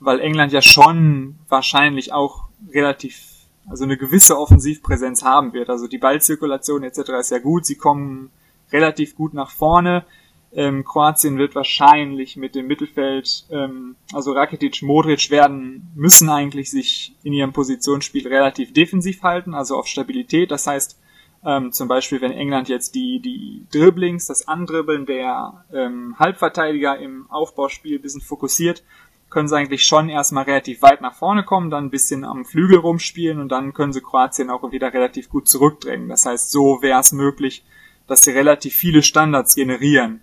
weil 0.00 0.20
England 0.20 0.52
ja 0.52 0.62
schon 0.62 1.38
wahrscheinlich 1.48 2.12
auch 2.12 2.44
relativ, 2.72 3.20
also 3.68 3.84
eine 3.84 3.96
gewisse 3.96 4.38
Offensivpräsenz 4.38 5.22
haben 5.22 5.52
wird. 5.52 5.70
Also 5.70 5.88
die 5.88 5.98
Ballzirkulation 5.98 6.84
etc. 6.84 6.98
ist 7.20 7.30
ja 7.30 7.38
gut, 7.38 7.66
sie 7.66 7.76
kommen 7.76 8.30
relativ 8.72 9.16
gut 9.16 9.34
nach 9.34 9.50
vorne. 9.50 10.04
Ähm, 10.52 10.84
Kroatien 10.84 11.36
wird 11.38 11.54
wahrscheinlich 11.54 12.36
mit 12.36 12.54
dem 12.54 12.66
Mittelfeld, 12.66 13.44
ähm, 13.50 13.96
also 14.12 14.32
Rakitic, 14.32 14.82
Modric 14.82 15.30
werden, 15.30 15.90
müssen 15.94 16.30
eigentlich 16.30 16.70
sich 16.70 17.14
in 17.22 17.32
ihrem 17.32 17.52
Positionsspiel 17.52 18.26
relativ 18.26 18.72
defensiv 18.72 19.22
halten, 19.22 19.54
also 19.54 19.76
auf 19.76 19.86
Stabilität. 19.86 20.50
Das 20.50 20.66
heißt, 20.66 20.98
ähm, 21.46 21.70
zum 21.70 21.86
Beispiel, 21.86 22.20
wenn 22.20 22.32
England 22.32 22.68
jetzt 22.68 22.96
die, 22.96 23.20
die 23.20 23.64
Dribblings, 23.70 24.26
das 24.26 24.48
Andribbeln 24.48 25.06
der 25.06 25.64
ähm, 25.72 26.16
Halbverteidiger 26.18 26.98
im 26.98 27.30
Aufbauspiel 27.30 27.98
ein 27.98 28.02
bisschen 28.02 28.20
fokussiert, 28.20 28.82
können 29.30 29.46
sie 29.46 29.56
eigentlich 29.56 29.84
schon 29.84 30.08
erstmal 30.08 30.44
relativ 30.44 30.82
weit 30.82 31.00
nach 31.02 31.14
vorne 31.14 31.44
kommen, 31.44 31.70
dann 31.70 31.84
ein 31.84 31.90
bisschen 31.90 32.24
am 32.24 32.44
Flügel 32.44 32.78
rumspielen 32.78 33.40
und 33.40 33.50
dann 33.50 33.74
können 33.74 33.92
sie 33.92 34.00
Kroatien 34.00 34.50
auch 34.50 34.72
wieder 34.72 34.92
relativ 34.92 35.28
gut 35.28 35.48
zurückdrängen. 35.48 36.08
Das 36.08 36.26
heißt, 36.26 36.50
so 36.50 36.82
wäre 36.82 36.98
es 37.00 37.12
möglich, 37.12 37.64
dass 38.08 38.24
sie 38.24 38.32
relativ 38.32 38.74
viele 38.74 39.04
Standards 39.04 39.54
generieren. 39.54 40.22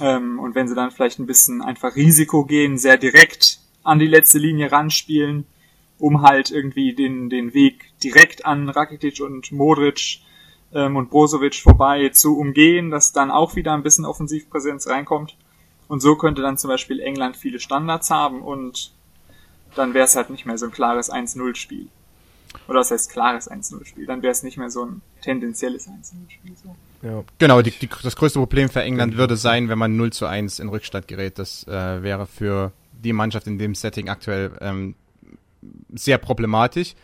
Ähm, 0.00 0.38
und 0.38 0.54
wenn 0.54 0.68
sie 0.68 0.76
dann 0.76 0.92
vielleicht 0.92 1.18
ein 1.18 1.26
bisschen 1.26 1.60
einfach 1.60 1.96
Risiko 1.96 2.44
gehen, 2.44 2.78
sehr 2.78 2.98
direkt 2.98 3.58
an 3.82 3.98
die 3.98 4.06
letzte 4.06 4.38
Linie 4.38 4.70
ranspielen, 4.70 5.44
um 5.98 6.22
halt 6.22 6.52
irgendwie 6.52 6.94
den, 6.94 7.30
den 7.30 7.52
Weg 7.52 7.90
direkt 8.00 8.46
an 8.46 8.68
Rakitic 8.68 9.20
und 9.20 9.50
Modric 9.50 10.20
ähm, 10.76 10.96
und 10.96 11.10
Brozovic 11.10 11.54
vorbei 11.56 12.10
zu 12.10 12.38
umgehen, 12.38 12.90
dass 12.90 13.12
dann 13.12 13.30
auch 13.30 13.56
wieder 13.56 13.72
ein 13.72 13.82
bisschen 13.82 14.04
Offensivpräsenz 14.04 14.86
reinkommt. 14.86 15.36
Und 15.88 16.00
so 16.00 16.16
könnte 16.16 16.42
dann 16.42 16.58
zum 16.58 16.68
Beispiel 16.68 17.00
England 17.00 17.36
viele 17.36 17.60
Standards 17.60 18.10
haben 18.10 18.42
und 18.42 18.92
dann 19.74 19.94
wäre 19.94 20.04
es 20.04 20.16
halt 20.16 20.30
nicht 20.30 20.44
mehr 20.44 20.58
so 20.58 20.66
ein 20.66 20.72
klares 20.72 21.10
1-0-Spiel. 21.10 21.88
Oder 22.68 22.80
das 22.80 22.90
heißt 22.90 23.10
klares 23.10 23.50
1-0-Spiel. 23.50 24.06
Dann 24.06 24.22
wäre 24.22 24.32
es 24.32 24.42
nicht 24.42 24.58
mehr 24.58 24.70
so 24.70 24.84
ein 24.84 25.00
tendenzielles 25.22 25.88
1-0-Spiel. 25.88 26.54
So. 26.62 26.76
Ja. 27.06 27.24
Genau, 27.38 27.62
die, 27.62 27.70
die, 27.70 27.88
das 28.02 28.16
größte 28.16 28.38
Problem 28.38 28.68
für 28.68 28.82
England 28.82 29.16
würde 29.16 29.36
sein, 29.36 29.68
wenn 29.68 29.78
man 29.78 29.96
0 29.96 30.12
zu 30.12 30.26
1 30.26 30.58
in 30.58 30.68
Rückstand 30.68 31.08
gerät. 31.08 31.38
Das 31.38 31.66
äh, 31.68 32.02
wäre 32.02 32.26
für 32.26 32.72
die 32.92 33.12
Mannschaft 33.12 33.46
in 33.46 33.58
dem 33.58 33.74
Setting 33.74 34.08
aktuell 34.08 34.52
ähm, 34.60 34.94
sehr 35.94 36.18
problematisch. 36.18 36.94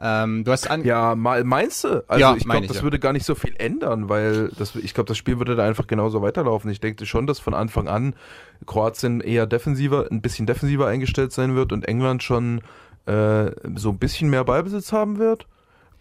Ähm, 0.00 0.44
du 0.44 0.52
hast 0.52 0.70
an 0.70 0.84
ja, 0.84 1.16
meinst 1.16 1.82
du? 1.82 2.04
Also 2.08 2.20
ja, 2.20 2.36
ich 2.36 2.44
glaube, 2.44 2.66
das 2.68 2.76
ja. 2.78 2.82
würde 2.84 3.00
gar 3.00 3.12
nicht 3.12 3.26
so 3.26 3.34
viel 3.34 3.54
ändern, 3.58 4.08
weil 4.08 4.50
das, 4.56 4.76
ich 4.76 4.94
glaube, 4.94 5.08
das 5.08 5.18
Spiel 5.18 5.38
würde 5.38 5.56
da 5.56 5.66
einfach 5.66 5.88
genauso 5.88 6.22
weiterlaufen. 6.22 6.70
Ich 6.70 6.78
denke 6.78 7.04
schon, 7.04 7.26
dass 7.26 7.40
von 7.40 7.52
Anfang 7.52 7.88
an 7.88 8.14
Kroatien 8.64 9.20
eher 9.20 9.46
defensiver, 9.46 10.06
ein 10.10 10.20
bisschen 10.20 10.46
defensiver 10.46 10.86
eingestellt 10.86 11.32
sein 11.32 11.56
wird 11.56 11.72
und 11.72 11.86
England 11.86 12.22
schon 12.22 12.60
äh, 13.06 13.50
so 13.74 13.90
ein 13.90 13.98
bisschen 13.98 14.30
mehr 14.30 14.44
Ballbesitz 14.44 14.92
haben 14.92 15.18
wird. 15.18 15.46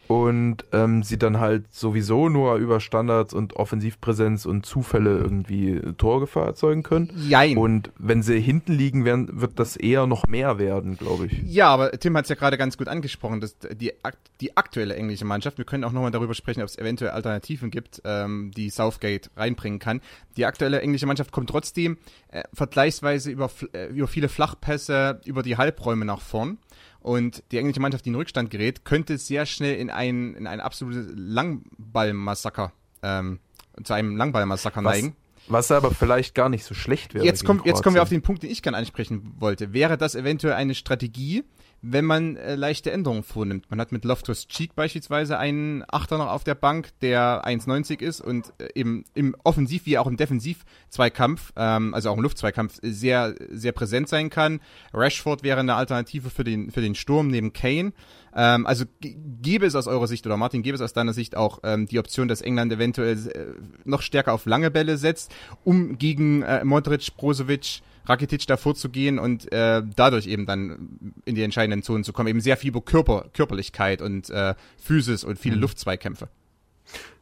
Und 0.07 0.63
ähm, 0.71 1.03
sie 1.03 1.17
dann 1.17 1.39
halt 1.39 1.73
sowieso 1.73 2.29
nur 2.29 2.55
über 2.55 2.79
Standards 2.79 3.33
und 3.33 3.55
Offensivpräsenz 3.55 4.45
und 4.45 4.65
Zufälle 4.65 5.17
irgendwie 5.17 5.81
Torgefahr 5.97 6.47
erzeugen 6.47 6.83
können. 6.83 7.11
Jein. 7.27 7.57
Und 7.57 7.91
wenn 7.97 8.23
sie 8.23 8.39
hinten 8.39 8.73
liegen 8.73 9.05
werden, 9.05 9.41
wird 9.41 9.59
das 9.59 9.75
eher 9.75 10.07
noch 10.07 10.25
mehr 10.27 10.59
werden, 10.59 10.97
glaube 10.97 11.25
ich. 11.27 11.43
Ja, 11.43 11.67
aber 11.67 11.91
Tim 11.91 12.15
hat 12.15 12.25
es 12.25 12.29
ja 12.29 12.35
gerade 12.35 12.57
ganz 12.57 12.77
gut 12.77 12.87
angesprochen, 12.87 13.41
dass 13.41 13.57
die, 13.57 13.91
die 14.39 14.55
aktuelle 14.55 14.95
englische 14.95 15.25
Mannschaft, 15.25 15.57
wir 15.57 15.65
können 15.65 15.83
auch 15.83 15.91
nochmal 15.91 16.11
darüber 16.11 16.33
sprechen, 16.33 16.61
ob 16.61 16.67
es 16.67 16.77
eventuell 16.77 17.11
Alternativen 17.11 17.69
gibt, 17.69 18.01
ähm, 18.05 18.51
die 18.55 18.69
Southgate 18.69 19.29
reinbringen 19.35 19.79
kann. 19.79 20.01
Die 20.37 20.45
aktuelle 20.45 20.81
englische 20.81 21.05
Mannschaft 21.05 21.31
kommt 21.31 21.49
trotzdem 21.49 21.97
äh, 22.29 22.43
vergleichsweise 22.53 23.29
über, 23.29 23.49
äh, 23.73 23.87
über 23.87 24.07
viele 24.07 24.29
Flachpässe 24.29 25.19
über 25.25 25.43
die 25.43 25.57
Halbräume 25.57 26.05
nach 26.05 26.21
vorn 26.21 26.59
und 26.99 27.43
die 27.51 27.57
englische 27.57 27.79
Mannschaft, 27.79 28.05
die 28.05 28.09
in 28.09 28.15
Rückstand 28.15 28.49
gerät, 28.49 28.85
könnte 28.85 29.17
sehr 29.17 29.45
schnell 29.45 29.75
in 29.75 29.89
ein, 29.89 30.33
in 30.35 30.47
ein 30.47 30.59
absolutes 30.59 31.07
Langballmassaker, 31.15 32.71
ähm, 33.01 33.39
zu 33.83 33.93
einem 33.93 34.17
Langballmassaker 34.17 34.81
neigen. 34.81 35.15
Was 35.47 35.71
aber 35.71 35.91
vielleicht 35.91 36.35
gar 36.35 36.49
nicht 36.49 36.65
so 36.65 36.73
schlecht 36.73 37.13
wäre. 37.13 37.25
Jetzt, 37.25 37.45
kommt, 37.45 37.65
jetzt 37.65 37.83
kommen 37.83 37.95
wir 37.95 38.01
auf 38.01 38.09
den 38.09 38.21
Punkt, 38.21 38.43
den 38.43 38.49
ich 38.49 38.61
gerne 38.61 38.77
ansprechen 38.77 39.33
wollte. 39.39 39.73
Wäre 39.73 39.97
das 39.97 40.15
eventuell 40.15 40.53
eine 40.53 40.75
Strategie, 40.75 41.43
wenn 41.81 42.05
man 42.05 42.35
äh, 42.35 42.55
leichte 42.55 42.91
Änderungen 42.91 43.23
vornimmt. 43.23 43.65
Man 43.69 43.79
hat 43.79 43.91
mit 43.91 44.03
Loftus 44.03 44.47
Cheek 44.47 44.75
beispielsweise 44.75 45.37
einen 45.37 45.83
Achter 45.87 46.17
noch 46.17 46.27
auf 46.27 46.43
der 46.43 46.55
Bank, 46.55 46.89
der 47.01 47.45
1,90 47.45 48.01
ist 48.01 48.19
und 48.19 48.51
äh, 48.57 48.69
eben 48.75 49.05
im 49.13 49.35
Offensiv- 49.43 49.85
wie 49.85 49.97
auch 49.97 50.07
im 50.07 50.17
Defensiv-Zweikampf, 50.17 51.53
ähm, 51.55 51.93
also 51.93 52.09
auch 52.09 52.17
im 52.17 52.23
Luftzweikampf, 52.23 52.79
sehr, 52.81 53.35
sehr 53.49 53.71
präsent 53.71 54.09
sein 54.09 54.29
kann. 54.29 54.59
Rashford 54.93 55.43
wäre 55.43 55.59
eine 55.59 55.75
Alternative 55.75 56.29
für 56.29 56.43
den, 56.43 56.71
für 56.71 56.81
den 56.81 56.95
Sturm 56.95 57.27
neben 57.27 57.53
Kane. 57.53 57.93
Ähm, 58.35 58.65
also 58.65 58.85
gäbe 59.01 59.65
es 59.65 59.75
aus 59.75 59.87
eurer 59.87 60.07
Sicht, 60.07 60.25
oder 60.25 60.37
Martin, 60.37 60.63
gäbe 60.63 60.75
es 60.75 60.81
aus 60.81 60.93
deiner 60.93 61.13
Sicht 61.13 61.35
auch 61.35 61.59
ähm, 61.63 61.87
die 61.87 61.99
Option, 61.99 62.27
dass 62.27 62.41
England 62.41 62.71
eventuell 62.71 63.17
äh, 63.27 63.45
noch 63.85 64.01
stärker 64.01 64.33
auf 64.33 64.45
lange 64.45 64.71
Bälle 64.71 64.97
setzt, 64.97 65.33
um 65.63 65.97
gegen 65.97 66.41
äh, 66.43 66.63
Modric, 66.63 67.15
Brozovic, 67.17 67.81
Rakitic 68.05 68.47
davor 68.47 68.75
zu 68.75 68.89
gehen 68.89 69.19
und 69.19 69.51
äh, 69.51 69.83
dadurch 69.95 70.27
eben 70.27 70.45
dann 70.45 71.13
in 71.25 71.35
die 71.35 71.43
entscheidenden 71.43 71.83
Zonen 71.83 72.03
zu 72.03 72.13
kommen. 72.13 72.29
Eben 72.29 72.39
sehr 72.39 72.57
viel 72.57 72.69
über 72.69 72.81
Körper, 72.81 73.25
Körperlichkeit 73.33 74.01
und 74.01 74.29
äh, 74.29 74.55
Physis 74.77 75.23
und 75.23 75.37
viele 75.37 75.55
mhm. 75.57 75.63
Luftzweikämpfe. 75.63 76.29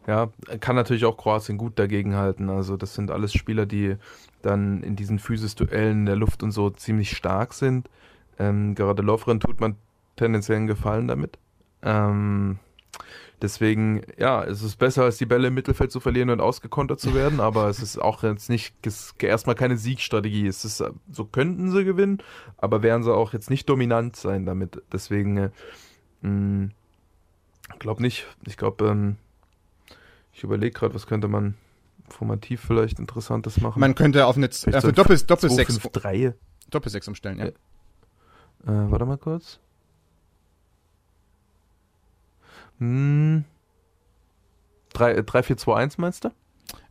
Ja, 0.07 0.29
kann 0.59 0.75
natürlich 0.75 1.05
auch 1.05 1.17
Kroatien 1.17 1.57
gut 1.57 1.79
dagegen 1.79 2.15
halten. 2.15 2.49
Also 2.49 2.77
das 2.77 2.93
sind 2.93 3.09
alles 3.09 3.33
Spieler, 3.33 3.65
die 3.65 3.95
dann 4.43 4.83
in 4.83 4.95
diesen 4.95 5.17
Physis-Duellen 5.17 6.05
der 6.05 6.15
Luft 6.15 6.43
und 6.43 6.51
so 6.51 6.69
ziemlich 6.69 7.17
stark 7.17 7.53
sind. 7.53 7.89
Ähm, 8.37 8.75
gerade 8.75 9.01
Lovren 9.01 9.39
tut 9.39 9.59
man 9.59 9.75
tendenziell 10.15 10.57
einen 10.57 10.67
Gefallen 10.67 11.07
damit. 11.07 11.37
Ähm, 11.81 12.59
Deswegen, 13.41 14.01
ja, 14.17 14.43
es 14.43 14.63
ist 14.63 14.77
besser, 14.77 15.03
als 15.03 15.17
die 15.17 15.25
Bälle 15.25 15.49
im 15.49 15.53
Mittelfeld 15.53 15.91
zu 15.91 15.99
verlieren 15.99 16.29
und 16.29 16.39
ausgekontert 16.39 16.99
zu 16.99 17.13
werden, 17.13 17.39
aber 17.41 17.67
es 17.67 17.81
ist 17.81 17.97
auch 17.97 18.23
jetzt 18.23 18.49
nicht 18.49 18.73
erstmal 19.21 19.55
keine 19.55 19.77
Siegstrategie. 19.77 20.47
Es 20.47 20.63
ist, 20.63 20.83
so 21.11 21.25
könnten 21.25 21.69
sie 21.69 21.83
gewinnen, 21.83 22.19
aber 22.57 22.81
werden 22.81 23.03
sie 23.03 23.13
auch 23.13 23.33
jetzt 23.33 23.49
nicht 23.49 23.67
dominant 23.67 24.15
sein 24.15 24.45
damit. 24.45 24.81
Deswegen, 24.91 25.37
äh, 25.37 25.49
hm, 26.21 26.71
glaube 27.77 28.01
nicht. 28.01 28.25
Ich 28.47 28.55
glaube, 28.55 28.87
ähm, 28.87 29.17
ich 30.31 30.43
überlege 30.43 30.71
gerade, 30.71 30.95
was 30.95 31.05
könnte 31.05 31.27
man 31.27 31.55
formativ 32.07 32.61
vielleicht 32.61 32.99
Interessantes 32.99 33.59
machen. 33.59 33.79
Man 33.79 33.95
könnte 33.95 34.27
auf 34.27 34.37
eine 34.37 34.47
äh, 34.47 34.81
für 34.81 34.93
Doppel, 34.93 35.17
Doppel 35.19 35.51
2, 35.51 35.65
5, 35.65 35.87
3. 35.89 36.33
Doppel 36.69 36.89
6 36.89 37.09
umstellen, 37.09 37.39
ja. 37.39 37.45
Äh, 37.45 38.91
warte 38.91 39.05
mal 39.05 39.17
kurz. 39.17 39.59
Hm. 42.79 43.45
3-4-2-1 44.93 45.95
meinst 45.97 46.25
du? 46.25 46.29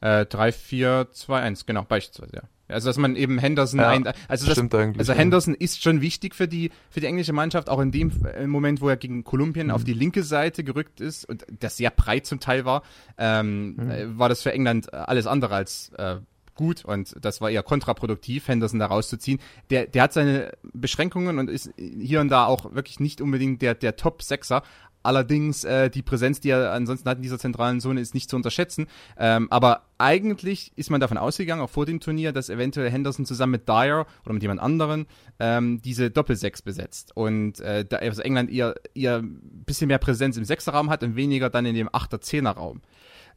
Äh, 0.00 0.22
3-4-2-1, 0.22 1.66
genau, 1.66 1.82
beispielsweise, 1.82 2.36
ja. 2.36 2.42
Also 2.66 2.88
dass 2.88 2.96
man 2.96 3.14
eben 3.14 3.38
Henderson 3.38 3.78
ja, 3.78 3.90
ein, 3.90 4.06
also 4.26 4.46
das, 4.46 4.58
also 4.98 5.12
Henderson 5.12 5.54
ist 5.54 5.82
schon 5.82 6.00
wichtig 6.00 6.34
für 6.34 6.48
die 6.48 6.70
für 6.88 7.00
die 7.00 7.06
englische 7.06 7.34
Mannschaft, 7.34 7.68
auch 7.68 7.78
in 7.78 7.92
dem 7.92 8.10
Moment, 8.46 8.80
wo 8.80 8.88
er 8.88 8.96
gegen 8.96 9.22
Kolumbien 9.22 9.66
mhm. 9.66 9.72
auf 9.74 9.84
die 9.84 9.92
linke 9.92 10.22
Seite 10.22 10.64
gerückt 10.64 10.98
ist 10.98 11.28
und 11.28 11.44
das 11.60 11.76
sehr 11.76 11.90
breit 11.90 12.24
zum 12.24 12.40
Teil 12.40 12.64
war, 12.64 12.82
ähm, 13.18 13.74
mhm. 13.74 13.90
Äh, 13.90 14.18
war 14.18 14.30
das 14.30 14.42
für 14.42 14.52
England 14.52 14.92
alles 14.94 15.26
andere 15.26 15.54
als 15.54 15.90
äh, 15.98 16.16
gut 16.54 16.84
und 16.86 17.14
das 17.20 17.42
war 17.42 17.50
eher 17.50 17.62
kontraproduktiv, 17.62 18.48
Henderson 18.48 18.78
da 18.78 18.86
rauszuziehen. 18.86 19.40
Der, 19.68 19.86
der 19.86 20.02
hat 20.04 20.12
seine 20.14 20.52
Beschränkungen 20.62 21.38
und 21.38 21.50
ist 21.50 21.70
hier 21.76 22.20
und 22.20 22.28
da 22.28 22.46
auch 22.46 22.74
wirklich 22.74 22.98
nicht 22.98 23.20
unbedingt 23.20 23.60
der, 23.60 23.74
der 23.74 23.96
Top-Sechser, 23.96 24.62
Allerdings 25.04 25.64
äh, 25.64 25.90
die 25.90 26.02
Präsenz, 26.02 26.40
die 26.40 26.50
er 26.50 26.72
ansonsten 26.72 27.08
hat 27.08 27.18
in 27.18 27.22
dieser 27.22 27.38
zentralen 27.38 27.80
Zone, 27.80 28.00
ist 28.00 28.14
nicht 28.14 28.30
zu 28.30 28.36
unterschätzen. 28.36 28.86
Ähm, 29.18 29.48
aber 29.50 29.82
eigentlich 29.98 30.72
ist 30.76 30.90
man 30.90 31.00
davon 31.00 31.18
ausgegangen, 31.18 31.62
auch 31.62 31.70
vor 31.70 31.86
dem 31.86 32.00
Turnier, 32.00 32.32
dass 32.32 32.48
eventuell 32.48 32.90
Henderson 32.90 33.26
zusammen 33.26 33.52
mit 33.52 33.68
Dyer 33.68 34.06
oder 34.24 34.32
mit 34.32 34.42
jemand 34.42 34.60
anderen 34.60 35.06
ähm, 35.38 35.82
diese 35.82 36.10
Doppelsechs 36.10 36.62
besetzt. 36.62 37.16
Und 37.16 37.60
äh, 37.60 37.84
da 37.84 37.98
also 37.98 38.22
England 38.22 38.50
eher, 38.50 38.74
eher 38.94 39.18
ein 39.18 39.62
bisschen 39.66 39.88
mehr 39.88 39.98
Präsenz 39.98 40.36
im 40.36 40.44
Sechserraum 40.44 40.90
hat 40.90 41.02
und 41.02 41.16
weniger 41.16 41.50
dann 41.50 41.66
in 41.66 41.74
dem 41.74 41.88
Achter-Zehner-Raum 41.92 42.80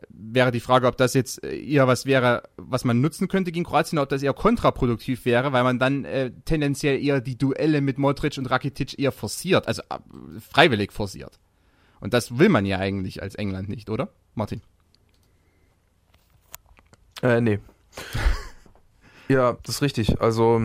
wäre 0.09 0.51
die 0.51 0.59
Frage, 0.59 0.87
ob 0.87 0.97
das 0.97 1.13
jetzt 1.13 1.43
eher 1.43 1.87
was 1.87 2.05
wäre, 2.05 2.43
was 2.57 2.85
man 2.85 3.01
nutzen 3.01 3.27
könnte 3.27 3.51
gegen 3.51 3.65
Kroatien, 3.65 3.99
ob 3.99 4.09
das 4.09 4.23
eher 4.23 4.33
kontraproduktiv 4.33 5.25
wäre, 5.25 5.53
weil 5.53 5.63
man 5.63 5.79
dann 5.79 6.05
äh, 6.05 6.31
tendenziell 6.45 7.03
eher 7.03 7.21
die 7.21 7.37
Duelle 7.37 7.81
mit 7.81 7.97
Modric 7.97 8.37
und 8.37 8.49
Rakitic 8.49 8.99
eher 8.99 9.11
forciert, 9.11 9.67
also 9.67 9.81
äh, 9.89 10.39
freiwillig 10.39 10.91
forciert. 10.91 11.39
Und 11.99 12.13
das 12.13 12.37
will 12.37 12.49
man 12.49 12.65
ja 12.65 12.77
eigentlich 12.77 13.21
als 13.21 13.35
England 13.35 13.69
nicht, 13.69 13.89
oder? 13.89 14.09
Martin? 14.35 14.61
Äh, 17.21 17.41
nee. 17.41 17.59
ja, 19.27 19.57
das 19.63 19.75
ist 19.75 19.81
richtig. 19.81 20.21
Also, 20.21 20.61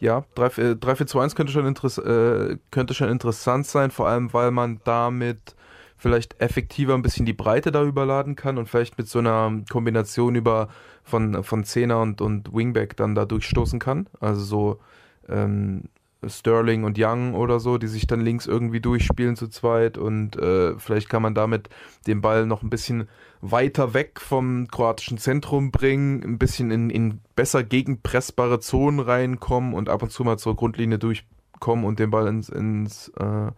ja, 0.00 0.24
3-4-2-1 0.36 1.34
könnte, 1.34 1.52
schon 1.52 1.66
äh, 1.66 2.58
könnte 2.70 2.94
schon 2.94 3.08
interessant 3.08 3.66
sein, 3.66 3.90
vor 3.90 4.08
allem 4.08 4.32
weil 4.32 4.50
man 4.50 4.80
damit 4.84 5.56
vielleicht 5.96 6.40
effektiver 6.40 6.94
ein 6.94 7.02
bisschen 7.02 7.24
die 7.24 7.32
Breite 7.32 7.72
da 7.72 7.82
überladen 7.82 8.36
kann 8.36 8.58
und 8.58 8.68
vielleicht 8.68 8.98
mit 8.98 9.08
so 9.08 9.18
einer 9.18 9.62
Kombination 9.70 10.34
über 10.34 10.68
von, 11.02 11.42
von 11.42 11.64
Zehner 11.64 12.00
und, 12.00 12.20
und 12.20 12.52
Wingback 12.52 12.96
dann 12.96 13.14
da 13.14 13.24
durchstoßen 13.24 13.78
kann. 13.78 14.06
Also 14.20 14.42
so 14.42 14.80
ähm, 15.28 15.84
Sterling 16.24 16.84
und 16.84 16.96
Young 16.98 17.34
oder 17.34 17.60
so, 17.60 17.78
die 17.78 17.88
sich 17.88 18.06
dann 18.06 18.20
links 18.20 18.46
irgendwie 18.46 18.80
durchspielen 18.80 19.36
zu 19.36 19.48
zweit 19.48 19.98
und 19.98 20.36
äh, 20.36 20.78
vielleicht 20.78 21.08
kann 21.08 21.22
man 21.22 21.34
damit 21.34 21.68
den 22.06 22.20
Ball 22.20 22.46
noch 22.46 22.62
ein 22.62 22.70
bisschen 22.70 23.08
weiter 23.40 23.94
weg 23.94 24.20
vom 24.20 24.66
kroatischen 24.68 25.18
Zentrum 25.18 25.70
bringen, 25.70 26.22
ein 26.22 26.38
bisschen 26.38 26.70
in, 26.70 26.90
in 26.90 27.20
besser 27.34 27.62
gegenpressbare 27.62 28.60
Zonen 28.60 29.00
reinkommen 29.00 29.74
und 29.74 29.88
ab 29.88 30.02
und 30.02 30.10
zu 30.10 30.24
mal 30.24 30.38
zur 30.38 30.56
Grundlinie 30.56 30.98
durchkommen 30.98 31.84
und 31.84 31.98
den 31.98 32.10
Ball 32.10 32.26
ins, 32.28 32.48
ins 32.48 33.08
äh, 33.18 33.50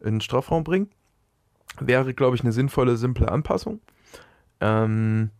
in 0.00 0.14
den 0.14 0.20
Strafraum 0.20 0.64
bringen. 0.64 0.90
Wäre, 1.80 2.14
glaube 2.14 2.36
ich, 2.36 2.42
eine 2.42 2.52
sinnvolle, 2.52 2.96
simple 2.96 3.30
Anpassung. 3.30 3.80
Ähm, 4.60 5.30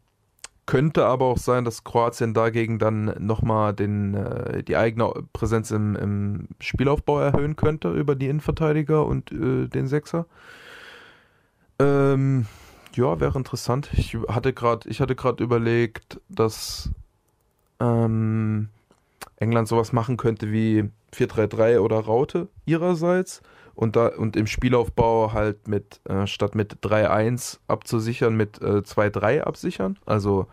könnte 0.68 1.06
aber 1.06 1.24
auch 1.24 1.38
sein, 1.38 1.64
dass 1.64 1.82
Kroatien 1.82 2.34
dagegen 2.34 2.78
dann 2.78 3.14
nochmal 3.18 3.74
äh, 3.80 4.62
die 4.62 4.76
eigene 4.76 5.10
Präsenz 5.32 5.70
im, 5.70 5.96
im, 5.96 6.48
Spielaufbau 6.60 7.20
erhöhen 7.20 7.56
könnte 7.56 7.90
über 7.90 8.14
die 8.14 8.28
Innenverteidiger 8.28 9.06
und 9.06 9.32
äh, 9.32 9.66
den 9.66 9.88
Sechser. 9.88 10.26
Ähm, 11.78 12.44
ja, 12.92 13.18
wäre 13.18 13.38
interessant. 13.38 13.88
Ich 13.94 14.18
hatte 14.28 14.52
gerade, 14.52 15.42
überlegt, 15.42 16.20
dass 16.28 16.90
ähm, 17.80 18.68
England 19.36 19.68
sowas 19.68 19.94
machen 19.94 20.18
könnte 20.18 20.52
wie 20.52 20.90
4-3-3 21.14 21.78
oder 21.78 21.98
Raute 22.00 22.48
ihrerseits 22.66 23.40
und 23.78 23.94
da 23.94 24.08
und 24.08 24.34
im 24.34 24.48
Spielaufbau 24.48 25.32
halt 25.32 25.68
mit 25.68 26.00
äh, 26.04 26.26
statt 26.26 26.56
mit 26.56 26.78
3-1 26.82 27.60
abzusichern 27.68 28.36
mit 28.36 28.60
äh, 28.60 28.78
2-3 28.78 29.42
absichern. 29.42 30.00
Also 30.04 30.48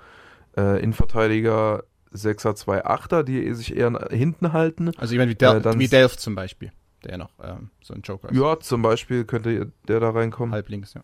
äh, 0.55 0.79
Innenverteidiger 0.79 1.85
6er, 2.13 2.53
2 2.53 2.85
8er, 2.85 3.23
die 3.23 3.51
sich 3.55 3.75
eher 3.75 4.09
hinten 4.11 4.53
halten. 4.53 4.91
Also 4.97 5.13
jemand 5.13 5.31
wie, 5.31 5.35
Del 5.35 5.57
äh, 5.57 5.79
wie 5.79 5.87
Delft 5.87 6.19
zum 6.19 6.35
Beispiel, 6.35 6.71
der 7.03 7.13
ja 7.13 7.17
noch 7.17 7.31
ähm, 7.43 7.71
so 7.81 7.95
ein 7.95 8.01
Joker 8.01 8.29
ist. 8.29 8.37
Ja, 8.37 8.59
zum 8.59 8.83
Beispiel 8.83 9.25
könnte 9.25 9.71
der 9.87 9.99
da 9.99 10.11
reinkommen. 10.11 10.53
Halblinks, 10.53 10.93
ja. 10.93 11.01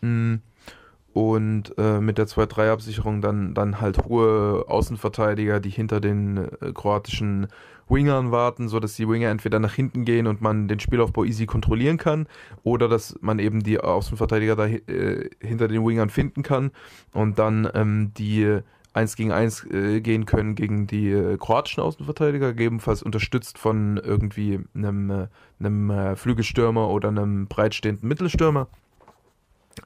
Mhm 0.00 0.42
und 1.12 1.76
äh, 1.76 2.00
mit 2.00 2.18
der 2.18 2.26
2-3-Absicherung 2.26 3.20
dann, 3.20 3.54
dann 3.54 3.80
halt 3.80 3.98
hohe 4.04 4.64
Außenverteidiger, 4.66 5.60
die 5.60 5.70
hinter 5.70 6.00
den 6.00 6.38
äh, 6.38 6.72
kroatischen 6.72 7.48
Wingern 7.88 8.30
warten, 8.30 8.68
sodass 8.68 8.94
die 8.94 9.08
Winger 9.08 9.28
entweder 9.28 9.58
nach 9.58 9.74
hinten 9.74 10.04
gehen 10.04 10.26
und 10.26 10.40
man 10.40 10.68
den 10.68 10.80
Spielaufbau 10.80 11.24
easy 11.24 11.46
kontrollieren 11.46 11.98
kann 11.98 12.26
oder 12.62 12.88
dass 12.88 13.18
man 13.20 13.38
eben 13.38 13.62
die 13.62 13.80
Außenverteidiger 13.80 14.56
da 14.56 14.66
äh, 14.66 15.30
hinter 15.40 15.68
den 15.68 15.84
Wingern 15.86 16.10
finden 16.10 16.42
kann 16.42 16.70
und 17.12 17.38
dann 17.38 17.68
ähm, 17.74 18.12
die 18.16 18.60
1 18.94 19.16
gegen 19.16 19.32
1 19.32 19.66
äh, 19.70 20.00
gehen 20.00 20.26
können 20.26 20.54
gegen 20.54 20.86
die 20.86 21.10
äh, 21.10 21.36
kroatischen 21.38 21.82
Außenverteidiger, 21.82 22.52
gegebenenfalls 22.52 23.02
unterstützt 23.02 23.58
von 23.58 23.96
irgendwie 23.96 24.60
einem, 24.74 25.10
äh, 25.10 25.26
einem 25.60 25.90
äh, 25.90 26.16
Flügelstürmer 26.16 26.88
oder 26.88 27.08
einem 27.08 27.46
breitstehenden 27.46 28.08
Mittelstürmer. 28.08 28.68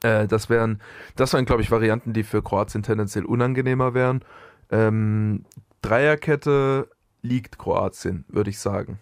Äh, 0.03 0.27
das 0.27 0.49
wären, 0.49 0.81
das 1.15 1.33
wären, 1.33 1.45
glaube 1.45 1.61
ich, 1.61 1.71
Varianten, 1.71 2.13
die 2.13 2.23
für 2.23 2.41
Kroatien 2.41 2.83
tendenziell 2.83 3.25
unangenehmer 3.25 3.93
wären. 3.93 4.23
Ähm, 4.71 5.45
Dreierkette 5.81 6.89
liegt 7.27 7.59
Kroatien, 7.59 8.25
würde 8.27 8.49
ich 8.49 8.59
sagen. 8.59 8.99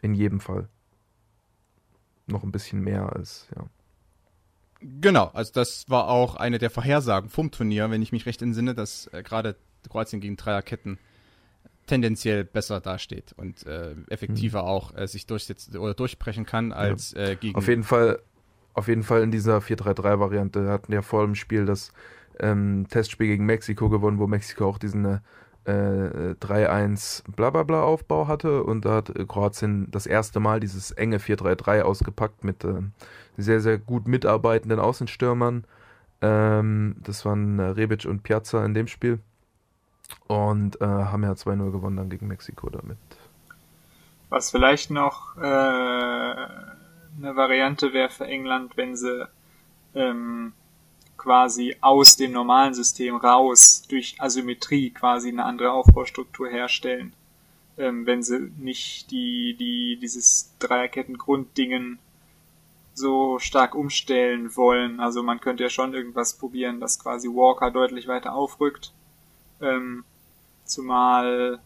In 0.00 0.14
jedem 0.14 0.40
Fall. 0.40 0.68
Noch 2.26 2.42
ein 2.42 2.52
bisschen 2.52 2.80
mehr 2.80 3.12
als, 3.12 3.48
ja. 3.56 3.64
Genau, 5.00 5.30
also 5.32 5.52
das 5.52 5.88
war 5.88 6.08
auch 6.08 6.34
eine 6.34 6.58
der 6.58 6.70
Vorhersagen 6.70 7.30
vom 7.30 7.50
Turnier, 7.50 7.90
wenn 7.90 8.02
ich 8.02 8.10
mich 8.10 8.26
recht 8.26 8.42
entsinne, 8.42 8.74
dass 8.74 9.06
äh, 9.12 9.22
gerade 9.22 9.56
Kroatien 9.88 10.20
gegen 10.20 10.36
Dreierketten 10.36 10.98
tendenziell 11.86 12.44
besser 12.44 12.80
dasteht 12.80 13.32
und 13.36 13.64
äh, 13.66 13.94
effektiver 14.08 14.62
mhm. 14.62 14.68
auch 14.68 14.96
äh, 14.96 15.06
sich 15.06 15.26
durchsetzen 15.26 15.76
oder 15.76 15.94
durchbrechen 15.94 16.46
kann 16.46 16.72
als 16.72 17.12
ja. 17.12 17.28
äh, 17.28 17.36
gegen. 17.36 17.56
Auf 17.56 17.68
jeden 17.68 17.84
Fall, 17.84 18.20
auf 18.74 18.88
jeden 18.88 19.02
Fall 19.02 19.22
in 19.22 19.30
dieser 19.30 19.58
4-3-3-Variante 19.58 20.68
hatten 20.68 20.92
ja 20.92 21.02
vor 21.02 21.24
dem 21.24 21.34
Spiel 21.34 21.64
das 21.64 21.92
ähm, 22.40 22.86
Testspiel 22.88 23.28
gegen 23.28 23.46
Mexiko 23.46 23.88
gewonnen, 23.88 24.18
wo 24.18 24.26
Mexiko 24.26 24.66
auch 24.66 24.78
diesen 24.78 25.20
äh, 25.64 26.34
3-1 26.40 27.22
blablabla 27.34 27.82
Aufbau 27.82 28.26
hatte 28.26 28.64
und 28.64 28.84
da 28.84 28.96
hat 28.96 29.12
Kroatien 29.28 29.90
das 29.90 30.06
erste 30.06 30.40
Mal 30.40 30.60
dieses 30.60 30.90
enge 30.92 31.18
4-3-3 31.18 31.82
ausgepackt 31.82 32.44
mit 32.44 32.64
äh, 32.64 32.82
sehr, 33.36 33.60
sehr 33.60 33.78
gut 33.78 34.08
mitarbeitenden 34.08 34.80
Außenstürmern. 34.80 35.64
Ähm, 36.20 36.96
das 37.02 37.24
waren 37.24 37.58
äh, 37.58 37.62
Rebic 37.62 38.04
und 38.04 38.22
Piazza 38.22 38.64
in 38.64 38.74
dem 38.74 38.86
Spiel. 38.86 39.20
Und 40.26 40.80
äh, 40.80 40.84
haben 40.84 41.22
ja 41.22 41.32
2-0 41.32 41.70
gewonnen 41.72 41.96
dann 41.96 42.10
gegen 42.10 42.28
Mexiko 42.28 42.68
damit. 42.70 42.98
Was 44.28 44.50
vielleicht 44.50 44.90
noch 44.90 45.36
äh, 45.36 45.40
eine 45.40 47.36
Variante 47.36 47.92
wäre 47.92 48.10
für 48.10 48.26
England, 48.26 48.76
wenn 48.76 48.96
sie 48.96 49.28
ähm, 49.94 50.52
quasi 51.22 51.76
aus 51.80 52.16
dem 52.16 52.32
normalen 52.32 52.74
System 52.74 53.14
raus 53.14 53.84
durch 53.88 54.16
Asymmetrie 54.18 54.90
quasi 54.90 55.28
eine 55.28 55.44
andere 55.44 55.70
Aufbaustruktur 55.70 56.48
herstellen. 56.48 57.12
Ähm, 57.78 58.06
wenn 58.06 58.24
sie 58.24 58.50
nicht 58.58 59.12
die, 59.12 59.54
die, 59.54 59.98
dieses 60.02 60.52
Dreierketten-Grunddingen 60.58 62.00
so 62.94 63.38
stark 63.38 63.76
umstellen 63.76 64.54
wollen. 64.56 64.98
Also 64.98 65.22
man 65.22 65.40
könnte 65.40 65.62
ja 65.62 65.70
schon 65.70 65.94
irgendwas 65.94 66.34
probieren, 66.34 66.80
dass 66.80 66.98
quasi 66.98 67.28
Walker 67.28 67.70
deutlich 67.70 68.08
weiter 68.08 68.34
aufrückt. 68.34 68.92
Ähm, 69.60 70.04
zumal 70.64 71.60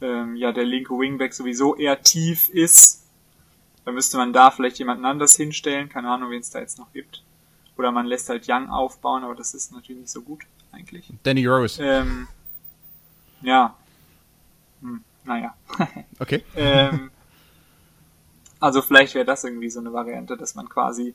ähm, 0.00 0.36
ja 0.36 0.52
der 0.52 0.64
linke 0.64 0.98
Wingback 0.98 1.34
sowieso 1.34 1.76
eher 1.76 2.02
tief 2.02 2.48
ist. 2.48 3.04
Da 3.84 3.92
müsste 3.92 4.16
man 4.16 4.32
da 4.32 4.50
vielleicht 4.50 4.78
jemanden 4.78 5.04
anders 5.04 5.36
hinstellen. 5.36 5.90
Keine 5.90 6.08
Ahnung, 6.08 6.30
wen 6.30 6.40
es 6.40 6.50
da 6.50 6.60
jetzt 6.60 6.78
noch 6.78 6.90
gibt. 6.94 7.22
Oder 7.76 7.92
man 7.92 8.06
lässt 8.06 8.28
halt 8.28 8.46
Young 8.48 8.70
aufbauen, 8.70 9.24
aber 9.24 9.34
das 9.34 9.54
ist 9.54 9.72
natürlich 9.72 10.00
nicht 10.00 10.10
so 10.10 10.22
gut 10.22 10.44
eigentlich. 10.72 11.12
Danny 11.22 11.46
Rose. 11.46 11.82
Ähm, 11.82 12.28
ja. 13.42 13.76
Hm, 14.80 15.04
naja. 15.24 15.54
okay. 16.18 16.42
ähm, 16.54 17.10
also 18.60 18.82
vielleicht 18.82 19.14
wäre 19.14 19.24
das 19.24 19.44
irgendwie 19.44 19.70
so 19.70 19.80
eine 19.80 19.92
Variante, 19.92 20.36
dass 20.36 20.54
man 20.54 20.68
quasi 20.68 21.14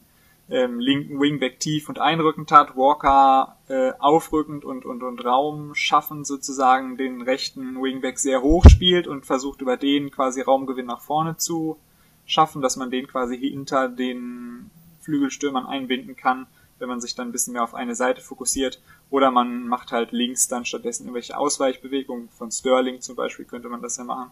ähm, 0.50 0.80
linken 0.80 1.20
Wingback 1.20 1.60
tief 1.60 1.90
und 1.90 2.00
einrückend 2.00 2.52
hat, 2.52 2.76
Walker 2.76 3.58
äh, 3.70 3.94
aufrückend 4.00 4.66
und, 4.66 4.86
und, 4.86 5.02
und 5.02 5.24
Raum 5.24 5.74
schaffen 5.76 6.26
sozusagen, 6.26 6.98
den 6.98 7.22
rechten 7.22 7.82
Wingback 7.82 8.20
sehr 8.20 8.42
hoch 8.42 8.66
spielt 8.70 9.08
und 9.08 9.26
versucht 9.26 9.62
über 9.62 9.78
den 9.78 10.12
quasi 10.12 10.42
Raumgewinn 10.42 10.88
nach 10.88 11.02
vorne 11.02 11.38
zu 11.38 11.78
schaffen, 12.26 12.62
dass 12.62 12.76
man 12.76 12.92
den 12.92 13.08
quasi 13.08 13.38
hinter 13.38 13.88
den 13.88 14.70
Flügelstürmern 15.02 15.66
einbinden 15.66 16.16
kann, 16.16 16.48
wenn 16.80 16.90
man 16.90 17.02
sich 17.02 17.16
dann 17.16 17.30
ein 17.30 17.32
bisschen 17.32 17.54
mehr 17.54 17.64
auf 17.64 17.76
eine 17.76 17.96
Seite 17.96 18.22
fokussiert. 18.22 18.82
Oder 19.10 19.32
man 19.32 19.68
macht 19.68 19.92
halt 19.92 20.12
links 20.12 20.48
dann 20.48 20.66
stattdessen 20.66 21.04
irgendwelche 21.04 21.38
Ausweichbewegungen. 21.38 22.30
Von 22.30 22.52
Sterling 22.52 23.02
zum 23.02 23.16
Beispiel 23.16 23.46
könnte 23.46 23.70
man 23.70 23.82
das 23.82 23.98
ja 23.98 24.04
machen. 24.04 24.32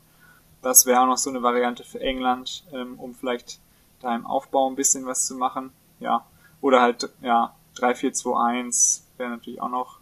Das 0.61 0.85
wäre 0.85 1.01
auch 1.01 1.07
noch 1.07 1.17
so 1.17 1.29
eine 1.29 1.41
Variante 1.41 1.83
für 1.83 1.99
England, 1.99 2.63
ähm, 2.73 2.99
um 2.99 3.15
vielleicht 3.15 3.59
da 4.01 4.15
im 4.15 4.25
Aufbau 4.25 4.69
ein 4.69 4.75
bisschen 4.75 5.05
was 5.05 5.25
zu 5.25 5.35
machen. 5.35 5.71
Ja. 5.99 6.25
Oder 6.61 6.81
halt, 6.81 7.09
ja, 7.21 7.55
3-4-2-1 7.77 9.01
wäre 9.17 9.29
natürlich 9.29 9.61
auch 9.61 9.69
noch. 9.69 9.99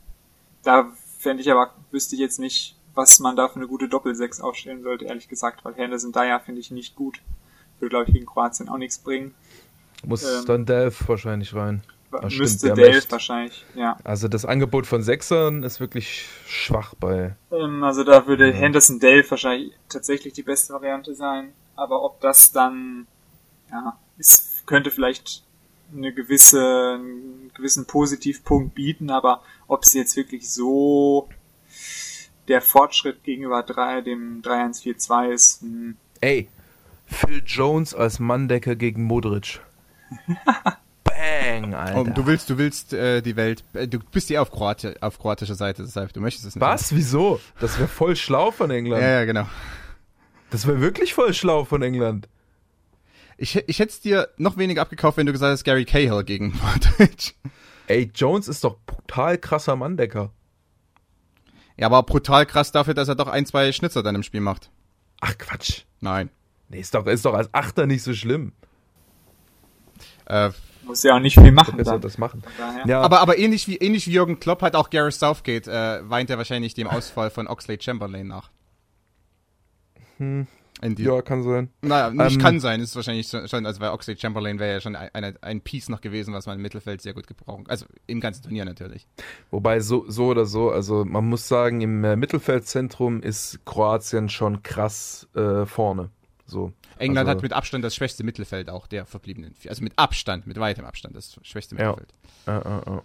Da 0.64 0.92
fände 1.20 1.42
ich 1.42 1.52
aber, 1.52 1.74
wüsste 1.92 2.16
ich 2.16 2.22
jetzt 2.22 2.40
nicht, 2.40 2.76
was 2.94 3.20
man 3.20 3.36
da 3.36 3.48
für 3.48 3.58
eine 3.58 3.68
gute 3.68 3.88
Doppel-6 3.88 4.42
aufstellen 4.42 4.82
sollte, 4.82 5.06
ehrlich 5.06 5.28
gesagt, 5.28 5.64
weil 5.64 5.76
Henderson 5.76 6.12
da 6.12 6.26
ja 6.26 6.40
finde 6.40 6.62
ich 6.62 6.72
nicht 6.72 6.96
gut. 6.96 7.22
Würde, 7.80 7.90
glaube 7.92 8.06
ich, 8.08 8.14
gegen 8.14 8.26
Kroatien 8.26 8.70
auch 8.70 8.78
nichts 8.78 8.98
bringen. 8.98 9.36
Muss 10.06 10.24
ähm, 10.24 10.46
dann 10.46 10.66
Delph 10.66 11.08
wahrscheinlich 11.08 11.54
rein. 11.54 11.82
Das 12.12 12.36
müsste 12.36 12.74
Delph 12.74 13.12
wahrscheinlich, 13.12 13.66
ja. 13.76 13.98
Also 14.04 14.28
das 14.28 14.46
Angebot 14.46 14.88
von 14.88 15.04
Sechsern 15.04 15.64
ist 15.64 15.80
wirklich 15.80 16.26
schwach 16.48 16.94
bei. 17.00 17.36
Ähm, 17.52 17.84
also 17.84 18.04
da 18.04 18.28
würde 18.28 18.48
ja. 18.48 18.54
Henderson 18.54 19.00
Delph 19.00 19.30
wahrscheinlich 19.32 19.74
tatsächlich 19.90 20.34
die 20.34 20.44
beste 20.44 20.74
Variante 20.74 21.16
sein. 21.16 21.52
Aber 21.76 22.04
ob 22.04 22.22
das 22.22 22.52
dann, 22.52 23.08
ja, 23.72 23.98
es 24.18 24.64
könnte 24.66 24.90
vielleicht 24.90 25.44
eine 25.94 26.14
gewisse, 26.14 26.96
einen 26.96 27.52
gewissen 27.54 27.86
Positivpunkt 27.86 28.74
bieten, 28.74 29.10
aber 29.10 29.44
ob 29.68 29.84
es 29.84 29.94
jetzt 29.94 30.16
wirklich 30.16 30.50
so 30.50 31.30
der 32.48 32.62
Fortschritt 32.62 33.24
gegenüber 33.24 33.64
3, 33.64 34.02
dem 34.02 34.42
3-1-4-2 34.42 35.30
ist. 35.32 35.62
Hm. 35.62 35.98
Ey, 36.22 36.48
Phil 37.06 37.44
Jones 37.46 37.94
als 37.94 38.20
Manndecker 38.20 38.76
gegen 38.76 39.04
Modric. 39.04 39.62
Bang, 41.04 41.74
Alter. 41.74 42.00
Oh, 42.00 42.04
du 42.04 42.26
willst, 42.26 42.50
du 42.50 42.58
willst 42.58 42.94
äh, 42.94 43.22
die 43.22 43.36
Welt. 43.36 43.64
Äh, 43.74 43.88
du 43.88 44.00
bist 44.00 44.30
ja 44.30 44.42
auf, 44.42 44.52
Kroati 44.52 44.96
auf 45.02 45.18
kroatischer 45.18 45.56
Seite, 45.56 45.84
deshalb 45.84 46.14
du 46.14 46.22
möchtest 46.22 46.46
es 46.46 46.56
nicht. 46.56 46.62
Was? 46.62 46.94
Wieso? 46.94 47.40
Das 47.60 47.78
wäre 47.78 47.88
voll 47.88 48.16
schlau 48.16 48.52
von 48.52 48.70
England. 48.70 49.02
Ja, 49.02 49.10
ja, 49.10 49.26
genau. 49.26 49.48
Das 50.50 50.68
wäre 50.68 50.80
wirklich 50.80 51.14
voll 51.14 51.34
schlau 51.34 51.66
von 51.66 51.82
England. 51.82 52.28
Ich, 53.38 53.56
ich 53.56 53.80
hätte 53.80 53.92
es 53.92 54.02
dir 54.02 54.30
noch 54.38 54.58
weniger 54.58 54.82
abgekauft, 54.82 55.18
wenn 55.18 55.26
du 55.26 55.32
gesagt 55.32 55.52
hast, 55.52 55.64
Gary 55.64 55.86
Cahill 55.86 56.24
gegen 56.24 56.48
Modric. 56.62 57.36
Ey, 57.88 58.12
Jones 58.14 58.48
ist 58.48 58.64
doch 58.64 58.78
brutal 58.86 59.38
krasser 59.38 59.76
Manndecker. 59.76 60.32
Ja, 61.78 61.88
aber 61.88 62.02
brutal 62.04 62.46
krass 62.46 62.72
dafür, 62.72 62.96
dass 62.96 63.08
er 63.08 63.16
doch 63.16 63.28
ein, 63.28 63.46
zwei 63.46 63.72
Schnitzer 63.72 64.02
dann 64.02 64.16
im 64.16 64.24
Spiel 64.24 64.42
macht. 64.42 64.72
Ach 65.22 65.38
Quatsch. 65.38 65.84
Nein. 66.00 66.30
Nee, 66.70 66.80
ist 66.80 66.94
doch, 66.94 67.06
ist 67.06 67.26
doch 67.26 67.34
als 67.34 67.54
Achter 67.54 67.86
nicht 67.86 68.04
so 68.04 68.14
schlimm. 68.14 68.52
Äh, 70.28 70.52
muss 70.88 71.04
ja 71.04 71.16
auch 71.16 71.20
nicht 71.20 71.38
viel 71.38 71.52
machen. 71.52 71.84
Dann. 71.84 72.02
Das 72.02 72.18
machen. 72.18 72.44
Ja. 72.86 73.02
Aber, 73.02 73.20
aber 73.20 73.38
ähnlich, 73.38 73.68
wie, 73.68 73.76
ähnlich 73.76 74.08
wie 74.08 74.12
Jürgen 74.12 74.40
Klopp 74.40 74.62
hat 74.62 74.76
auch 74.76 74.90
Gareth 74.90 75.14
Southgate, 75.14 75.68
äh, 75.68 76.10
weint 76.10 76.30
er 76.30 76.38
wahrscheinlich 76.38 76.74
dem 76.74 76.88
Ausfall 76.88 77.30
von 77.30 77.48
Oxley 77.48 77.78
Chamberlain 77.80 78.28
nach. 78.28 78.50
Hm. 80.18 80.48
ja, 80.98 81.22
kann 81.22 81.44
sein. 81.44 81.70
Naja, 81.82 82.10
nicht 82.10 82.38
ähm, 82.38 82.42
kann 82.42 82.60
sein, 82.60 82.80
ist 82.82 82.96
wahrscheinlich 82.96 83.28
schon, 83.28 83.66
also 83.66 83.82
weil 83.82 83.92
Oxley 83.92 84.18
Chamberlain 84.18 84.60
wäre 84.60 84.74
ja 84.74 84.82
schon 84.82 84.96
ein, 84.96 85.38
ein 85.42 85.62
Piece 85.62 85.90
noch 85.90 86.02
gewesen, 86.02 86.34
was 86.34 86.48
man 86.48 86.56
im 86.56 86.62
Mittelfeld 86.62 87.02
sehr 87.02 87.14
gut 87.14 87.28
gebrauchen 87.28 87.66
Also 87.68 87.86
im 88.08 88.20
ganzen 88.20 88.44
Turnier 88.44 88.66
natürlich. 88.66 89.08
Wobei 89.52 89.80
so, 89.82 90.06
so 90.08 90.28
oder 90.28 90.46
so, 90.46 90.72
also 90.72 91.04
man 91.06 91.26
muss 91.26 91.48
sagen, 91.48 91.82
im 91.82 92.04
äh, 92.04 92.16
Mittelfeldzentrum 92.16 93.22
ist 93.22 93.60
Kroatien 93.66 94.30
schon 94.30 94.64
krass 94.64 95.28
äh, 95.36 95.66
vorne. 95.66 96.10
So. 96.48 96.72
England 96.98 97.28
also, 97.28 97.38
hat 97.38 97.44
mit 97.44 97.54
Abstand 97.54 97.84
das 97.84 97.96
schwächste 97.96 98.24
Mittelfeld 98.24 98.70
auch 98.70 98.88
der 98.88 99.06
verbliebenen 99.06 99.54
vier. 99.54 99.72
Also 99.72 99.84
mit 99.84 99.94
Abstand, 99.98 100.48
mit 100.48 100.60
weitem 100.60 100.86
Abstand 100.86 101.16
das 101.16 101.40
schwächste 101.44 101.76
Mittelfeld. 101.76 102.14
Ja, 102.48 102.62
ja, 102.64 102.84
ja. 102.88 103.04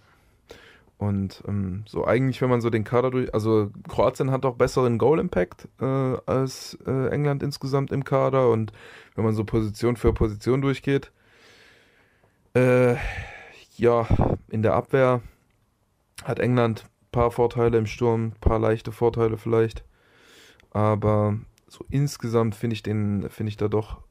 Und 0.97 1.43
ähm, 1.47 1.83
so 1.85 2.05
eigentlich, 2.05 2.41
wenn 2.41 2.49
man 2.49 2.61
so 2.61 2.69
den 2.69 2.85
Kader 2.85 3.11
durch, 3.11 3.33
also 3.33 3.71
Kroatien 3.89 4.31
hat 4.31 4.45
auch 4.45 4.55
besseren 4.55 4.97
Goal 4.97 5.19
Impact 5.19 5.67
äh, 5.81 5.85
als 5.85 6.77
äh, 6.87 7.09
England 7.09 7.43
insgesamt 7.43 7.91
im 7.91 8.05
Kader 8.05 8.49
und 8.49 8.71
wenn 9.15 9.25
man 9.25 9.33
so 9.33 9.43
Position 9.43 9.97
für 9.97 10.13
Position 10.13 10.61
durchgeht, 10.61 11.11
äh, 12.55 12.95
ja, 13.75 14.07
in 14.49 14.61
der 14.61 14.75
Abwehr 14.75 15.21
hat 16.23 16.39
England 16.39 16.85
ein 16.85 17.11
paar 17.11 17.31
Vorteile 17.31 17.77
im 17.77 17.85
Sturm, 17.85 18.27
ein 18.27 18.39
paar 18.39 18.59
leichte 18.59 18.93
Vorteile 18.93 19.37
vielleicht, 19.37 19.83
aber 20.71 21.37
so 21.73 21.85
insgesamt 21.89 22.53
finde 22.53 22.75
ich 22.75 22.83
den, 22.83 23.27
finde 23.31 23.49
ich 23.49 23.57
da 23.57 23.67
doch, 23.67 24.01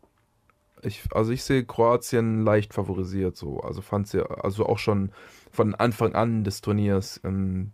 ich, 0.83 1.05
also 1.13 1.31
ich 1.31 1.45
sehe 1.45 1.65
Kroatien 1.65 2.43
leicht 2.43 2.75
favorisiert, 2.75 3.37
so, 3.37 3.61
also 3.61 3.83
fand 3.83 4.09
sie, 4.09 4.29
also 4.29 4.67
auch 4.67 4.81
schon 4.81 5.13
von 5.53 5.77
Anfang 5.77 6.17
an 6.17 6.43
des 6.43 6.61
Turniers 6.61 7.21
ähm, 7.23 7.71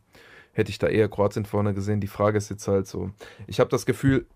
hätte 0.52 0.70
ich 0.70 0.78
da 0.78 0.88
eher 0.88 1.08
Kroatien 1.08 1.46
vorne 1.46 1.72
gesehen. 1.72 2.00
Die 2.02 2.06
Frage 2.06 2.36
ist 2.36 2.50
jetzt 2.50 2.68
halt 2.68 2.86
so, 2.86 3.12
ich 3.46 3.60
habe 3.60 3.70
das 3.70 3.86
Gefühl, 3.86 4.26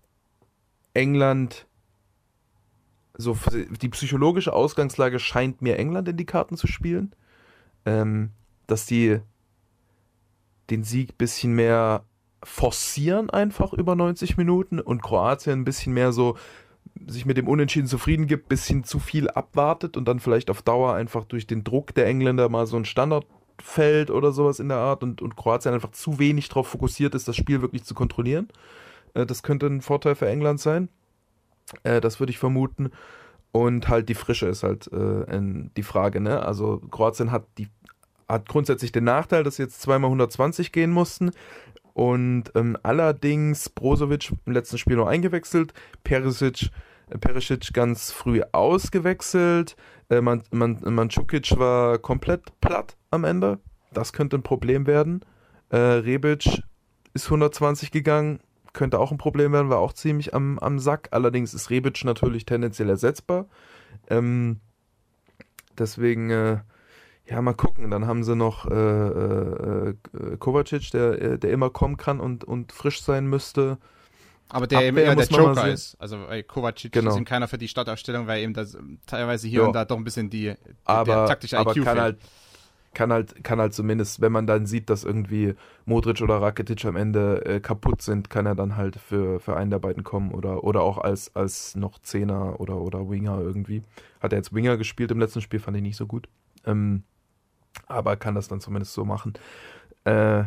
England, 0.95 1.67
so 3.15 3.37
die 3.79 3.89
psychologische 3.89 4.53
Ausgangslage 4.53 5.19
scheint 5.19 5.61
mir 5.61 5.77
England 5.77 6.07
in 6.07 6.17
die 6.17 6.25
Karten 6.25 6.57
zu 6.57 6.65
spielen, 6.65 7.15
ähm, 7.85 8.31
dass 8.65 8.87
die 8.87 9.19
den 10.71 10.83
Sieg 10.83 11.15
bisschen 11.19 11.53
mehr 11.53 12.05
forcieren 12.43 13.29
einfach 13.29 13.73
über 13.73 13.95
90 13.95 14.37
Minuten 14.37 14.79
und 14.79 15.01
Kroatien 15.01 15.61
ein 15.61 15.63
bisschen 15.63 15.93
mehr 15.93 16.11
so 16.11 16.37
sich 17.07 17.25
mit 17.25 17.37
dem 17.37 17.47
Unentschieden 17.47 17.87
zufrieden 17.87 18.27
gibt, 18.27 18.49
bisschen 18.49 18.83
zu 18.83 18.99
viel 18.99 19.29
abwartet 19.29 19.97
und 19.97 20.07
dann 20.07 20.19
vielleicht 20.19 20.49
auf 20.49 20.61
Dauer 20.61 20.93
einfach 20.93 21.25
durch 21.25 21.47
den 21.47 21.63
Druck 21.63 21.93
der 21.95 22.05
Engländer 22.05 22.49
mal 22.49 22.67
so 22.67 22.77
ein 22.77 22.85
Standard 22.85 23.25
fällt 23.61 24.09
oder 24.11 24.31
sowas 24.31 24.59
in 24.59 24.69
der 24.69 24.77
Art 24.77 25.03
und, 25.03 25.21
und 25.21 25.35
Kroatien 25.35 25.73
einfach 25.73 25.91
zu 25.91 26.19
wenig 26.19 26.49
darauf 26.49 26.67
fokussiert 26.67 27.15
ist, 27.15 27.27
das 27.27 27.35
Spiel 27.35 27.61
wirklich 27.61 27.83
zu 27.83 27.93
kontrollieren. 27.93 28.47
Äh, 29.13 29.25
das 29.25 29.43
könnte 29.43 29.67
ein 29.67 29.81
Vorteil 29.81 30.15
für 30.15 30.27
England 30.27 30.59
sein. 30.59 30.89
Äh, 31.83 32.01
das 32.01 32.19
würde 32.19 32.31
ich 32.31 32.39
vermuten. 32.39 32.91
Und 33.51 33.87
halt 33.87 34.09
die 34.09 34.15
Frische 34.15 34.47
ist 34.47 34.63
halt 34.63 34.91
äh, 34.91 35.39
die 35.77 35.83
Frage, 35.83 36.19
ne? 36.19 36.43
Also 36.43 36.79
Kroatien 36.89 37.31
hat 37.31 37.45
die 37.59 37.69
hat 38.27 38.49
grundsätzlich 38.49 38.91
den 38.91 39.03
Nachteil, 39.03 39.43
dass 39.43 39.57
sie 39.57 39.63
jetzt 39.63 39.81
zweimal 39.81 40.07
120 40.07 40.71
gehen 40.71 40.91
mussten. 40.91 41.31
Und 41.93 42.45
ähm, 42.55 42.77
allerdings 42.81 43.69
Brozovic 43.69 44.31
im 44.45 44.53
letzten 44.53 44.77
Spiel 44.77 44.95
noch 44.95 45.07
eingewechselt, 45.07 45.73
Perisic, 46.03 46.69
äh, 47.09 47.17
Perisic 47.17 47.71
ganz 47.73 48.11
früh 48.11 48.41
ausgewechselt, 48.51 49.75
äh, 50.09 50.21
Man, 50.21 50.43
Man, 50.51 50.81
war 50.81 51.97
komplett 51.99 52.59
platt 52.61 52.97
am 53.11 53.23
Ende. 53.23 53.59
Das 53.91 54.11
könnte 54.11 54.37
ein 54.37 54.43
Problem 54.43 54.87
werden. 54.87 55.23
Äh, 55.69 55.77
Rebic 55.77 56.63
ist 57.13 57.25
120 57.25 57.91
gegangen, 57.91 58.39
könnte 58.73 58.99
auch 58.99 59.11
ein 59.11 59.19
Problem 59.19 59.53
werden, 59.53 59.69
war 59.69 59.77
auch 59.77 59.93
ziemlich 59.93 60.33
am, 60.33 60.57
am 60.59 60.79
Sack. 60.79 61.09
Allerdings 61.11 61.53
ist 61.53 61.69
Rebic 61.69 62.03
natürlich 62.03 62.45
tendenziell 62.45 62.89
ersetzbar. 62.89 63.45
Ähm, 64.09 64.59
deswegen 65.77 66.31
äh, 66.31 66.57
ja, 67.25 67.41
mal 67.41 67.53
gucken. 67.53 67.89
Dann 67.89 68.05
haben 68.05 68.23
sie 68.23 68.35
noch 68.35 68.69
äh, 68.69 68.73
äh, 68.73 69.89
äh 69.89 70.37
Kovacic, 70.37 70.91
der, 70.91 71.21
äh, 71.21 71.39
der 71.39 71.51
immer 71.51 71.69
kommen 71.69 71.97
kann 71.97 72.19
und, 72.19 72.43
und 72.43 72.71
frisch 72.71 73.01
sein 73.01 73.27
müsste. 73.27 73.77
Aber 74.49 74.67
der 74.67 74.79
Abwehr 74.79 75.05
immer 75.05 75.15
der 75.15 75.25
Joker 75.25 75.71
ist. 75.71 75.95
Also 75.99 76.27
weil 76.27 76.43
Kovacic 76.43 76.91
genau. 76.91 77.11
ist 77.11 77.17
ihm 77.17 77.25
keiner 77.25 77.47
für 77.47 77.57
die 77.57 77.67
Startaufstellung, 77.67 78.27
weil 78.27 78.43
eben 78.43 78.53
das 78.53 78.77
teilweise 79.07 79.47
hier 79.47 79.61
ja. 79.61 79.67
und 79.67 79.73
da 79.73 79.85
doch 79.85 79.97
ein 79.97 80.03
bisschen 80.03 80.29
die 80.29 80.53
aber, 80.85 81.05
der 81.05 81.25
taktische 81.25 81.57
aber 81.57 81.75
IQ 81.75 81.83
kann 81.83 81.99
halt 81.99 82.17
kann 82.93 83.11
halt, 83.11 83.43
kann 83.43 83.59
halt 83.59 83.73
zumindest, 83.73 84.21
wenn 84.21 84.31
man 84.31 84.47
dann 84.47 84.65
sieht, 84.65 84.89
dass 84.89 85.03
irgendwie 85.03 85.55
Modric 85.85 86.21
oder 86.21 86.41
Rakitic 86.41 86.85
am 86.85 86.95
Ende 86.95 87.43
äh, 87.45 87.59
kaputt 87.59 88.01
sind, 88.01 88.29
kann 88.29 88.45
er 88.45 88.55
dann 88.55 88.75
halt 88.75 88.97
für, 88.97 89.39
für 89.39 89.55
einen 89.57 89.71
der 89.71 89.79
beiden 89.79 90.03
kommen 90.03 90.31
oder, 90.31 90.63
oder 90.63 90.81
auch 90.81 90.99
als, 90.99 91.35
als 91.35 91.75
noch 91.75 91.99
Zehner 91.99 92.59
oder, 92.59 92.79
oder 92.79 93.09
Winger 93.09 93.39
irgendwie. 93.39 93.83
Hat 94.19 94.31
er 94.33 94.37
jetzt 94.37 94.53
Winger 94.53 94.77
gespielt 94.77 95.11
im 95.11 95.19
letzten 95.19 95.41
Spiel, 95.41 95.59
fand 95.59 95.77
ich 95.77 95.83
nicht 95.83 95.97
so 95.97 96.05
gut. 96.05 96.29
Ähm, 96.65 97.03
aber 97.87 98.15
kann 98.15 98.35
das 98.35 98.47
dann 98.47 98.61
zumindest 98.61 98.93
so 98.93 99.05
machen. 99.05 99.33
Äh, 100.05 100.45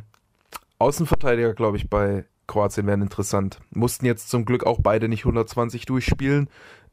Außenverteidiger, 0.79 1.55
glaube 1.55 1.77
ich, 1.77 1.89
bei 1.89 2.25
Kroatien 2.47 2.87
wären 2.87 3.03
interessant. 3.03 3.61
Mussten 3.71 4.07
jetzt 4.07 4.29
zum 4.29 4.45
Glück 4.45 4.65
auch 4.65 4.79
beide 4.83 5.09
nicht 5.09 5.25
120 5.25 5.87
durchspielen. 5.87 6.49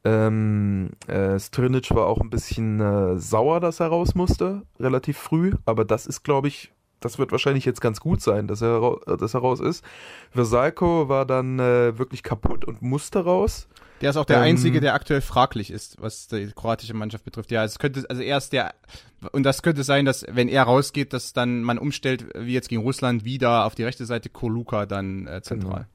Ähm, 0.05 0.91
äh, 1.07 1.39
Strinic 1.39 1.91
war 1.91 2.07
auch 2.07 2.19
ein 2.19 2.29
bisschen 2.29 2.79
äh, 2.81 3.17
sauer, 3.17 3.59
dass 3.59 3.79
er 3.79 3.87
raus 3.87 4.15
musste, 4.15 4.63
relativ 4.79 5.17
früh, 5.17 5.53
aber 5.65 5.85
das 5.85 6.07
ist, 6.07 6.23
glaube 6.23 6.49
ich, 6.49 6.73
das 6.99 7.19
wird 7.19 7.31
wahrscheinlich 7.31 7.65
jetzt 7.65 7.81
ganz 7.81 7.99
gut 7.99 8.21
sein, 8.21 8.47
dass 8.47 8.61
er, 8.61 8.97
dass 9.17 9.33
er 9.33 9.39
raus 9.39 9.59
ist. 9.59 9.83
Versalko 10.31 11.07
war 11.09 11.25
dann 11.25 11.59
äh, 11.59 11.97
wirklich 11.97 12.23
kaputt 12.23 12.65
und 12.65 12.81
musste 12.81 13.23
raus. 13.23 13.67
Der 14.03 14.09
ist 14.09 14.17
auch 14.17 14.25
der 14.25 14.37
ähm, 14.37 14.43
einzige, 14.43 14.81
der 14.81 14.93
aktuell 14.93 15.21
fraglich 15.21 15.71
ist, 15.71 16.01
was 16.01 16.27
die 16.27 16.51
kroatische 16.53 16.93
Mannschaft 16.93 17.23
betrifft. 17.23 17.51
Ja, 17.51 17.63
es 17.63 17.79
könnte, 17.79 18.03
also 18.09 18.21
er 18.21 18.37
ist 18.37 18.51
der, 18.51 18.73
und 19.31 19.43
das 19.43 19.61
könnte 19.61 19.83
sein, 19.83 20.03
dass 20.03 20.25
wenn 20.29 20.49
er 20.49 20.63
rausgeht, 20.63 21.13
dass 21.13 21.31
dann 21.31 21.63
man 21.63 21.77
umstellt, 21.77 22.27
wie 22.35 22.53
jetzt 22.53 22.67
gegen 22.67 22.81
Russland, 22.81 23.23
wieder 23.23 23.65
auf 23.65 23.75
die 23.75 23.83
rechte 23.83 24.05
Seite 24.05 24.29
Koluka 24.29 24.85
dann 24.85 25.25
äh, 25.27 25.41
zentral. 25.41 25.87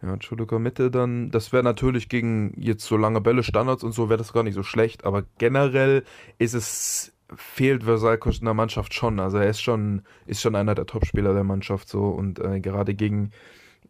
Genau. 0.00 0.12
Ja, 0.12 0.18
Chuluka 0.18 0.58
Mitte 0.58 0.90
dann, 0.90 1.30
das 1.30 1.52
wäre 1.52 1.64
natürlich 1.64 2.08
gegen 2.08 2.54
jetzt 2.56 2.84
so 2.84 2.96
lange 2.96 3.20
Bälle, 3.20 3.42
Standards 3.42 3.82
und 3.82 3.92
so, 3.92 4.08
wäre 4.08 4.18
das 4.18 4.32
gar 4.32 4.42
nicht 4.42 4.54
so 4.54 4.62
schlecht, 4.62 5.04
aber 5.04 5.24
generell 5.38 6.04
ist 6.38 6.54
es, 6.54 7.12
fehlt 7.34 7.84
Versalco 7.84 8.30
in 8.30 8.44
der 8.44 8.54
Mannschaft 8.54 8.94
schon. 8.94 9.18
Also 9.18 9.38
er 9.38 9.48
ist 9.48 9.60
schon, 9.60 10.02
ist 10.26 10.40
schon 10.40 10.54
einer 10.54 10.74
der 10.74 10.86
Topspieler 10.86 11.32
der 11.32 11.44
Mannschaft 11.44 11.88
so 11.88 12.08
und 12.08 12.38
äh, 12.38 12.60
gerade 12.60 12.94
gegen 12.94 13.32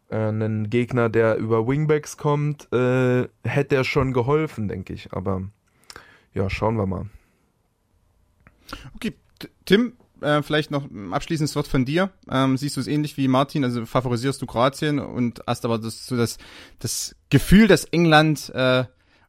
äh, 0.08 0.16
einen 0.16 0.70
Gegner, 0.70 1.08
der 1.08 1.36
über 1.36 1.66
Wingbacks 1.66 2.16
kommt, 2.16 2.72
äh, 2.72 3.28
hätte 3.44 3.76
er 3.76 3.84
schon 3.84 4.12
geholfen, 4.12 4.68
denke 4.68 4.92
ich. 4.92 5.12
Aber 5.12 5.42
ja, 6.32 6.50
schauen 6.50 6.76
wir 6.76 6.86
mal. 6.86 7.06
Okay, 8.94 9.14
Tim, 9.64 9.94
äh, 10.20 10.42
vielleicht 10.42 10.70
noch 10.70 10.90
ein 10.90 11.12
abschließendes 11.12 11.54
Wort 11.56 11.68
von 11.68 11.84
dir. 11.84 12.10
Ähm, 12.30 12.56
siehst 12.56 12.76
du 12.76 12.80
es 12.80 12.86
ähnlich 12.86 13.16
wie 13.16 13.28
Martin? 13.28 13.64
Also 13.64 13.86
favorisierst 13.86 14.40
du 14.42 14.46
Kroatien 14.46 14.98
und 14.98 15.42
hast 15.46 15.64
aber 15.64 15.78
das, 15.78 16.06
so 16.06 16.16
das, 16.16 16.38
das 16.78 17.14
Gefühl, 17.30 17.68
dass 17.68 17.84
England 17.84 18.50
äh, 18.54 18.84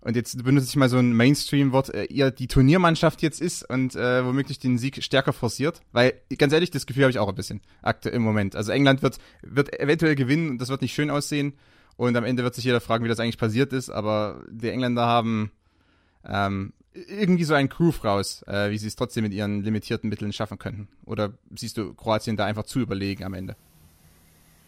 und 0.06 0.16
jetzt 0.16 0.44
benutze 0.44 0.68
ich 0.68 0.76
mal 0.76 0.88
so 0.88 1.00
ein 1.00 1.14
Mainstream-Wort, 1.14 1.92
äh, 1.92 2.04
ihr 2.04 2.30
die 2.30 2.46
Turniermannschaft 2.46 3.24
jetzt 3.24 3.42
ist 3.42 3.68
und 3.68 3.96
äh, 3.96 4.24
womöglich 4.24 4.60
den 4.60 4.78
Sieg 4.78 5.04
stärker 5.04 5.34
forciert. 5.34 5.82
Weil, 5.94 6.14
ganz 6.38 6.54
ehrlich, 6.54 6.70
das 6.70 6.86
Gefühl 6.86 7.06
habe 7.06 7.12
ich 7.12 7.18
auch 7.18 7.28
ein 7.28 7.34
bisschen 7.34 7.60
aktuell 7.82 8.14
im 8.14 8.22
Moment. 8.22 8.56
Also 8.56 8.72
England 8.72 9.02
wird, 9.02 9.18
wird 9.42 9.80
eventuell 9.80 10.14
gewinnen 10.14 10.52
und 10.52 10.62
das 10.62 10.70
wird 10.70 10.84
nicht 10.84 10.94
schön 10.94 11.10
aussehen. 11.10 11.54
Und 11.98 12.16
am 12.16 12.24
Ende 12.24 12.44
wird 12.44 12.54
sich 12.54 12.66
jeder 12.66 12.82
fragen, 12.82 13.04
wie 13.04 13.10
das 13.10 13.20
eigentlich 13.20 13.40
passiert 13.40 13.74
ist. 13.74 13.90
Aber 13.90 14.44
die 14.48 14.70
Engländer 14.70 15.08
haben 15.08 15.52
ähm, 16.24 16.74
irgendwie 16.94 17.44
so 17.44 17.56
einen 17.56 17.70
Groove 17.70 18.04
raus, 18.06 18.44
äh, 18.46 18.70
wie 18.70 18.78
sie 18.78 18.88
es 18.88 18.96
trotzdem 18.96 19.24
mit 19.24 19.34
ihren 19.34 19.64
limitierten 19.64 20.08
Mitteln 20.08 20.34
schaffen 20.34 20.60
könnten. 20.60 20.88
Oder 21.06 21.34
siehst 21.56 21.78
du 21.78 21.96
Kroatien 21.96 22.38
da 22.38 22.46
einfach 22.46 22.66
zu 22.66 22.80
überlegen 22.80 23.24
am 23.24 23.34
Ende? 23.34 23.56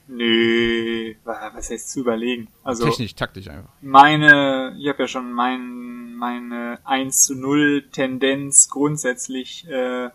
Nö, 0.08 1.16
was 1.26 1.70
heißt 1.70 1.90
zu 1.90 2.00
überlegen? 2.00 2.48
Also 2.64 2.86
technisch, 2.86 3.16
taktisch 3.16 3.50
einfach. 3.50 3.70
Meine, 3.82 4.76
ich 4.80 4.88
habe 4.88 5.04
ja 5.04 5.08
schon 5.08 5.34
mein, 5.34 6.16
meine 6.16 6.80
1 6.86 7.24
zu 7.24 7.36
0 7.36 7.90
Tendenz 7.92 8.70
grundsätzlich 8.70 9.68
äh, 9.68 10.10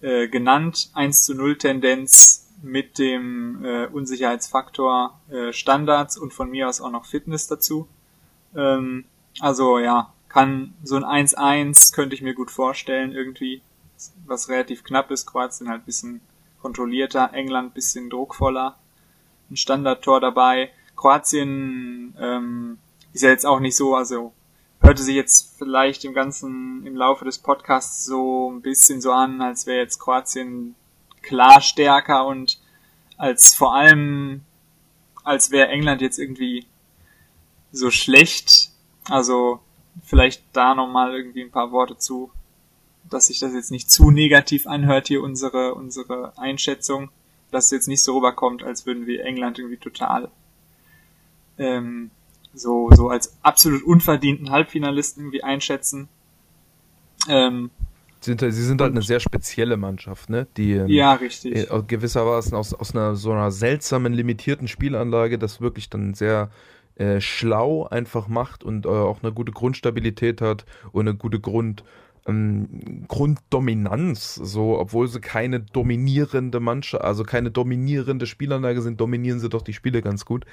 äh, 0.00 0.28
genannt. 0.28 0.90
1 0.94 1.24
zu 1.24 1.34
0 1.34 1.58
Tendenz 1.58 2.50
mit 2.62 2.98
dem 2.98 3.64
äh, 3.64 3.86
Unsicherheitsfaktor 3.86 5.20
äh, 5.30 5.52
Standards 5.52 6.16
und 6.16 6.32
von 6.32 6.50
mir 6.50 6.68
aus 6.68 6.80
auch 6.80 6.90
noch 6.90 7.06
Fitness 7.06 7.46
dazu. 7.46 7.88
Ähm, 8.56 9.04
also 9.40 9.78
ja, 9.78 10.12
kann 10.28 10.74
so 10.82 10.96
ein 10.96 11.26
1-1 11.28 11.94
könnte 11.94 12.14
ich 12.14 12.22
mir 12.22 12.34
gut 12.34 12.50
vorstellen 12.50 13.12
irgendwie, 13.12 13.62
was 14.26 14.48
relativ 14.48 14.82
knapp 14.82 15.10
ist. 15.10 15.26
Kroatien 15.26 15.68
halt 15.68 15.86
bisschen 15.86 16.20
kontrollierter, 16.62 17.32
England 17.34 17.74
bisschen 17.74 18.08
druckvoller, 18.08 18.78
ein 19.50 19.56
Standardtor 19.56 20.20
dabei. 20.20 20.70
Kroatien 20.96 22.14
ähm, 22.18 22.78
ist 23.12 23.22
ja 23.22 23.30
jetzt 23.30 23.44
auch 23.44 23.60
nicht 23.60 23.76
so, 23.76 23.96
also 23.96 24.32
hörte 24.80 25.02
sich 25.02 25.14
jetzt 25.14 25.56
vielleicht 25.58 26.04
im 26.04 26.14
ganzen, 26.14 26.86
im 26.86 26.96
Laufe 26.96 27.24
des 27.24 27.38
Podcasts 27.38 28.04
so 28.04 28.50
ein 28.50 28.62
bisschen 28.62 29.00
so 29.00 29.12
an, 29.12 29.40
als 29.40 29.66
wäre 29.66 29.78
jetzt 29.78 29.98
Kroatien 29.98 30.74
klar 31.22 31.60
stärker 31.60 32.26
und 32.26 32.60
als 33.16 33.54
vor 33.54 33.74
allem, 33.74 34.42
als 35.22 35.50
wäre 35.50 35.68
England 35.68 36.00
jetzt 36.00 36.18
irgendwie 36.18 36.66
so 37.70 37.90
schlecht. 37.90 38.70
Also 39.08 39.60
vielleicht 40.04 40.44
da 40.52 40.74
nochmal 40.74 41.14
irgendwie 41.14 41.42
ein 41.42 41.50
paar 41.50 41.72
Worte 41.72 41.96
zu 41.96 42.30
dass 43.08 43.26
sich 43.26 43.40
das 43.40 43.52
jetzt 43.52 43.70
nicht 43.70 43.90
zu 43.90 44.10
negativ 44.10 44.66
anhört 44.66 45.08
hier 45.08 45.22
unsere 45.22 45.74
unsere 45.74 46.36
Einschätzung, 46.38 47.10
dass 47.50 47.66
es 47.66 47.70
jetzt 47.72 47.88
nicht 47.88 48.02
so 48.02 48.16
rüberkommt, 48.16 48.62
als 48.62 48.86
würden 48.86 49.06
wir 49.06 49.24
England 49.24 49.58
irgendwie 49.58 49.78
total 49.78 50.30
ähm, 51.58 52.10
so 52.54 52.90
so 52.92 53.08
als 53.08 53.36
absolut 53.42 53.82
unverdienten 53.82 54.50
Halbfinalisten 54.50 55.22
irgendwie 55.22 55.42
einschätzen. 55.42 56.08
Ähm, 57.28 57.70
sind, 58.20 58.40
sie 58.40 58.52
sind 58.52 58.80
halt 58.80 58.92
eine 58.92 59.02
sehr 59.02 59.18
spezielle 59.18 59.76
Mannschaft, 59.76 60.30
ne? 60.30 60.46
Die 60.56 60.72
ähm, 60.72 60.88
ja 60.88 61.14
richtig 61.14 61.56
äh, 61.56 61.82
gewissermaßen 61.86 62.54
aus 62.54 62.72
aus 62.72 62.94
einer 62.94 63.16
so 63.16 63.32
einer 63.32 63.50
seltsamen 63.50 64.12
limitierten 64.12 64.68
Spielanlage, 64.68 65.38
das 65.38 65.60
wirklich 65.60 65.90
dann 65.90 66.14
sehr 66.14 66.50
äh, 66.96 67.20
schlau 67.20 67.86
einfach 67.88 68.28
macht 68.28 68.62
und 68.62 68.86
äh, 68.86 68.88
auch 68.88 69.22
eine 69.22 69.32
gute 69.32 69.50
Grundstabilität 69.50 70.40
hat 70.40 70.66
und 70.92 71.08
eine 71.08 71.16
gute 71.16 71.40
Grund 71.40 71.84
ähm, 72.26 73.04
Grunddominanz, 73.08 74.34
so, 74.34 74.78
obwohl 74.78 75.08
sie 75.08 75.20
keine 75.20 75.60
dominierende 75.60 76.60
Mannschaft, 76.60 77.04
also 77.04 77.24
keine 77.24 77.50
dominierende 77.50 78.26
Spielanlage 78.26 78.82
sind, 78.82 79.00
dominieren 79.00 79.40
sie 79.40 79.48
doch 79.48 79.62
die 79.62 79.72
Spiele 79.72 80.02
ganz 80.02 80.24
gut. 80.24 80.44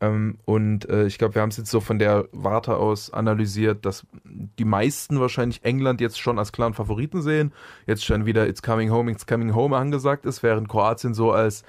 Ähm, 0.00 0.38
und 0.44 0.88
äh, 0.88 1.06
ich 1.06 1.16
glaube, 1.16 1.34
wir 1.34 1.42
haben 1.42 1.48
es 1.48 1.56
jetzt 1.56 1.70
so 1.70 1.80
von 1.80 1.98
der 1.98 2.28
Warte 2.32 2.76
aus 2.76 3.10
analysiert, 3.12 3.86
dass 3.86 4.06
die 4.24 4.66
meisten 4.66 5.20
wahrscheinlich 5.20 5.64
England 5.64 6.00
jetzt 6.00 6.20
schon 6.20 6.38
als 6.38 6.52
klaren 6.52 6.74
Favoriten 6.74 7.22
sehen. 7.22 7.52
Jetzt 7.86 8.04
schon 8.04 8.26
wieder 8.26 8.46
It's 8.46 8.62
Coming 8.62 8.90
Home, 8.90 9.10
It's 9.10 9.26
Coming 9.26 9.54
Home 9.54 9.76
angesagt 9.76 10.26
ist, 10.26 10.42
während 10.42 10.68
Kroatien 10.68 11.14
so 11.14 11.32
als 11.32 11.64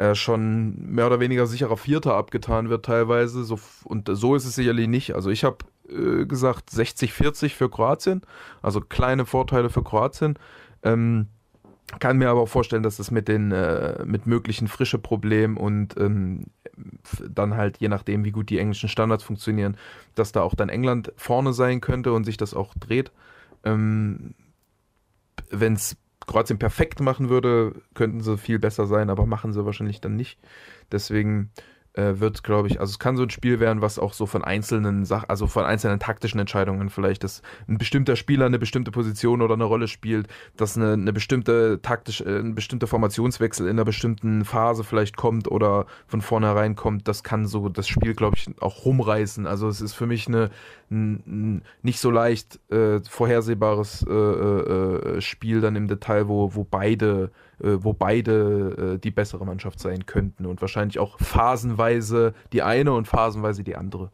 äh, 0.00 0.14
schon 0.14 0.76
mehr 0.94 1.06
oder 1.06 1.20
weniger 1.20 1.46
sicherer 1.46 1.76
Vierter 1.76 2.14
abgetan 2.14 2.70
wird 2.70 2.86
teilweise. 2.86 3.44
So, 3.44 3.60
und 3.84 4.08
so 4.10 4.34
ist 4.34 4.46
es 4.46 4.54
sicherlich 4.54 4.88
nicht. 4.88 5.14
Also 5.14 5.28
ich 5.28 5.44
habe 5.44 5.58
äh, 5.90 6.24
gesagt 6.24 6.70
60-40 6.70 7.50
für 7.50 7.68
Kroatien, 7.68 8.22
also 8.62 8.80
kleine 8.80 9.26
Vorteile 9.26 9.68
für 9.68 9.84
Kroatien. 9.84 10.38
Ähm, 10.82 11.26
kann 11.98 12.16
mir 12.16 12.30
aber 12.30 12.40
auch 12.40 12.48
vorstellen, 12.48 12.82
dass 12.82 12.96
das 12.96 13.10
mit 13.10 13.28
den 13.28 13.52
äh, 13.52 14.02
mit 14.06 14.26
möglichen 14.26 14.68
frische 14.68 14.98
Problemen 14.98 15.58
und 15.58 15.98
ähm, 15.98 16.46
dann 17.28 17.56
halt 17.56 17.76
je 17.78 17.88
nachdem, 17.88 18.24
wie 18.24 18.30
gut 18.30 18.48
die 18.48 18.58
englischen 18.58 18.88
Standards 18.88 19.24
funktionieren, 19.24 19.76
dass 20.14 20.32
da 20.32 20.40
auch 20.40 20.54
dann 20.54 20.70
England 20.70 21.12
vorne 21.16 21.52
sein 21.52 21.82
könnte 21.82 22.14
und 22.14 22.24
sich 22.24 22.38
das 22.38 22.54
auch 22.54 22.72
dreht. 22.74 23.12
Ähm, 23.64 24.32
Wenn 25.50 25.74
es 25.74 25.98
Kroatien 26.30 26.58
perfekt 26.58 27.00
machen 27.00 27.28
würde, 27.28 27.82
könnten 27.94 28.20
sie 28.20 28.38
viel 28.38 28.60
besser 28.60 28.86
sein, 28.86 29.10
aber 29.10 29.26
machen 29.26 29.52
sie 29.52 29.64
wahrscheinlich 29.64 30.00
dann 30.00 30.14
nicht. 30.14 30.38
Deswegen 30.92 31.50
äh, 31.94 32.20
wird, 32.20 32.42
glaube 32.44 32.68
ich, 32.68 32.80
also 32.80 32.90
es 32.90 32.98
kann 32.98 33.16
so 33.16 33.24
ein 33.24 33.30
Spiel 33.30 33.60
werden, 33.60 33.82
was 33.82 33.98
auch 33.98 34.12
so 34.12 34.26
von 34.26 34.44
einzelnen 34.44 35.04
Sachen, 35.04 35.28
also 35.28 35.46
von 35.46 35.64
einzelnen 35.64 35.98
taktischen 35.98 36.38
Entscheidungen 36.38 36.90
vielleicht, 36.90 37.24
dass 37.24 37.42
ein 37.68 37.78
bestimmter 37.78 38.16
Spieler 38.16 38.46
eine 38.46 38.58
bestimmte 38.58 38.90
Position 38.90 39.42
oder 39.42 39.54
eine 39.54 39.64
Rolle 39.64 39.88
spielt, 39.88 40.28
dass 40.56 40.76
eine, 40.76 40.92
eine 40.92 41.12
bestimmte 41.12 41.80
taktisch, 41.82 42.20
äh, 42.20 42.38
ein 42.38 42.54
bestimmter 42.54 42.86
Formationswechsel 42.86 43.66
in 43.66 43.72
einer 43.72 43.84
bestimmten 43.84 44.44
Phase 44.44 44.84
vielleicht 44.84 45.16
kommt 45.16 45.50
oder 45.50 45.86
von 46.06 46.20
vornherein 46.20 46.76
kommt, 46.76 47.08
das 47.08 47.22
kann 47.22 47.46
so 47.46 47.68
das 47.68 47.88
Spiel, 47.88 48.14
glaube 48.14 48.36
ich, 48.36 48.48
auch 48.60 48.84
rumreißen. 48.84 49.46
Also 49.46 49.68
es 49.68 49.80
ist 49.80 49.94
für 49.94 50.06
mich 50.06 50.28
eine 50.28 50.50
ein, 50.90 51.22
ein 51.26 51.62
nicht 51.82 52.00
so 52.00 52.10
leicht 52.10 52.60
äh, 52.70 53.00
vorhersehbares 53.00 54.04
äh, 54.08 54.12
äh, 54.12 55.16
äh 55.16 55.20
Spiel 55.20 55.60
dann 55.60 55.76
im 55.76 55.88
Detail, 55.88 56.28
wo, 56.28 56.54
wo 56.54 56.64
beide 56.64 57.30
wo 57.82 57.92
beide 57.92 58.94
äh, 58.94 58.98
die 58.98 59.10
bessere 59.10 59.44
Mannschaft 59.44 59.80
sein 59.80 60.06
könnten 60.06 60.46
und 60.46 60.60
wahrscheinlich 60.60 60.98
auch 60.98 61.18
phasenweise 61.18 62.34
die 62.52 62.62
eine 62.62 62.92
und 62.92 63.06
phasenweise 63.06 63.64
die 63.64 63.76
andere. 63.76 64.10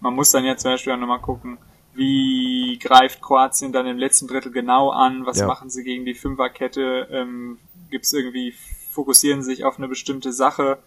Man 0.00 0.14
muss 0.14 0.30
dann 0.30 0.44
ja 0.44 0.56
zum 0.56 0.72
Beispiel 0.72 0.92
auch 0.92 0.98
nochmal 0.98 1.20
gucken, 1.20 1.58
wie 1.94 2.78
greift 2.80 3.20
Kroatien 3.20 3.72
dann 3.72 3.86
im 3.86 3.98
letzten 3.98 4.26
Drittel 4.26 4.52
genau 4.52 4.90
an, 4.90 5.26
was 5.26 5.40
ja. 5.40 5.46
machen 5.46 5.70
sie 5.70 5.84
gegen 5.84 6.04
die 6.04 6.14
Fünferkette, 6.14 7.08
ähm, 7.10 7.58
gibt 7.90 8.06
es 8.06 8.12
irgendwie, 8.12 8.54
fokussieren 8.90 9.42
sie 9.42 9.54
sich 9.54 9.64
auf 9.64 9.78
eine 9.78 9.88
bestimmte 9.88 10.32
Sache, 10.32 10.78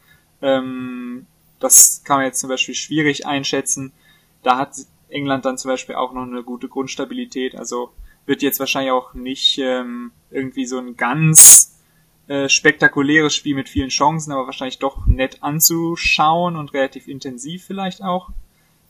ähm, 0.41 1.27
das 1.59 2.03
kann 2.03 2.17
man 2.17 2.25
jetzt 2.25 2.39
zum 2.39 2.49
Beispiel 2.49 2.75
schwierig 2.75 3.25
einschätzen. 3.25 3.93
Da 4.43 4.57
hat 4.57 4.75
England 5.07 5.45
dann 5.45 5.57
zum 5.57 5.69
Beispiel 5.69 5.95
auch 5.95 6.13
noch 6.13 6.23
eine 6.23 6.43
gute 6.43 6.67
Grundstabilität, 6.67 7.55
also 7.55 7.91
wird 8.25 8.41
jetzt 8.41 8.59
wahrscheinlich 8.59 8.91
auch 8.91 9.13
nicht 9.13 9.57
ähm, 9.57 10.11
irgendwie 10.31 10.65
so 10.65 10.77
ein 10.77 10.95
ganz 10.95 11.79
äh, 12.27 12.47
spektakuläres 12.47 13.35
Spiel 13.35 13.55
mit 13.55 13.69
vielen 13.69 13.89
Chancen, 13.89 14.31
aber 14.31 14.45
wahrscheinlich 14.45 14.79
doch 14.79 15.05
nett 15.05 15.43
anzuschauen 15.43 16.55
und 16.55 16.73
relativ 16.73 17.07
intensiv 17.07 17.65
vielleicht 17.65 18.01
auch. 18.01 18.29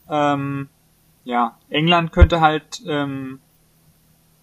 Ähm, 0.09 0.69
ja, 1.23 1.57
England 1.69 2.11
könnte 2.11 2.41
halt 2.41 2.81
ähm, 2.85 3.39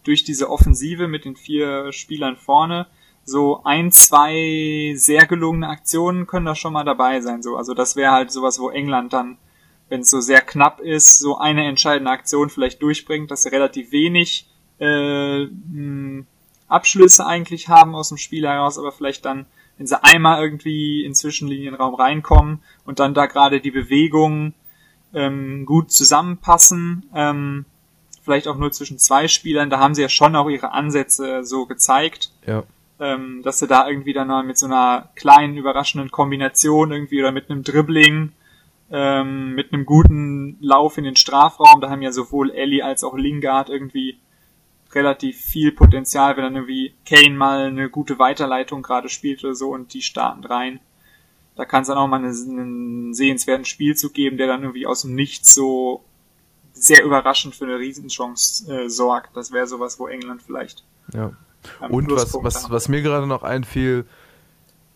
durch 0.03 0.25
diese 0.25 0.51
Offensive 0.51 1.09
mit 1.09 1.25
den 1.25 1.37
vier 1.37 1.93
Spielern 1.93 2.37
vorne 2.37 2.87
so 3.25 3.63
ein, 3.65 3.93
zwei 3.93 4.93
sehr 4.97 5.27
gelungene 5.27 5.69
Aktionen 5.69 6.27
können 6.27 6.47
da 6.47 6.55
schon 6.55 6.73
mal 6.73 6.85
dabei 6.85 7.21
sein. 7.21 7.43
So, 7.43 7.57
also 7.57 7.75
das 7.75 7.97
wäre 7.97 8.13
halt 8.13 8.33
sowas, 8.33 8.59
wo 8.59 8.71
England 8.71 9.13
dann, 9.13 9.39
wenn 9.89 10.01
es 10.01 10.11
so 10.11 10.21
sehr 10.21 10.41
knapp 10.41 10.81
ist, 10.81 11.19
so 11.19 11.39
eine 11.39 11.67
entscheidende 11.67 12.11
Aktion 12.11 12.51
vielleicht 12.51 12.83
durchbringt, 12.83 13.31
dass 13.31 13.51
relativ 13.51 13.93
wenig 13.93 14.49
äh, 14.81 15.49
Abschlüsse 16.69 17.27
eigentlich 17.27 17.69
haben 17.69 17.95
aus 17.95 18.09
dem 18.09 18.19
Spiel 18.19 18.47
heraus, 18.47 18.79
aber 18.79 18.93
vielleicht 18.93 19.25
dann, 19.25 19.47
wenn 19.77 19.87
sie 19.87 20.03
einmal 20.03 20.43
irgendwie 20.43 21.05
in 21.05 21.15
Zwischenlinienraum 21.15 21.95
reinkommen 21.95 22.63
und 22.85 22.99
dann 22.99 23.15
da 23.15 23.27
gerade 23.27 23.61
die 23.61 23.71
Bewegungen 23.71 24.55
ähm, 25.13 25.67
gut 25.67 25.91
zusammenpassen, 25.91 27.07
ähm, 27.15 27.67
vielleicht 28.23 28.49
auch 28.49 28.57
nur 28.57 28.71
zwischen 28.73 28.99
zwei 28.99 29.29
Spielern, 29.29 29.71
da 29.71 29.79
haben 29.79 29.95
sie 29.95 30.03
ja 30.03 30.09
schon 30.09 30.37
auch 30.37 30.49
ihre 30.49 30.73
Ansätze 30.73 31.45
so 31.45 31.67
gezeigt. 31.67 32.31
Ja. 32.47 32.65
Ähm, 33.01 33.41
dass 33.43 33.59
sie 33.59 33.67
da 33.67 33.89
irgendwie 33.89 34.13
dann 34.13 34.29
mal 34.29 34.45
mit 34.45 34.59
so 34.59 34.67
einer 34.67 35.09
kleinen, 35.17 35.57
überraschenden 35.57 36.11
Kombination 36.11 36.93
irgendwie 36.93 37.21
oder 37.21 37.33
mit 37.33 37.51
einem 37.51 37.63
Dribbling, 37.63 38.33
ähm, 38.91 39.55
mit 39.55 39.73
einem 39.73 39.87
guten 39.87 40.59
Lauf 40.61 40.99
in 40.99 41.05
den 41.05 41.17
Strafraum, 41.17 41.81
da 41.81 41.89
haben 41.89 42.03
ja 42.03 42.13
sowohl 42.13 42.51
Ellie 42.51 42.85
als 42.85 43.03
auch 43.03 43.17
Lingard 43.17 43.71
irgendwie 43.71 44.19
relativ 44.93 45.41
viel 45.41 45.73
Potenzial, 45.73 46.37
wenn 46.37 46.45
dann 46.45 46.57
irgendwie 46.57 46.95
Kane 47.07 47.37
mal 47.37 47.67
eine 47.67 47.89
gute 47.89 48.19
Weiterleitung 48.19 48.83
gerade 48.83 49.09
spielt 49.09 49.45
oder 49.45 49.55
so 49.55 49.71
und 49.71 49.95
die 49.95 50.03
starten 50.03 50.45
rein. 50.45 50.81
Da 51.57 51.65
kann 51.65 51.83
es 51.83 51.89
dann 51.89 51.99
auch 51.99 52.09
mal 52.09 52.17
einen, 52.17 52.59
einen 52.59 53.15
sehenswerten 53.15 53.65
Spielzug 53.65 54.15
geben, 54.15 54.37
der 54.37 54.47
dann 54.47 54.63
irgendwie 54.63 54.87
aus 54.87 55.03
dem 55.03 55.15
Nichts 55.15 55.55
so 55.55 56.05
sehr 56.73 57.05
überraschend 57.05 57.55
für 57.55 57.65
eine 57.65 57.79
Riesenchance 57.79 58.73
äh, 58.73 58.89
sorgt. 58.89 59.37
Das 59.37 59.53
wäre 59.53 59.67
sowas, 59.67 59.99
wo 59.99 60.09
England 60.09 60.43
vielleicht. 60.43 60.85
Ja. 61.13 61.33
Und 61.89 62.11
was, 62.11 62.35
was, 62.43 62.71
was 62.71 62.89
mir 62.89 63.03
gerade 63.03 63.27
noch 63.27 63.43
einfiel, 63.43 64.07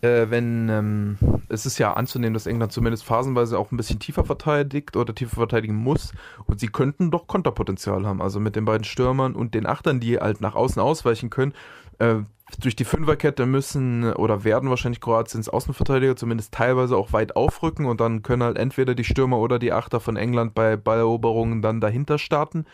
äh, 0.05 0.29
wenn 0.29 0.69
ähm, 0.69 1.17
es 1.49 1.65
ist 1.65 1.77
ja 1.77 1.93
anzunehmen, 1.93 2.33
dass 2.33 2.47
England 2.47 2.71
zumindest 2.71 3.03
phasenweise 3.03 3.57
auch 3.57 3.71
ein 3.71 3.77
bisschen 3.77 3.99
tiefer 3.99 4.23
verteidigt 4.23 4.95
oder 4.95 5.13
tiefer 5.13 5.35
verteidigen 5.35 5.75
muss 5.75 6.13
und 6.45 6.59
sie 6.59 6.67
könnten 6.67 7.11
doch 7.11 7.27
Konterpotenzial 7.27 8.05
haben. 8.05 8.21
Also 8.21 8.39
mit 8.39 8.55
den 8.55 8.65
beiden 8.65 8.83
Stürmern 8.83 9.35
und 9.35 9.53
den 9.53 9.65
Achtern, 9.65 9.99
die 9.99 10.17
halt 10.17 10.41
nach 10.41 10.55
außen 10.55 10.81
ausweichen 10.81 11.29
können, 11.29 11.53
äh, 11.99 12.17
durch 12.59 12.75
die 12.75 12.85
Fünferkette 12.85 13.47
müssen 13.47 14.13
oder 14.13 14.43
werden 14.43 14.69
wahrscheinlich 14.69 15.01
Kroatiens 15.01 15.49
Außenverteidiger 15.49 16.15
zumindest 16.15 16.53
teilweise 16.53 16.95
auch 16.95 17.11
weit 17.11 17.35
aufrücken 17.35 17.87
und 17.87 17.99
dann 17.99 18.21
können 18.21 18.43
halt 18.43 18.57
entweder 18.57 18.93
die 18.93 19.03
Stürmer 19.03 19.39
oder 19.39 19.57
die 19.57 19.73
Achter 19.73 19.99
von 19.99 20.15
England 20.15 20.53
bei 20.53 20.77
Balleroberungen 20.77 21.63
dann 21.63 21.81
dahinter 21.81 22.19
starten. 22.19 22.65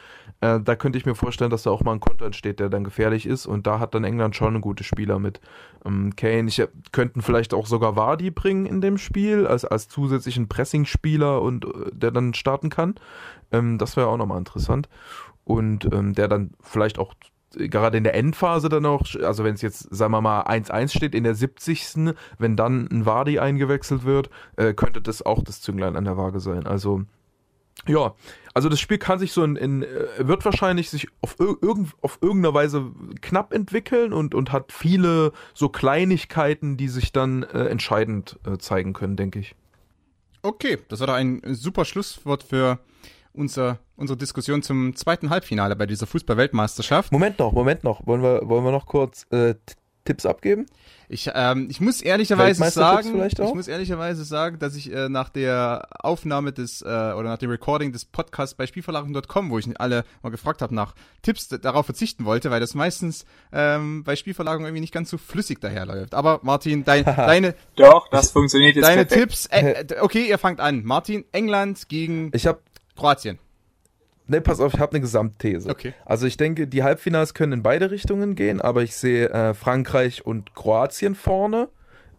Äh, 0.42 0.60
da 0.60 0.76
könnte 0.76 0.98
ich 0.98 1.06
mir 1.06 1.16
vorstellen, 1.16 1.52
dass 1.52 1.64
da 1.64 1.72
auch 1.72 1.84
mal 1.84 1.94
ein 1.94 2.02
Konter 2.02 2.26
entsteht, 2.26 2.60
der 2.60 2.70
dann 2.70 2.84
gefährlich 2.84 3.26
ist 3.26 3.46
und 3.46 3.66
da 3.66 3.80
hat 3.80 3.96
dann 3.96 4.04
England 4.04 4.36
schon 4.36 4.60
guten 4.60 4.84
Spieler 4.84 5.20
mit. 5.20 5.40
Ähm, 5.86 6.16
Kane, 6.18 6.50
ich, 6.50 6.62
könnten 6.92 7.22
vielleicht 7.22 7.54
auch 7.54 7.66
sogar 7.66 7.96
Vardy 7.96 8.30
bringen 8.30 8.66
in 8.66 8.82
dem 8.82 8.98
Spiel 8.98 9.48
als, 9.48 9.64
als 9.64 9.88
zusätzlichen 9.88 10.50
Pressing-Spieler 10.50 11.42
und 11.42 11.64
äh, 11.64 11.92
der 11.94 12.12
dann 12.12 12.34
starten 12.34 12.70
kann. 12.70 12.96
Ähm, 13.54 13.78
das 13.78 13.96
wäre 13.96 14.08
auch 14.08 14.18
nochmal 14.18 14.40
interessant 14.40 14.90
und 15.46 15.86
ähm, 15.94 16.14
der 16.14 16.28
dann 16.28 16.52
vielleicht 16.62 17.00
auch 17.00 17.14
gerade 17.54 17.98
in 17.98 18.04
der 18.04 18.16
Endphase 18.16 18.70
dann 18.70 18.86
auch, 18.86 19.04
also 19.22 19.44
wenn 19.44 19.56
es 19.56 19.62
jetzt, 19.62 19.94
sagen 19.94 20.12
wir 20.14 20.22
mal, 20.22 20.44
1-1 20.44 20.96
steht 20.96 21.16
in 21.16 21.24
der 21.24 21.36
70. 21.36 22.14
Wenn 22.38 22.56
dann 22.56 22.88
ein 22.92 23.06
Wadi 23.06 23.40
eingewechselt 23.40 24.04
wird, 24.04 24.30
äh, 24.58 24.74
könnte 24.74 25.02
das 25.02 25.22
auch 25.22 25.44
das 25.44 25.62
Zünglein 25.62 25.96
an 25.96 26.06
der 26.06 26.18
Waage 26.18 26.40
sein. 26.40 26.68
Also, 26.68 27.04
ja, 27.88 28.14
also 28.54 28.70
das 28.70 28.80
Spiel 28.80 28.98
kann 28.98 29.20
sich 29.20 29.32
so 29.32 29.44
in, 29.44 29.56
in 29.56 29.84
äh, 29.84 29.88
wird 30.20 30.46
wahrscheinlich 30.46 30.90
sich 30.90 31.08
auf, 31.22 31.40
irgend, 31.40 31.94
auf 32.02 32.20
irgendeine 32.22 32.54
Weise 32.54 32.92
knapp 33.22 33.54
entwickeln 33.54 34.14
und, 34.14 34.36
und 34.36 34.52
hat 34.52 34.72
viele 34.72 35.32
so 35.54 35.70
Kleinigkeiten, 35.70 36.78
die 36.78 36.88
sich 36.88 37.12
dann 37.12 37.44
äh, 37.44 37.66
entscheidend 37.66 38.40
äh, 38.46 38.58
zeigen 38.58 38.94
können, 38.94 39.16
denke 39.16 39.40
ich. 39.40 39.56
Okay, 40.44 40.80
das 40.90 41.00
war 41.00 41.08
doch 41.08 41.14
ein 41.14 41.42
super 41.46 41.86
Schlusswort 41.86 42.44
für 42.44 42.80
unser, 43.34 43.80
unsere 43.96 44.18
Diskussion 44.18 44.64
zum 44.64 44.96
zweiten 44.96 45.30
Halbfinale 45.30 45.76
bei 45.76 45.86
dieser 45.86 46.08
Fußball-Weltmeisterschaft. 46.08 47.12
Moment 47.12 47.40
noch, 47.40 47.54
Moment 47.54 47.84
noch. 47.84 48.06
Wollen 48.06 48.22
wir, 48.22 48.42
wollen 48.48 48.64
wir 48.64 48.72
noch 48.72 48.86
kurz 48.86 49.26
äh, 49.32 49.56
Tipps 50.04 50.26
abgeben? 50.26 50.66
Ich, 51.14 51.30
ähm, 51.36 51.68
ich 51.70 51.82
muss 51.82 52.02
ehrlicherweise 52.02 52.70
sagen, 52.72 53.22
ich 53.22 53.54
muss 53.54 53.68
ehrlicherweise 53.68 54.24
sagen, 54.24 54.60
dass 54.60 54.78
ich 54.78 54.92
äh, 54.94 55.10
nach 55.10 55.28
der 55.28 55.86
Aufnahme 56.00 56.54
des 56.54 56.82
äh, 56.82 56.86
oder 56.86 57.24
nach 57.24 57.38
dem 57.38 57.50
Recording 57.50 57.92
des 57.92 58.06
Podcasts 58.06 58.56
bei 58.56 58.66
Spielverlagerung.com, 58.66 59.50
wo 59.50 59.60
ich 59.60 59.68
alle 59.80 60.06
mal 60.24 60.30
gefragt 60.30 60.62
habe 60.62 60.74
nach 60.74 60.96
Tipps, 61.22 61.50
darauf 61.50 61.86
verzichten 61.86 62.24
wollte, 62.24 62.50
weil 62.50 62.62
das 62.62 62.76
meistens 62.76 63.26
ähm, 63.52 64.06
bei 64.06 64.16
Spielverlagerung 64.16 64.66
irgendwie 64.66 64.80
nicht 64.80 64.94
ganz 64.94 65.10
so 65.10 65.18
flüssig 65.18 65.60
daherläuft. 65.60 66.14
Aber 66.14 66.40
Martin, 66.44 66.86
dein, 66.86 67.04
deine 67.04 67.56
Doch, 67.76 68.08
das 68.10 68.32
funktioniert 68.32 68.78
jetzt 68.78 68.86
Deine 68.86 69.06
perfekt. 69.06 69.30
Tipps, 69.32 69.46
äh, 69.48 69.86
okay, 70.00 70.30
ihr 70.30 70.38
fangt 70.38 70.62
an. 70.62 70.86
Martin, 70.86 71.26
England 71.34 71.90
gegen 71.90 72.32
Ich 72.34 72.48
habe 72.48 72.62
Kroatien. 73.02 73.40
Ne, 74.28 74.40
pass 74.40 74.60
auf, 74.60 74.76
ich 74.76 74.80
habe 74.80 74.94
eine 74.94 75.02
Gesamtthese. 75.02 75.70
Okay. 75.70 75.94
Also 76.06 76.28
ich 76.28 76.38
denke, 76.38 76.68
die 76.68 76.84
Halbfinals 76.84 77.34
können 77.34 77.54
in 77.54 77.64
beide 77.64 77.92
Richtungen 77.92 78.36
gehen, 78.36 78.62
aber 78.62 78.84
ich 78.84 78.96
sehe 78.96 79.30
äh, 79.30 79.54
Frankreich 79.54 80.26
und 80.26 80.56
Kroatien 80.56 81.16
vorne. 81.16 81.70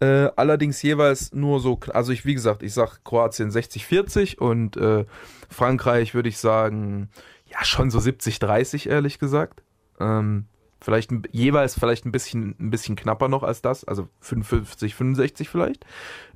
Äh, 0.00 0.30
allerdings 0.34 0.82
jeweils 0.82 1.32
nur 1.32 1.60
so, 1.60 1.78
also 1.94 2.12
ich, 2.12 2.26
wie 2.26 2.34
gesagt, 2.34 2.64
ich 2.64 2.74
sag 2.74 3.04
Kroatien 3.04 3.50
60-40 3.50 4.38
und 4.38 4.76
äh, 4.76 5.06
Frankreich 5.48 6.12
würde 6.12 6.28
ich 6.28 6.38
sagen, 6.38 7.08
ja, 7.46 7.64
schon 7.64 7.90
so 7.90 7.98
70-30, 7.98 8.88
ehrlich 8.88 9.20
gesagt. 9.20 9.62
Ähm, 10.00 10.46
vielleicht 10.80 11.12
jeweils 11.30 11.78
vielleicht 11.78 12.04
ein 12.04 12.12
bisschen, 12.12 12.56
ein 12.58 12.70
bisschen 12.70 12.96
knapper 12.96 13.28
noch 13.28 13.44
als 13.44 13.62
das, 13.62 13.84
also 13.84 14.08
55, 14.20 14.96
65 14.96 15.48
vielleicht. 15.48 15.86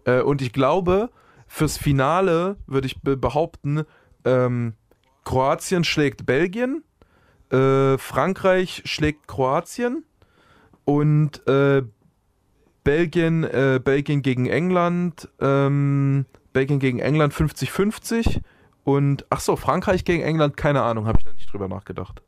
Äh, 0.04 0.20
und 0.20 0.40
ich 0.40 0.52
glaube, 0.52 1.10
fürs 1.48 1.76
Finale 1.76 2.56
würde 2.66 2.86
ich 2.86 3.00
behaupten, 3.02 3.84
ähm, 4.26 4.74
Kroatien 5.24 5.84
schlägt 5.84 6.26
Belgien, 6.26 6.84
äh, 7.50 7.96
Frankreich 7.96 8.82
schlägt 8.84 9.26
Kroatien 9.26 10.04
und 10.84 11.46
äh, 11.48 11.82
Belgien, 12.84 13.44
äh, 13.44 13.80
Belgien 13.82 14.22
gegen 14.22 14.46
England, 14.46 15.28
ähm, 15.40 16.26
Belgien 16.52 16.78
gegen 16.78 16.98
England 16.98 17.32
50-50 17.34 18.40
und 18.84 19.26
ach 19.30 19.40
so, 19.40 19.56
Frankreich 19.56 20.04
gegen 20.04 20.22
England, 20.22 20.56
keine 20.56 20.82
Ahnung, 20.82 21.06
habe 21.06 21.18
ich 21.18 21.24
da 21.24 21.32
nicht 21.32 21.52
drüber 21.52 21.68
nachgedacht. 21.68 22.22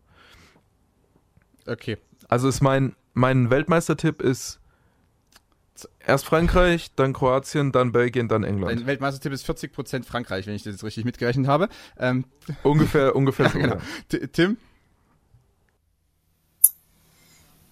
Okay, 1.66 1.99
Also 2.29 2.49
ist 2.49 2.61
mein, 2.61 2.97
mein 3.12 3.51
Weltmeistertipp 3.51 4.23
ist 4.23 4.61
erst 6.05 6.25
Frankreich, 6.25 6.91
dann 6.97 7.13
Kroatien, 7.13 7.73
dann 7.73 7.93
Belgien, 7.93 8.29
dann 8.29 8.45
England. 8.45 8.81
Dein 8.81 8.87
Weltmeistertipp 8.87 9.33
ist 9.33 9.49
40% 9.49 10.05
Frankreich, 10.05 10.47
wenn 10.47 10.55
ich 10.55 10.63
das 10.63 10.75
jetzt 10.75 10.85
richtig 10.85 11.05
mitgerechnet 11.05 11.47
habe. 11.47 11.69
Ähm, 11.99 12.25
ungefähr, 12.63 13.15
ungefähr 13.17 13.47
ja, 13.47 13.53
so. 13.53 13.59
genau. 13.59 13.77
Tim? 14.33 14.57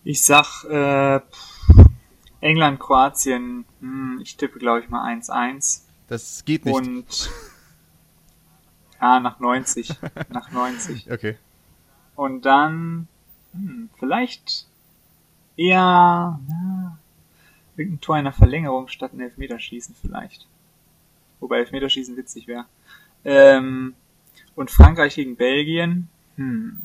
Ich 0.05 0.25
sag 0.25 0.65
äh, 0.65 1.21
England, 2.41 2.79
Kroatien, 2.79 3.65
hm, 3.81 4.21
ich 4.23 4.37
tippe 4.37 4.59
glaube 4.59 4.81
ich 4.81 4.89
mal 4.89 5.13
1-1. 5.13 5.83
Das 6.09 6.45
geht 6.45 6.65
nicht. 6.65 6.75
Und 6.75 7.31
ja, 9.01 9.21
nach 9.21 9.41
90. 9.41 9.89
nach 10.29 10.51
90. 10.53 11.11
Okay. 11.11 11.37
Und 12.15 12.43
dann 12.43 13.09
hm, 13.53 13.91
vielleicht 13.99 14.67
eher 15.57 16.39
na, 16.49 16.99
irgendein 17.77 18.01
Tor 18.01 18.19
in 18.19 18.25
der 18.25 18.33
Verlängerung 18.33 18.89
statt 18.89 19.13
ein 19.13 19.21
Elfmeterschießen 19.21 19.95
vielleicht. 20.01 20.47
Wobei 21.41 21.59
Elfmeterschießen 21.59 22.17
witzig 22.17 22.47
wäre. 22.47 22.65
Ähm, 23.25 23.95
und 24.55 24.71
Frankreich 24.71 25.15
gegen 25.15 25.37
Belgien. 25.37 26.09
Hm. 26.37 26.81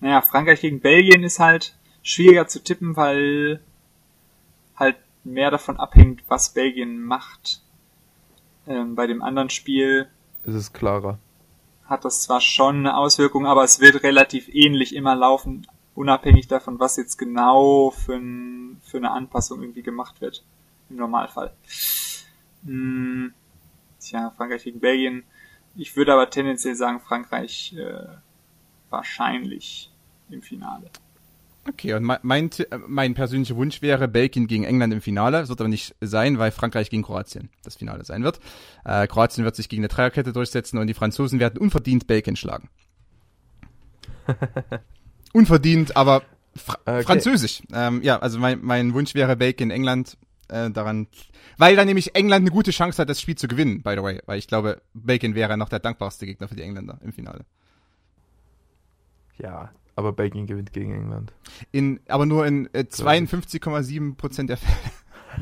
Naja, 0.00 0.22
Frankreich 0.22 0.60
gegen 0.60 0.80
Belgien 0.80 1.22
ist 1.22 1.38
halt 1.38 1.74
schwieriger 2.02 2.46
zu 2.48 2.62
tippen, 2.62 2.96
weil 2.96 3.60
halt 4.76 4.96
mehr 5.24 5.50
davon 5.50 5.78
abhängt, 5.78 6.22
was 6.28 6.54
Belgien 6.54 7.02
macht. 7.02 7.60
Ähm, 8.66 8.94
bei 8.94 9.06
dem 9.06 9.22
anderen 9.22 9.50
Spiel 9.50 10.08
ist 10.44 10.54
es 10.54 10.72
klarer. 10.72 11.18
Hat 11.84 12.04
das 12.04 12.22
zwar 12.22 12.40
schon 12.40 12.78
eine 12.78 12.96
Auswirkung, 12.96 13.46
aber 13.46 13.64
es 13.64 13.80
wird 13.80 14.02
relativ 14.02 14.48
ähnlich 14.48 14.94
immer 14.94 15.14
laufen, 15.14 15.66
unabhängig 16.00 16.48
davon, 16.48 16.80
was 16.80 16.96
jetzt 16.96 17.18
genau 17.18 17.90
für, 17.90 18.14
ein, 18.14 18.80
für 18.82 18.96
eine 18.96 19.10
Anpassung 19.10 19.60
irgendwie 19.60 19.82
gemacht 19.82 20.20
wird. 20.22 20.42
Im 20.88 20.96
Normalfall. 20.96 21.52
Hm, 22.64 23.34
tja, 24.00 24.32
Frankreich 24.36 24.64
gegen 24.64 24.80
Belgien. 24.80 25.24
Ich 25.76 25.94
würde 25.96 26.14
aber 26.14 26.30
tendenziell 26.30 26.74
sagen, 26.74 27.00
Frankreich 27.00 27.74
äh, 27.76 28.06
wahrscheinlich 28.88 29.92
im 30.30 30.40
Finale. 30.42 30.90
Okay, 31.68 31.92
und 31.92 32.02
mein, 32.02 32.50
mein 32.86 33.12
persönlicher 33.12 33.56
Wunsch 33.56 33.82
wäre 33.82 34.08
Belgien 34.08 34.46
gegen 34.46 34.64
England 34.64 34.94
im 34.94 35.02
Finale. 35.02 35.40
Das 35.40 35.50
wird 35.50 35.60
aber 35.60 35.68
nicht 35.68 35.94
sein, 36.00 36.38
weil 36.38 36.50
Frankreich 36.50 36.88
gegen 36.88 37.02
Kroatien 37.02 37.50
das 37.62 37.76
Finale 37.76 38.04
sein 38.04 38.24
wird. 38.24 38.40
Äh, 38.86 39.06
Kroatien 39.06 39.44
wird 39.44 39.54
sich 39.54 39.68
gegen 39.68 39.82
eine 39.82 39.88
Dreierkette 39.88 40.32
durchsetzen 40.32 40.78
und 40.78 40.86
die 40.86 40.94
Franzosen 40.94 41.38
werden 41.38 41.58
unverdient 41.58 42.06
Belgien 42.06 42.36
schlagen. 42.36 42.70
unverdient, 45.32 45.96
aber 45.96 46.22
fra 46.56 46.78
okay. 46.82 47.02
französisch. 47.02 47.62
Ähm, 47.72 48.02
ja, 48.02 48.18
also 48.18 48.38
mein, 48.38 48.60
mein 48.62 48.94
Wunsch 48.94 49.14
wäre 49.14 49.36
Belgien, 49.36 49.70
England. 49.70 50.16
Äh, 50.48 50.70
daran, 50.70 51.06
weil 51.58 51.76
dann 51.76 51.86
nämlich 51.86 52.16
England 52.16 52.42
eine 52.42 52.50
gute 52.50 52.72
Chance 52.72 53.00
hat, 53.00 53.08
das 53.08 53.20
Spiel 53.20 53.36
zu 53.36 53.46
gewinnen, 53.46 53.82
by 53.82 53.94
the 53.96 54.02
way. 54.02 54.20
Weil 54.26 54.38
ich 54.38 54.48
glaube, 54.48 54.82
Belgien 54.94 55.36
wäre 55.36 55.56
noch 55.56 55.68
der 55.68 55.78
dankbarste 55.78 56.26
Gegner 56.26 56.48
für 56.48 56.56
die 56.56 56.62
Engländer 56.62 56.98
im 57.04 57.12
Finale. 57.12 57.44
Ja, 59.38 59.70
aber 59.94 60.12
Belgien 60.12 60.46
gewinnt 60.46 60.72
gegen 60.72 60.92
England. 60.92 61.32
In, 61.70 62.00
aber 62.08 62.26
nur 62.26 62.46
in 62.46 62.68
äh, 62.72 62.80
52,7 62.80 64.16
Prozent 64.16 64.50
der 64.50 64.56
Fälle. 64.56 64.76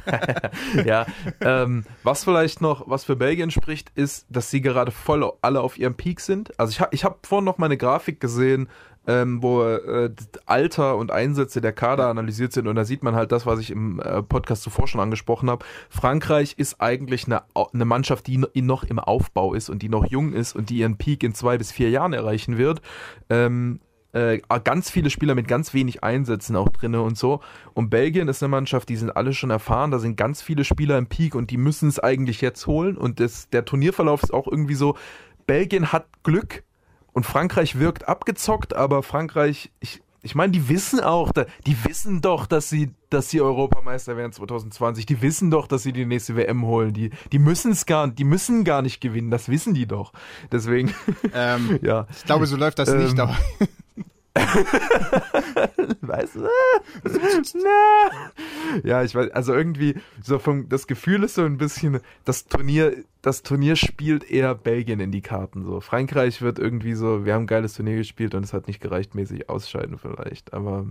ja, 0.85 1.07
ähm, 1.41 1.85
was 2.03 2.25
vielleicht 2.25 2.61
noch, 2.61 2.89
was 2.89 3.05
für 3.05 3.17
Belgien 3.17 3.51
spricht, 3.51 3.91
ist, 3.95 4.27
dass 4.29 4.51
sie 4.51 4.61
gerade 4.61 4.91
voll 4.91 5.33
alle 5.41 5.63
auf 5.63 5.79
ihrem 5.79 5.95
Peak 5.95 6.21
sind. 6.21 6.59
Also 6.59 6.73
ich 6.73 6.81
habe 6.81 6.95
ich 6.95 7.05
hab 7.05 7.27
vorhin 7.27 7.45
noch 7.45 7.59
mal 7.59 7.67
eine 7.67 7.79
Grafik 7.79 8.21
gesehen, 8.21 8.69
ähm, 9.09 9.43
wo 9.43 9.65
äh, 9.65 10.11
Alter 10.45 10.97
und 10.97 11.11
Einsätze 11.11 11.63
der 11.63 11.73
Kader 11.73 12.09
analysiert 12.09 12.53
sind 12.53 12.69
und 12.69 12.77
da 12.77 12.85
sieht 12.85 13.03
man 13.03 13.15
halt 13.15 13.33
das, 13.33 13.47
was 13.47 13.59
ich 13.59 13.71
im 13.71 14.01
äh, 14.01 14.23
Podcast 14.23 14.63
zuvor 14.63 14.87
schon 14.87 15.01
angesprochen 15.01 15.49
habe. 15.49 15.65
Frankreich 15.89 16.55
ist 16.59 16.81
eigentlich 16.81 17.25
eine, 17.25 17.43
eine 17.73 17.87
Mannschaft, 17.87 18.27
die 18.27 18.39
noch 18.39 18.85
im 18.85 18.99
Aufbau 18.99 19.55
ist 19.55 19.71
und 19.71 19.81
die 19.81 19.89
noch 19.89 20.07
jung 20.07 20.35
ist 20.35 20.55
und 20.55 20.69
die 20.69 20.79
ihren 20.79 20.99
Peak 20.99 21.23
in 21.25 21.35
zwei 21.35 21.57
bis 21.57 21.73
vier 21.73 21.89
Jahren 21.89 22.13
erreichen 22.13 22.59
wird. 22.59 22.83
Ähm, 23.31 23.81
äh, 24.13 24.41
ganz 24.65 24.91
viele 24.91 25.11
Spieler 25.11 25.35
mit 25.35 25.49
ganz 25.49 25.73
wenig 25.73 26.05
Einsätzen 26.05 26.57
auch 26.57 26.69
drin 26.69 26.95
und 26.95 27.17
so. 27.17 27.41
Und 27.73 27.89
Belgien 27.89 28.29
ist 28.29 28.43
eine 28.43 28.51
Mannschaft, 28.51 28.91
die 28.91 28.97
sind 28.97 29.17
alle 29.17 29.33
schon 29.33 29.51
erfahren, 29.51 29.91
da 29.91 29.99
sind 29.99 30.17
ganz 30.17 30.43
viele 30.43 30.65
Spieler 30.65 30.99
im 30.99 31.07
Peak 31.07 31.35
und 31.35 31.51
die 31.51 31.57
müssen 31.57 31.89
es 31.89 31.99
eigentlich 31.99 32.43
jetzt 32.43 32.67
holen. 32.67 32.97
Und 32.99 33.21
das, 33.21 33.49
der 33.49 33.65
Turnierverlauf 33.65 34.23
ist 34.23 34.35
auch 34.35 34.47
irgendwie 34.47 34.75
so, 34.75 34.97
Belgien 35.47 35.93
hat 35.93 36.07
Glück 36.25 36.63
und 37.19 37.25
Frankreich 37.25 37.81
wirkt 37.81 38.07
abgezockt, 38.07 38.75
aber 38.75 39.03
Frankreich, 39.03 39.73
ich, 39.81 40.01
ich 40.23 40.37
meine, 40.37 40.53
die 40.53 40.69
wissen 40.69 41.01
auch, 41.01 41.33
die 41.67 41.85
wissen 41.85 42.21
doch, 42.21 42.47
dass 42.47 42.71
sie, 42.71 42.93
dass 43.11 43.29
sie 43.29 43.41
Europameister 43.41 44.17
werden 44.17 44.31
2020. 44.31 45.05
Die 45.05 45.21
wissen 45.21 45.51
doch, 45.51 45.67
dass 45.67 45.83
sie 45.83 45.93
die 45.93 46.07
nächste 46.07 46.37
WM 46.37 46.65
holen. 46.65 46.93
Die, 46.93 47.11
die 47.33 47.41
müssen 47.41 47.73
es 47.73 47.87
gar, 47.87 48.07
die 48.07 48.23
müssen 48.23 48.63
gar 48.63 48.83
nicht 48.83 49.01
gewinnen. 49.01 49.33
Das 49.33 49.49
wissen 49.49 49.75
die 49.75 49.87
doch. 49.87 50.13
Deswegen, 50.53 50.95
ähm, 51.35 51.81
ja. 51.83 52.07
Ich 52.17 52.25
glaube, 52.25 52.47
so 52.47 52.57
läuft 52.57 52.79
das 52.79 52.89
ähm, 52.89 53.03
nicht, 53.03 53.19
aber. 53.19 53.37
weißt 56.01 56.37
du? 56.37 56.49
ja, 58.85 59.03
ich 59.03 59.15
weiß, 59.15 59.31
also 59.31 59.55
irgendwie 59.55 59.95
so 60.23 60.39
vom, 60.39 60.69
das 60.69 60.87
Gefühl 60.87 61.25
ist 61.25 61.35
so 61.35 61.45
ein 61.45 61.59
bisschen, 61.59 62.01
das 62.25 62.47
Turnier, 62.47 63.05
das 63.23 63.43
Turnier 63.43 63.77
spielt 63.77 64.31
eher 64.31 64.55
Belgien 64.55 65.01
in 65.01 65.13
die 65.13 65.23
Karten 65.23 65.65
so. 65.65 65.81
Frankreich 65.81 66.43
wird 66.43 66.59
irgendwie 66.59 66.95
so, 66.95 67.25
wir 67.25 67.35
haben 67.35 67.45
ein 67.45 67.49
geiles 67.49 67.75
Turnier 67.75 67.97
gespielt 67.97 68.35
und 68.35 68.45
es 68.45 68.53
hat 68.53 68.67
nicht 68.67 68.81
gereicht, 68.81 69.15
mäßig 69.15 69.49
ausscheiden 69.49 69.99
vielleicht, 69.99 70.53
aber 70.53 70.87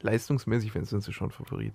leistungsmäßig 0.00 0.72
sind 0.72 1.02
sie 1.02 1.12
schon 1.12 1.30
Favorit. 1.30 1.74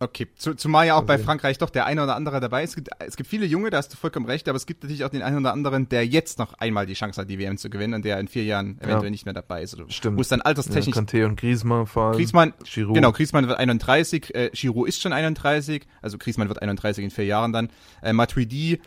Okay, 0.00 0.28
Zu, 0.36 0.54
zumal 0.54 0.86
ja 0.86 0.94
auch 0.94 1.02
bei 1.02 1.18
Frankreich 1.18 1.58
doch 1.58 1.70
der 1.70 1.84
eine 1.84 2.04
oder 2.04 2.14
andere 2.14 2.38
dabei 2.38 2.62
ist. 2.62 2.70
Es 2.70 2.76
gibt, 2.76 2.90
es 3.00 3.16
gibt 3.16 3.28
viele 3.28 3.46
Junge, 3.46 3.70
da 3.70 3.78
hast 3.78 3.92
du 3.92 3.96
vollkommen 3.96 4.26
recht, 4.26 4.48
aber 4.48 4.54
es 4.54 4.64
gibt 4.64 4.84
natürlich 4.84 5.04
auch 5.04 5.08
den 5.08 5.22
einen 5.22 5.38
oder 5.38 5.52
anderen, 5.52 5.88
der 5.88 6.06
jetzt 6.06 6.38
noch 6.38 6.54
einmal 6.54 6.86
die 6.86 6.94
Chance 6.94 7.20
hat, 7.20 7.28
die 7.28 7.38
WM 7.40 7.58
zu 7.58 7.68
gewinnen 7.68 7.94
und 7.94 8.04
der 8.04 8.20
in 8.20 8.28
vier 8.28 8.44
Jahren 8.44 8.78
eventuell 8.78 9.04
ja. 9.04 9.10
nicht 9.10 9.24
mehr 9.24 9.34
dabei 9.34 9.62
ist. 9.62 9.74
Oder 9.74 9.90
Stimmt. 9.90 10.16
Muss 10.16 10.28
dann 10.28 10.40
alterstechnisch. 10.40 10.94
Ja, 10.94 11.02
Kanté 11.02 11.24
und 11.24 11.38
Griezmann 11.38 11.86
fahren. 11.86 12.14
Griezmann, 12.14 12.54
Giroud. 12.62 12.94
genau, 12.94 13.10
Griezmann 13.10 13.48
wird 13.48 13.58
31, 13.58 14.34
äh, 14.34 14.50
Giroud 14.52 14.86
ist 14.86 15.02
schon 15.02 15.12
31, 15.12 15.84
also 16.00 16.16
Griezmann 16.16 16.48
wird 16.48 16.62
31 16.62 17.02
in 17.02 17.10
vier 17.10 17.24
Jahren 17.24 17.52
dann. 17.52 17.68
Äh, 18.00 18.12
Matuidi, 18.12 18.80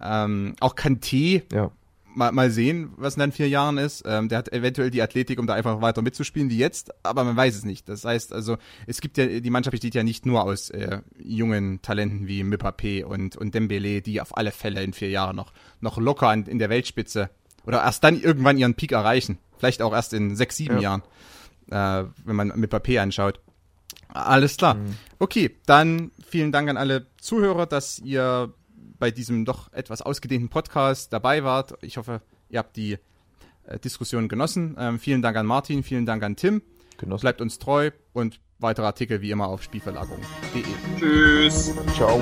ähm, 0.00 0.54
auch 0.60 0.76
Kanté. 0.76 1.42
Ja 1.52 1.72
mal, 2.14 2.32
mal 2.32 2.50
sehen, 2.50 2.92
was 2.96 3.14
in 3.14 3.20
den 3.20 3.32
vier 3.32 3.48
Jahren 3.48 3.78
ist. 3.78 4.04
Ähm, 4.06 4.28
der 4.28 4.38
hat 4.38 4.52
eventuell 4.52 4.90
die 4.90 5.02
Athletik, 5.02 5.38
um 5.38 5.46
da 5.46 5.54
einfach 5.54 5.80
weiter 5.80 6.02
mitzuspielen 6.02 6.50
wie 6.50 6.58
jetzt, 6.58 6.92
aber 7.04 7.24
man 7.24 7.36
weiß 7.36 7.56
es 7.56 7.64
nicht. 7.64 7.88
Das 7.88 8.04
heißt 8.04 8.32
also, 8.32 8.58
es 8.86 9.00
gibt 9.00 9.18
ja, 9.18 9.26
die 9.26 9.50
Mannschaft 9.50 9.72
besteht 9.72 9.94
ja 9.94 10.02
nicht 10.02 10.26
nur 10.26 10.44
aus 10.44 10.70
äh, 10.70 11.00
jungen 11.18 11.82
Talenten 11.82 12.26
wie 12.26 12.42
Mbappé 12.42 13.04
und, 13.04 13.36
und 13.36 13.54
Dembele, 13.54 14.02
die 14.02 14.20
auf 14.20 14.36
alle 14.36 14.52
Fälle 14.52 14.82
in 14.82 14.92
vier 14.92 15.10
Jahren 15.10 15.36
noch, 15.36 15.52
noch 15.80 15.98
locker 15.98 16.28
an, 16.28 16.44
in 16.44 16.58
der 16.58 16.70
Weltspitze 16.70 17.30
oder 17.66 17.82
erst 17.82 18.04
dann 18.04 18.20
irgendwann 18.20 18.58
ihren 18.58 18.74
Peak 18.74 18.92
erreichen. 18.92 19.38
Vielleicht 19.58 19.82
auch 19.82 19.92
erst 19.92 20.12
in 20.12 20.36
sechs, 20.36 20.56
sieben 20.56 20.80
ja. 20.80 21.00
Jahren, 21.00 21.02
äh, 21.70 22.08
wenn 22.24 22.36
man 22.36 22.52
Mbappé 22.52 23.00
anschaut. 23.00 23.40
Alles 24.08 24.56
klar. 24.56 24.74
Mhm. 24.74 24.96
Okay, 25.18 25.56
dann 25.66 26.10
vielen 26.26 26.52
Dank 26.52 26.68
an 26.68 26.76
alle 26.76 27.06
Zuhörer, 27.18 27.66
dass 27.66 27.98
ihr 27.98 28.52
bei 29.02 29.10
diesem 29.10 29.44
doch 29.44 29.72
etwas 29.72 30.00
ausgedehnten 30.00 30.48
Podcast 30.48 31.12
dabei 31.12 31.42
wart. 31.42 31.74
Ich 31.82 31.96
hoffe, 31.96 32.22
ihr 32.48 32.60
habt 32.60 32.76
die 32.76 32.98
äh, 33.66 33.76
Diskussion 33.80 34.28
genossen. 34.28 34.76
Ähm, 34.78 35.00
vielen 35.00 35.22
Dank 35.22 35.36
an 35.36 35.44
Martin, 35.44 35.82
vielen 35.82 36.06
Dank 36.06 36.22
an 36.22 36.36
Tim. 36.36 36.62
Genossen. 36.98 37.22
Bleibt 37.22 37.40
uns 37.40 37.58
treu 37.58 37.90
und 38.12 38.38
weitere 38.60 38.86
Artikel 38.86 39.20
wie 39.20 39.32
immer 39.32 39.48
auf 39.48 39.60
spielverlagerung.de. 39.64 40.62
Tschüss. 41.00 41.74
Ciao. 41.96 42.20